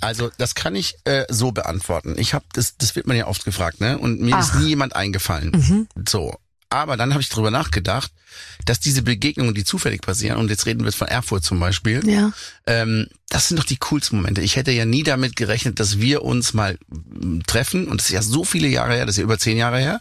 Also 0.00 0.30
das 0.38 0.54
kann 0.54 0.74
ich 0.76 0.96
äh, 1.04 1.24
so 1.28 1.52
beantworten. 1.52 2.14
Ich 2.18 2.34
habe 2.34 2.44
das, 2.52 2.76
das 2.76 2.94
wird 2.94 3.06
man 3.06 3.16
ja 3.16 3.26
oft 3.26 3.44
gefragt, 3.44 3.80
ne? 3.80 3.98
Und 3.98 4.20
mir 4.20 4.38
ist 4.38 4.50
Ach. 4.52 4.60
nie 4.60 4.68
jemand 4.68 4.94
eingefallen. 4.96 5.50
Mhm. 5.50 5.88
So. 6.08 6.36
Aber 6.68 6.96
dann 6.96 7.12
habe 7.12 7.22
ich 7.22 7.28
drüber 7.28 7.50
nachgedacht, 7.50 8.10
dass 8.66 8.80
diese 8.80 9.02
Begegnungen, 9.02 9.54
die 9.54 9.64
zufällig 9.64 10.00
passieren, 10.02 10.38
und 10.38 10.50
jetzt 10.50 10.66
reden 10.66 10.84
wir 10.84 10.92
von 10.92 11.08
Erfurt 11.08 11.44
zum 11.44 11.60
Beispiel, 11.60 12.02
Ja. 12.08 12.32
ähm, 12.66 13.06
das 13.30 13.48
sind 13.48 13.58
doch 13.58 13.64
die 13.64 13.78
coolsten 13.78 14.16
Momente. 14.16 14.42
Ich 14.42 14.54
hätte 14.56 14.70
ja 14.70 14.84
nie 14.84 15.02
damit 15.02 15.34
gerechnet, 15.34 15.80
dass 15.80 15.98
wir 15.98 16.22
uns 16.22 16.54
mal 16.54 16.78
mm, 16.88 17.40
treffen, 17.46 17.88
und 17.88 18.00
das 18.00 18.06
ist 18.08 18.12
ja 18.12 18.22
so 18.22 18.44
viele 18.44 18.68
Jahre 18.68 18.94
her, 18.94 19.06
das 19.06 19.14
ist 19.14 19.18
ja 19.18 19.24
über 19.24 19.38
zehn 19.38 19.56
Jahre 19.56 19.78
her, 19.80 20.00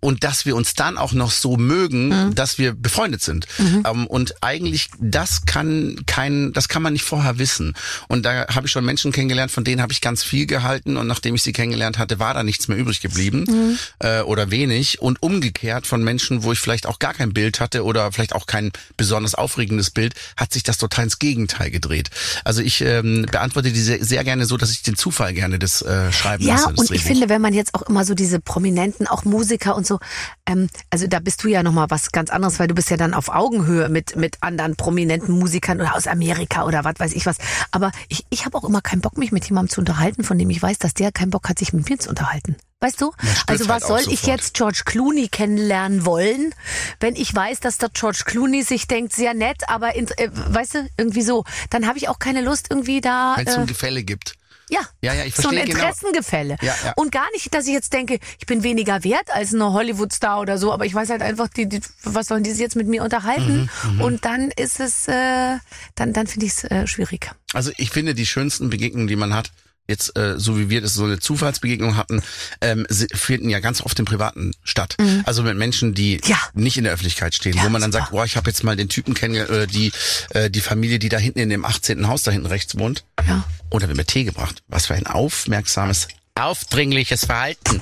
und 0.00 0.22
dass 0.22 0.44
wir 0.44 0.54
uns 0.54 0.74
dann 0.74 0.98
auch 0.98 1.12
noch 1.12 1.30
so 1.30 1.56
mögen, 1.56 2.08
Mhm. 2.08 2.34
dass 2.34 2.58
wir 2.58 2.74
befreundet 2.74 3.22
sind. 3.22 3.46
Ähm, 3.58 4.06
und 4.06 4.34
eigentlich, 4.42 4.88
das 5.00 5.46
kann 5.46 6.00
kein, 6.06 6.52
das 6.52 6.68
kann 6.68 6.82
man 6.82 6.92
nicht 6.92 7.04
vorher 7.04 7.38
wissen. 7.38 7.74
Und 8.08 8.24
da 8.26 8.46
habe 8.48 8.66
ich 8.66 8.72
schon 8.72 8.84
Menschen 8.84 9.12
kennengelernt, 9.12 9.50
von 9.50 9.64
denen 9.64 9.80
habe 9.80 9.92
ich 9.92 10.00
ganz 10.00 10.22
viel 10.22 10.46
gehalten, 10.46 10.96
und 10.96 11.06
nachdem 11.06 11.34
ich 11.34 11.42
sie 11.42 11.52
kennengelernt 11.52 11.98
hatte, 11.98 12.18
war 12.18 12.34
da 12.34 12.42
nichts 12.42 12.68
mehr 12.68 12.76
übrig 12.78 13.00
geblieben 13.00 13.44
Mhm. 13.48 13.78
äh, 14.00 14.20
oder 14.20 14.50
wenig. 14.50 15.00
Und 15.00 15.22
umgekehrt 15.22 15.86
von 15.86 16.02
Menschen, 16.04 16.42
wo 16.42 16.52
ich 16.52 16.58
vielleicht 16.58 16.86
auch 16.86 16.98
gar 16.98 17.14
kein 17.14 17.32
Bild 17.32 17.57
hatte 17.60 17.84
oder 17.84 18.12
vielleicht 18.12 18.34
auch 18.34 18.46
kein 18.46 18.72
besonders 18.96 19.34
aufregendes 19.34 19.90
Bild, 19.90 20.14
hat 20.36 20.52
sich 20.52 20.62
das 20.62 20.78
total 20.78 21.04
ins 21.04 21.18
Gegenteil 21.18 21.70
gedreht. 21.70 22.10
Also 22.44 22.62
ich 22.62 22.80
ähm, 22.80 23.26
beantworte 23.30 23.72
die 23.72 23.80
sehr, 23.80 24.04
sehr 24.04 24.24
gerne 24.24 24.46
so, 24.46 24.56
dass 24.56 24.70
ich 24.70 24.82
den 24.82 24.96
Zufall 24.96 25.34
gerne 25.34 25.58
das 25.58 25.82
äh, 25.82 26.12
schreiben 26.12 26.44
Ja, 26.44 26.54
lasse. 26.54 26.74
Das 26.76 26.78
und 26.78 26.90
ich 26.94 27.02
finde, 27.02 27.28
wenn 27.28 27.40
man 27.40 27.54
jetzt 27.54 27.74
auch 27.74 27.82
immer 27.82 28.04
so 28.04 28.14
diese 28.14 28.40
Prominenten, 28.40 29.06
auch 29.06 29.24
Musiker 29.24 29.76
und 29.76 29.86
so, 29.86 29.98
ähm, 30.46 30.68
also 30.90 31.06
da 31.06 31.20
bist 31.20 31.44
du 31.44 31.48
ja 31.48 31.62
nochmal 31.62 31.86
was 31.90 32.12
ganz 32.12 32.30
anderes, 32.30 32.58
weil 32.58 32.68
du 32.68 32.74
bist 32.74 32.90
ja 32.90 32.96
dann 32.96 33.14
auf 33.14 33.28
Augenhöhe 33.28 33.88
mit, 33.88 34.16
mit 34.16 34.38
anderen 34.40 34.76
prominenten 34.76 35.38
Musikern 35.38 35.80
oder 35.80 35.94
aus 35.94 36.06
Amerika 36.06 36.64
oder 36.64 36.84
was 36.84 36.94
weiß 36.98 37.12
ich 37.12 37.26
was. 37.26 37.38
Aber 37.70 37.92
ich, 38.08 38.24
ich 38.30 38.44
habe 38.44 38.56
auch 38.56 38.64
immer 38.64 38.80
keinen 38.80 39.00
Bock, 39.00 39.18
mich 39.18 39.32
mit 39.32 39.44
jemandem 39.48 39.70
zu 39.70 39.80
unterhalten, 39.80 40.24
von 40.24 40.38
dem 40.38 40.50
ich 40.50 40.60
weiß, 40.60 40.78
dass 40.78 40.94
der 40.94 41.12
keinen 41.12 41.30
Bock 41.30 41.48
hat, 41.48 41.58
sich 41.58 41.72
mit 41.72 41.88
mir 41.88 41.98
zu 41.98 42.08
unterhalten. 42.08 42.56
Weißt 42.80 43.00
du? 43.00 43.12
Also 43.48 43.64
was 43.68 43.88
halt 43.88 44.04
soll 44.04 44.12
ich 44.12 44.22
jetzt 44.24 44.54
George 44.54 44.82
Clooney 44.84 45.28
kennenlernen 45.28 46.04
wollen, 46.06 46.54
wenn 47.00 47.16
ich 47.16 47.34
weiß, 47.34 47.58
dass 47.58 47.78
der 47.78 47.88
George 47.88 48.22
Clooney 48.24 48.62
sich 48.62 48.86
denkt, 48.86 49.12
sehr 49.12 49.34
nett, 49.34 49.68
aber 49.68 49.96
in, 49.96 50.06
äh, 50.16 50.28
weißt 50.30 50.74
du, 50.74 50.88
irgendwie 50.96 51.22
so. 51.22 51.44
Dann 51.70 51.88
habe 51.88 51.98
ich 51.98 52.08
auch 52.08 52.20
keine 52.20 52.40
Lust 52.40 52.68
irgendwie 52.70 53.00
da. 53.00 53.34
Wenn 53.36 53.48
es 53.48 53.56
äh, 53.56 53.58
ein 53.58 53.66
Gefälle 53.66 54.04
gibt. 54.04 54.34
ja, 54.70 54.80
Ja, 55.02 55.12
ja, 55.12 55.24
ich 55.24 55.34
so 55.34 55.48
ein 55.48 55.56
genau. 55.56 55.72
Interessengefälle. 55.72 56.56
Ja, 56.62 56.72
ja. 56.84 56.92
Und 56.94 57.10
gar 57.10 57.28
nicht, 57.32 57.52
dass 57.52 57.66
ich 57.66 57.72
jetzt 57.72 57.92
denke, 57.92 58.20
ich 58.38 58.46
bin 58.46 58.62
weniger 58.62 59.02
wert 59.02 59.28
als 59.32 59.52
eine 59.52 59.72
Hollywood-Star 59.72 60.38
oder 60.40 60.56
so, 60.56 60.72
aber 60.72 60.86
ich 60.86 60.94
weiß 60.94 61.10
halt 61.10 61.22
einfach, 61.22 61.48
die, 61.48 61.68
die, 61.68 61.80
was 62.04 62.28
sollen 62.28 62.44
die 62.44 62.50
sich 62.52 62.60
jetzt 62.60 62.76
mit 62.76 62.86
mir 62.86 63.02
unterhalten? 63.02 63.68
Mhm, 63.90 64.00
Und 64.00 64.24
dann 64.24 64.52
ist 64.52 64.78
es, 64.78 65.08
äh, 65.08 65.56
dann, 65.96 66.12
dann 66.12 66.28
finde 66.28 66.46
ich 66.46 66.52
es 66.52 66.64
äh, 66.64 66.86
schwierig. 66.86 67.28
Also 67.54 67.72
ich 67.76 67.90
finde 67.90 68.14
die 68.14 68.26
schönsten 68.26 68.70
Begegnungen, 68.70 69.08
die 69.08 69.16
man 69.16 69.34
hat, 69.34 69.50
jetzt 69.88 70.16
äh, 70.16 70.38
so 70.38 70.58
wie 70.58 70.68
wir 70.70 70.80
das 70.82 70.94
so 70.94 71.04
eine 71.04 71.18
Zufallsbegegnung 71.18 71.96
hatten, 71.96 72.22
ähm, 72.60 72.86
sie- 72.88 73.08
finden 73.14 73.48
ja 73.48 73.58
ganz 73.60 73.80
oft 73.80 73.98
im 73.98 74.04
Privaten 74.04 74.52
statt. 74.62 74.96
Also 75.24 75.42
mit 75.42 75.56
Menschen, 75.56 75.94
die 75.94 76.16
Mhm. 76.22 76.28
Ja. 76.30 76.38
nicht 76.54 76.76
in 76.76 76.84
der 76.84 76.92
Öffentlichkeit 76.92 77.34
stehen, 77.34 77.56
Ja, 77.56 77.64
wo 77.64 77.68
man 77.70 77.80
dann 77.80 77.90
super. 77.90 78.04
sagt, 78.04 78.12
boah, 78.12 78.24
ich 78.24 78.36
habe 78.36 78.48
jetzt 78.50 78.62
mal 78.64 78.76
den 78.76 78.88
Typen 78.88 79.14
kennengelernt, 79.14 79.50
oder 79.50 79.66
die 79.66 79.90
äh, 80.30 80.50
die 80.50 80.60
Familie, 80.60 80.98
die 80.98 81.08
da 81.08 81.16
hinten 81.18 81.38
in 81.40 81.48
dem 81.48 81.64
18. 81.64 82.06
Haus 82.06 82.22
da 82.22 82.30
hinten 82.30 82.46
rechts 82.46 82.78
wohnt. 82.78 83.04
Ja. 83.26 83.44
Und 83.70 83.82
da 83.82 83.88
wird 83.88 83.96
mir 83.96 84.04
Tee 84.04 84.24
gebracht. 84.24 84.62
Was 84.68 84.86
für 84.86 84.94
ein 84.94 85.06
aufmerksames, 85.06 86.08
aufdringliches 86.34 87.24
Verhalten. 87.24 87.80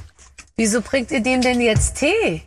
Wieso 0.57 0.81
bringt 0.81 1.11
ihr 1.11 1.21
dem 1.23 1.43
denn 1.43 1.61
jetzt 1.61 1.97
Tee? 1.97 2.43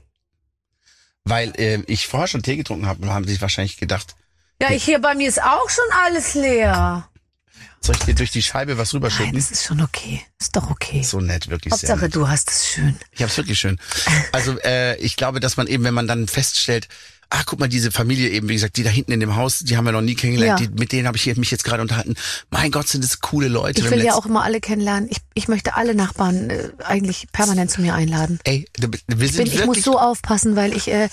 Weil 1.26 1.51
äh, 1.57 1.84
ich 1.88 2.07
vorher 2.07 2.28
schon 2.28 2.41
Tee 2.43 2.55
getrunken 2.55 2.86
habe, 2.88 3.05
haben 3.14 3.26
sie 3.26 3.34
sich 3.34 3.41
wahrscheinlich 3.41 3.78
gedacht, 3.78 4.16
Ja, 4.62 4.72
ich 4.72 4.84
hier 4.84 4.99
bei 4.99 5.14
mir 5.16 5.28
ist 5.28 5.41
auch 5.43 5.70
schon 5.70 5.84
alles 6.05 6.34
leer. 6.34 7.09
Soll 7.82 7.95
ich 7.99 8.05
dir 8.05 8.15
durch 8.15 8.32
die 8.32 8.41
Scheibe 8.43 8.77
was 8.77 8.93
Nein, 8.93 8.97
rüberschütten? 9.01 9.36
das 9.36 9.51
ist 9.51 9.65
schon 9.65 9.82
okay. 9.82 10.21
Ist 10.39 10.55
doch 10.55 10.69
okay. 10.69 11.01
So 11.03 11.19
nett, 11.19 11.49
wirklich 11.49 11.73
sehr 11.73 11.89
Hauptsache, 11.89 12.05
nett. 12.05 12.15
du 12.15 12.27
hast 12.27 12.49
es 12.51 12.67
schön. 12.67 12.97
Ich 13.11 13.21
hab's 13.23 13.38
wirklich 13.38 13.59
schön. 13.59 13.80
Also 14.32 14.57
äh, 14.59 14.95
ich 14.97 15.15
glaube, 15.15 15.39
dass 15.39 15.57
man 15.57 15.67
eben, 15.67 15.84
wenn 15.84 15.93
man 15.93 16.07
dann 16.07 16.27
feststellt, 16.27 16.88
ah, 17.32 17.43
guck 17.45 17.59
mal, 17.59 17.69
diese 17.69 17.91
Familie 17.91 18.30
eben, 18.30 18.49
wie 18.49 18.53
gesagt, 18.53 18.75
die 18.77 18.84
da 18.84 18.89
hinten 18.89 19.11
in 19.11 19.19
dem 19.19 19.36
Haus, 19.36 19.59
die 19.59 19.77
haben 19.77 19.86
wir 19.86 19.91
noch 19.91 20.01
nie 20.01 20.15
kennengelernt, 20.15 20.59
Ja. 20.61 20.65
die, 20.67 20.73
mit 20.73 20.91
denen 20.91 21.07
habe 21.07 21.15
ich 21.15 21.25
mich 21.38 21.51
jetzt 21.51 21.63
gerade 21.63 21.82
unterhalten. 21.84 22.15
Mein 22.49 22.71
Gott, 22.71 22.88
sind 22.88 23.03
das 23.03 23.19
coole 23.19 23.47
Leute. 23.47 23.80
Ich 23.82 23.86
Wir 23.86 23.91
will 23.91 24.03
ja 24.03 24.15
auch 24.15 24.25
immer 24.25 24.43
alle 24.43 24.59
kennenlernen. 24.59 25.07
Ich, 25.11 25.17
ich 25.36 25.47
möchte 25.47 25.75
alle 25.75 25.93
Nachbarn 25.93 26.49
äh, 26.49 26.69
eigentlich 26.84 27.27
permanent 27.32 27.69
zu 27.69 27.82
mir 27.82 27.93
einladen. 27.93 28.39
Ey, 28.45 28.65
wir 28.77 28.89
Ich, 29.25 29.32
sind 29.34 29.49
bin, 29.51 29.59
ich 29.59 29.65
muss 29.67 29.84
so 29.84 29.99
aufpassen, 29.99 30.55
weil 30.55 30.75
ich, 30.75 30.88
äh, 30.89 31.07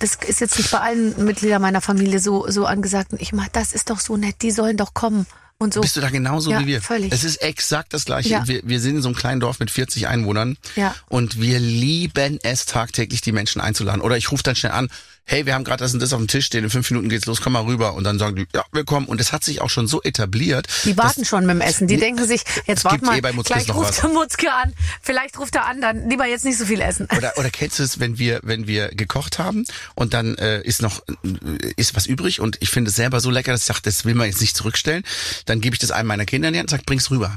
das 0.00 0.16
ist 0.16 0.40
jetzt 0.40 0.58
nicht 0.58 0.70
bei 0.70 0.80
allen 0.80 1.24
Mitgliedern 1.24 1.62
meiner 1.62 1.80
Familie 1.80 2.20
so, 2.20 2.48
so 2.50 2.66
angesagt. 2.66 3.12
Ich 3.18 3.32
mach, 3.32 3.48
das 3.48 3.72
ist 3.72 3.88
doch 3.90 4.00
so 4.00 4.16
nett, 4.18 4.36
die 4.42 4.50
sollen 4.50 4.76
doch 4.76 4.92
kommen 4.92 5.26
und 5.58 5.74
so. 5.74 5.80
bist 5.80 5.96
du 5.96 6.00
da 6.00 6.08
genauso 6.08 6.50
Ja, 6.50 6.60
wie 6.60 6.66
wir? 6.66 6.80
völlig. 6.80 7.12
Es 7.12 7.24
ist 7.24 7.36
exakt 7.42 7.92
das 7.92 8.04
gleiche. 8.04 8.28
Ja. 8.30 8.46
Wir, 8.48 8.60
wir 8.64 8.80
sind 8.80 8.96
in 8.96 9.02
so 9.02 9.08
einem 9.08 9.16
kleinen 9.16 9.40
Dorf 9.40 9.58
mit 9.58 9.70
40 9.70 10.06
Einwohnern 10.06 10.56
Ja. 10.76 10.94
und 11.08 11.40
wir 11.40 11.58
lieben 11.58 12.38
es 12.42 12.64
tagtäglich, 12.66 13.20
die 13.20 13.32
Menschen 13.32 13.60
einzuladen. 13.60 14.00
Oder 14.00 14.16
ich 14.16 14.30
rufe 14.30 14.42
dann 14.44 14.54
schnell 14.56 14.72
an, 14.72 14.88
hey, 15.28 15.44
wir 15.44 15.54
haben 15.54 15.62
gerade 15.62 15.84
das 15.84 15.92
und 15.92 16.00
das 16.00 16.12
auf 16.12 16.18
dem 16.18 16.26
Tisch 16.26 16.46
stehen, 16.46 16.64
in 16.64 16.70
fünf 16.70 16.90
Minuten 16.90 17.10
geht's 17.10 17.26
los, 17.26 17.40
komm 17.42 17.52
mal 17.52 17.62
rüber. 17.62 17.94
Und 17.94 18.04
dann 18.04 18.18
sagen 18.18 18.36
die, 18.36 18.46
ja, 18.54 18.64
wir 18.72 18.84
kommen. 18.84 19.06
Und 19.06 19.20
das 19.20 19.30
hat 19.32 19.44
sich 19.44 19.60
auch 19.60 19.68
schon 19.68 19.86
so 19.86 20.02
etabliert. 20.02 20.66
Die 20.84 20.96
warten 20.96 21.24
schon 21.24 21.44
mit 21.44 21.54
dem 21.56 21.60
Essen. 21.60 21.86
Die 21.86 21.98
denken 21.98 22.26
sich, 22.26 22.42
jetzt 22.66 22.84
warte 22.84 23.04
mal, 23.04 23.18
eh 23.18 23.20
bei 23.20 23.32
Mutzkes 23.32 23.64
gleich 23.64 23.76
ruft 23.76 24.02
der 24.02 24.08
Mutzke 24.08 24.50
an. 24.50 24.72
Vielleicht 25.02 25.38
ruft 25.38 25.54
er 25.54 25.66
an, 25.66 25.82
dann 25.82 26.08
lieber 26.08 26.26
jetzt 26.26 26.44
nicht 26.44 26.58
so 26.58 26.64
viel 26.64 26.80
essen. 26.80 27.06
Oder, 27.16 27.32
oder 27.36 27.50
kennst 27.50 27.78
du 27.78 27.82
es, 27.82 28.00
wenn 28.00 28.18
wir, 28.18 28.40
wenn 28.42 28.66
wir 28.66 28.88
gekocht 28.88 29.38
haben 29.38 29.64
und 29.94 30.14
dann 30.14 30.36
äh, 30.36 30.62
ist 30.62 30.82
noch 30.82 31.02
äh, 31.24 31.72
ist 31.76 31.94
was 31.96 32.06
übrig 32.06 32.40
und 32.40 32.56
ich 32.60 32.70
finde 32.70 32.90
es 32.90 32.96
selber 32.96 33.20
so 33.20 33.30
lecker, 33.30 33.52
dass 33.52 33.62
ich 33.62 33.66
sage, 33.66 33.80
das 33.82 34.04
will 34.04 34.14
man 34.14 34.26
jetzt 34.26 34.40
nicht 34.40 34.56
zurückstellen, 34.56 35.04
dann 35.46 35.60
gebe 35.60 35.74
ich 35.74 35.80
das 35.80 35.90
einem 35.90 36.08
meiner 36.08 36.24
Kinder 36.24 36.48
in 36.48 36.54
die 36.54 36.60
Hand 36.60 36.72
und 36.72 36.78
sag, 36.78 36.86
bring's 36.86 37.10
rüber. 37.10 37.36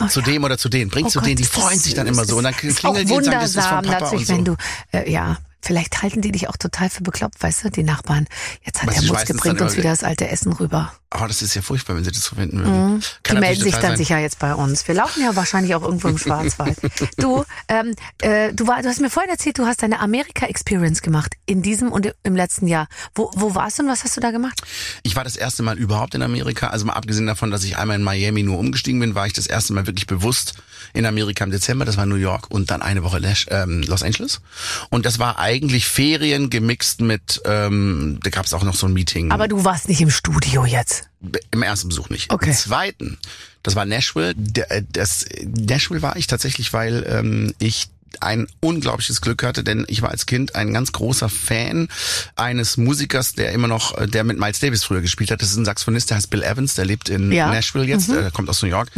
Oh, 0.00 0.06
zu 0.06 0.20
ja. 0.20 0.26
dem 0.26 0.44
oder 0.44 0.58
zu 0.58 0.68
denen, 0.68 0.90
bring's 0.90 1.08
Oh 1.08 1.10
zu 1.10 1.18
Gott, 1.20 1.28
denen, 1.28 1.36
die 1.36 1.44
freuen 1.44 1.78
sich 1.78 1.94
dann 1.94 2.06
immer 2.06 2.24
so 2.24 2.36
und 2.36 2.44
dann 2.44 2.54
klingeln 2.54 3.06
die 3.06 3.12
und 3.12 3.24
sagen, 3.24 3.38
das 3.40 3.54
ist 3.54 3.66
von 3.66 3.82
Papa 3.82 4.08
und 4.10 4.26
so. 4.26 4.34
wenn 4.34 4.44
du, 4.44 4.56
äh, 4.92 5.10
ja, 5.10 5.38
vielleicht 5.64 6.02
halten 6.02 6.20
die 6.20 6.32
dich 6.32 6.48
auch 6.48 6.56
total 6.56 6.90
für 6.90 7.02
bekloppt, 7.02 7.42
weißt 7.42 7.64
du, 7.64 7.70
die 7.70 7.82
Nachbarn. 7.82 8.26
Jetzt 8.62 8.82
hat 8.82 8.88
Aber 8.88 8.92
der 8.92 9.00
sie 9.00 9.08
Mutzke 9.08 9.26
schmeißen's 9.26 9.40
bringt 9.40 9.60
dann 9.60 9.68
uns 9.68 9.76
wieder 9.76 9.90
das 9.90 10.04
alte 10.04 10.28
Essen 10.28 10.52
rüber. 10.52 10.92
Oh, 11.16 11.26
das 11.26 11.42
ist 11.42 11.54
ja 11.54 11.62
furchtbar, 11.62 11.96
wenn 11.96 12.04
sie 12.04 12.10
das 12.10 12.26
finden 12.26 12.58
würden. 12.58 12.94
Mhm. 12.94 13.00
Die 13.30 13.34
melden 13.34 13.62
sich 13.62 13.74
dann 13.74 13.82
sein. 13.82 13.96
sicher 13.96 14.18
jetzt 14.18 14.40
bei 14.40 14.54
uns. 14.54 14.86
Wir 14.88 14.96
laufen 14.96 15.22
ja 15.22 15.36
wahrscheinlich 15.36 15.74
auch 15.74 15.82
irgendwo 15.82 16.08
im 16.08 16.18
Schwarzwald. 16.18 16.76
du, 17.16 17.44
ähm, 17.68 17.94
äh, 18.20 18.52
du, 18.52 18.66
war, 18.66 18.82
du 18.82 18.88
hast 18.88 19.00
mir 19.00 19.10
vorhin 19.10 19.30
erzählt, 19.30 19.58
du 19.58 19.66
hast 19.66 19.82
deine 19.82 20.00
Amerika-Experience 20.00 21.02
gemacht 21.02 21.36
in 21.46 21.62
diesem 21.62 21.92
und 21.92 22.12
im 22.24 22.34
letzten 22.34 22.66
Jahr. 22.66 22.88
Wo, 23.14 23.30
wo 23.34 23.54
warst 23.54 23.78
du 23.78 23.84
und 23.84 23.88
was 23.88 24.02
hast 24.02 24.16
du 24.16 24.20
da 24.20 24.32
gemacht? 24.32 24.60
Ich 25.04 25.14
war 25.14 25.22
das 25.22 25.36
erste 25.36 25.62
Mal 25.62 25.78
überhaupt 25.78 26.14
in 26.16 26.22
Amerika. 26.22 26.68
Also 26.68 26.84
mal 26.84 26.94
abgesehen 26.94 27.26
davon, 27.26 27.50
dass 27.52 27.62
ich 27.62 27.76
einmal 27.78 27.96
in 27.96 28.02
Miami 28.02 28.42
nur 28.42 28.58
umgestiegen 28.58 28.98
bin, 28.98 29.14
war 29.14 29.26
ich 29.26 29.32
das 29.32 29.46
erste 29.46 29.72
Mal 29.72 29.86
wirklich 29.86 30.06
bewusst 30.06 30.54
in 30.94 31.04
Amerika 31.04 31.44
im 31.44 31.50
Dezember. 31.50 31.84
Das 31.84 31.96
war 31.96 32.06
New 32.06 32.14
York 32.14 32.50
und 32.50 32.70
dann 32.70 32.80
eine 32.80 33.02
Woche 33.02 33.20
ähm, 33.50 33.82
Los 33.82 34.02
Angeles. 34.02 34.40
Und 34.88 35.04
das 35.04 35.18
war 35.18 35.38
eigentlich 35.38 35.86
Ferien 35.86 36.48
gemixt 36.48 37.00
mit, 37.00 37.42
ähm, 37.44 38.20
da 38.22 38.30
gab 38.30 38.46
es 38.46 38.54
auch 38.54 38.62
noch 38.62 38.74
so 38.74 38.86
ein 38.86 38.92
Meeting. 38.92 39.32
Aber 39.32 39.48
du 39.48 39.64
warst 39.64 39.88
nicht 39.88 40.00
im 40.00 40.10
Studio 40.10 40.64
jetzt. 40.64 41.10
Im 41.50 41.62
ersten 41.62 41.88
Besuch 41.88 42.08
nicht. 42.10 42.32
Okay. 42.32 42.50
Im 42.50 42.56
zweiten, 42.56 43.18
das 43.62 43.76
war 43.76 43.84
Nashville. 43.84 44.34
Äh, 44.68 44.82
das, 44.90 45.26
Nashville 45.42 46.00
war 46.00 46.16
ich 46.16 46.28
tatsächlich, 46.28 46.72
weil 46.72 47.04
ähm, 47.08 47.54
ich 47.58 47.88
ein 48.22 48.46
unglaubliches 48.60 49.20
Glück 49.20 49.42
hatte, 49.42 49.64
denn 49.64 49.84
ich 49.88 50.02
war 50.02 50.10
als 50.10 50.26
Kind 50.26 50.54
ein 50.54 50.72
ganz 50.72 50.92
großer 50.92 51.28
Fan 51.28 51.88
eines 52.36 52.76
Musikers, 52.76 53.32
der 53.34 53.52
immer 53.52 53.68
noch, 53.68 53.96
äh, 53.98 54.06
der 54.06 54.24
mit 54.24 54.38
Miles 54.38 54.60
Davis 54.60 54.84
früher 54.84 55.00
gespielt 55.00 55.30
hat. 55.30 55.42
Das 55.42 55.50
ist 55.50 55.56
ein 55.56 55.64
Saxophonist, 55.64 56.10
der 56.10 56.16
heißt 56.16 56.30
Bill 56.30 56.42
Evans, 56.42 56.74
der 56.74 56.84
lebt 56.84 57.08
in 57.08 57.32
Ja. 57.32 57.48
Nashville 57.48 57.84
jetzt, 57.84 58.08
äh, 58.08 58.20
der 58.22 58.30
kommt 58.30 58.48
aus 58.48 58.62
New 58.62 58.68
York. 58.68 58.90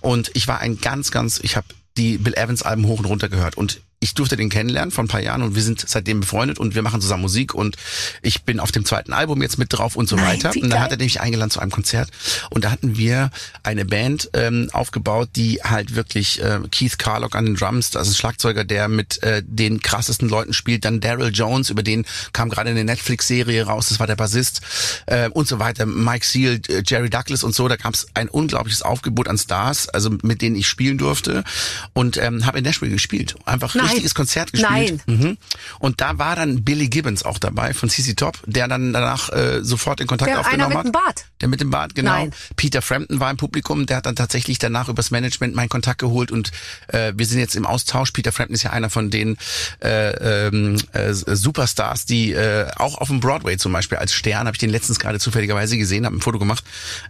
Und 0.00 0.30
ich 0.34 0.46
war 0.48 0.60
ein 0.60 0.80
ganz, 0.80 1.10
ganz, 1.10 1.38
ich 1.42 1.56
habe 1.56 1.66
die 1.96 2.18
Bill 2.18 2.34
Evans 2.34 2.62
Alben 2.62 2.86
hoch 2.86 2.98
und 2.98 3.04
runter 3.06 3.28
gehört 3.28 3.56
und 3.56 3.80
ich 4.02 4.14
durfte 4.14 4.36
den 4.36 4.48
kennenlernen 4.48 4.90
vor 4.90 5.04
ein 5.04 5.08
paar 5.08 5.20
Jahren 5.20 5.42
und 5.42 5.54
wir 5.54 5.62
sind 5.62 5.84
seitdem 5.86 6.20
befreundet 6.20 6.58
und 6.58 6.74
wir 6.74 6.80
machen 6.80 7.02
zusammen 7.02 7.20
Musik 7.20 7.54
und 7.54 7.76
ich 8.22 8.44
bin 8.44 8.58
auf 8.58 8.72
dem 8.72 8.86
zweiten 8.86 9.12
Album 9.12 9.42
jetzt 9.42 9.58
mit 9.58 9.70
drauf 9.70 9.94
und 9.94 10.08
so 10.08 10.16
Nein, 10.16 10.26
weiter. 10.26 10.52
Und 10.58 10.70
dann 10.70 10.80
hat 10.80 10.90
er 10.90 10.96
mich 10.96 11.20
eingeladen 11.20 11.50
zu 11.50 11.60
einem 11.60 11.70
Konzert 11.70 12.08
und 12.48 12.64
da 12.64 12.70
hatten 12.70 12.96
wir 12.96 13.30
eine 13.62 13.84
Band 13.84 14.30
ähm, 14.32 14.70
aufgebaut, 14.72 15.28
die 15.36 15.60
halt 15.62 15.94
wirklich 15.96 16.42
äh, 16.42 16.60
Keith 16.70 16.98
Carlock 16.98 17.36
an 17.36 17.44
den 17.44 17.56
Drums, 17.56 17.90
das 17.90 18.08
ist 18.08 18.14
ein 18.14 18.16
Schlagzeuger, 18.16 18.64
der 18.64 18.88
mit 18.88 19.22
äh, 19.22 19.42
den 19.44 19.82
krassesten 19.82 20.30
Leuten 20.30 20.54
spielt, 20.54 20.86
dann 20.86 21.00
Daryl 21.00 21.30
Jones, 21.30 21.68
über 21.68 21.82
den 21.82 22.06
kam 22.32 22.48
gerade 22.48 22.70
eine 22.70 22.84
Netflix-Serie 22.84 23.64
raus, 23.64 23.90
das 23.90 24.00
war 24.00 24.06
der 24.06 24.16
Bassist 24.16 24.62
äh, 25.06 25.28
und 25.28 25.46
so 25.46 25.58
weiter, 25.58 25.84
Mike 25.84 26.24
Seal, 26.24 26.58
äh, 26.68 26.82
Jerry 26.86 27.10
Douglas 27.10 27.44
und 27.44 27.54
so, 27.54 27.68
da 27.68 27.76
gab 27.76 27.92
es 27.92 28.06
ein 28.14 28.30
unglaubliches 28.30 28.80
Aufgebot 28.80 29.28
an 29.28 29.36
Stars, 29.36 29.90
also 29.90 30.08
mit 30.22 30.40
denen 30.40 30.56
ich 30.56 30.68
spielen 30.68 30.96
durfte 30.96 31.44
und 31.92 32.16
ähm, 32.16 32.46
habe 32.46 32.56
in 32.58 32.64
Nashville 32.64 32.92
gespielt, 32.92 33.36
einfach 33.44 33.74
Nein. 33.74 33.89
Richtiges 33.90 34.14
Konzert 34.14 34.52
gespielt. 34.52 35.00
Mhm. 35.06 35.36
Und 35.78 36.00
da 36.00 36.18
war 36.18 36.36
dann 36.36 36.64
Billy 36.64 36.88
Gibbons 36.88 37.24
auch 37.24 37.38
dabei 37.38 37.74
von 37.74 37.88
CC 37.88 38.14
Top, 38.14 38.38
der 38.46 38.68
dann 38.68 38.92
danach 38.92 39.30
äh, 39.30 39.62
sofort 39.62 40.00
in 40.00 40.06
Kontakt 40.06 40.28
Der 40.28 40.38
einer 40.38 40.46
aufgenommen 40.46 40.68
mit 40.70 40.78
hat. 40.78 40.86
dem 40.86 40.92
Bart. 40.92 41.24
Der 41.40 41.48
mit 41.48 41.60
dem 41.60 41.70
Bart, 41.70 41.94
genau. 41.94 42.12
Nein. 42.12 42.32
Peter 42.56 42.82
Frampton 42.82 43.20
war 43.20 43.30
im 43.30 43.36
Publikum, 43.36 43.86
der 43.86 43.98
hat 43.98 44.06
dann 44.06 44.16
tatsächlich 44.16 44.58
danach 44.58 44.88
übers 44.88 45.10
Management 45.10 45.54
meinen 45.54 45.68
Kontakt 45.68 46.00
geholt 46.00 46.30
und 46.30 46.50
äh, 46.88 47.12
wir 47.16 47.26
sind 47.26 47.38
jetzt 47.38 47.56
im 47.56 47.66
Austausch. 47.66 48.10
Peter 48.12 48.32
Frampton 48.32 48.54
ist 48.54 48.62
ja 48.62 48.70
einer 48.70 48.90
von 48.90 49.10
den 49.10 49.36
äh, 49.82 50.46
ähm, 50.46 50.76
äh, 50.92 51.12
Superstars, 51.12 52.06
die 52.06 52.32
äh, 52.32 52.66
auch 52.76 52.98
auf 52.98 53.08
dem 53.08 53.20
Broadway 53.20 53.56
zum 53.56 53.72
Beispiel 53.72 53.98
als 53.98 54.12
Stern, 54.12 54.46
habe 54.46 54.54
ich 54.54 54.60
den 54.60 54.70
letztens 54.70 54.98
gerade 54.98 55.18
zufälligerweise 55.18 55.76
gesehen, 55.76 56.06
habe 56.06 56.16
ein 56.16 56.20
Foto 56.20 56.38
gemacht. 56.38 56.64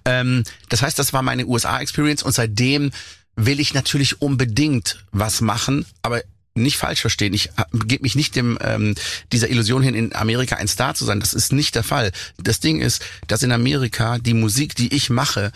Ähm, 0.05 0.45
das 0.68 0.83
heißt, 0.83 0.99
das 0.99 1.12
war 1.12 1.22
meine 1.22 1.47
USA-Experience 1.47 2.22
und 2.22 2.33
seitdem 2.33 2.91
will 3.37 3.61
ich 3.61 3.74
natürlich 3.74 4.20
unbedingt 4.20 5.05
was 5.12 5.41
machen, 5.41 5.87
aber 6.03 6.22
nicht 6.55 6.76
falsch 6.76 7.01
verstehen. 7.01 7.32
Ich 7.32 7.51
gebe 7.72 8.03
mich 8.03 8.14
nicht 8.14 8.36
dem 8.36 8.59
ähm, 8.61 8.94
dieser 9.32 9.48
Illusion 9.51 9.82
hin, 9.82 9.94
in 9.94 10.14
Amerika 10.14 10.57
ein 10.57 10.68
Star 10.68 10.94
zu 10.94 11.05
sein. 11.05 11.20
Das 11.20 11.32
ist 11.32 11.53
nicht 11.53 11.74
der 11.74 11.84
Fall. 11.84 12.12
Das 12.38 12.61
Ding 12.61 12.80
ist, 12.80 13.03
dass 13.26 13.42
in 13.42 13.53
Amerika 13.53 14.18
die 14.18 14.34
Musik, 14.34 14.74
die 14.74 14.94
ich 14.94 15.11
mache, 15.11 15.53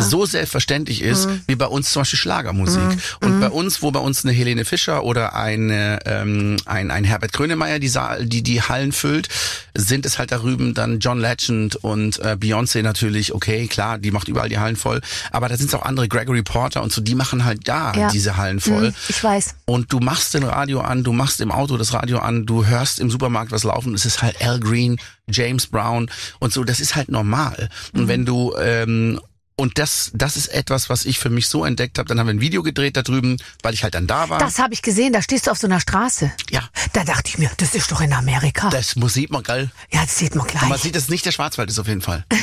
so 0.00 0.26
selbstverständlich 0.26 1.02
ist, 1.02 1.28
wie 1.46 1.54
bei 1.56 1.66
uns 1.66 1.90
zum 1.90 2.00
Beispiel 2.00 2.18
Schlagermusik. 2.18 2.82
Und 3.20 3.40
bei 3.40 3.48
uns, 3.50 3.82
wo 3.82 3.90
bei 3.90 4.00
uns 4.00 4.24
eine 4.24 4.32
Helene 4.32 4.64
Fischer 4.64 5.04
oder 5.04 5.34
eine, 5.34 6.00
ähm, 6.06 6.56
ein, 6.66 6.90
ein 6.90 7.04
Herbert 7.04 7.32
Grönemeyer 7.32 7.78
die, 7.78 7.88
Saal, 7.88 8.26
die 8.26 8.42
die 8.42 8.62
Hallen 8.62 8.92
füllt, 8.92 9.28
sind 9.74 10.06
es 10.06 10.18
halt 10.18 10.32
darüben 10.32 10.74
dann 10.74 10.98
John 11.00 11.18
Legend 11.20 11.76
und 11.76 12.18
äh, 12.20 12.36
Beyoncé 12.38 12.82
natürlich, 12.82 13.34
okay, 13.34 13.66
klar, 13.66 13.98
die 13.98 14.10
macht 14.10 14.28
überall 14.28 14.48
die 14.48 14.58
Hallen 14.58 14.76
voll. 14.76 15.00
Aber 15.30 15.48
da 15.48 15.56
sind 15.56 15.66
es 15.68 15.74
auch 15.74 15.82
andere, 15.82 16.08
Gregory 16.08 16.42
Porter 16.42 16.82
und 16.82 16.92
so, 16.92 17.00
die 17.00 17.14
machen 17.14 17.44
halt 17.44 17.66
da 17.68 17.92
Ja. 17.94 18.10
diese 18.10 18.36
Hallen 18.36 18.60
voll. 18.60 18.88
Mhm, 18.90 18.94
ich 19.08 19.22
weiß. 19.22 19.54
Und 19.64 19.92
du 19.92 20.00
machst 20.00 20.34
den 20.34 20.44
Radio 20.44 20.80
an, 20.80 21.04
du 21.04 21.12
machst 21.12 21.40
im 21.40 21.50
Auto 21.50 21.76
das 21.76 21.92
Radio 21.92 22.18
an, 22.18 22.46
du 22.46 22.66
hörst 22.66 23.00
im 23.00 23.10
Supermarkt 23.10 23.52
was 23.52 23.64
laufen. 23.64 23.94
Es 23.94 24.04
ist 24.04 24.22
halt 24.22 24.40
Al 24.42 24.60
Green, 24.60 24.98
James 25.28 25.66
Brown 25.66 26.10
und 26.38 26.52
so. 26.52 26.64
Das 26.64 26.80
ist 26.80 26.96
halt 26.96 27.08
normal. 27.10 27.68
Mhm. 27.92 28.00
Und 28.00 28.08
wenn 28.08 28.24
du 28.24 28.54
ähm, 28.60 29.20
und 29.56 29.78
das, 29.78 30.10
das 30.14 30.36
ist 30.36 30.48
etwas, 30.48 30.88
was 30.90 31.04
ich 31.04 31.18
für 31.18 31.30
mich 31.30 31.46
so 31.48 31.64
entdeckt 31.64 31.98
habe. 31.98 32.08
Dann 32.08 32.18
haben 32.18 32.26
wir 32.26 32.34
ein 32.34 32.40
Video 32.40 32.62
gedreht 32.62 32.96
da 32.96 33.02
drüben, 33.02 33.36
weil 33.62 33.72
ich 33.74 33.84
halt 33.84 33.94
dann 33.94 34.06
da 34.06 34.28
war. 34.28 34.38
Das 34.38 34.58
habe 34.58 34.74
ich 34.74 34.82
gesehen, 34.82 35.12
da 35.12 35.22
stehst 35.22 35.46
du 35.46 35.50
auf 35.52 35.58
so 35.58 35.66
einer 35.66 35.80
Straße. 35.80 36.32
ja, 36.50 36.62
Da 36.92 37.04
dachte 37.04 37.28
ich 37.28 37.38
mir, 37.38 37.50
das 37.58 37.74
ist 37.74 37.92
doch 37.92 38.00
in 38.00 38.12
Amerika. 38.12 38.68
das 38.70 38.96
muss 38.96 39.14
sieht 39.14 39.30
man 39.30 39.42
geil. 39.42 39.70
ja, 39.92 40.02
das 40.02 40.18
sieht 40.18 40.34
man 40.34 40.46
Und 40.46 40.54
man 40.54 40.68
gleich. 40.70 40.80
sieht, 40.82 40.96
dass 40.96 41.04
es 41.04 41.08
nicht 41.08 41.24
der 41.24 41.32
Schwarzwald 41.32 41.70
ist 41.70 41.78
auf 41.78 41.86
jeden 41.88 42.02
Fall. 42.02 42.24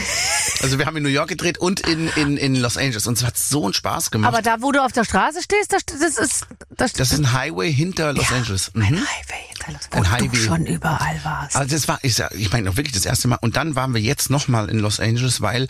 Also 0.64 0.78
wir 0.78 0.86
haben 0.86 0.98
in 0.98 1.04
New 1.04 1.10
York 1.10 1.30
gedreht 1.30 1.58
und 1.58 1.80
in, 1.82 2.08
in, 2.10 2.38
in 2.38 2.56
Los 2.56 2.78
Angeles 2.78 3.08
und 3.08 3.18
es 3.18 3.24
hat 3.24 3.38
so 3.38 3.64
einen 3.64 3.74
Spaß 3.74 4.12
gemacht. 4.12 4.28
Aber 4.32 4.42
da, 4.44 4.58
wo 4.62 4.72
du 4.72 4.84
auf 4.84 4.92
der 4.92 5.06
Straße 5.06 5.42
stehst, 5.42 5.72
das, 5.74 5.86
das 5.86 6.18
ist 6.18 6.46
das, 6.78 6.94
das 6.94 7.12
ist 7.12 7.20
ein 7.20 7.34
Highway 7.34 7.72
hinter 7.74 8.14
Los 8.14 8.32
Angeles. 8.32 8.72
Mhm. 8.74 8.82
ein 8.84 8.96
Highway 8.96 9.42
hinter 9.50 9.72
Los 9.72 9.82
Ein 9.92 10.04
wo 10.06 10.10
Highway. 10.12 10.28
du 10.30 10.36
schon 10.36 10.66
überall 10.68 11.20
warst. 11.24 11.56
Also 11.56 11.74
das 11.76 11.88
war, 11.88 12.00
ich, 12.04 12.20
ich 12.36 12.52
meine 12.52 12.76
wirklich 12.78 12.94
das 12.94 13.06
erste 13.06 13.28
Mal. 13.28 13.38
Und 13.42 13.56
dann 13.56 13.76
waren 13.76 13.94
wir 13.96 14.02
jetzt 14.02 14.30
nochmal 14.30 14.70
in 14.70 14.80
Los 14.80 15.00
Angeles, 15.00 15.42
weil 15.42 15.68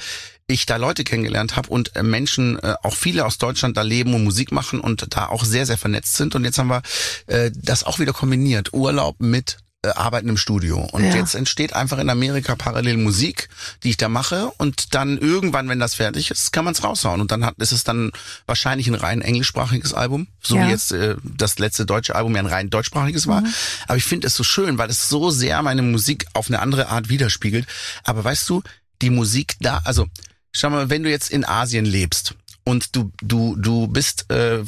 ich 0.54 0.66
da 0.66 0.78
Leute 0.78 1.04
kennengelernt 1.04 1.56
habe 1.56 1.70
und 1.70 1.96
äh, 1.96 2.04
Menschen, 2.04 2.58
äh, 2.60 2.76
auch 2.84 2.96
viele 2.96 3.26
aus 3.26 3.38
Deutschland 3.38 3.78
da 3.78 3.82
leben 3.82 4.14
und 4.14 4.24
Musik 4.24 4.52
machen 4.52 4.80
und 4.80 5.16
da 5.16 5.28
auch 5.28 5.44
sehr, 5.46 5.66
sehr 5.66 5.78
vernetzt 5.78 6.16
sind. 6.16 6.36
Und 6.36 6.44
jetzt 6.46 6.58
haben 6.58 6.70
wir 6.70 6.82
äh, 7.28 7.52
das 7.56 7.84
auch 7.84 8.00
wieder 8.00 8.14
kombiniert. 8.14 8.74
Urlaub 8.74 9.20
mit 9.20 9.58
Arbeiten 9.84 10.30
im 10.30 10.38
Studio. 10.38 10.78
Und 10.92 11.04
Ja. 11.04 11.16
jetzt 11.16 11.34
entsteht 11.34 11.74
einfach 11.74 11.98
in 11.98 12.08
Amerika 12.12 12.56
parallel 12.56 12.98
Musik, 12.98 13.50
die 13.82 13.90
ich 13.90 13.98
da 13.98 14.10
mache. 14.10 14.52
Und 14.60 14.94
dann 14.94 15.18
irgendwann, 15.18 15.68
wenn 15.70 15.80
das 15.80 15.96
fertig 15.96 16.30
ist, 16.30 16.54
kann 16.54 16.66
man 16.66 16.76
es 16.76 16.84
raushauen. 16.84 17.20
Und 17.20 17.32
dann 17.32 17.44
hat, 17.44 17.56
ist 17.58 17.72
es 17.72 17.84
dann 17.84 18.12
wahrscheinlich 18.46 18.86
ein 18.88 18.94
rein 18.94 19.22
englischsprachiges 19.24 19.96
Album. 19.96 20.28
So 20.44 20.56
Ja. 20.58 20.68
wie 20.68 20.70
jetzt 20.70 20.92
äh, 20.92 21.16
das 21.24 21.58
letzte 21.58 21.88
deutsche 21.88 22.14
Album 22.14 22.36
ja 22.36 22.42
ein 22.42 22.46
rein 22.46 22.70
deutschsprachiges 22.70 23.26
war. 23.26 23.44
Aber 23.88 23.98
ich 23.98 24.04
finde 24.04 24.28
es 24.28 24.36
so 24.36 24.44
schön, 24.44 24.78
weil 24.78 24.92
es 24.92 25.10
so 25.10 25.32
sehr 25.32 25.60
meine 25.64 25.82
Musik 25.82 26.28
auf 26.34 26.48
eine 26.50 26.60
andere 26.60 26.90
Art 26.90 27.10
widerspiegelt. 27.10 27.66
Aber 28.04 28.24
weißt 28.24 28.48
du, 28.50 28.62
die 29.02 29.10
Musik 29.10 29.56
da, 29.62 29.82
also 29.84 30.06
schau 30.52 30.70
mal, 30.70 30.90
wenn 30.90 31.04
du 31.04 31.10
jetzt 31.10 31.30
in 31.32 31.46
Asien 31.46 31.86
lebst 31.86 32.36
und 32.64 32.96
du 32.96 33.12
du 33.22 33.56
du 33.56 33.88
bist 33.88 34.30
äh, 34.32 34.64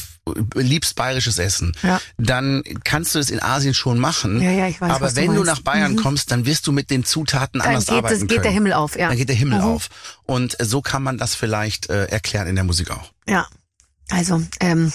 liebst 0.56 0.96
bayerisches 0.96 1.38
Essen, 1.38 1.76
Ja. 1.84 2.00
dann 2.18 2.64
kannst 2.84 3.14
du 3.14 3.20
es 3.20 3.30
in 3.30 3.42
Asien 3.42 3.74
schon 3.74 4.00
machen. 4.00 4.42
Ja, 4.42 4.52
ja, 4.52 4.68
ich 4.68 4.80
weiß, 4.82 4.90
Aber 4.92 5.10
du 5.10 5.16
wenn 5.18 5.28
du 5.28 5.44
meinst. 5.44 5.46
nach 5.48 5.60
Bayern 5.62 5.96
kommst, 5.98 6.32
dann 6.32 6.46
wirst 6.46 6.66
du 6.66 6.72
mit 6.72 6.90
den 6.90 7.04
Zutaten 7.04 7.60
Dann 7.60 7.68
anders 7.70 7.86
geht, 7.88 7.96
arbeiten 7.98 8.14
das, 8.16 8.22
geht 8.22 8.30
können. 8.30 8.44
der 8.44 8.52
Himmel 8.52 8.74
auf, 8.74 8.98
ja. 8.98 9.10
Dann 9.10 9.18
geht 9.18 9.30
der 9.30 9.36
Himmel 9.36 9.60
Mhm. 9.60 9.66
auf. 9.66 9.90
Und 10.24 10.60
äh, 10.60 10.66
so 10.66 10.82
kann 10.82 11.04
man 11.04 11.18
das 11.18 11.36
vielleicht 11.36 11.90
äh, 11.90 12.06
erklären 12.06 12.48
in 12.48 12.56
der 12.56 12.64
Musik 12.64 12.90
auch. 12.92 13.12
Ja. 13.28 13.48
Also, 14.10 14.42
ähm, 14.60 14.92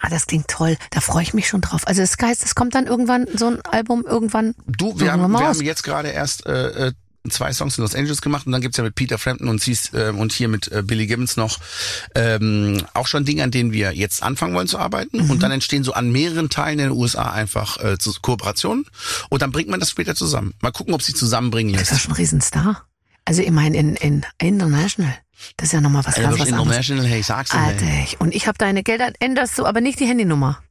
ah, 0.00 0.08
das 0.10 0.26
klingt 0.26 0.48
toll. 0.48 0.76
Da 0.90 1.00
freue 1.00 1.22
ich 1.22 1.34
mich 1.34 1.48
schon 1.48 1.60
drauf. 1.62 1.86
Also 1.86 2.00
das 2.02 2.14
heißt, 2.20 2.44
es 2.44 2.54
kommt 2.54 2.74
dann 2.74 2.86
irgendwann 2.86 3.26
so 3.34 3.46
ein 3.48 3.60
Album 3.62 4.04
irgendwann. 4.06 4.54
Du, 4.66 4.98
wir 5.00 5.12
haben, 5.12 5.22
wir 5.22 5.28
wir 5.40 5.46
haben 5.46 5.60
jetzt 5.62 5.82
gerade 5.84 6.08
erst 6.08 6.46
äh, 6.46 6.88
äh, 6.88 6.92
zwei 7.28 7.52
Songs 7.52 7.76
in 7.76 7.82
Los 7.82 7.94
Angeles 7.94 8.22
gemacht 8.22 8.46
und 8.46 8.52
dann 8.52 8.60
gibt's 8.60 8.78
ja 8.78 8.84
mit 8.84 8.94
Peter 8.94 9.18
Frampton 9.18 9.48
und, 9.48 9.60
Cies, 9.60 9.92
äh, 9.92 10.12
und 10.16 10.32
hier 10.32 10.48
mit 10.48 10.70
äh, 10.72 10.82
Billy 10.82 11.06
Gibbons 11.06 11.36
noch 11.36 11.58
ähm, 12.14 12.82
auch 12.94 13.06
schon 13.06 13.24
Dinge, 13.24 13.42
an 13.42 13.50
denen 13.50 13.72
wir 13.72 13.92
jetzt 13.92 14.22
anfangen 14.22 14.54
wollen 14.54 14.68
zu 14.68 14.78
arbeiten. 14.78 15.24
Mhm. 15.24 15.30
Und 15.30 15.42
dann 15.42 15.50
entstehen 15.52 15.84
so 15.84 15.92
an 15.92 16.10
mehreren 16.10 16.48
Teilen 16.48 16.78
in 16.78 16.88
den 16.90 16.96
USA 16.98 17.30
einfach 17.30 17.76
äh, 17.78 17.96
Kooperationen 18.22 18.86
und 19.28 19.42
dann 19.42 19.52
bringt 19.52 19.68
man 19.68 19.80
das 19.80 19.90
später 19.90 20.14
zusammen. 20.14 20.54
Mal 20.60 20.72
gucken, 20.72 20.94
ob 20.94 21.02
sie 21.02 21.14
zusammenbringen 21.14 21.72
Das 21.74 21.82
ist 21.82 21.88
ja 21.88 21.94
lässt. 21.94 22.02
schon 22.04 22.12
ein 22.12 22.16
Riesenstar. 22.16 22.86
Also 23.24 23.42
ich 23.42 23.50
meine 23.50 23.76
in, 23.76 23.96
in 23.96 24.26
International. 24.38 25.14
Das 25.56 25.68
ist 25.68 25.72
ja 25.72 25.80
nochmal 25.80 26.04
was 26.04 26.14
ganz 26.14 26.26
Also 26.26 26.38
was 26.38 26.48
anderes. 26.48 26.66
International, 26.66 27.06
hey, 27.06 27.22
sag's 27.22 27.50
dir. 27.50 27.58
Alter, 27.58 27.86
und 28.18 28.34
ich 28.34 28.46
habe 28.46 28.58
deine 28.58 28.82
Gelder, 28.82 29.12
änderst 29.20 29.58
du 29.58 29.66
aber 29.66 29.80
nicht 29.80 30.00
die 30.00 30.06
Handynummer. 30.06 30.62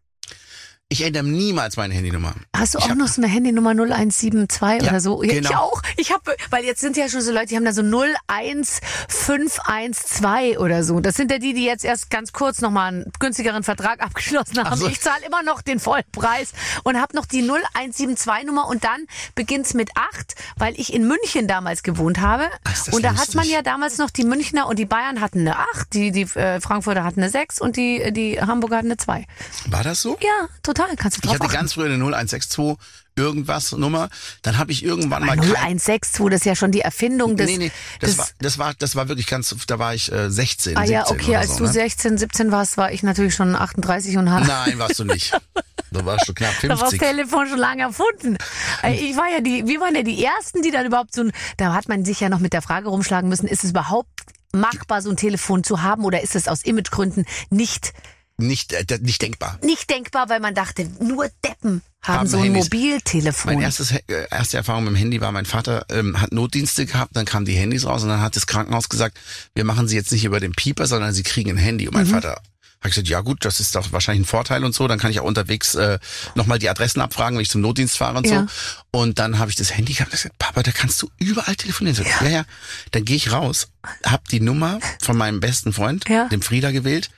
Ich 0.91 1.03
ändere 1.03 1.23
niemals 1.23 1.77
meine 1.77 1.93
Handynummer. 1.93 2.33
Hast 2.57 2.73
du 2.73 2.79
Ich 2.79 2.85
auch 2.85 2.95
noch 2.95 3.07
so 3.07 3.21
eine 3.21 3.31
Handynummer 3.31 3.75
0172 3.75 4.81
Ja, 4.81 4.89
oder 4.89 4.99
so? 4.99 5.21
Ja, 5.21 5.33
Ich 5.33 5.41
genau. 5.43 5.59
auch. 5.59 5.83
Ich 5.97 6.11
habe, 6.11 6.35
weil 6.49 6.65
jetzt 6.65 6.81
sind 6.81 6.97
ja 6.97 7.07
schon 7.07 7.21
so 7.21 7.31
Leute, 7.31 7.45
die 7.49 7.57
haben 7.57 7.65
da 7.65 7.73
so 7.73 7.83
01512 7.83 10.57
oder 10.57 10.83
so. 10.83 10.99
Das 10.99 11.13
sind 11.13 11.29
ja 11.29 11.37
die, 11.37 11.53
die 11.53 11.63
jetzt 11.63 11.85
erst 11.85 12.09
ganz 12.09 12.33
kurz 12.33 12.61
nochmal 12.61 12.87
einen 12.87 13.05
günstigeren 13.19 13.61
Vertrag 13.61 14.01
abgeschlossen 14.03 14.63
haben. 14.63 14.75
So. 14.77 14.87
Ich 14.87 14.99
zahle 14.99 15.23
immer 15.27 15.43
noch 15.43 15.61
den 15.61 15.79
Vollpreis 15.79 16.53
und 16.83 16.99
habe 16.99 17.15
noch 17.15 17.27
die 17.27 17.43
0172 17.43 18.47
Nummer 18.47 18.67
und 18.67 18.83
dann 18.83 19.05
beginnt's 19.35 19.75
mit 19.75 19.91
8, 19.95 20.33
weil 20.57 20.73
ich 20.79 20.91
in 20.91 21.07
München 21.07 21.47
damals 21.47 21.83
gewohnt 21.83 22.19
habe. 22.19 22.47
Ach, 22.63 22.87
und 22.93 23.03
da 23.03 23.09
hat 23.09 23.17
lustig. 23.19 23.35
man 23.35 23.47
ja 23.47 23.61
damals 23.61 23.99
noch 23.99 24.09
die 24.09 24.23
Münchner 24.23 24.65
und 24.65 24.79
die 24.79 24.85
Bayern 24.85 25.21
hatten 25.21 25.41
eine 25.41 25.59
8, 25.59 25.93
die, 25.93 26.09
die 26.11 26.23
äh, 26.23 26.59
Frankfurter 26.59 27.03
hatten 27.03 27.21
eine 27.21 27.29
6 27.29 27.61
und 27.61 27.77
die, 27.77 28.11
die 28.11 28.41
Hamburger 28.41 28.77
hatten 28.77 28.87
eine 28.87 28.97
2. 28.97 29.27
War 29.67 29.83
das 29.83 30.01
so? 30.01 30.17
Ja, 30.19 30.47
total. 30.63 30.78
Kannst 30.97 31.17
du 31.17 31.19
Ich 31.19 31.25
drauf 31.25 31.33
hatte 31.35 31.43
achten. 31.45 31.53
ganz 31.53 31.73
früher 31.73 31.85
eine 31.85 31.95
0162 31.95 32.75
irgendwas 33.15 33.73
Nummer. 33.73 34.09
Dann 34.43 34.57
habe 34.57 34.71
ich 34.71 34.83
irgendwann 34.83 35.25
mal 35.25 35.35
kein- 35.35 35.45
0162, 35.49 36.25
das 36.29 36.35
ist 36.41 36.45
ja 36.45 36.55
schon 36.55 36.71
die 36.71 36.81
Erfindung 36.81 37.35
des. 37.35 37.47
nee, 37.49 37.57
nee, 37.57 37.71
das, 37.99 38.11
des 38.11 38.17
war, 38.19 38.27
das 38.39 38.57
war, 38.57 38.73
das 38.75 38.95
war 38.95 39.07
wirklich 39.09 39.27
ganz, 39.27 39.53
da 39.67 39.77
war 39.77 39.93
ich 39.93 40.09
äh, 40.11 40.29
16, 40.31 40.77
ah 40.77 40.81
17 40.81 40.93
ja, 40.95 41.07
okay, 41.09 41.35
als 41.35 41.51
so, 41.53 41.57
du 41.59 41.63
ne? 41.65 41.71
16, 41.73 42.17
17 42.17 42.51
warst, 42.51 42.77
war 42.77 42.91
ich 42.93 43.03
natürlich 43.03 43.35
schon 43.35 43.55
38 43.55 44.17
und 44.17 44.31
hatte 44.31 44.47
Nein, 44.47 44.79
warst 44.79 44.99
du 44.99 45.03
nicht. 45.05 45.37
Du 45.91 46.05
warst 46.05 46.27
schon 46.27 46.35
knapp 46.35 46.53
da 46.61 46.67
war 46.69 46.75
das 46.77 46.89
50. 46.91 46.99
Telefon 46.99 47.47
schon 47.49 47.57
lange 47.57 47.81
erfunden. 47.81 48.37
Äh, 48.83 48.93
Ich 48.93 49.17
war 49.17 49.27
ja 49.27 49.41
die, 49.41 49.65
wir 49.65 49.79
waren 49.81 49.95
ja 49.95 50.03
die 50.03 50.23
ersten, 50.23 50.61
die 50.61 50.69
dann 50.69 50.85
überhaupt 50.85 51.15
so 51.15 51.21
ein, 51.23 51.31
da 51.57 51.73
hat 51.73 51.89
man 51.89 52.05
sich 52.05 52.19
ja 52.19 52.29
noch 52.29 52.37
mit 52.37 52.53
der 52.53 52.61
Frage 52.61 52.89
rumschlagen 52.89 53.27
müssen, 53.27 53.47
ist 53.47 53.63
es 53.63 53.71
überhaupt 53.71 54.07
machbar, 54.53 55.01
so 55.01 55.09
ein 55.09 55.17
Telefon 55.17 55.63
zu 55.63 55.81
haben 55.81 56.05
oder 56.05 56.21
ist 56.21 56.35
es 56.35 56.47
aus 56.47 56.61
Imagegründen 56.63 57.25
nicht, 57.49 57.93
Nicht, 58.39 58.73
äh, 58.73 58.85
nicht 59.01 59.21
denkbar. 59.21 59.59
nicht 59.63 59.89
denkbar, 59.89 60.29
weil 60.29 60.39
man 60.39 60.55
dachte, 60.55 60.89
nur 61.01 61.29
Deppen 61.45 61.81
haben, 62.01 62.19
Haben 62.19 62.27
so 62.27 62.37
ein 62.37 62.43
Handys. 62.45 62.65
Mobiltelefon. 62.65 63.53
Mein 63.53 63.61
erstes, 63.61 63.91
äh, 63.91 64.01
erste 64.31 64.57
Erfahrung 64.57 64.85
mit 64.85 64.93
dem 64.93 64.97
Handy 64.97 65.19
war, 65.21 65.31
mein 65.31 65.45
Vater 65.45 65.85
ähm, 65.89 66.19
hat 66.21 66.31
Notdienste 66.31 66.85
gehabt, 66.85 67.15
dann 67.15 67.25
kamen 67.25 67.45
die 67.45 67.53
Handys 67.55 67.85
raus 67.85 68.03
und 68.03 68.09
dann 68.09 68.21
hat 68.21 68.35
das 68.35 68.47
Krankenhaus 68.47 68.89
gesagt, 68.89 69.17
wir 69.53 69.65
machen 69.65 69.87
sie 69.87 69.95
jetzt 69.97 70.11
nicht 70.11 70.23
über 70.25 70.39
den 70.39 70.53
Pieper, 70.53 70.87
sondern 70.87 71.13
sie 71.13 71.23
kriegen 71.23 71.49
ein 71.51 71.57
Handy. 71.57 71.87
Und 71.87 71.93
mein 71.93 72.07
Mhm. 72.07 72.11
Vater 72.11 72.41
hat 72.81 72.91
gesagt, 72.91 73.09
ja 73.09 73.19
gut, 73.19 73.43
das 73.43 73.59
ist 73.59 73.75
doch 73.75 73.91
wahrscheinlich 73.91 74.21
ein 74.25 74.29
Vorteil 74.29 74.63
und 74.63 74.73
so, 74.73 74.87
dann 74.87 74.97
kann 74.99 75.11
ich 75.11 75.19
auch 75.19 75.25
unterwegs 75.25 75.75
äh, 75.75 75.99
nochmal 76.35 76.59
die 76.59 76.69
Adressen 76.69 77.01
abfragen, 77.01 77.37
wenn 77.37 77.41
ich 77.43 77.49
zum 77.49 77.59
Notdienst 77.59 77.97
fahre 77.97 78.17
und 78.19 78.25
Ja. 78.27 78.47
so. 78.93 78.99
Und 79.01 79.19
dann 79.19 79.37
habe 79.37 79.51
ich 79.51 79.57
das 79.57 79.75
Handy 79.75 79.91
gehabt 79.91 80.13
und 80.13 80.17
gesagt, 80.17 80.37
Papa, 80.39 80.63
da 80.63 80.71
kannst 80.71 81.01
du 81.01 81.09
überall 81.19 81.57
telefonieren. 81.57 81.97
So, 81.97 82.03
ja. 82.25 82.29
ja, 82.29 82.45
Dann 82.91 83.03
gehe 83.03 83.17
ich 83.17 83.33
raus, 83.33 83.67
hab 84.05 84.29
die 84.29 84.39
Nummer 84.39 84.79
von 85.01 85.17
meinem 85.17 85.41
besten 85.41 85.73
Freund, 85.73 86.07
Ja. 86.07 86.29
dem 86.29 86.41
Frieda, 86.41 86.71
gewählt, 86.71 87.09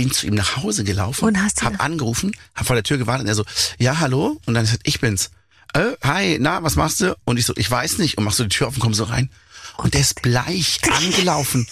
bin 0.00 0.10
zu 0.10 0.26
ihm 0.26 0.34
nach 0.34 0.56
Hause 0.56 0.82
gelaufen, 0.82 1.26
Und 1.26 1.42
hast 1.42 1.62
hab 1.62 1.78
angerufen, 1.84 2.32
hab 2.54 2.66
vor 2.66 2.74
der 2.74 2.82
Tür 2.84 2.96
gewartet 2.96 3.24
und 3.24 3.28
er 3.28 3.34
so, 3.34 3.44
ja, 3.78 4.00
hallo? 4.00 4.40
Und 4.46 4.54
dann 4.54 4.64
sagt, 4.64 4.80
ich 4.84 4.98
bin's. 4.98 5.30
Äh, 5.74 5.92
hi, 6.02 6.38
na, 6.40 6.62
was 6.62 6.74
machst 6.76 7.00
du? 7.02 7.14
Und 7.24 7.38
ich 7.38 7.44
so, 7.44 7.52
ich 7.56 7.70
weiß 7.70 7.98
nicht. 7.98 8.16
Und 8.16 8.24
machst 8.24 8.38
so 8.38 8.44
die 8.44 8.48
Tür 8.48 8.68
auf 8.68 8.74
und 8.74 8.80
komm 8.80 8.94
so 8.94 9.04
rein. 9.04 9.28
Und 9.76 9.92
der 9.92 10.00
ist 10.00 10.22
bleich 10.22 10.80
angelaufen. 10.90 11.66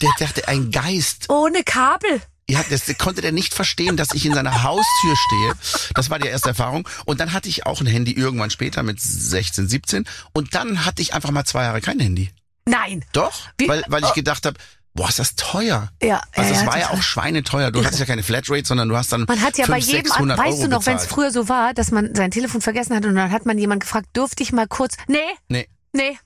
Der 0.00 0.08
dachte, 0.18 0.48
ein 0.48 0.70
Geist. 0.70 1.28
Ohne 1.28 1.62
Kabel. 1.62 2.22
Ja, 2.48 2.64
das 2.70 2.84
konnte 2.96 3.20
der 3.20 3.32
nicht 3.32 3.52
verstehen, 3.52 3.98
dass 3.98 4.14
ich 4.14 4.24
in 4.24 4.32
seiner 4.32 4.62
Haustür 4.62 5.14
stehe. 5.26 5.52
Das 5.94 6.08
war 6.08 6.18
die 6.18 6.28
erste 6.28 6.48
Erfahrung. 6.48 6.88
Und 7.04 7.20
dann 7.20 7.34
hatte 7.34 7.50
ich 7.50 7.66
auch 7.66 7.82
ein 7.82 7.86
Handy 7.86 8.12
irgendwann 8.12 8.48
später 8.48 8.82
mit 8.82 8.98
16, 8.98 9.68
17. 9.68 10.04
Und 10.32 10.54
dann 10.54 10.86
hatte 10.86 11.02
ich 11.02 11.12
einfach 11.12 11.30
mal 11.32 11.44
zwei 11.44 11.64
Jahre 11.64 11.82
kein 11.82 12.00
Handy. 12.00 12.30
Nein. 12.64 13.04
Doch, 13.12 13.32
Wie- 13.58 13.68
weil, 13.68 13.84
weil 13.88 14.04
ich 14.04 14.14
gedacht 14.14 14.46
habe, 14.46 14.58
boah, 14.98 15.08
ist 15.08 15.18
das 15.18 15.34
teuer. 15.36 15.90
Ja, 16.02 16.20
Also 16.34 16.50
ja, 16.52 16.56
es 16.56 16.62
ja, 16.62 16.66
war 16.66 16.78
ja 16.78 16.90
auch 16.90 17.00
schweineteuer. 17.02 17.70
Du 17.70 17.84
hattest 17.84 18.00
ja 18.00 18.06
keine 18.06 18.22
Flatrate, 18.22 18.64
sondern 18.66 18.88
du 18.88 18.96
hast 18.96 19.12
dann 19.12 19.24
Man 19.28 19.40
hat 19.40 19.56
ja 19.56 19.66
bei 19.66 19.80
500, 19.80 19.86
jedem, 19.86 20.06
600 20.06 20.38
weißt 20.38 20.48
Euro 20.58 20.62
du 20.62 20.68
noch, 20.68 20.86
wenn 20.86 20.96
es 20.96 21.06
früher 21.06 21.30
so 21.30 21.48
war, 21.48 21.72
dass 21.72 21.90
man 21.90 22.14
sein 22.14 22.30
Telefon 22.30 22.60
vergessen 22.60 22.94
hat 22.96 23.04
und 23.06 23.14
dann 23.14 23.30
hat 23.30 23.46
man 23.46 23.56
jemand 23.58 23.82
gefragt, 23.82 24.08
dürfte 24.16 24.42
ich 24.42 24.52
mal 24.52 24.66
kurz, 24.66 24.96
nee, 25.06 25.18
Nee, 25.48 25.66
nee, 25.92 26.18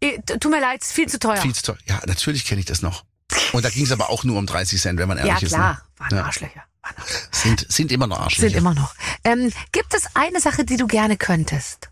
t- 0.00 0.38
tut 0.38 0.50
mir 0.50 0.60
leid, 0.60 0.80
ist 0.82 0.92
viel 0.92 1.08
zu 1.08 1.18
teuer. 1.18 1.36
viel 1.36 1.54
zu 1.54 1.62
teuer. 1.62 1.78
Ja, 1.86 2.00
natürlich 2.06 2.44
kenne 2.46 2.60
ich 2.60 2.66
das 2.66 2.80
noch. 2.82 3.04
Und 3.52 3.64
da 3.64 3.70
ging 3.70 3.84
es 3.84 3.92
aber 3.92 4.10
auch 4.10 4.24
nur 4.24 4.38
um 4.38 4.46
30 4.46 4.80
Cent, 4.80 4.98
wenn 4.98 5.08
man 5.08 5.18
ja, 5.18 5.26
ehrlich 5.26 5.42
ist. 5.44 5.52
klar, 5.54 5.74
Ne? 5.74 5.80
waren 5.98 6.16
Ja. 6.18 6.24
Arschlöcher. 6.24 6.64
Waren 6.82 6.94
Arschlöcher. 6.96 7.28
Sind, 7.32 7.66
sind 7.70 7.92
immer 7.92 8.06
noch 8.06 8.20
Arschlöcher. 8.20 8.50
Sind 8.50 8.58
immer 8.58 8.74
noch. 8.74 8.94
Ähm, 9.24 9.52
gibt 9.72 9.92
es 9.94 10.04
eine 10.14 10.40
Sache, 10.40 10.64
die 10.64 10.76
du 10.78 10.86
gerne 10.86 11.16
könntest? 11.16 11.90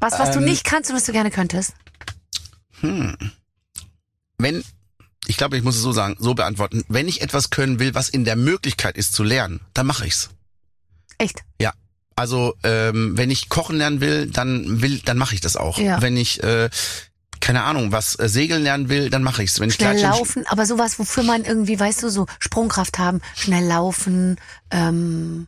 Was, 0.00 0.18
was 0.18 0.32
du 0.32 0.38
Ähm, 0.38 0.44
nicht 0.44 0.64
kannst 0.64 0.90
und 0.90 0.96
was 0.96 1.04
du 1.04 1.12
gerne 1.12 1.30
könntest? 1.30 1.72
wenn, 2.80 4.64
ich 5.28 5.36
glaube, 5.36 5.56
ich 5.56 5.62
muss 5.62 5.76
es 5.76 5.82
so 5.82 5.92
sagen, 5.92 6.16
so 6.18 6.34
beantworten, 6.34 6.82
wenn 6.88 7.06
ich 7.06 7.20
etwas 7.22 7.50
können 7.50 7.78
will, 7.78 7.94
was 7.94 8.08
in 8.08 8.24
der 8.24 8.34
Möglichkeit 8.36 8.96
ist 8.96 9.12
zu 9.12 9.22
lernen, 9.22 9.60
dann 9.74 9.86
mache 9.86 10.06
ich's. 10.06 10.30
Echt? 11.18 11.44
Ja. 11.60 11.72
Also 12.16 12.54
ähm, 12.64 13.16
wenn 13.16 13.30
ich 13.30 13.48
kochen 13.48 13.76
lernen 13.76 14.00
will, 14.00 14.26
dann 14.26 14.82
will, 14.82 15.00
dann 15.04 15.16
mache 15.18 15.34
ich 15.36 15.40
das 15.40 15.56
auch. 15.56 15.78
Ja. 15.78 16.02
Wenn 16.02 16.16
ich 16.16 16.42
äh, 16.42 16.68
keine 17.40 17.62
Ahnung, 17.62 17.92
was 17.92 18.18
äh, 18.18 18.28
segeln 18.28 18.64
lernen 18.64 18.88
will, 18.88 19.10
dann 19.10 19.22
mache 19.22 19.42
ich's. 19.44 19.60
Wenn 19.60 19.68
ich 19.68 19.76
Schnell 19.76 19.94
Kleidchen- 19.96 20.10
laufen, 20.18 20.44
aber 20.48 20.66
sowas, 20.66 20.98
wofür 20.98 21.22
man 21.22 21.44
irgendwie, 21.44 21.78
weißt 21.78 22.02
du, 22.02 22.08
so 22.08 22.26
Sprungkraft 22.40 22.98
haben, 22.98 23.20
schnell 23.36 23.64
laufen, 23.66 24.36
ähm, 24.72 25.46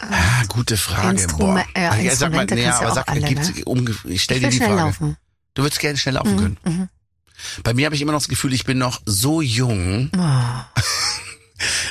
Ah, 0.00 0.44
gute 0.48 0.76
Frage. 0.76 1.08
Instrume- 1.20 1.64
Boah. 1.64 1.64
Ah, 1.74 1.96
ja, 1.96 2.14
sag 2.14 2.32
mal, 2.32 2.42
Instrumente 2.42 2.54
nee, 2.54 2.66
aber 2.68 2.94
sag, 2.94 3.08
alle, 3.10 3.20
ne? 3.20 3.64
um, 3.64 3.84
ich 4.04 4.22
stell 4.22 4.36
ich 4.36 4.44
dir 4.44 4.50
die 4.50 4.58
Frage. 4.58 4.74
laufen. 4.76 5.16
Du 5.54 5.62
würdest 5.64 5.80
gerne 5.80 5.98
schnell 5.98 6.14
laufen 6.14 6.36
können. 6.36 6.56
Mhm. 6.64 6.88
Bei 7.62 7.74
mir 7.74 7.86
habe 7.86 7.94
ich 7.94 8.02
immer 8.02 8.12
noch 8.12 8.20
das 8.20 8.28
Gefühl, 8.28 8.52
ich 8.52 8.64
bin 8.64 8.78
noch 8.78 9.00
so 9.06 9.40
jung. 9.40 10.10
Oh. 10.16 10.80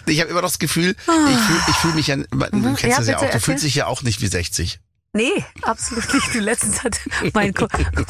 Ich 0.06 0.22
habe 0.22 0.30
immer 0.30 0.42
noch 0.42 0.48
das 0.48 0.60
Gefühl, 0.60 0.96
ich 0.98 1.04
fühle 1.06 1.60
ich 1.68 1.76
fühl 1.76 1.94
mich 1.94 2.08
ja, 2.08 2.16
du 2.16 2.26
kennst 2.30 2.54
Mhm. 2.54 2.74
das 2.74 2.82
Ja, 2.82 2.90
ja 2.90 3.00
bitte 3.00 3.18
auch, 3.18 3.20
du 3.20 3.26
erzähl. 3.26 3.40
fühlst 3.42 3.64
dich 3.66 3.76
ja 3.76 3.88
auch 3.88 4.02
nicht 4.02 4.22
wie 4.22 4.28
60. 4.28 4.80
Nee, 5.12 5.44
absolut 5.64 6.14
nicht. 6.14 6.34
Du 6.34 6.40
letztens 6.40 6.84
hat 6.86 6.98
mein, 7.34 7.54
Ko 7.54 7.68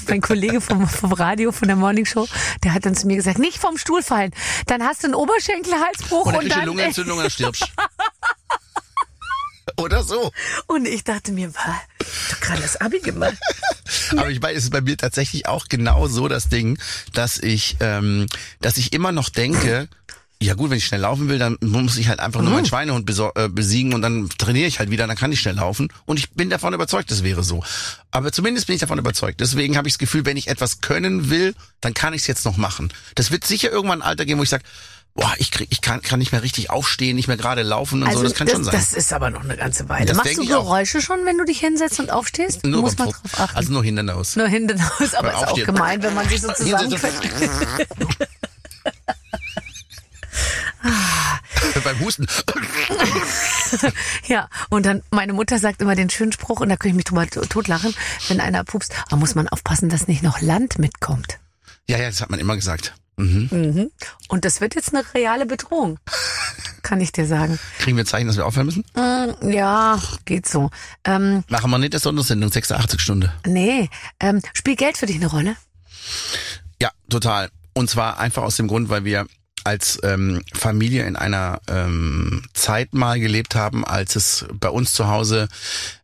mein 0.08 0.22
Kollege 0.22 0.62
vom, 0.62 0.88
vom 0.88 1.14
Radio, 1.14 1.52
von 1.52 1.68
der 1.68 1.78
Morning 1.78 2.06
Show, 2.06 2.28
der 2.64 2.74
hat 2.76 2.86
dann 2.86 2.96
zu 2.96 3.08
mir 3.08 3.16
gesagt, 3.16 3.40
nicht 3.40 3.58
vom 3.58 3.78
Stuhl 3.80 4.04
fallen. 4.04 4.32
Dann 4.68 4.84
hast 4.84 5.02
du 5.02 5.08
einen 5.08 5.16
Oberschenkelhalsbruch 5.16 6.28
Und 6.28 6.34
dann 6.36 6.44
und, 6.44 6.50
dann, 6.52 6.66
Lungenentzündung 6.66 7.18
und 7.18 7.24
dann 7.24 7.32
stirbst 7.32 7.66
Oder 9.78 10.04
so. 10.04 10.32
und 10.68 10.88
ich 10.88 11.04
dachte 11.04 11.32
mir, 11.32 11.54
was? 11.54 12.10
Du 12.30 12.36
gerade 12.40 12.62
das 12.62 12.80
Abi 12.80 13.00
gemacht. 13.00 13.38
Aber 14.12 14.30
ich 14.30 14.42
weiß, 14.42 14.58
es 14.58 14.64
ist 14.66 14.70
bei 14.72 14.82
mir 14.82 14.98
tatsächlich 14.98 15.48
auch 15.48 15.68
genau 15.68 16.08
so 16.08 16.28
das 16.28 16.50
Ding, 16.50 16.80
dass 17.14 17.38
ich, 17.38 17.78
ähm, 17.80 18.28
dass 18.62 18.78
ich 18.78 18.94
immer 18.94 19.12
noch 19.12 19.30
denke, 19.30 19.90
ja 20.40 20.54
gut, 20.54 20.70
wenn 20.70 20.78
ich 20.78 20.86
schnell 20.86 21.02
laufen 21.02 21.30
will, 21.30 21.40
dann 21.40 21.58
muss 21.62 21.98
ich 21.98 22.10
halt 22.10 22.20
einfach 22.20 22.42
nur 22.42 22.52
meinen 22.52 22.66
Schweinehund 22.66 23.10
äh, 23.10 23.50
besiegen 23.50 23.94
und 23.94 24.04
dann 24.04 24.30
trainiere 24.38 24.68
ich 24.68 24.78
halt 24.78 24.92
wieder, 24.92 25.08
dann 25.08 25.18
kann 25.18 25.32
ich 25.32 25.40
schnell 25.40 25.56
laufen. 25.56 25.90
Und 26.06 26.20
ich 26.20 26.32
bin 26.32 26.50
davon 26.50 26.74
überzeugt, 26.74 27.10
das 27.10 27.24
wäre 27.24 27.44
so. 27.44 27.64
Aber 28.12 28.32
zumindest 28.32 28.68
bin 28.68 28.76
ich 28.76 28.82
davon 28.82 29.00
überzeugt. 29.00 29.40
Deswegen 29.40 29.78
habe 29.78 29.88
ich 29.88 29.96
das 29.96 30.00
Gefühl, 30.00 30.26
wenn 30.26 30.38
ich 30.38 30.48
etwas 30.48 30.82
können 30.82 31.32
will, 31.32 31.56
dann 31.82 31.96
kann 31.96 32.14
ich 32.14 32.22
es 32.22 32.28
jetzt 32.28 32.46
noch 32.46 32.58
machen. 32.58 32.94
Das 33.16 33.32
wird 33.32 33.46
sicher 33.46 33.72
irgendwann 33.72 34.02
ein 34.04 34.08
Alter 34.08 34.26
geben, 34.26 34.40
wo 34.40 34.44
ich 34.44 34.50
sage, 34.50 34.64
boah, 35.18 35.34
ich 35.38 35.52
krieg, 35.52 35.68
ich 35.72 35.82
kann, 35.82 36.02
kann 36.02 36.20
nicht 36.20 36.32
mehr 36.32 36.44
richtig 36.44 36.70
aufstehen, 36.70 37.16
nicht 37.18 37.28
mehr 37.28 37.36
gerade 37.38 37.64
laufen 37.64 38.04
und 38.04 38.14
so. 38.14 38.24
Das 38.24 38.36
kann 38.36 38.48
schon 38.48 38.64
sein. 38.64 38.74
Also 38.74 38.86
das 38.92 38.98
ist 38.98 39.12
aber 39.12 39.30
noch 39.32 39.44
eine 39.44 39.58
ganze 39.58 39.90
Weile. 39.90 40.06
Das 40.06 40.16
Machst 40.16 40.38
du 40.38 40.44
ich 40.44 40.54
auch. 40.54 40.64
Geräusche 40.64 41.02
schon, 41.02 41.26
wenn 41.26 41.38
du 41.38 41.44
dich 41.44 41.60
hinsetzt 41.60 42.00
und 42.00 42.10
aufstehst? 42.12 42.66
nur 42.66 42.82
Muss 42.82 42.98
man 42.98 43.10
drauf 43.10 43.40
achten. 43.40 43.58
Also 43.58 43.74
nur 43.74 43.84
hinten 43.84 44.10
aus. 44.10 44.36
nur 44.38 44.48
hinten 44.48 44.80
aus, 45.00 45.14
aber 45.16 45.32
ist 45.34 45.48
auch 45.48 45.56
gemein, 45.66 46.02
wenn 46.04 46.14
man 46.14 46.30
sich 46.30 46.40
so 46.42 46.52
zusammenquetscht. 46.54 47.24
beim 51.84 52.00
Husten. 52.00 52.28
Ja, 54.28 54.50
und 54.70 54.86
dann, 54.86 55.04
meine 55.12 55.34
Mutter 55.34 55.60
sagt 55.60 55.82
immer 55.82 55.96
den 55.96 56.10
schönen 56.10 56.32
Spruch, 56.32 56.60
und 56.60 56.70
da 56.70 56.76
könnte 56.76 56.90
ich 56.90 56.96
mich 56.96 57.06
drüber 57.06 57.28
to- 57.28 57.46
totlachen, 57.46 57.94
wenn 58.30 58.40
einer 58.40 58.64
pupst, 58.64 58.94
da 59.10 59.16
muss 59.16 59.36
man 59.36 59.48
aufpassen, 59.48 59.90
dass 59.90 60.08
nicht 60.08 60.24
noch 60.24 60.42
Land 60.42 60.80
mitkommt. 60.80 61.40
Ja, 61.88 61.98
ja, 61.98 62.10
das 62.10 62.22
hat 62.22 62.30
man 62.30 62.40
immer 62.40 62.56
gesagt. 62.56 62.96
Mhm. 63.18 63.48
Mhm. 63.52 63.92
Und 64.28 64.46
das 64.46 64.62
wird 64.62 64.76
jetzt 64.76 64.94
eine 64.94 65.04
reale 65.14 65.46
Bedrohung, 65.48 66.00
kann 66.84 67.02
ich 67.02 67.12
dir 67.12 67.26
sagen. 67.26 67.58
Kriegen 67.80 67.98
wir 67.98 68.06
Zeichen, 68.06 68.28
dass 68.28 68.38
wir 68.38 68.46
aufhören 68.46 68.68
müssen? 68.68 68.86
Mm, 68.96 69.50
Ja, 69.52 70.00
geht 70.26 70.48
so. 70.48 70.70
Ähm, 71.04 71.44
Machen 71.50 71.72
wir 71.72 71.80
nicht 71.80 71.94
der 71.94 72.00
Sondersendung, 72.00 72.52
86 72.52 73.02
Stunde. 73.02 73.34
nee, 73.46 73.90
ähm, 74.20 74.42
spielt 74.54 74.78
Geld 74.78 74.98
für 74.98 75.08
dich 75.08 75.16
eine 75.16 75.28
Rolle? 75.28 75.56
Ja, 76.82 76.92
total. 77.10 77.50
Und 77.74 77.90
zwar 77.90 78.20
einfach 78.20 78.44
aus 78.44 78.56
dem 78.56 78.68
Grund, 78.68 78.90
weil 78.90 79.04
wir 79.04 79.26
als 79.64 80.00
ähm, 80.04 80.42
Familie 80.54 81.06
in 81.06 81.16
einer 81.18 81.60
ähm, 81.68 82.44
Zeit 82.54 82.94
mal 82.94 83.20
gelebt 83.20 83.54
haben, 83.56 83.84
als 83.84 84.16
es 84.16 84.46
bei 84.54 84.70
uns 84.70 84.94
zu 84.94 85.08
Hause 85.08 85.50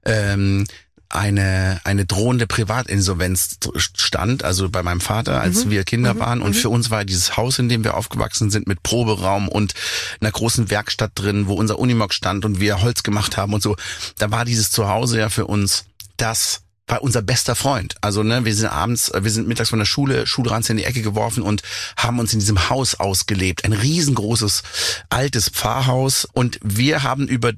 ähm, 0.03 0.66
eine 1.10 1.80
eine 1.84 2.06
drohende 2.06 2.47
Privatinsolvenz 2.47 3.58
stand, 3.78 4.43
also 4.43 4.70
bei 4.70 4.84
meinem 4.84 5.01
Vater, 5.01 5.41
als 5.41 5.70
wir 5.70 5.84
Kinder 5.84 6.20
waren. 6.20 6.41
Und 6.41 6.56
für 6.56 6.70
uns 6.70 6.89
war 6.89 7.06
dieses 7.06 7.38
Haus, 7.38 7.60
in 7.60 7.70
dem 7.70 7.84
wir 7.84 7.95
aufgewachsen 7.95 8.49
sind, 8.49 8.68
mit 8.68 8.84
Proberaum 8.84 9.47
und 9.47 9.74
einer 10.20 10.32
großen 10.32 10.70
Werkstatt 10.70 11.12
drin, 11.16 11.47
wo 11.47 11.54
unser 11.54 11.78
Unimog 11.78 12.14
stand 12.14 12.45
und 12.45 12.60
wir 12.60 12.82
Holz 12.82 13.04
gemacht 13.04 13.38
haben 13.38 13.54
und 13.54 13.62
so. 13.62 13.76
Da 14.18 14.32
war 14.32 14.45
dieses 14.45 14.72
Zuhause 14.72 15.20
ja 15.20 15.30
für 15.30 15.45
uns 15.45 15.86
das 16.18 16.62
war 16.94 17.02
unser 17.02 17.24
bester 17.24 17.56
Freund. 17.56 17.96
Also 18.02 18.22
ne, 18.22 18.46
wir 18.46 18.54
sind 18.54 18.68
abends, 18.68 19.10
äh, 19.10 19.24
wir 19.24 19.32
sind 19.32 19.48
mittags 19.48 19.70
von 19.72 19.80
der 19.80 19.86
Schule, 19.88 20.28
Schulranz 20.28 20.70
in 20.70 20.78
die 20.78 20.84
Ecke 20.84 21.02
geworfen 21.02 21.41
und 21.41 21.64
haben 21.98 22.20
uns 22.20 22.34
in 22.34 22.39
diesem 22.39 22.70
Haus 22.70 22.94
ausgelebt. 22.96 23.66
Ein 23.66 23.74
riesengroßes, 23.74 24.62
altes 25.10 25.50
Pfarrhaus. 25.50 26.26
Und 26.34 26.60
wir 26.64 27.02
haben 27.02 27.28
über 27.28 27.52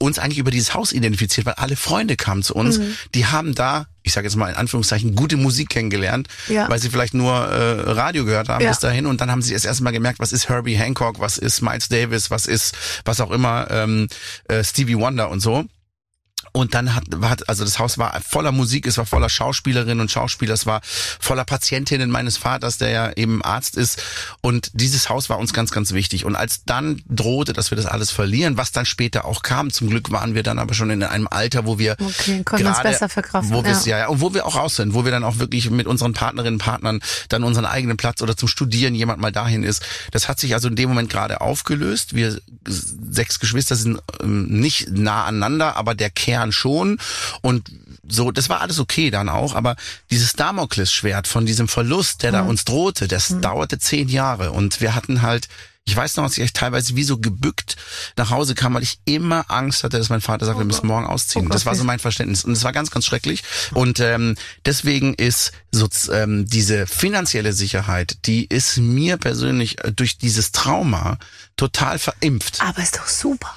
uns 0.00 0.18
eigentlich 0.18 0.38
über 0.38 0.50
dieses 0.50 0.74
Haus 0.74 0.90
identifiziert, 0.92 1.46
weil 1.46 1.54
alle 1.54 1.76
Freunde 1.76 2.16
kamen 2.16 2.42
zu 2.42 2.54
uns. 2.56 2.80
Die 3.14 3.26
haben 3.26 3.54
da, 3.54 3.86
ich 4.02 4.12
sage 4.12 4.26
jetzt 4.26 4.34
mal 4.36 4.48
in 4.50 4.56
Anführungszeichen, 4.56 5.14
gute 5.14 5.36
Musik 5.36 5.68
kennengelernt, 5.68 6.26
Ja. 6.48 6.68
weil 6.68 6.80
sie 6.80 6.90
vielleicht 6.90 7.14
nur 7.14 7.32
äh, 7.32 7.90
Radio 7.92 8.24
gehört 8.24 8.48
haben 8.48 8.62
Ja. 8.64 8.70
bis 8.70 8.80
dahin. 8.80 9.06
Und 9.06 9.20
dann 9.20 9.30
haben 9.30 9.40
sie 9.40 9.54
das 9.54 9.64
erste 9.64 9.84
Mal 9.84 9.92
gemerkt, 9.92 10.18
was 10.18 10.32
ist 10.32 10.48
Herbie 10.48 10.74
Hancock, 10.76 11.20
was 11.20 11.38
ist 11.38 11.62
Miles 11.62 11.88
Davis, 11.88 12.30
was 12.30 12.46
ist, 12.46 12.74
was 13.04 13.20
auch 13.20 13.30
immer, 13.30 13.68
ähm, 13.70 14.08
äh, 14.48 14.64
Stevie 14.64 14.96
Wonder 14.98 15.30
und 15.30 15.38
so. 15.40 15.64
Und 16.56 16.72
dann 16.74 16.94
hat, 16.94 17.04
hat, 17.22 17.48
also 17.48 17.64
das 17.64 17.80
Haus 17.80 17.98
war 17.98 18.20
voller 18.20 18.52
Musik, 18.52 18.86
es 18.86 18.96
war 18.96 19.06
voller 19.06 19.28
Schauspielerinnen 19.28 20.00
und 20.00 20.10
Schauspieler, 20.12 20.54
es 20.54 20.66
war 20.66 20.82
voller 20.84 21.44
Patientinnen 21.44 22.10
meines 22.10 22.36
Vaters, 22.36 22.78
der 22.78 22.90
ja 22.90 23.12
eben 23.16 23.42
Arzt 23.42 23.76
ist. 23.76 24.00
Und 24.40 24.70
dieses 24.72 25.08
Haus 25.08 25.28
war 25.28 25.38
uns 25.38 25.52
ganz, 25.52 25.72
ganz 25.72 25.92
wichtig. 25.92 26.24
Und 26.24 26.36
als 26.36 26.64
dann 26.64 27.02
drohte, 27.08 27.54
dass 27.54 27.72
wir 27.72 27.76
das 27.76 27.86
alles 27.86 28.12
verlieren, 28.12 28.56
was 28.56 28.70
dann 28.70 28.86
später 28.86 29.24
auch 29.24 29.42
kam, 29.42 29.72
zum 29.72 29.90
Glück 29.90 30.12
waren 30.12 30.36
wir 30.36 30.44
dann 30.44 30.60
aber 30.60 30.74
schon 30.74 30.90
in 30.90 31.02
einem 31.02 31.26
Alter, 31.28 31.66
wo 31.66 31.78
wir 31.80 31.96
Okay, 31.98 32.42
gerade- 32.44 32.82
besser 32.84 33.08
verkraften, 33.08 33.52
Wo 33.52 33.64
wir's, 33.64 33.84
ja. 33.84 33.98
ja. 33.98 34.04
ja, 34.04 34.08
und 34.08 34.20
wo 34.20 34.32
wir 34.32 34.46
auch 34.46 34.54
raus 34.54 34.76
sind, 34.76 34.94
wo 34.94 35.04
wir 35.04 35.10
dann 35.10 35.24
auch 35.24 35.38
wirklich 35.38 35.70
mit 35.70 35.88
unseren 35.88 36.12
Partnerinnen 36.12 36.54
und 36.60 36.64
Partnern 36.64 37.00
dann 37.30 37.42
unseren 37.42 37.64
eigenen 37.66 37.96
Platz 37.96 38.22
oder 38.22 38.36
zum 38.36 38.46
Studieren 38.46 38.94
jemand 38.94 39.20
mal 39.20 39.32
dahin 39.32 39.64
ist. 39.64 39.82
Das 40.12 40.28
hat 40.28 40.38
sich 40.38 40.54
also 40.54 40.68
in 40.68 40.76
dem 40.76 40.88
Moment 40.88 41.10
gerade 41.10 41.40
aufgelöst. 41.40 42.14
Wir 42.14 42.40
sechs 42.64 43.40
Geschwister 43.40 43.74
sind 43.74 43.98
ähm, 44.22 44.46
nicht 44.46 44.90
nah 44.90 45.24
aneinander, 45.24 45.76
aber 45.76 45.94
der 45.94 46.10
Kern 46.10 46.43
schon. 46.52 46.98
Und 47.42 47.70
so, 48.08 48.30
das 48.30 48.48
war 48.48 48.60
alles 48.60 48.78
okay 48.78 49.10
dann 49.10 49.28
auch, 49.28 49.54
aber 49.54 49.76
dieses 50.10 50.34
Damoklesschwert 50.34 51.26
von 51.26 51.46
diesem 51.46 51.68
Verlust, 51.68 52.22
der 52.22 52.32
da 52.32 52.42
uns 52.42 52.64
drohte, 52.64 53.08
das 53.08 53.40
dauerte 53.40 53.78
zehn 53.78 54.08
Jahre 54.08 54.52
und 54.52 54.80
wir 54.80 54.94
hatten 54.94 55.22
halt 55.22 55.48
ich 55.86 55.94
weiß 55.94 56.16
noch, 56.16 56.24
dass 56.24 56.38
ich 56.38 56.52
teilweise 56.54 56.96
wie 56.96 57.04
so 57.04 57.18
gebückt 57.18 57.76
nach 58.16 58.30
Hause 58.30 58.54
kam, 58.54 58.72
weil 58.74 58.82
ich 58.82 58.98
immer 59.04 59.50
Angst 59.50 59.84
hatte, 59.84 59.98
dass 59.98 60.08
mein 60.08 60.22
Vater 60.22 60.46
sagt, 60.46 60.58
wir 60.58 60.64
müssen 60.64 60.86
morgen 60.86 61.06
ausziehen. 61.06 61.46
Oh 61.46 61.50
das 61.50 61.66
war 61.66 61.74
so 61.74 61.84
mein 61.84 61.98
Verständnis. 61.98 62.44
Und 62.44 62.52
es 62.52 62.64
war 62.64 62.72
ganz, 62.72 62.90
ganz 62.90 63.04
schrecklich. 63.04 63.42
Und 63.74 64.00
ähm, 64.00 64.34
deswegen 64.64 65.12
ist 65.12 65.52
so 65.72 65.86
ähm, 66.10 66.46
diese 66.46 66.86
finanzielle 66.86 67.52
Sicherheit, 67.52 68.16
die 68.24 68.46
ist 68.46 68.78
mir 68.78 69.18
persönlich 69.18 69.84
äh, 69.84 69.92
durch 69.92 70.16
dieses 70.16 70.52
Trauma 70.52 71.18
total 71.58 71.98
verimpft. 71.98 72.62
Aber 72.62 72.82
ist 72.82 72.96
doch 72.96 73.06
super. 73.06 73.54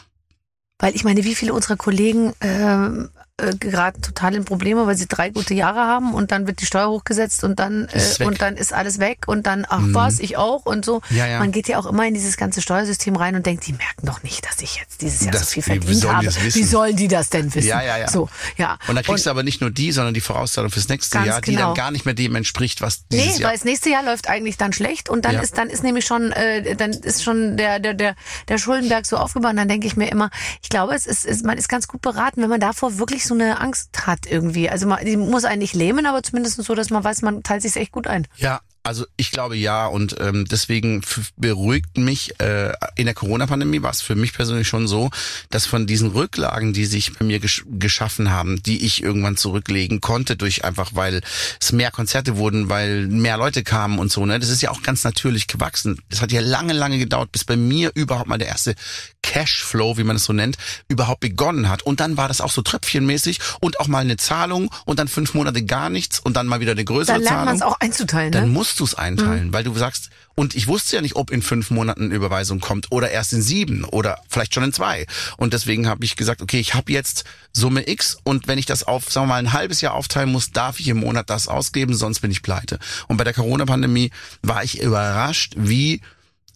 Weil 0.80 0.96
ich 0.96 1.04
meine, 1.04 1.24
wie 1.24 1.36
viele 1.36 1.54
unserer 1.54 1.76
Kollegen 1.76 2.34
ähm, 2.42 3.10
äh, 3.40 3.56
geraten 3.56 4.02
total 4.02 4.34
in 4.36 4.46
Probleme, 4.46 4.88
weil 4.88 4.98
sie 4.98 5.08
drei 5.08 5.30
gute 5.30 5.54
Jahre 5.54 5.82
haben 5.82 6.14
und 6.16 6.32
dann 6.32 6.48
wird 6.48 6.60
die 6.62 6.66
Steuer 6.66 6.90
hochgesetzt 6.90 7.44
und 7.44 7.60
dann 7.60 7.88
äh, 7.92 8.24
und 8.24 8.42
dann 8.42 8.56
ist 8.58 8.74
alles 8.74 8.98
weg 9.00 9.26
und 9.28 9.46
dann 9.46 9.66
ach 9.70 9.82
was 9.92 10.20
ich 10.20 10.38
auch 10.38 10.66
und 10.66 10.84
so. 10.86 11.02
Ja, 11.12 11.28
ja. 11.28 11.38
Man 11.40 11.52
geht 11.52 11.68
ja 11.68 11.78
auch 11.78 11.86
immer 11.86 12.06
in 12.08 12.16
dieses 12.16 12.36
ganze 12.38 12.62
Steuersystem 12.64 13.16
rein 13.16 13.36
und 13.36 13.46
denkt, 13.46 13.68
die 13.68 13.74
merken 13.74 14.06
doch 14.08 14.24
nicht, 14.24 14.44
dass 14.46 14.60
ich 14.62 14.78
jetzt 14.78 15.02
dieses 15.02 15.22
Jahr 15.22 15.32
Das- 15.34 15.42
so 15.42 15.48
viel 15.62 15.64
wie- 15.68 15.70
wie 15.74 15.78
verdient 15.82 16.02
sollen 16.02 16.16
habe. 16.18 16.28
Wie 16.56 16.64
sollen 16.64 16.96
die 16.96 17.08
das 17.08 17.30
denn 17.30 17.54
wissen? 17.54 17.68
Ja, 17.68 17.82
ja, 17.84 17.98
ja. 17.98 18.08
So, 18.10 18.28
ja. 18.58 18.80
Und 18.88 18.96
da 18.96 19.04
kriegst 19.04 19.26
du 19.28 19.30
aber 19.30 19.44
nicht 19.44 19.62
nur 19.62 19.70
die, 19.70 19.92
sondern 19.92 20.16
die 20.16 20.22
Vorauszahlung 20.22 20.72
fürs 20.72 20.88
nächste 20.90 21.20
Jahr, 21.20 21.40
die 21.42 21.52
genau. 21.52 21.68
dann 21.68 21.76
gar 21.76 21.92
nicht 21.92 22.06
mehr 22.06 22.16
dem 22.16 22.36
entspricht, 22.36 22.82
was 22.82 23.08
dieses 23.08 23.36
Nee, 23.36 23.42
Jahr. 23.42 23.50
weil 23.52 23.58
das 23.58 23.66
nächste 23.66 23.90
Jahr 23.92 24.04
läuft 24.04 24.28
eigentlich 24.30 24.58
dann 24.58 24.74
schlecht 24.74 25.10
und 25.10 25.26
dann 25.26 25.36
Ja. 25.36 25.42
ist 25.42 25.58
dann 25.60 25.70
ist 25.70 25.84
nämlich 25.84 26.06
schon 26.06 26.32
äh, 26.32 26.76
dann 26.76 26.90
ist 26.92 27.24
schon 27.24 27.56
der 27.56 27.80
der 27.80 27.94
der 27.94 28.16
der 28.48 28.58
Schuldenberg 28.58 29.06
so 29.06 29.18
aufgebaut. 29.18 29.52
Und 29.52 29.58
dann 29.58 29.68
denke 29.70 29.86
ich 29.86 29.96
mir 29.96 30.10
immer, 30.10 30.32
ich 30.64 30.70
glaube, 30.70 30.96
es 30.96 31.06
ist, 31.06 31.24
ist 31.26 31.46
man 31.46 31.58
ist 31.60 31.70
ganz 31.70 31.88
gut 31.88 32.02
beraten, 32.02 32.42
wenn 32.42 32.50
man 32.50 32.60
davor 32.60 32.98
wirklich 32.98 33.27
so 33.28 33.34
eine 33.34 33.60
Angst 33.60 34.08
hat 34.08 34.26
irgendwie. 34.26 34.70
Also 34.70 34.88
man, 34.88 35.04
die 35.06 35.18
muss 35.18 35.46
einen 35.46 35.60
nicht 35.60 35.74
lähmen, 35.74 36.06
aber 36.06 36.24
zumindest 36.24 36.62
so, 36.62 36.76
dass 36.76 36.90
man 36.90 37.04
weiß, 37.04 37.22
man 37.22 37.44
teilt 37.44 37.62
sich 37.62 37.76
echt 37.76 37.92
gut 37.92 38.08
ein. 38.08 38.28
Ja, 38.38 38.62
Also 38.88 39.06
ich 39.18 39.32
glaube 39.32 39.58
ja 39.58 39.86
und 39.86 40.16
ähm, 40.22 40.46
deswegen 40.50 41.02
beruhigt 41.36 41.98
mich 41.98 42.40
äh, 42.40 42.72
in 42.96 43.04
der 43.04 43.14
Corona-Pandemie 43.14 43.82
war 43.82 43.92
es 43.92 44.02
für 44.02 44.16
mich 44.16 44.32
persönlich 44.32 44.70
schon 44.70 44.88
so, 44.88 45.10
dass 45.50 45.66
von 45.66 45.88
diesen 45.88 46.12
Rücklagen, 46.12 46.72
die 46.72 46.86
sich 46.86 47.14
bei 47.18 47.26
mir 47.26 47.40
gesch 47.40 47.66
geschaffen 47.70 48.32
haben, 48.32 48.64
die 48.64 48.86
ich 48.86 49.04
irgendwann 49.04 49.36
zurücklegen 49.36 50.00
konnte 50.00 50.38
durch 50.38 50.64
einfach, 50.64 50.92
weil 50.94 51.20
es 51.60 51.74
mehr 51.74 51.92
Konzerte 51.92 52.38
wurden, 52.38 52.70
weil 52.70 53.08
mehr 53.08 53.36
Leute 53.36 53.62
kamen 53.62 54.00
und 54.00 54.10
so. 54.10 54.26
Ne, 54.26 54.40
das 54.40 54.48
ist 54.48 54.62
ja 54.62 54.72
auch 54.72 54.82
ganz 54.82 55.04
natürlich 55.04 55.48
gewachsen. 55.48 56.00
Das 56.08 56.22
hat 56.22 56.32
ja 56.32 56.40
lange, 56.40 56.72
lange 56.72 56.98
gedauert, 56.98 57.34
bis 57.34 57.44
bei 57.44 57.58
mir 57.58 57.92
überhaupt 57.94 58.28
mal 58.28 58.38
der 58.38 58.48
erste 58.48 58.74
Cashflow, 59.22 59.98
wie 59.98 60.06
man 60.06 60.16
es 60.16 60.24
so 60.24 60.32
nennt, 60.32 60.58
überhaupt 60.88 61.20
begonnen 61.20 61.68
hat. 61.68 61.84
Und 61.84 62.00
dann 62.00 62.16
war 62.16 62.30
das 62.30 62.40
auch 62.40 62.52
so 62.52 62.62
tröpfchenmäßig 62.62 63.40
und 63.60 63.82
auch 63.82 63.88
mal 63.88 64.00
eine 64.00 64.16
Zahlung 64.16 64.72
und 64.86 64.98
dann 64.98 65.10
fünf 65.10 65.34
Monate 65.34 65.66
gar 65.66 65.90
nichts 65.90 66.20
und 66.20 66.38
dann 66.38 66.48
mal 66.48 66.62
wieder 66.62 66.72
eine 66.72 66.86
größere 66.86 67.16
Dann 67.16 67.24
lernt 67.24 67.46
man 67.46 67.58
Zahlung 67.58 67.72
es 67.72 67.76
auch 67.76 67.80
einzuteilen, 67.82 68.32
dann 68.32 68.46
ne? 68.46 68.50
Musst 68.80 68.94
du 68.94 68.96
es 68.96 69.04
einteilen, 69.04 69.54
weil 69.54 69.64
du 69.64 69.74
sagst, 69.76 70.10
und 70.36 70.54
ich 70.54 70.68
wusste 70.68 70.98
ja 70.98 71.02
nicht, 71.02 71.16
ob 71.16 71.32
in 71.32 71.42
fünf 71.42 71.72
Monaten 71.72 72.06
eine 72.06 72.16
Überweisung 72.16 72.60
kommt 72.60 72.92
oder 72.92 73.10
erst 73.10 73.34
in 73.34 73.42
sieben 73.42 73.84
oder 73.86 74.20
vielleicht 74.30 74.54
schon 74.54 74.64
in 74.64 74.74
zwei. 74.74 75.08
Und 75.38 75.54
deswegen 75.54 75.88
habe 75.88 76.06
ich 76.06 76.16
gesagt, 76.16 76.44
okay, 76.44 76.60
ich 76.60 76.76
habe 76.76 76.92
jetzt 76.92 77.24
Summe 77.54 77.90
X 77.90 78.18
und 78.24 78.48
wenn 78.48 78.60
ich 78.60 78.68
das 78.68 78.84
auf, 78.84 79.12
sagen 79.12 79.28
wir 79.28 79.34
mal, 79.34 79.40
ein 79.40 79.54
halbes 79.54 79.82
Jahr 79.82 79.96
aufteilen 79.96 80.32
muss, 80.32 80.52
darf 80.52 80.80
ich 80.80 80.90
im 80.90 80.98
Monat 80.98 81.30
das 81.32 81.48
ausgeben, 81.48 81.96
sonst 81.96 82.20
bin 82.20 82.30
ich 82.30 82.44
pleite. 82.44 82.78
Und 83.08 83.18
bei 83.18 83.24
der 83.24 83.34
Corona-Pandemie 83.34 84.12
war 84.44 84.64
ich 84.64 84.80
überrascht, 84.80 85.54
wie 85.58 86.02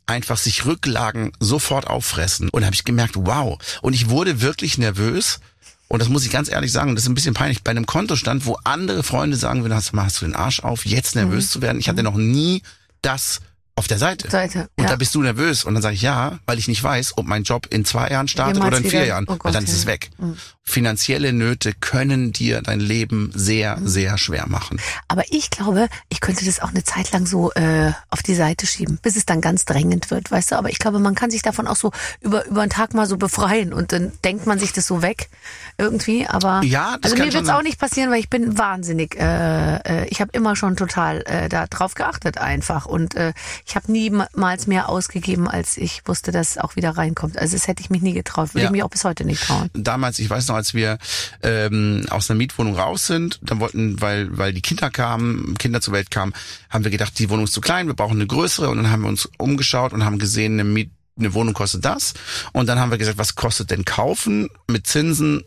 einfach 0.05 0.37
sich 0.37 0.65
Rücklagen 0.65 1.31
sofort 1.39 1.87
auffressen. 1.87 2.49
Und 2.49 2.65
habe 2.65 2.75
ich 2.75 2.83
gemerkt, 2.83 3.15
wow. 3.17 3.57
Und 3.81 3.93
ich 3.93 4.09
wurde 4.09 4.41
wirklich 4.41 4.77
nervös. 4.77 5.39
Und 5.91 6.01
das 6.01 6.07
muss 6.07 6.23
ich 6.23 6.31
ganz 6.31 6.49
ehrlich 6.49 6.71
sagen, 6.71 6.95
das 6.95 7.03
ist 7.03 7.09
ein 7.09 7.15
bisschen 7.15 7.33
peinlich. 7.33 7.63
Bei 7.63 7.71
einem 7.71 7.85
Kontostand, 7.85 8.45
wo 8.45 8.57
andere 8.63 9.03
Freunde 9.03 9.35
sagen 9.35 9.61
würden, 9.63 9.73
hast, 9.73 9.91
hast 9.91 10.21
du 10.21 10.25
den 10.25 10.35
Arsch 10.35 10.61
auf, 10.61 10.85
jetzt 10.85 11.15
nervös 11.17 11.51
zu 11.51 11.61
werden. 11.61 11.81
Ich 11.81 11.89
hatte 11.89 12.01
noch 12.01 12.15
nie 12.15 12.61
das 13.01 13.41
auf 13.75 13.87
der 13.87 13.97
Seite. 13.97 14.29
Seite, 14.29 14.69
Und 14.77 14.83
ja. 14.83 14.89
da 14.91 14.95
bist 14.97 15.15
du 15.15 15.21
nervös. 15.21 15.63
Und 15.63 15.73
dann 15.73 15.81
sage 15.81 15.95
ich 15.95 16.01
ja, 16.01 16.39
weil 16.45 16.59
ich 16.59 16.67
nicht 16.67 16.83
weiß, 16.83 17.17
ob 17.17 17.25
mein 17.25 17.43
Job 17.43 17.67
in 17.71 17.85
zwei 17.85 18.09
Jahren 18.09 18.27
startet 18.27 18.55
Jemals 18.57 18.67
oder 18.69 18.77
in 18.77 18.83
vier 18.83 18.91
wieder- 18.99 19.07
Jahren. 19.07 19.25
oh 19.27 19.31
weil 19.31 19.37
Gott, 19.37 19.55
dann 19.55 19.63
ist 19.63 19.71
ja. 19.71 19.75
es 19.77 19.85
weg. 19.85 20.09
Finanzielle 20.63 21.33
Nöte 21.33 21.73
können 21.73 22.31
dir 22.31 22.61
dein 22.61 22.79
Leben 22.79 23.31
sehr, 23.33 23.77
sehr 23.83 24.17
schwer 24.17 24.47
machen. 24.47 24.79
Aber 25.07 25.23
ich 25.31 25.49
glaube, 25.49 25.87
ich 26.09 26.21
könnte 26.21 26.45
das 26.45 26.59
auch 26.61 26.69
eine 26.69 26.83
Zeit 26.83 27.11
lang 27.11 27.25
so 27.25 27.51
äh, 27.53 27.91
auf 28.09 28.21
die 28.23 28.35
Seite 28.35 28.67
schieben, 28.67 28.99
bis 29.01 29.15
es 29.15 29.25
dann 29.25 29.41
ganz 29.41 29.65
drängend 29.65 30.11
wird, 30.11 30.29
weißt 30.31 30.51
du. 30.51 30.55
Aber 30.55 30.69
ich 30.69 30.77
glaube, 30.77 30.99
man 30.99 31.15
kann 31.15 31.31
sich 31.31 31.41
davon 31.41 31.67
auch 31.67 31.75
so 31.75 31.91
über 32.21 32.45
über 32.45 32.61
einen 32.61 32.69
Tag 32.69 32.93
mal 32.93 33.07
so 33.07 33.17
befreien 33.17 33.73
und 33.73 33.91
dann 33.91 34.11
denkt 34.23 34.45
man 34.45 34.59
sich 34.59 34.71
das 34.71 34.85
so 34.85 35.01
weg 35.01 35.29
irgendwie. 35.77 36.27
Aber 36.27 36.61
Ja, 36.63 36.97
das 37.01 37.11
also 37.11 37.15
kann 37.15 37.25
mir 37.25 37.31
schon 37.31 37.41
wird's 37.45 37.49
auch 37.57 37.63
nicht 37.63 37.79
passieren, 37.79 38.11
weil 38.11 38.19
ich 38.19 38.29
bin 38.29 38.57
wahnsinnig. 38.57 39.15
Äh, 39.19 39.75
äh, 39.77 40.05
ich 40.09 40.21
habe 40.21 40.31
immer 40.33 40.55
schon 40.55 40.75
total 40.77 41.21
äh, 41.25 41.49
da 41.49 41.65
drauf 41.67 41.95
geachtet 41.95 42.37
einfach 42.37 42.85
und 42.85 43.15
äh, 43.15 43.33
ich 43.65 43.75
habe 43.75 43.91
niemals 43.91 44.67
mehr 44.67 44.89
ausgegeben, 44.89 45.47
als 45.47 45.77
ich 45.77 46.01
wusste, 46.05 46.31
dass 46.31 46.51
es 46.51 46.57
auch 46.57 46.75
wieder 46.75 46.91
reinkommt. 46.97 47.37
Also 47.37 47.55
das 47.55 47.67
hätte 47.67 47.81
ich 47.81 47.89
mich 47.89 48.01
nie 48.01 48.13
getraut, 48.13 48.53
würde 48.53 48.61
Ja. 48.63 48.65
ich 48.65 48.71
mich 48.71 48.83
auch 48.83 48.89
bis 48.89 49.03
heute 49.03 49.25
nicht 49.25 49.43
trauen. 49.43 49.69
damals, 49.73 50.19
ich 50.19 50.29
weiß 50.29 50.47
noch, 50.47 50.55
als 50.55 50.73
wir 50.73 50.97
ähm, 51.43 52.05
aus 52.09 52.29
einer 52.29 52.37
Mietwohnung 52.37 52.75
raus 52.75 53.07
sind, 53.07 53.39
dann 53.41 53.59
wollten, 53.59 54.01
weil 54.01 54.37
weil 54.37 54.53
die 54.53 54.61
Kinder 54.61 54.89
kamen, 54.89 55.55
Kinder 55.57 55.81
zur 55.81 55.93
Welt 55.93 56.11
kamen, 56.11 56.33
haben 56.69 56.83
wir 56.83 56.91
gedacht, 56.91 57.17
die 57.19 57.29
Wohnung 57.29 57.45
ist 57.45 57.53
zu 57.53 57.61
klein, 57.61 57.87
wir 57.87 57.93
brauchen 57.93 58.17
eine 58.17 58.27
größere 58.27 58.69
und 58.69 58.77
dann 58.77 58.89
haben 58.91 59.01
wir 59.03 59.09
uns 59.09 59.29
umgeschaut 59.37 59.93
und 59.93 60.05
haben 60.05 60.19
gesehen, 60.19 60.53
eine 60.53 60.63
Miet 60.63 60.91
eine 61.19 61.33
Wohnung 61.33 61.53
kostet 61.53 61.83
das 61.85 62.13
und 62.53 62.67
dann 62.67 62.79
haben 62.79 62.89
wir 62.89 62.97
gesagt, 62.97 63.17
was 63.17 63.35
kostet 63.35 63.69
denn 63.69 63.83
kaufen 63.85 64.47
mit 64.67 64.87
Zinsen 64.87 65.43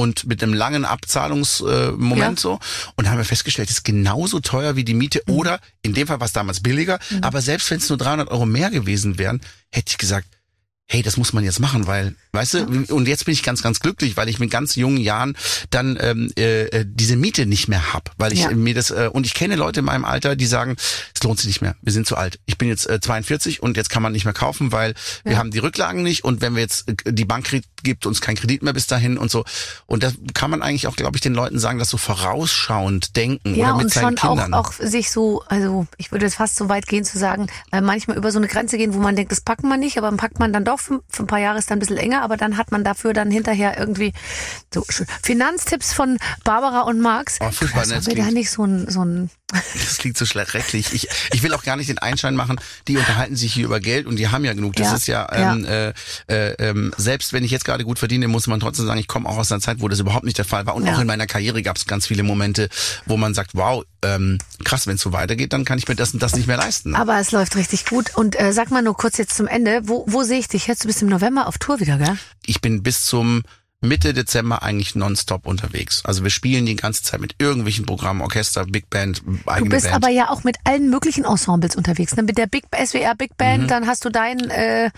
und 0.00 0.26
mit 0.26 0.42
einem 0.42 0.54
langen 0.54 0.84
Abzahlungsmoment 0.84 1.98
Moment 1.98 2.38
Ja. 2.38 2.42
so. 2.42 2.58
Und 2.96 3.08
haben 3.08 3.18
wir 3.18 3.24
festgestellt, 3.24 3.68
es 3.70 3.76
ist 3.78 3.84
genauso 3.84 4.40
teuer 4.40 4.76
wie 4.76 4.84
die 4.84 4.94
Miete 4.94 5.22
oder 5.28 5.60
in 5.82 5.94
dem 5.94 6.06
Fall 6.06 6.20
war 6.20 6.26
es 6.26 6.32
damals 6.32 6.60
billiger, 6.60 6.98
aber 7.22 7.40
selbst 7.42 7.70
wenn 7.70 7.78
es 7.78 7.88
nur 7.88 7.98
300 7.98 8.28
Euro 8.30 8.46
mehr 8.46 8.70
gewesen 8.70 9.18
wären, 9.18 9.40
hätte 9.70 9.90
ich 9.90 9.98
gesagt, 9.98 10.26
hey, 10.92 11.02
das 11.02 11.16
muss 11.16 11.32
man 11.32 11.44
jetzt 11.44 11.60
machen, 11.60 11.86
weil, 11.86 12.16
weißt 12.32 12.54
du, 12.54 12.64
und 12.92 13.06
jetzt 13.06 13.24
bin 13.24 13.32
ich 13.32 13.44
ganz, 13.44 13.62
ganz 13.62 13.78
glücklich, 13.78 14.16
weil 14.16 14.28
ich 14.28 14.40
mit 14.40 14.50
ganz 14.50 14.74
jungen 14.74 14.96
Jahren 14.96 15.36
dann 15.70 15.96
ähm, 16.00 16.32
äh, 16.36 16.62
äh, 16.64 16.84
diese 16.84 17.14
Miete 17.14 17.46
nicht 17.46 17.68
mehr 17.68 17.92
hab, 17.92 18.10
weil 18.18 18.32
ich 18.32 18.40
Ja. 18.40 18.50
mir 18.50 18.74
das 18.74 18.90
äh, 18.90 19.08
und 19.12 19.24
ich 19.24 19.34
kenne 19.34 19.54
Leute 19.54 19.80
in 19.80 19.86
meinem 19.86 20.04
Alter, 20.04 20.34
die 20.34 20.46
sagen, 20.46 20.74
es 21.14 21.22
lohnt 21.22 21.38
sich 21.38 21.46
nicht 21.46 21.62
mehr, 21.62 21.76
wir 21.80 21.92
sind 21.92 22.08
zu 22.08 22.16
alt. 22.16 22.40
Ich 22.46 22.58
bin 22.58 22.68
jetzt 22.68 22.88
äh, 22.90 22.98
42 23.00 23.62
und 23.62 23.76
jetzt 23.76 23.88
kann 23.88 24.02
man 24.02 24.10
nicht 24.10 24.24
mehr 24.24 24.34
kaufen, 24.34 24.72
weil 24.72 24.94
wir 25.22 25.38
haben 25.38 25.52
die 25.52 25.60
Rücklagen 25.60 26.02
nicht 26.02 26.24
und 26.24 26.40
wenn 26.40 26.54
wir 26.56 26.62
jetzt 26.62 26.88
äh, 26.88 27.12
die 27.12 27.24
Bank 27.24 27.48
gibt 27.84 28.04
uns 28.04 28.20
keinen 28.20 28.36
Kredit 28.36 28.64
mehr 28.64 28.72
bis 28.72 28.88
dahin 28.88 29.16
und 29.16 29.30
so 29.30 29.44
und 29.86 30.02
da 30.02 30.10
kann 30.34 30.50
man 30.50 30.60
eigentlich 30.60 30.88
auch, 30.88 30.96
glaube 30.96 31.16
ich, 31.16 31.20
den 31.20 31.34
Leuten 31.34 31.60
sagen, 31.60 31.78
dass 31.78 31.88
so 31.90 31.98
vorausschauend 31.98 33.16
denken 33.16 33.54
Ja, 33.54 33.68
oder 33.68 33.76
mit 33.76 33.84
und 33.84 33.92
seinen 33.92 34.18
schon 34.18 34.30
auch, 34.30 34.34
Kindern. 34.34 34.54
auch 34.54 34.72
sich 34.72 35.10
so, 35.12 35.42
also 35.46 35.86
ich 35.98 36.10
würde 36.10 36.24
jetzt 36.26 36.34
fast 36.34 36.56
so 36.56 36.68
weit 36.68 36.86
gehen 36.86 37.04
zu 37.04 37.18
sagen, 37.18 37.46
äh, 37.70 37.80
manchmal 37.80 38.16
über 38.16 38.32
so 38.32 38.38
eine 38.38 38.48
Grenze 38.48 38.76
gehen, 38.76 38.94
wo 38.94 38.98
man 38.98 39.14
denkt, 39.14 39.30
das 39.30 39.40
packen 39.40 39.68
wir 39.68 39.76
nicht, 39.76 39.98
aber 39.98 40.08
dann 40.08 40.16
packt 40.16 40.38
man 40.40 40.52
dann 40.52 40.64
doch 40.64 40.79
für, 40.80 41.00
für 41.08 41.22
ein 41.24 41.26
paar 41.26 41.38
Jahre 41.38 41.58
ist 41.58 41.70
dann 41.70 41.76
ein 41.76 41.80
bisschen 41.80 41.96
enger, 41.96 42.22
aber 42.22 42.36
dann 42.36 42.56
hat 42.56 42.72
man 42.72 42.84
dafür 42.84 43.12
dann 43.12 43.30
hinterher 43.30 43.78
irgendwie 43.78 44.12
so 44.72 44.84
schön. 44.88 45.06
Finanztipps 45.22 45.92
von 45.92 46.18
Barbara 46.44 46.82
und 46.82 47.00
Max. 47.00 47.38
Oh, 47.40 47.50
furchtbar, 47.50 47.86
ne, 47.86 47.96
Haben 47.96 48.06
wir 48.06 48.16
da 48.16 48.30
nicht 48.30 48.50
so 48.50 48.64
ein, 48.64 48.88
so 48.90 49.04
ein 49.04 49.30
Das 49.74 49.98
klingt 49.98 50.16
so 50.16 50.24
schrecklich. 50.26 50.92
Ich, 50.92 51.08
ich 51.32 51.42
will 51.42 51.52
auch 51.54 51.62
gar 51.62 51.76
nicht 51.76 51.88
den 51.88 51.98
Einschein 51.98 52.34
machen, 52.36 52.60
die 52.88 52.96
unterhalten 52.96 53.36
sich 53.36 53.52
hier 53.52 53.64
über 53.64 53.80
Geld 53.80 54.06
und 54.06 54.16
die 54.16 54.28
haben 54.28 54.44
ja 54.44 54.52
genug. 54.52 54.76
Das 54.76 54.88
Ja, 54.88 54.94
ist 54.96 55.06
ja, 55.08 55.52
ähm, 55.52 55.64
Äh, 55.64 55.92
äh, 56.28 56.52
ähm, 56.58 56.92
selbst 56.96 57.32
wenn 57.32 57.44
ich 57.44 57.50
jetzt 57.50 57.64
gerade 57.64 57.84
gut 57.84 57.98
verdiene, 57.98 58.28
muss 58.28 58.46
man 58.46 58.60
trotzdem 58.60 58.86
sagen, 58.86 59.00
ich 59.00 59.08
komme 59.08 59.28
auch 59.28 59.36
aus 59.36 59.50
einer 59.50 59.60
Zeit, 59.60 59.80
wo 59.80 59.88
das 59.88 59.98
überhaupt 60.00 60.24
nicht 60.24 60.38
der 60.38 60.44
Fall 60.44 60.66
war. 60.66 60.74
Und 60.74 60.86
Ja. 60.86 60.94
auch 60.94 61.00
in 61.00 61.06
meiner 61.06 61.26
Karriere 61.26 61.62
gab 61.62 61.76
es 61.76 61.86
ganz 61.86 62.06
viele 62.06 62.22
Momente, 62.22 62.68
wo 63.06 63.16
man 63.16 63.34
sagt, 63.34 63.50
wow, 63.54 63.84
ähm, 64.02 64.38
krass, 64.64 64.86
wenn 64.86 64.94
es 64.96 65.00
so 65.02 65.12
weitergeht, 65.12 65.52
dann 65.52 65.64
kann 65.64 65.78
ich 65.78 65.88
mir 65.88 65.94
das 65.96 66.12
und 66.14 66.22
das 66.22 66.34
nicht 66.34 66.46
mehr 66.46 66.56
leisten. 66.56 66.94
Aber 66.94 67.18
es 67.18 67.32
läuft 67.32 67.56
richtig 67.56 67.86
gut. 67.86 68.14
Und 68.14 68.38
äh, 68.40 68.52
sag 68.52 68.70
mal 68.70 68.82
nur 68.82 68.94
kurz 68.96 69.18
jetzt 69.18 69.36
zum 69.36 69.46
Ende, 69.46 69.82
wo, 69.84 70.04
wo 70.08 70.22
sehe 70.22 70.38
ich 70.38 70.48
dich 70.48 70.66
jetzt? 70.66 70.84
Du 70.84 70.88
bist 70.88 71.02
im 71.02 71.08
November 71.08 71.46
auf 71.46 71.58
Tour 71.58 71.80
wieder, 71.80 71.98
gell? 71.98 72.16
Ich 72.46 72.60
bin 72.60 72.82
bis 72.82 73.04
zum 73.04 73.42
Mitte 73.82 74.12
Dezember 74.12 74.62
eigentlich 74.62 74.94
nonstop 74.94 75.46
unterwegs. 75.46 76.04
Also 76.04 76.22
wir 76.22 76.30
spielen 76.30 76.66
die 76.66 76.76
ganze 76.76 77.02
Zeit 77.02 77.20
mit 77.20 77.36
irgendwelchen 77.38 77.86
Programmen, 77.86 78.20
Orchester, 78.20 78.66
Big 78.66 78.90
Band, 78.90 79.22
eigene 79.46 79.70
Du 79.70 79.76
bist 79.76 79.90
Band. 79.90 79.96
aber 80.04 80.12
ja 80.12 80.28
auch 80.28 80.44
mit 80.44 80.58
allen 80.64 80.90
möglichen 80.90 81.24
Ensembles 81.24 81.76
unterwegs. 81.76 82.14
Ne? 82.14 82.22
Mit 82.22 82.36
der 82.36 82.46
Big 82.46 82.64
SWR 82.76 83.14
Big 83.14 83.36
Band, 83.38 83.70
dann 83.70 83.86
hast 83.86 84.04
du 84.04 84.10
dein, 84.10 84.38
äh, 84.50 84.90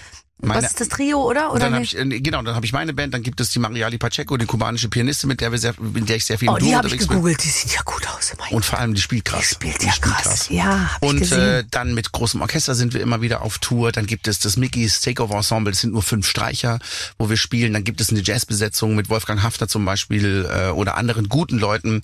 was. 0.42 0.48
Meine- 0.56 0.66
ist 0.66 0.80
das 0.80 0.88
Trio, 0.88 1.22
oder? 1.22 1.52
Oder 1.52 1.70
dann 1.70 1.80
nicht? 1.80 1.94
ich 1.94 1.98
äh, 2.00 2.20
genau, 2.20 2.42
dann 2.42 2.54
habe 2.54 2.66
ich 2.66 2.72
meine 2.72 2.92
Band, 2.92 3.14
dann 3.14 3.22
gibt 3.22 3.40
es 3.40 3.50
die 3.50 3.58
Mariali 3.58 3.96
Pacheco, 3.98 4.36
die 4.36 4.46
kubanische 4.46 4.88
Pianistin, 4.88 5.28
mit 5.28 5.40
der 5.40 5.52
wir 5.52 5.58
sehr, 5.58 5.74
mit 5.80 6.08
der 6.08 6.16
ich 6.16 6.24
sehr 6.24 6.38
viel 6.38 6.48
im 6.48 6.54
Oh, 6.54 6.58
Duo 6.58 6.68
die 6.68 6.74
habe 6.76 6.88
ich 6.88 6.92
unterwegs 6.94 7.06
bin. 7.08 7.16
gegoogelt. 7.16 7.44
Die 7.44 7.48
sieht 7.48 7.74
ja 7.74 7.80
gut 7.84 8.06
aus. 8.08 8.32
Mein 8.38 8.50
Und 8.50 8.64
vor 8.64 8.78
allem 8.78 8.94
die 8.94 9.00
spielt 9.00 9.24
krass. 9.24 9.40
Die 9.48 9.54
spielt 9.54 9.82
Die 9.82 9.86
ja 9.86 9.92
krass. 10.00 10.48
Ja, 10.50 10.94
hab 10.94 11.02
ich 11.02 11.08
Und 11.08 11.18
gesehen. 11.20 11.40
äh, 11.40 11.64
dann 11.70 11.94
mit 11.94 12.12
großem 12.12 12.40
Orchester 12.42 12.74
sind 12.74 12.92
wir 12.94 13.00
immer 13.00 13.20
wieder 13.22 13.42
auf 13.42 13.58
Tour. 13.58 13.92
Dann 13.92 14.06
gibt 14.06 14.26
es 14.28 14.38
das 14.40 14.56
Mickey's 14.56 15.00
Takeover 15.00 15.36
Ensemble. 15.36 15.72
Das 15.72 15.80
sind 15.80 15.92
nur 15.92 16.02
fünf 16.02 16.26
Streicher, 16.28 16.78
wo 17.18 17.30
wir 17.30 17.36
spielen. 17.36 17.72
Dann 17.72 17.84
gibt 17.84 18.00
es 18.00 18.10
eine 18.10 18.20
Jazzbesetzung 18.20 18.94
mit 18.96 19.08
Wolfgang 19.08 19.42
Hafner 19.42 19.68
zum 19.68 19.84
Beispiel 19.84 20.48
äh, 20.52 20.70
oder 20.70 20.96
anderen 20.96 21.28
guten 21.28 21.58
Leuten, 21.58 22.00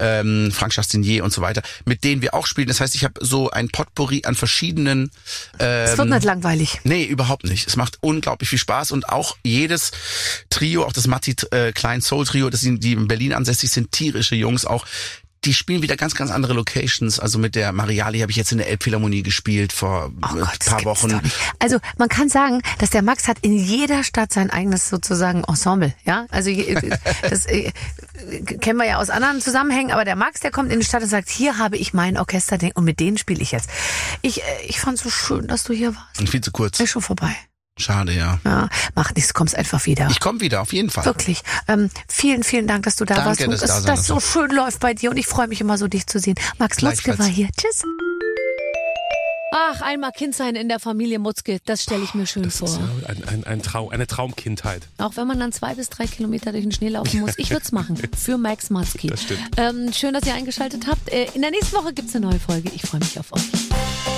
ähm, 0.00 0.50
Frank 0.52 0.72
Chastinier 0.72 1.24
und 1.24 1.32
so 1.32 1.42
weiter, 1.42 1.62
mit 1.84 2.04
denen 2.04 2.22
wir 2.22 2.34
auch 2.34 2.46
spielen. 2.46 2.68
Das 2.68 2.80
heißt, 2.80 2.94
ich 2.94 3.04
habe 3.04 3.14
so 3.20 3.50
ein 3.50 3.68
Potpourri 3.68 4.22
an 4.24 4.34
verschiedenen. 4.34 5.10
Es 5.58 5.96
wird 5.96 6.00
Ähm, 6.00 6.10
nicht 6.10 6.24
langweilig. 6.24 6.80
Nee, 6.84 7.04
überhaupt 7.04 7.44
nicht. 7.44 7.66
Es 7.66 7.76
macht 7.76 7.98
unglaublich 8.00 8.48
viel 8.48 8.58
Spaß 8.58 8.92
und 8.92 9.08
auch 9.08 9.36
jedes 9.42 9.90
Trio, 10.50 10.84
auch 10.84 10.92
das 10.92 11.06
Matti 11.06 11.34
äh, 11.50 11.72
Klein 11.72 12.00
Soul 12.00 12.26
Trio, 12.26 12.50
das 12.50 12.60
sind 12.60 12.82
die 12.82 12.92
in 12.92 13.08
Berlin 13.08 13.32
ansässig 13.32 13.70
sind, 13.70 13.92
tierische 13.92 14.34
Jungs 14.34 14.64
auch. 14.64 14.84
Die 15.44 15.54
spielen 15.54 15.82
wieder 15.82 15.96
ganz, 15.96 16.14
ganz 16.14 16.30
andere 16.30 16.52
Locations. 16.52 17.20
Also 17.20 17.38
mit 17.38 17.54
der 17.54 17.72
Mariali 17.72 18.20
habe 18.20 18.30
ich 18.30 18.36
jetzt 18.36 18.52
in 18.52 18.58
der 18.58 18.68
Elbphilharmonie 18.68 19.22
gespielt 19.22 19.72
vor 19.72 20.10
Oh 20.22 20.36
äh, 20.36 20.40
Gott, 20.40 20.56
das 20.58 20.68
paar 20.68 20.84
Wochen. 20.84 21.20
Also 21.58 21.78
man 21.96 22.08
kann 22.08 22.28
sagen, 22.28 22.62
dass 22.78 22.90
der 22.90 23.02
Max 23.02 23.28
hat 23.28 23.38
in 23.42 23.56
jeder 23.56 24.04
Stadt 24.04 24.32
sein 24.32 24.50
eigenes 24.50 24.88
sozusagen 24.88 25.44
Ensemble. 25.44 25.94
Ja, 26.04 26.26
also 26.30 26.50
das 27.22 27.46
äh, 27.46 27.72
kennen 28.60 28.78
wir 28.78 28.86
ja 28.86 28.98
aus 28.98 29.10
anderen 29.10 29.40
Zusammenhängen. 29.40 29.92
Aber 29.92 30.04
der 30.04 30.16
Max, 30.16 30.40
der 30.40 30.50
kommt 30.50 30.72
in 30.72 30.80
die 30.80 30.86
Stadt 30.86 31.02
und 31.02 31.08
sagt: 31.08 31.28
Hier 31.28 31.58
habe 31.58 31.76
ich 31.76 31.94
mein 31.94 32.16
Orchesterding 32.16 32.72
und 32.74 32.84
mit 32.84 33.00
denen 33.00 33.18
spiele 33.18 33.40
ich 33.40 33.52
jetzt. 33.52 33.70
Ich, 34.22 34.42
äh, 34.42 34.44
ich 34.66 34.80
fand 34.80 34.98
so 34.98 35.10
schön, 35.10 35.46
dass 35.46 35.64
du 35.64 35.72
hier 35.72 35.94
warst. 35.94 36.20
Und 36.20 36.28
viel 36.28 36.40
zu 36.40 36.50
kurz. 36.50 36.80
Ist 36.80 36.90
schon 36.90 37.02
vorbei. 37.02 37.34
Schade, 37.78 38.12
ja. 38.12 38.38
Ja, 38.44 38.68
mach 38.94 39.14
nichts, 39.14 39.32
kommst 39.34 39.54
einfach 39.56 39.86
wieder. 39.86 40.08
Ich 40.10 40.20
komme 40.20 40.40
wieder, 40.40 40.60
auf 40.60 40.72
jeden 40.72 40.90
Fall. 40.90 41.04
Wirklich. 41.04 41.42
Ähm, 41.68 41.90
vielen, 42.08 42.42
vielen 42.42 42.66
Dank, 42.66 42.84
dass 42.84 42.96
du 42.96 43.04
da 43.04 43.14
Danke, 43.14 43.28
warst 43.28 43.40
und 43.42 43.50
dass 43.52 43.62
ich 43.62 43.68
da 43.86 43.92
dass 43.92 44.06
so 44.06 44.20
schön 44.20 44.50
läuft 44.50 44.80
bei 44.80 44.94
dir. 44.94 45.10
Und 45.10 45.16
ich 45.16 45.26
freue 45.26 45.48
mich 45.48 45.60
immer 45.60 45.78
so, 45.78 45.88
dich 45.88 46.06
zu 46.06 46.18
sehen. 46.18 46.34
Max 46.58 46.82
Mutzke 46.82 47.02
Gleichfalls. 47.04 47.18
war 47.20 47.26
hier. 47.34 47.48
Tschüss. 47.56 47.82
Ach, 49.50 49.80
einmal 49.80 50.12
Kind 50.12 50.34
sein 50.34 50.56
in 50.56 50.68
der 50.68 50.78
Familie 50.78 51.18
Mutzke, 51.18 51.58
das 51.64 51.82
stelle 51.82 52.02
ich 52.04 52.12
mir 52.12 52.26
schön 52.26 52.42
Das 52.42 52.58
vor. 52.58 52.68
ist 52.68 52.78
ja 52.78 53.08
ein, 53.08 53.24
ein, 53.24 53.44
ein 53.44 53.62
Traum, 53.62 53.88
eine 53.88 54.06
Traumkindheit. 54.06 54.82
Auch 54.98 55.16
wenn 55.16 55.26
man 55.26 55.40
dann 55.40 55.52
zwei 55.52 55.74
bis 55.74 55.88
drei 55.88 56.06
Kilometer 56.06 56.52
durch 56.52 56.64
den 56.64 56.72
Schnee 56.72 56.90
laufen 56.90 57.20
muss. 57.20 57.32
Ich 57.38 57.48
würde 57.50 57.62
es 57.64 57.72
machen. 57.72 57.96
Für 58.16 58.36
Max 58.36 58.68
Mutzke. 58.68 59.08
Das 59.08 59.22
stimmt. 59.22 59.40
Ähm, 59.56 59.90
schön, 59.94 60.12
dass 60.12 60.26
ihr 60.26 60.34
eingeschaltet 60.34 60.86
habt. 60.86 61.08
Äh, 61.10 61.28
in 61.34 61.40
der 61.40 61.50
nächsten 61.50 61.74
Woche 61.76 61.94
gibt's 61.94 62.14
eine 62.14 62.26
neue 62.26 62.40
Folge. 62.40 62.70
Ich 62.74 62.82
freue 62.82 63.00
mich 63.00 63.18
auf 63.18 63.32
euch. 63.32 64.17